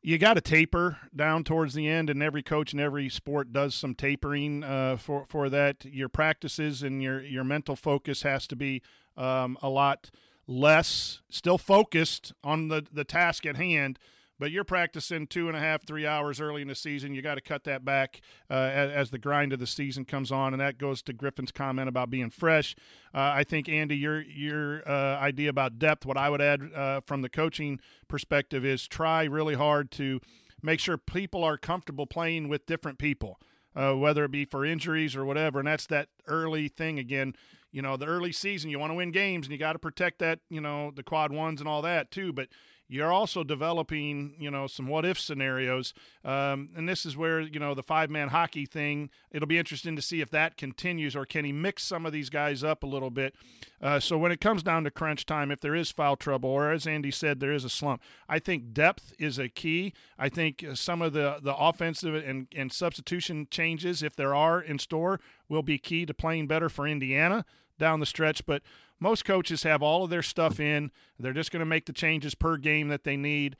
you 0.02 0.18
got 0.18 0.34
to 0.34 0.40
taper 0.40 0.98
down 1.14 1.44
towards 1.44 1.74
the 1.74 1.88
end, 1.88 2.08
and 2.08 2.22
every 2.22 2.42
coach 2.42 2.72
in 2.72 2.80
every 2.80 3.08
sport 3.08 3.52
does 3.52 3.74
some 3.74 3.94
tapering 3.94 4.64
uh, 4.64 4.96
for 4.96 5.26
for 5.28 5.48
that. 5.50 5.84
Your 5.84 6.08
practices 6.08 6.82
and 6.82 7.02
your 7.02 7.22
your 7.22 7.44
mental 7.44 7.76
focus 7.76 8.22
has 8.22 8.46
to 8.48 8.56
be 8.56 8.82
um, 9.16 9.58
a 9.62 9.68
lot 9.68 10.10
less, 10.46 11.20
still 11.28 11.58
focused 11.58 12.32
on 12.42 12.68
the 12.68 12.86
the 12.90 13.04
task 13.04 13.44
at 13.44 13.56
hand 13.56 13.98
but 14.40 14.50
you're 14.50 14.64
practicing 14.64 15.26
two 15.26 15.48
and 15.48 15.56
a 15.56 15.60
half, 15.60 15.86
three 15.86 16.06
hours 16.06 16.40
early 16.40 16.62
in 16.62 16.68
the 16.68 16.74
season. 16.74 17.14
You 17.14 17.20
got 17.20 17.34
to 17.34 17.42
cut 17.42 17.64
that 17.64 17.84
back 17.84 18.22
uh, 18.50 18.54
as, 18.54 18.90
as, 18.90 19.10
the 19.10 19.18
grind 19.18 19.52
of 19.52 19.60
the 19.60 19.66
season 19.66 20.06
comes 20.06 20.32
on, 20.32 20.54
and 20.54 20.60
that 20.62 20.78
goes 20.78 21.02
to 21.02 21.12
Griffin's 21.12 21.52
comment 21.52 21.90
about 21.90 22.08
being 22.08 22.30
fresh. 22.30 22.74
Uh, 23.14 23.32
I 23.34 23.44
think 23.44 23.68
Andy, 23.68 23.96
your 23.96 24.22
your 24.22 24.88
uh, 24.88 25.18
idea 25.18 25.50
about 25.50 25.78
depth. 25.78 26.06
What 26.06 26.16
I 26.16 26.30
would 26.30 26.40
add 26.40 26.72
uh, 26.74 27.02
from 27.06 27.20
the 27.20 27.28
coaching 27.28 27.80
perspective 28.08 28.64
is 28.64 28.88
try 28.88 29.24
really 29.24 29.54
hard 29.54 29.90
to 29.92 30.20
make 30.62 30.80
sure 30.80 30.96
people 30.96 31.44
are 31.44 31.58
comfortable 31.58 32.06
playing 32.06 32.48
with 32.48 32.66
different 32.66 32.98
people. 32.98 33.38
Uh, 33.76 33.94
whether 33.94 34.24
it 34.24 34.32
be 34.32 34.44
for 34.44 34.64
injuries 34.64 35.14
or 35.14 35.24
whatever, 35.24 35.60
and 35.60 35.68
that's 35.68 35.86
that 35.86 36.08
early 36.26 36.66
thing 36.66 36.98
again 36.98 37.34
you 37.72 37.80
know 37.80 37.96
the 37.96 38.06
early 38.06 38.32
season 38.32 38.68
you 38.68 38.80
want 38.80 38.90
to 38.90 38.96
win 38.96 39.12
games 39.12 39.46
and 39.46 39.52
you 39.52 39.58
got 39.58 39.74
to 39.74 39.78
protect 39.78 40.18
that 40.18 40.40
you 40.48 40.60
know 40.60 40.90
the 40.90 41.04
quad 41.04 41.30
ones 41.30 41.60
and 41.60 41.68
all 41.68 41.82
that 41.82 42.10
too 42.10 42.32
but 42.32 42.48
you're 42.90 43.12
also 43.12 43.44
developing, 43.44 44.34
you 44.36 44.50
know, 44.50 44.66
some 44.66 44.88
what 44.88 45.04
if 45.04 45.18
scenarios. 45.18 45.94
Um, 46.24 46.70
and 46.74 46.88
this 46.88 47.06
is 47.06 47.16
where, 47.16 47.40
you 47.40 47.60
know, 47.60 47.72
the 47.72 47.84
five 47.84 48.10
man 48.10 48.28
hockey 48.28 48.66
thing, 48.66 49.10
it'll 49.30 49.46
be 49.46 49.58
interesting 49.58 49.94
to 49.94 50.02
see 50.02 50.20
if 50.20 50.28
that 50.30 50.56
continues 50.56 51.14
or 51.14 51.24
can 51.24 51.44
he 51.44 51.52
mix 51.52 51.84
some 51.84 52.04
of 52.04 52.12
these 52.12 52.30
guys 52.30 52.64
up 52.64 52.82
a 52.82 52.88
little 52.88 53.10
bit. 53.10 53.36
Uh, 53.80 54.00
so 54.00 54.18
when 54.18 54.32
it 54.32 54.40
comes 54.40 54.64
down 54.64 54.82
to 54.82 54.90
crunch 54.90 55.24
time, 55.24 55.52
if 55.52 55.60
there 55.60 55.76
is 55.76 55.92
foul 55.92 56.16
trouble, 56.16 56.50
or 56.50 56.72
as 56.72 56.84
Andy 56.84 57.12
said, 57.12 57.38
there 57.38 57.52
is 57.52 57.64
a 57.64 57.70
slump, 57.70 58.02
I 58.28 58.40
think 58.40 58.72
depth 58.72 59.14
is 59.20 59.38
a 59.38 59.48
key. 59.48 59.92
I 60.18 60.28
think 60.28 60.64
some 60.74 61.00
of 61.00 61.12
the, 61.12 61.38
the 61.40 61.56
offensive 61.56 62.16
and, 62.16 62.48
and 62.56 62.72
substitution 62.72 63.46
changes, 63.52 64.02
if 64.02 64.16
there 64.16 64.34
are 64.34 64.60
in 64.60 64.80
store, 64.80 65.20
will 65.48 65.62
be 65.62 65.78
key 65.78 66.06
to 66.06 66.12
playing 66.12 66.48
better 66.48 66.68
for 66.68 66.88
Indiana 66.88 67.44
down 67.78 68.00
the 68.00 68.06
stretch. 68.06 68.44
But 68.44 68.62
most 69.00 69.24
coaches 69.24 69.62
have 69.62 69.82
all 69.82 70.04
of 70.04 70.10
their 70.10 70.22
stuff 70.22 70.60
in. 70.60 70.90
They're 71.18 71.32
just 71.32 71.50
going 71.50 71.60
to 71.60 71.66
make 71.66 71.86
the 71.86 71.92
changes 71.92 72.34
per 72.34 72.58
game 72.58 72.88
that 72.88 73.04
they 73.04 73.16
need. 73.16 73.56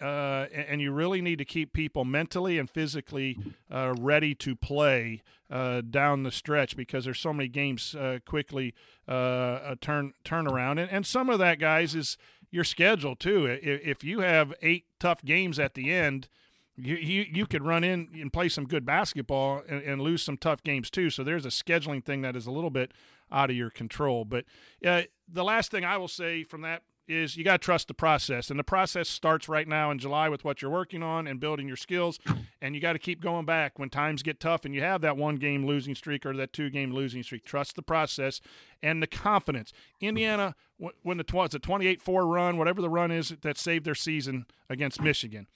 Uh, 0.00 0.46
and 0.52 0.80
you 0.80 0.92
really 0.92 1.22
need 1.22 1.38
to 1.38 1.44
keep 1.44 1.72
people 1.72 2.04
mentally 2.04 2.58
and 2.58 2.68
physically 2.68 3.38
uh, 3.70 3.94
ready 3.98 4.34
to 4.34 4.56
play 4.56 5.22
uh, 5.48 5.80
down 5.80 6.24
the 6.24 6.32
stretch 6.32 6.76
because 6.76 7.04
there's 7.04 7.20
so 7.20 7.32
many 7.32 7.48
games 7.48 7.94
uh, 7.94 8.18
quickly 8.26 8.74
uh, 9.08 9.60
a 9.64 9.76
turn 9.80 10.12
turnaround. 10.24 10.80
And, 10.80 10.90
and 10.90 11.06
some 11.06 11.30
of 11.30 11.38
that, 11.38 11.60
guys, 11.60 11.94
is 11.94 12.18
your 12.50 12.64
schedule 12.64 13.14
too. 13.14 13.46
If, 13.46 13.80
if 13.82 14.04
you 14.04 14.20
have 14.20 14.52
eight 14.60 14.86
tough 14.98 15.24
games 15.24 15.58
at 15.58 15.74
the 15.74 15.92
end, 15.92 16.28
you, 16.76 16.96
you, 16.96 17.26
you 17.30 17.46
could 17.46 17.62
run 17.62 17.84
in 17.84 18.08
and 18.14 18.32
play 18.32 18.48
some 18.48 18.66
good 18.66 18.84
basketball 18.84 19.62
and, 19.68 19.82
and 19.82 20.00
lose 20.00 20.22
some 20.22 20.36
tough 20.36 20.62
games 20.62 20.90
too. 20.90 21.10
So 21.10 21.22
there's 21.22 21.44
a 21.44 21.50
scheduling 21.50 22.04
thing 22.04 22.22
that 22.22 22.36
is 22.36 22.46
a 22.46 22.50
little 22.50 22.70
bit 22.70 22.92
out 23.32 23.50
of 23.50 23.56
your 23.56 23.70
control. 23.70 24.24
But 24.24 24.44
uh, 24.84 25.02
the 25.28 25.44
last 25.44 25.70
thing 25.70 25.84
I 25.84 25.96
will 25.96 26.08
say 26.08 26.42
from 26.42 26.62
that 26.62 26.82
is 27.10 27.36
you 27.36 27.42
got 27.44 27.60
to 27.60 27.64
trust 27.64 27.88
the 27.88 27.94
process. 27.94 28.50
And 28.50 28.58
the 28.58 28.64
process 28.64 29.08
starts 29.08 29.48
right 29.48 29.66
now 29.66 29.90
in 29.90 29.98
July 29.98 30.28
with 30.28 30.44
what 30.44 30.62
you're 30.62 30.70
working 30.70 31.02
on 31.02 31.26
and 31.26 31.40
building 31.40 31.66
your 31.66 31.76
skills. 31.76 32.18
And 32.62 32.74
you 32.74 32.80
got 32.82 32.92
to 32.92 32.98
keep 32.98 33.22
going 33.22 33.46
back 33.46 33.78
when 33.78 33.88
times 33.88 34.22
get 34.22 34.38
tough 34.38 34.66
and 34.66 34.74
you 34.74 34.82
have 34.82 35.00
that 35.00 35.16
one 35.16 35.36
game 35.36 35.64
losing 35.64 35.94
streak 35.94 36.26
or 36.26 36.36
that 36.36 36.52
two 36.52 36.68
game 36.68 36.92
losing 36.92 37.22
streak. 37.22 37.42
Trust 37.42 37.74
the 37.74 37.80
process 37.80 38.42
and 38.82 39.02
the 39.02 39.06
confidence. 39.06 39.72
Indiana, 39.98 40.54
when 40.76 41.16
the 41.16 41.24
was 41.32 41.54
a 41.54 41.58
28 41.58 42.02
4 42.02 42.26
run, 42.26 42.58
whatever 42.58 42.82
the 42.82 42.90
run 42.90 43.10
is 43.10 43.30
that 43.40 43.56
saved 43.56 43.86
their 43.86 43.94
season 43.94 44.44
against 44.68 45.00
Michigan. 45.00 45.46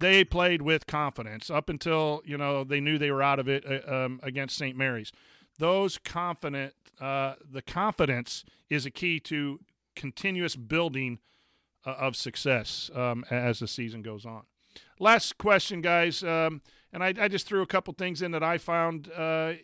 They 0.00 0.24
played 0.24 0.62
with 0.62 0.86
confidence 0.86 1.50
up 1.50 1.68
until 1.68 2.22
you 2.24 2.38
know 2.38 2.64
they 2.64 2.80
knew 2.80 2.96
they 2.96 3.10
were 3.10 3.22
out 3.22 3.38
of 3.38 3.46
it 3.46 3.62
uh, 3.70 3.94
um, 3.94 4.20
against 4.22 4.56
St. 4.56 4.74
Mary's 4.74 5.12
those 5.58 5.98
confident 5.98 6.74
uh, 7.00 7.34
the 7.50 7.62
confidence 7.62 8.44
is 8.70 8.86
a 8.86 8.90
key 8.90 9.20
to 9.20 9.60
continuous 9.94 10.56
building 10.56 11.18
uh, 11.86 11.90
of 11.90 12.16
success 12.16 12.90
um, 12.94 13.24
as 13.30 13.60
the 13.60 13.68
season 13.68 14.02
goes 14.02 14.26
on. 14.26 14.42
Last 15.00 15.38
question, 15.38 15.80
guys, 15.80 16.22
um, 16.22 16.62
and 16.92 17.02
I, 17.02 17.14
I, 17.20 17.28
just 17.28 17.46
threw 17.46 17.62
a 17.62 17.66
couple 17.66 17.94
things 17.94 18.22
in 18.22 18.32
that 18.32 18.42
I 18.42 18.58
found. 18.58 19.10
Uh, 19.10 19.54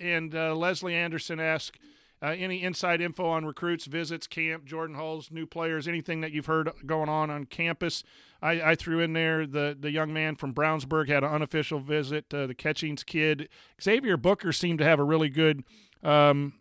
and 0.00 0.34
uh, 0.34 0.54
Leslie 0.54 0.94
Anderson 0.94 1.40
asked, 1.40 1.78
uh, 2.20 2.34
any 2.36 2.62
inside 2.62 3.00
info 3.00 3.26
on 3.26 3.44
recruits, 3.44 3.86
visits, 3.86 4.26
camp, 4.26 4.64
Jordan 4.64 4.96
Hulls, 4.96 5.30
new 5.30 5.46
players, 5.46 5.86
anything 5.86 6.20
that 6.20 6.32
you've 6.32 6.46
heard 6.46 6.68
going 6.84 7.08
on 7.08 7.30
on 7.30 7.44
campus. 7.44 8.02
I, 8.42 8.60
I 8.70 8.74
threw 8.74 9.00
in 9.00 9.12
there 9.12 9.46
the 9.46 9.76
the 9.78 9.90
young 9.90 10.12
man 10.12 10.34
from 10.34 10.52
Brownsburg 10.52 11.08
had 11.08 11.22
an 11.22 11.30
unofficial 11.30 11.78
visit. 11.78 12.32
Uh, 12.34 12.46
the 12.46 12.54
Catchings 12.54 13.04
kid, 13.04 13.48
Xavier 13.80 14.16
Booker, 14.16 14.52
seemed 14.52 14.80
to 14.80 14.84
have 14.84 14.98
a 14.98 15.04
really 15.04 15.28
good, 15.28 15.62
um, 16.02 16.54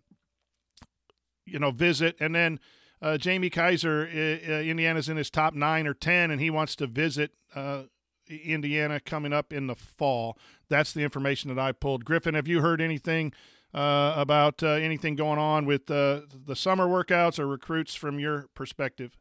you 1.45 1.59
know, 1.59 1.71
visit, 1.71 2.15
and 2.19 2.33
then. 2.33 2.59
Uh, 2.99 3.15
Jamie 3.15 3.51
Kaiser, 3.51 4.09
uh, 4.11 4.51
Indiana's 4.53 5.07
in 5.07 5.17
his 5.17 5.29
top 5.29 5.53
nine 5.53 5.85
or 5.85 5.93
ten, 5.93 6.31
and 6.31 6.41
he 6.41 6.49
wants 6.49 6.75
to 6.77 6.87
visit 6.87 7.29
uh, 7.53 7.83
Indiana 8.29 8.99
coming 8.99 9.33
up 9.33 9.53
in 9.53 9.67
the 9.67 9.75
fall. 9.75 10.37
That's 10.69 10.93
the 10.93 11.03
information 11.03 11.53
that 11.53 11.61
I 11.61 11.71
pulled. 11.71 12.05
Griffin, 12.05 12.33
have 12.33 12.47
you 12.47 12.61
heard 12.61 12.81
anything 12.81 13.33
uh, 13.73 14.13
about 14.15 14.63
uh, 14.63 14.69
anything 14.69 15.15
going 15.15 15.39
on 15.39 15.65
with 15.65 15.89
uh, 15.89 16.21
the 16.45 16.55
summer 16.55 16.87
workouts 16.87 17.39
or 17.39 17.47
recruits 17.47 17.95
from 17.95 18.19
your 18.19 18.47
perspective? 18.53 19.17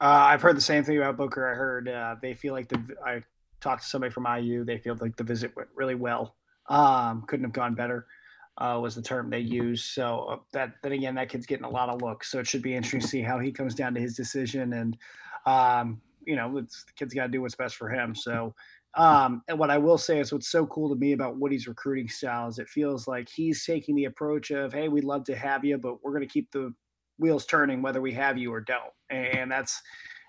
Uh, 0.00 0.26
I've 0.28 0.42
heard 0.42 0.56
the 0.56 0.62
same 0.62 0.84
thing 0.84 0.96
about 0.96 1.16
Booker. 1.16 1.50
I 1.50 1.54
heard 1.54 1.88
uh, 1.88 2.16
they 2.20 2.34
feel 2.34 2.52
like 2.52 2.68
the. 2.68 2.82
I 3.04 3.22
talked 3.60 3.82
to 3.82 3.88
somebody 3.88 4.12
from 4.12 4.26
IU. 4.26 4.64
They 4.64 4.78
feel 4.78 4.96
like 5.00 5.16
the 5.16 5.24
visit 5.24 5.54
went 5.56 5.68
really 5.74 5.94
well. 5.94 6.34
Um, 6.68 7.22
couldn't 7.26 7.44
have 7.44 7.52
gone 7.52 7.74
better. 7.74 8.06
Uh, 8.56 8.78
was 8.80 8.94
the 8.94 9.02
term 9.02 9.30
they 9.30 9.40
used. 9.40 9.86
So 9.86 10.44
that 10.52 10.74
then 10.82 10.92
again, 10.92 11.16
that 11.16 11.28
kid's 11.28 11.46
getting 11.46 11.64
a 11.64 11.70
lot 11.70 11.88
of 11.88 12.02
looks. 12.02 12.30
So 12.30 12.38
it 12.38 12.46
should 12.46 12.62
be 12.62 12.74
interesting 12.74 13.00
to 13.00 13.08
see 13.08 13.22
how 13.22 13.40
he 13.40 13.50
comes 13.50 13.74
down 13.74 13.94
to 13.94 14.00
his 14.00 14.14
decision. 14.14 14.72
And 14.74 14.96
um, 15.44 16.00
you 16.24 16.36
know, 16.36 16.60
the 16.60 16.68
kid's 16.96 17.14
got 17.14 17.24
to 17.24 17.28
do 17.28 17.42
what's 17.42 17.56
best 17.56 17.74
for 17.76 17.88
him. 17.88 18.14
So 18.14 18.54
um, 18.96 19.42
and 19.48 19.58
what 19.58 19.70
I 19.70 19.78
will 19.78 19.98
say 19.98 20.20
is 20.20 20.32
what's 20.32 20.48
so 20.48 20.66
cool 20.66 20.88
to 20.88 20.94
me 20.94 21.12
about 21.12 21.38
Woody's 21.38 21.66
recruiting 21.66 22.08
style 22.08 22.48
is 22.48 22.58
it 22.58 22.68
feels 22.68 23.08
like 23.08 23.28
he's 23.28 23.64
taking 23.64 23.96
the 23.96 24.04
approach 24.04 24.50
of, 24.50 24.72
hey, 24.72 24.88
we'd 24.88 25.04
love 25.04 25.24
to 25.24 25.36
have 25.36 25.64
you, 25.64 25.78
but 25.78 26.02
we're 26.02 26.12
going 26.12 26.26
to 26.26 26.32
keep 26.32 26.50
the 26.52 26.72
wheels 27.18 27.46
turning 27.46 27.82
whether 27.82 28.00
we 28.00 28.12
have 28.12 28.38
you 28.38 28.52
or 28.52 28.60
don't. 28.60 28.92
And 29.10 29.50
that's 29.50 29.80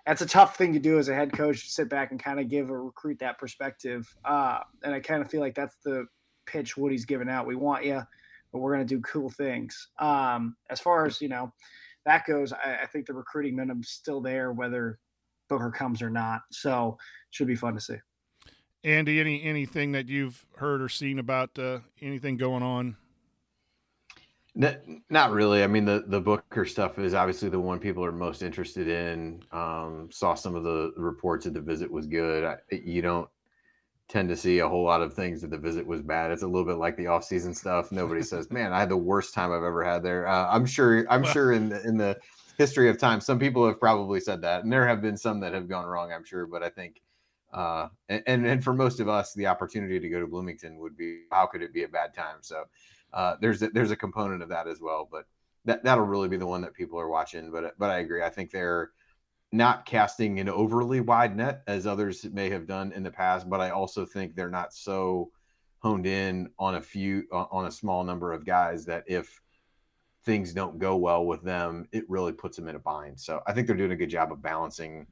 that's 0.05 0.21
a 0.21 0.27
tough 0.27 0.55
thing 0.55 0.73
to 0.73 0.79
do 0.79 0.99
as 0.99 1.09
a 1.09 1.15
head 1.15 1.33
coach 1.33 1.63
to 1.63 1.71
sit 1.71 1.89
back 1.89 2.11
and 2.11 2.21
kind 2.21 2.39
of 2.39 2.47
give 2.47 2.69
a 2.69 2.77
recruit 2.77 3.19
that 3.19 3.39
perspective. 3.39 4.07
Uh, 4.23 4.59
and 4.83 4.93
I 4.93 4.99
kind 4.99 5.21
of 5.21 5.31
feel 5.31 5.41
like 5.41 5.55
that's 5.55 5.77
the 5.83 6.05
pitch 6.45 6.77
Woody's 6.77 7.05
giving 7.05 7.29
out. 7.29 7.47
We 7.47 7.55
want 7.55 7.85
you, 7.85 8.01
but 8.51 8.59
we're 8.59 8.75
going 8.75 8.87
to 8.87 8.95
do 8.95 9.01
cool 9.01 9.29
things. 9.29 9.89
Um, 9.99 10.55
as 10.69 10.79
far 10.79 11.05
as 11.05 11.21
you 11.21 11.29
know, 11.29 11.51
that 12.05 12.25
goes. 12.25 12.53
I, 12.53 12.79
I 12.83 12.85
think 12.85 13.05
the 13.05 13.13
recruiting 13.13 13.55
minimum's 13.55 13.89
still 13.89 14.21
there, 14.21 14.51
whether 14.51 14.99
Booker 15.49 15.71
comes 15.71 16.01
or 16.01 16.09
not. 16.09 16.41
So 16.51 16.97
should 17.31 17.47
be 17.47 17.55
fun 17.55 17.75
to 17.75 17.81
see. 17.81 17.97
Andy, 18.83 19.19
any 19.19 19.41
anything 19.43 19.93
that 19.93 20.07
you've 20.07 20.45
heard 20.57 20.81
or 20.81 20.89
seen 20.89 21.19
about 21.19 21.57
uh, 21.57 21.79
anything 22.01 22.37
going 22.37 22.63
on? 22.63 22.95
Not 25.09 25.31
really. 25.31 25.63
I 25.63 25.67
mean, 25.67 25.83
the 25.83 26.05
the 26.07 26.21
Booker 26.21 26.65
stuff 26.65 26.97
is 26.97 27.13
obviously 27.13 27.49
the 27.49 27.59
one 27.59 27.79
people 27.79 28.05
are 28.05 28.11
most 28.11 28.41
interested 28.41 28.87
in. 28.87 29.43
Um, 29.51 30.07
saw 30.11 30.33
some 30.33 30.55
of 30.55 30.63
the 30.63 30.93
reports 30.95 31.43
that 31.43 31.53
the 31.53 31.61
visit 31.61 31.91
was 31.91 32.07
good. 32.07 32.45
I, 32.45 32.57
you 32.71 33.01
don't 33.01 33.27
tend 34.07 34.29
to 34.29 34.35
see 34.35 34.59
a 34.59 34.67
whole 34.67 34.83
lot 34.83 35.01
of 35.01 35.13
things 35.13 35.41
that 35.41 35.49
the 35.49 35.57
visit 35.57 35.85
was 35.85 36.01
bad. 36.01 36.31
It's 36.31 36.43
a 36.43 36.47
little 36.47 36.65
bit 36.65 36.77
like 36.77 36.95
the 36.95 37.07
off 37.07 37.23
season 37.23 37.53
stuff. 37.53 37.91
Nobody 37.91 38.21
says, 38.21 38.51
"Man, 38.51 38.73
I 38.73 38.79
had 38.79 38.89
the 38.89 38.97
worst 38.97 39.33
time 39.33 39.51
I've 39.51 39.63
ever 39.63 39.83
had 39.83 40.03
there." 40.03 40.27
Uh, 40.27 40.47
I'm 40.49 40.65
sure. 40.65 41.05
I'm 41.09 41.23
sure 41.23 41.53
in 41.53 41.69
the 41.69 41.81
in 41.83 41.97
the 41.97 42.17
history 42.57 42.89
of 42.89 42.97
time, 42.97 43.19
some 43.21 43.39
people 43.39 43.65
have 43.67 43.79
probably 43.79 44.19
said 44.19 44.41
that, 44.41 44.63
and 44.63 44.71
there 44.71 44.87
have 44.87 45.01
been 45.01 45.17
some 45.17 45.39
that 45.41 45.53
have 45.53 45.67
gone 45.67 45.85
wrong. 45.85 46.11
I'm 46.11 46.23
sure, 46.23 46.45
but 46.45 46.63
I 46.63 46.69
think 46.69 47.01
uh, 47.55 47.87
and, 48.09 48.45
and 48.45 48.61
for 48.61 48.73
most 48.73 48.99
of 48.99 49.07
us, 49.07 49.33
the 49.33 49.47
opportunity 49.47 49.97
to 49.97 50.09
go 50.09 50.19
to 50.19 50.27
Bloomington 50.27 50.77
would 50.79 50.97
be 50.97 51.21
how 51.31 51.45
could 51.45 51.61
it 51.61 51.73
be 51.73 51.83
a 51.83 51.87
bad 51.87 52.13
time? 52.13 52.37
So 52.41 52.65
uh, 53.13 53.37
there's 53.39 53.61
a, 53.61 53.69
there's 53.69 53.91
a 53.91 53.95
component 53.95 54.43
of 54.43 54.49
that 54.49 54.67
as 54.67 54.81
well, 54.81 55.07
but 55.09 55.25
that 55.63 55.81
that'll 55.83 56.05
really 56.05 56.27
be 56.27 56.35
the 56.35 56.45
one 56.45 56.61
that 56.61 56.73
people 56.73 56.99
are 56.99 57.09
watching. 57.09 57.51
But 57.51 57.79
but 57.79 57.89
I 57.89 57.99
agree. 57.99 58.21
I 58.21 58.29
think 58.29 58.51
they're 58.51 58.91
not 59.51 59.85
casting 59.85 60.39
an 60.39 60.49
overly 60.49 60.99
wide 60.99 61.35
net 61.35 61.63
as 61.67 61.87
others 61.87 62.25
may 62.31 62.49
have 62.49 62.67
done 62.67 62.91
in 62.91 63.03
the 63.03 63.11
past, 63.11 63.49
but 63.49 63.61
I 63.61 63.69
also 63.69 64.05
think 64.05 64.35
they're 64.35 64.49
not 64.49 64.73
so 64.73 65.31
honed 65.79 66.05
in 66.05 66.49
on 66.57 66.75
a 66.75 66.81
few 66.81 67.25
uh, 67.31 67.45
on 67.51 67.67
a 67.67 67.71
small 67.71 68.03
number 68.03 68.33
of 68.33 68.45
guys 68.45 68.85
that 68.85 69.03
if 69.07 69.41
things 70.23 70.53
don't 70.53 70.79
go 70.79 70.95
well 70.95 71.25
with 71.25 71.43
them, 71.43 71.87
it 71.91 72.09
really 72.09 72.33
puts 72.33 72.57
them 72.57 72.67
in 72.67 72.75
a 72.75 72.79
bind. 72.79 73.19
So 73.19 73.41
I 73.45 73.53
think 73.53 73.67
they're 73.67 73.75
doing 73.75 73.91
a 73.91 73.95
good 73.95 74.09
job 74.09 74.31
of 74.31 74.41
balancing 74.41 75.07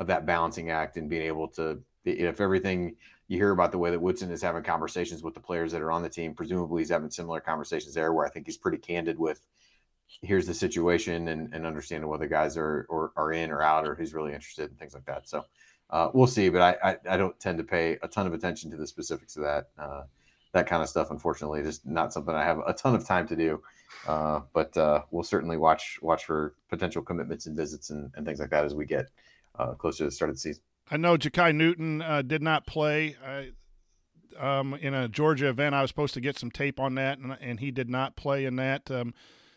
of 0.00 0.06
that 0.06 0.26
balancing 0.26 0.70
act 0.70 0.96
and 0.96 1.10
being 1.10 1.22
able 1.22 1.48
to 1.48 1.80
if 2.04 2.40
everything 2.40 2.96
you 3.28 3.38
hear 3.38 3.50
about 3.50 3.72
the 3.72 3.78
way 3.78 3.90
that 3.90 4.00
Woodson 4.00 4.30
is 4.30 4.42
having 4.42 4.62
conversations 4.62 5.22
with 5.22 5.34
the 5.34 5.40
players 5.40 5.72
that 5.72 5.80
are 5.80 5.90
on 5.90 6.02
the 6.02 6.08
team, 6.08 6.34
presumably 6.34 6.82
he's 6.82 6.90
having 6.90 7.10
similar 7.10 7.40
conversations 7.40 7.94
there 7.94 8.12
where 8.12 8.26
I 8.26 8.28
think 8.28 8.46
he's 8.46 8.58
pretty 8.58 8.78
candid 8.78 9.18
with 9.18 9.46
here's 10.22 10.46
the 10.46 10.54
situation 10.54 11.28
and, 11.28 11.52
and 11.52 11.66
understanding 11.66 12.08
whether 12.08 12.26
guys 12.26 12.56
are 12.56 12.86
or 12.88 13.12
are 13.16 13.32
in 13.32 13.50
or 13.50 13.62
out 13.62 13.86
or 13.86 13.94
who's 13.94 14.14
really 14.14 14.32
interested 14.32 14.70
and 14.70 14.78
things 14.78 14.94
like 14.94 15.04
that. 15.06 15.28
So 15.28 15.44
uh, 15.90 16.10
we'll 16.14 16.26
see, 16.26 16.48
but 16.48 16.60
I, 16.60 16.90
I, 16.90 16.96
I 17.10 17.16
don't 17.16 17.38
tend 17.38 17.58
to 17.58 17.64
pay 17.64 17.98
a 18.02 18.08
ton 18.08 18.26
of 18.26 18.32
attention 18.32 18.70
to 18.70 18.76
the 18.76 18.86
specifics 18.86 19.36
of 19.36 19.42
that 19.42 19.68
uh, 19.78 20.02
that 20.52 20.66
kind 20.66 20.82
of 20.82 20.88
stuff. 20.88 21.10
Unfortunately, 21.10 21.62
just 21.62 21.84
not 21.84 22.12
something 22.12 22.34
I 22.34 22.44
have 22.44 22.60
a 22.66 22.72
ton 22.72 22.94
of 22.94 23.04
time 23.04 23.26
to 23.28 23.36
do. 23.36 23.62
Uh, 24.06 24.40
but 24.52 24.76
uh, 24.76 25.02
we'll 25.10 25.24
certainly 25.24 25.56
watch 25.56 25.98
watch 26.02 26.24
for 26.24 26.54
potential 26.68 27.02
commitments 27.02 27.46
and 27.46 27.56
visits 27.56 27.90
and, 27.90 28.10
and 28.16 28.26
things 28.26 28.40
like 28.40 28.50
that 28.50 28.64
as 28.64 28.74
we 28.74 28.84
get 28.84 29.08
uh, 29.58 29.72
closer 29.74 29.98
to 29.98 30.04
the 30.04 30.10
start 30.10 30.30
of 30.30 30.36
the 30.36 30.40
season. 30.40 30.62
I 30.90 30.96
know 30.96 31.16
Jakai 31.16 31.54
Newton 31.54 32.02
uh, 32.02 32.22
did 32.22 32.42
not 32.42 32.66
play 32.66 33.16
um, 34.38 34.74
in 34.74 34.94
a 34.94 35.08
Georgia 35.08 35.48
event. 35.48 35.74
I 35.74 35.82
was 35.82 35.90
supposed 35.90 36.14
to 36.14 36.20
get 36.20 36.38
some 36.38 36.50
tape 36.50 36.80
on 36.80 36.96
that, 36.96 37.18
and, 37.18 37.36
and 37.40 37.60
he 37.60 37.70
did 37.70 37.88
not 37.88 38.16
play 38.16 38.44
in 38.44 38.56
that. 38.56 38.90
Um, 38.90 39.14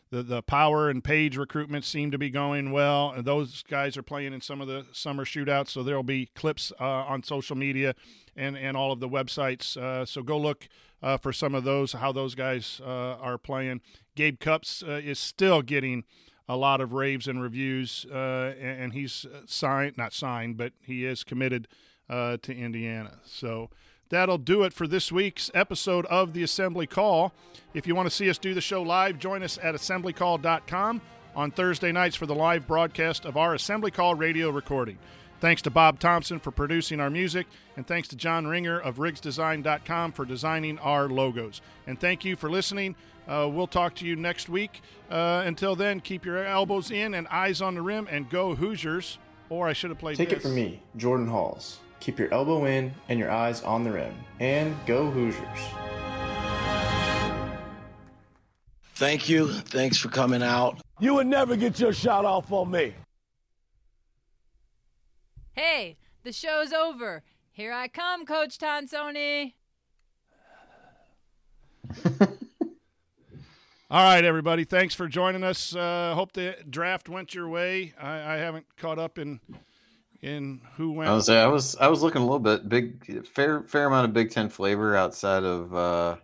the 0.09 0.23
the 0.23 0.41
power 0.41 0.89
and 0.89 1.03
page 1.03 1.38
recruitment 1.38 1.84
seem 1.84 2.11
to 2.11 2.17
be 2.17 2.29
going 2.29 2.71
well, 2.71 3.11
and 3.11 3.25
those 3.25 3.63
guys 3.63 3.97
are 3.97 4.03
playing 4.03 4.34
in 4.34 4.41
some 4.41 4.61
of 4.61 4.67
the 4.67 4.85
summer 4.91 5.25
shootouts. 5.25 5.69
So 5.69 5.84
there'll 5.84 6.03
be 6.03 6.27
clips 6.35 6.71
uh, 6.79 6.84
on 6.84 7.23
social 7.23 7.55
media 7.55 7.95
and 8.35 8.57
and 8.57 8.77
all 8.77 8.91
of 8.91 8.99
the 8.99 9.09
websites. 9.09 9.75
Uh, 9.75 10.05
so 10.05 10.23
go 10.23 10.38
look 10.38 10.67
uh, 11.01 11.17
for 11.17 11.34
some 11.34 11.53
of 11.53 11.63
those 11.63 11.93
how 11.93 12.11
those 12.11 12.35
guys 12.35 12.81
uh, 12.84 13.17
are 13.19 13.38
playing. 13.38 13.81
Gabe 14.15 14.39
Cupps 14.39 14.84
uh, 14.88 14.91
is 14.91 15.19
still 15.19 15.61
getting 15.61 16.03
a 16.49 16.55
lot 16.55 16.79
of 16.79 16.93
raves 16.93 17.27
and 17.27 17.41
reviews, 17.41 18.05
uh, 18.09 18.53
and, 18.57 18.81
and, 18.81 18.93
he's 18.93 19.25
signed, 19.47 19.97
not 19.97 20.13
signed, 20.13 20.55
but 20.55 20.71
he 20.81 21.03
is 21.03 21.25
committed 21.25 21.67
to 22.09 22.39
Indiana. 22.47 23.19
So 23.25 23.69
that'll 24.09 24.38
do 24.38 24.63
it 24.63 24.73
for 24.73 24.88
this 24.88 25.11
week's 25.11 25.51
episode 25.53 26.05
of 26.07 26.34
the 26.34 26.43
Assembly 26.43 26.88
Call. 26.88 27.34
If 27.73 27.88
you 27.88 27.95
want 27.95 28.07
to 28.09 28.15
see 28.15 28.29
us 28.29 28.38
do 28.38 28.53
the 28.53 28.61
show 28.61 28.81
live, 28.81 29.19
join 29.19 29.43
us 29.43 29.57
at 29.61 29.75
assemblycall.com 29.75 31.01
on 31.35 31.51
Thursday 31.51 31.91
nights 31.91 32.15
for 32.15 32.25
the 32.25 32.35
live 32.35 32.65
broadcast 32.67 33.25
of 33.25 33.38
our 33.38 33.53
Assembly 33.53 33.91
Call 33.91 34.15
radio 34.15 34.49
recording. 34.49 34.97
Thanks 35.39 35.61
to 35.63 35.69
Bob 35.69 35.99
Thompson 35.99 36.39
for 36.39 36.49
producing 36.49 36.99
our 36.99 37.11
music, 37.11 37.45
and 37.75 37.85
thanks 37.85 38.07
to 38.07 38.15
John 38.15 38.47
Ringer 38.47 38.79
of 38.79 38.95
RiggsDesign.com 38.97 40.13
for 40.13 40.25
designing 40.25 40.79
our 40.79 41.07
logos. 41.07 41.61
And 41.85 41.99
thank 41.99 42.25
you 42.25 42.35
for 42.35 42.49
listening. 42.49 42.95
Uh, 43.27 43.47
we'll 43.51 43.67
talk 43.67 43.93
to 43.95 44.05
you 44.05 44.15
next 44.15 44.49
week. 44.49 44.81
Uh, 45.11 45.43
until 45.45 45.75
then, 45.75 45.99
keep 45.99 46.25
your 46.25 46.43
elbows 46.43 46.89
in 46.89 47.13
and 47.13 47.27
eyes 47.27 47.61
on 47.61 47.75
the 47.75 47.81
rim 47.84 48.07
and 48.09 48.29
go 48.29 48.55
Hoosiers. 48.55 49.19
Or 49.49 49.67
I 49.67 49.73
should 49.73 49.91
have 49.91 49.99
played 49.99 50.17
Take 50.17 50.29
this. 50.29 50.39
it 50.39 50.41
from 50.41 50.55
me, 50.55 50.81
Jordan 50.95 51.27
Hulls. 51.27 51.79
Keep 51.99 52.19
your 52.19 52.33
elbow 52.33 52.65
in 52.65 52.93
and 53.09 53.19
your 53.19 53.31
eyes 53.31 53.61
on 53.63 53.83
the 53.83 53.91
rim. 53.91 54.13
And 54.39 54.75
go 54.85 55.09
Hoosiers. 55.09 55.59
Thank 58.95 59.29
you. 59.29 59.51
Thanks 59.51 59.97
for 59.97 60.09
coming 60.09 60.41
out. 60.41 60.81
You 60.99 61.13
would 61.13 61.27
never 61.27 61.55
get 61.55 61.79
your 61.79 61.93
shot 61.93 62.25
off 62.25 62.51
on 62.51 62.71
me. 62.71 62.95
Hey, 65.53 65.97
the 66.23 66.31
show's 66.31 66.73
over. 66.73 67.23
Here 67.51 67.73
I 67.73 67.87
come, 67.87 68.25
Coach 68.25 68.57
Tonsoni. 68.57 69.53
All 73.89 74.03
right, 74.03 74.25
everybody. 74.25 74.63
Thanks 74.65 74.93
for 74.93 75.07
joining 75.07 75.43
us. 75.43 75.75
Uh, 75.75 76.13
hope 76.13 76.33
the 76.33 76.57
draft 76.69 77.07
went 77.07 77.33
your 77.33 77.47
way. 77.47 77.93
I, 77.99 78.33
I, 78.33 78.37
haven't 78.37 78.65
caught 78.75 78.99
up 78.99 79.17
in 79.17 79.39
in 80.22 80.61
who 80.76 80.91
went. 80.91 81.10
I 81.10 81.14
was 81.14 81.30
I 81.30 81.48
was 81.48 81.76
I 81.77 81.88
was 81.88 82.02
looking 82.02 82.22
a 82.22 82.26
little 82.26 82.39
bit 82.39 82.68
big, 82.68 83.27
fair 83.27 83.64
fair 83.64 83.85
amount 83.85 84.06
of 84.06 84.14
Big 84.14 84.31
Ten 84.31 84.49
flavor 84.49 84.95
outside 84.95 85.44
of 85.44 85.73
uh, 85.73 86.15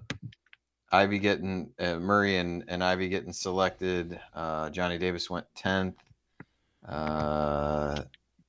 Ivey 0.91 1.19
getting 1.19 1.71
uh, 1.79 1.95
Murray 1.95 2.37
and, 2.37 2.63
and 2.67 2.83
Ivey 2.83 3.09
getting 3.09 3.33
selected. 3.33 4.19
Uh, 4.33 4.69
Johnny 4.69 4.97
Davis 4.97 5.29
went 5.29 5.45
tenth, 5.55 5.95
uh, 6.87 8.01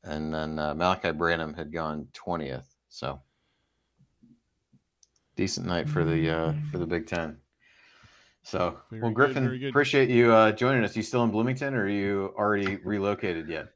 and 0.03 0.35
then 0.35 0.59
uh, 0.59 0.75
Malaki 0.75 1.17
Branham 1.17 1.55
had 1.55 1.73
gone 1.73 2.09
twentieth. 2.13 2.69
So 2.89 3.21
decent 5.37 5.67
night 5.67 5.89
for 5.89 6.05
the 6.05 6.31
uh, 6.31 6.53
for 6.71 6.79
the 6.79 6.87
Big 6.87 7.07
Ten. 7.07 7.39
So, 8.47 8.77
very 8.91 9.01
well, 9.01 9.11
Griffin, 9.11 9.47
good, 9.47 9.71
appreciate 9.71 10.11
you 10.11 10.31
uh, 10.31 10.53
joining 10.53 10.85
us. 10.85 10.95
You 10.95 11.03
still 11.03 11.25
in 11.25 11.31
Bloomington, 11.31 11.73
or 11.73 11.85
are 11.85 11.89
you 11.89 12.35
already 12.37 12.77
relocated 12.77 13.49
yet? 13.49 13.69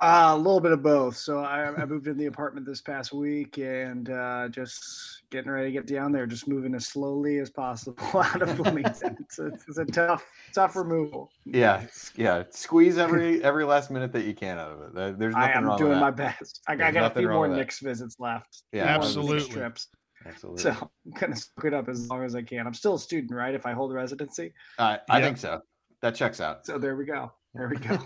Uh, 0.00 0.30
a 0.32 0.36
little 0.36 0.60
bit 0.60 0.72
of 0.72 0.82
both. 0.82 1.14
So 1.14 1.40
I, 1.40 1.66
I 1.66 1.84
moved 1.84 2.06
in 2.06 2.16
the 2.16 2.26
apartment 2.26 2.64
this 2.64 2.80
past 2.80 3.12
week 3.12 3.58
and 3.58 4.08
uh, 4.08 4.48
just 4.48 5.24
getting 5.30 5.50
ready 5.50 5.68
to 5.68 5.72
get 5.72 5.86
down 5.86 6.10
there, 6.10 6.26
just 6.26 6.48
moving 6.48 6.74
as 6.74 6.86
slowly 6.86 7.36
as 7.38 7.50
possible 7.50 7.96
out 8.14 8.40
of 8.40 8.56
Bloomington. 8.56 9.14
it's, 9.20 9.38
a, 9.38 9.48
it's 9.48 9.76
a 9.76 9.84
tough, 9.84 10.24
tough 10.54 10.74
removal. 10.74 11.30
Yeah, 11.44 11.84
yeah. 12.16 12.44
Squeeze 12.48 12.96
every 12.96 13.44
every 13.44 13.64
last 13.64 13.90
minute 13.90 14.10
that 14.12 14.24
you 14.24 14.32
can 14.32 14.58
out 14.58 14.70
of 14.72 14.80
it. 14.80 15.18
There's 15.18 15.34
nothing 15.34 15.50
I 15.50 15.52
am 15.52 15.64
wrong 15.66 15.76
doing 15.76 15.90
with 15.90 16.00
my 16.00 16.10
best. 16.10 16.62
I, 16.66 16.72
I 16.72 16.90
got 16.90 17.12
a 17.12 17.14
few 17.14 17.28
more 17.28 17.48
with. 17.48 17.58
Nick's 17.58 17.80
visits 17.80 18.16
left. 18.18 18.62
Yeah, 18.72 18.84
Few 18.84 18.86
more 18.86 18.94
Nick's 19.00 19.06
absolutely. 19.16 19.54
trips. 19.54 19.88
Absolutely. 20.24 20.62
So 20.62 20.70
I'm 21.06 21.12
gonna 21.20 21.36
suck 21.36 21.64
it 21.66 21.74
up 21.74 21.90
as 21.90 22.08
long 22.08 22.24
as 22.24 22.34
I 22.34 22.40
can. 22.40 22.66
I'm 22.66 22.72
still 22.74 22.94
a 22.94 22.98
student, 22.98 23.32
right? 23.32 23.54
If 23.54 23.66
I 23.66 23.72
hold 23.72 23.92
residency. 23.92 24.54
I, 24.78 24.98
I 25.10 25.18
Yeah. 25.18 25.24
think 25.26 25.36
so. 25.36 25.60
That 26.00 26.14
checks 26.14 26.40
out. 26.40 26.64
So 26.64 26.78
there 26.78 26.96
we 26.96 27.04
go. 27.04 27.32
There 27.54 27.68
we 27.68 27.76
go. 27.76 27.98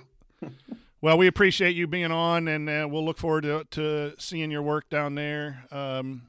Well, 1.04 1.18
we 1.18 1.26
appreciate 1.26 1.76
you 1.76 1.86
being 1.86 2.10
on, 2.10 2.48
and 2.48 2.66
uh, 2.66 2.88
we'll 2.90 3.04
look 3.04 3.18
forward 3.18 3.42
to, 3.42 3.66
to 3.72 4.14
seeing 4.16 4.50
your 4.50 4.62
work 4.62 4.88
down 4.88 5.16
there. 5.16 5.66
Um, 5.70 6.28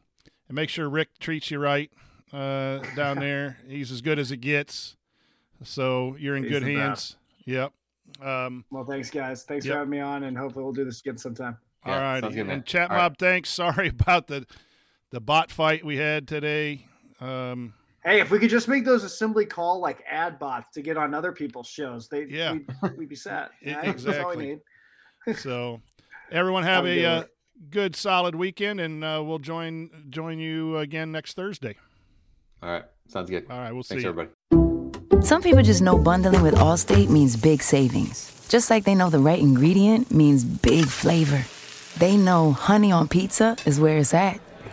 and 0.50 0.56
make 0.58 0.68
sure 0.68 0.90
Rick 0.90 1.18
treats 1.18 1.50
you 1.50 1.60
right 1.60 1.90
uh, 2.34 2.80
down 2.94 3.20
there. 3.20 3.58
He's 3.70 3.90
as 3.90 4.02
good 4.02 4.20
as 4.20 4.34
it 4.34 4.42
gets. 4.42 4.98
So 5.64 6.18
you're 6.20 6.36
in 6.36 6.44
He's 6.44 6.52
good 6.52 6.66
the 6.66 6.76
hands. 6.76 7.16
Yep. 7.46 7.72
Um, 8.22 8.66
well, 8.70 8.84
thanks, 8.84 9.10
guys. 9.10 9.44
Thanks 9.44 9.66
Yep. 9.66 9.72
for 9.72 9.78
having 9.78 9.92
me 9.92 10.02
on, 10.02 10.24
and 10.24 10.38
hopefully 10.38 10.66
we'll 10.66 10.74
do 10.74 10.84
this 10.84 11.00
again 11.00 11.18
sometime. 11.18 11.58
all 11.86 11.98
right. 11.98 12.22
sounds 12.22 12.36
good. 12.36 12.50
And 12.50 12.66
chat 12.66 12.92
All 12.92 12.98
right. 12.98 13.04
mob, 13.04 13.18
thanks. 13.18 13.50
Sorry 13.54 13.88
about 13.88 14.28
the 14.28 14.46
the 15.10 15.22
bot 15.22 15.52
fight 15.52 15.86
we 15.86 15.96
had 15.96 16.28
today. 16.28 16.88
Um, 17.22 17.76
Hey, 18.06 18.22
if 18.22 18.30
we 18.30 18.38
could 18.38 18.52
just 18.52 18.68
make 18.68 18.86
those 18.86 19.04
assembly 19.04 19.46
call 19.46 19.80
like 19.80 20.04
ad 20.10 20.38
bots 20.38 20.70
to 20.76 20.82
get 20.84 20.96
on 20.96 21.14
other 21.16 21.32
people's 21.32 21.68
shows, 21.68 22.08
they 22.08 22.26
Yeah. 22.26 22.54
we'd, 22.54 22.68
we'd 22.98 23.10
be 23.10 23.16
set. 23.16 23.50
Right? 23.66 23.84
That's 23.98 24.06
all 24.06 24.36
we 24.36 24.50
exactly. 24.52 24.60
need. 25.28 25.36
so 25.38 25.82
everyone 26.32 26.64
have 26.74 26.86
I'm 26.86 26.92
a 26.92 26.96
good 26.96 27.06
uh, 27.06 27.24
good 27.72 27.96
solid 27.96 28.36
weekend, 28.36 28.80
and 28.80 29.04
uh, 29.04 29.24
we'll 29.26 29.40
join 29.40 29.90
join 30.10 30.38
you 30.40 30.78
again 30.78 31.12
next 31.12 31.34
Thursday. 31.34 31.76
All 32.62 32.70
right. 32.70 32.84
Sounds 33.08 33.30
good. 33.30 33.46
All 33.50 33.58
right. 33.58 33.72
We'll 33.74 33.84
Thanks, 33.84 34.04
see 34.04 34.08
you. 34.08 34.10
everybody. 34.10 35.26
Some 35.26 35.42
people 35.42 35.64
just 35.64 35.82
know 35.82 35.98
bundling 35.98 36.44
with 36.44 36.56
Allstate 36.56 37.10
means 37.10 37.36
big 37.36 37.64
savings. 37.64 38.32
Just 38.50 38.70
like 38.70 38.84
they 38.84 38.94
know 38.94 39.10
the 39.10 39.20
right 39.20 39.40
ingredient 39.40 40.12
means 40.12 40.44
big 40.44 40.86
flavor. 40.86 41.44
They 41.98 42.18
know 42.18 42.52
honey 42.52 42.92
on 42.92 43.08
pizza 43.08 43.56
is 43.66 43.80
where 43.80 43.98
it's 43.98 44.14
at, 44.14 44.40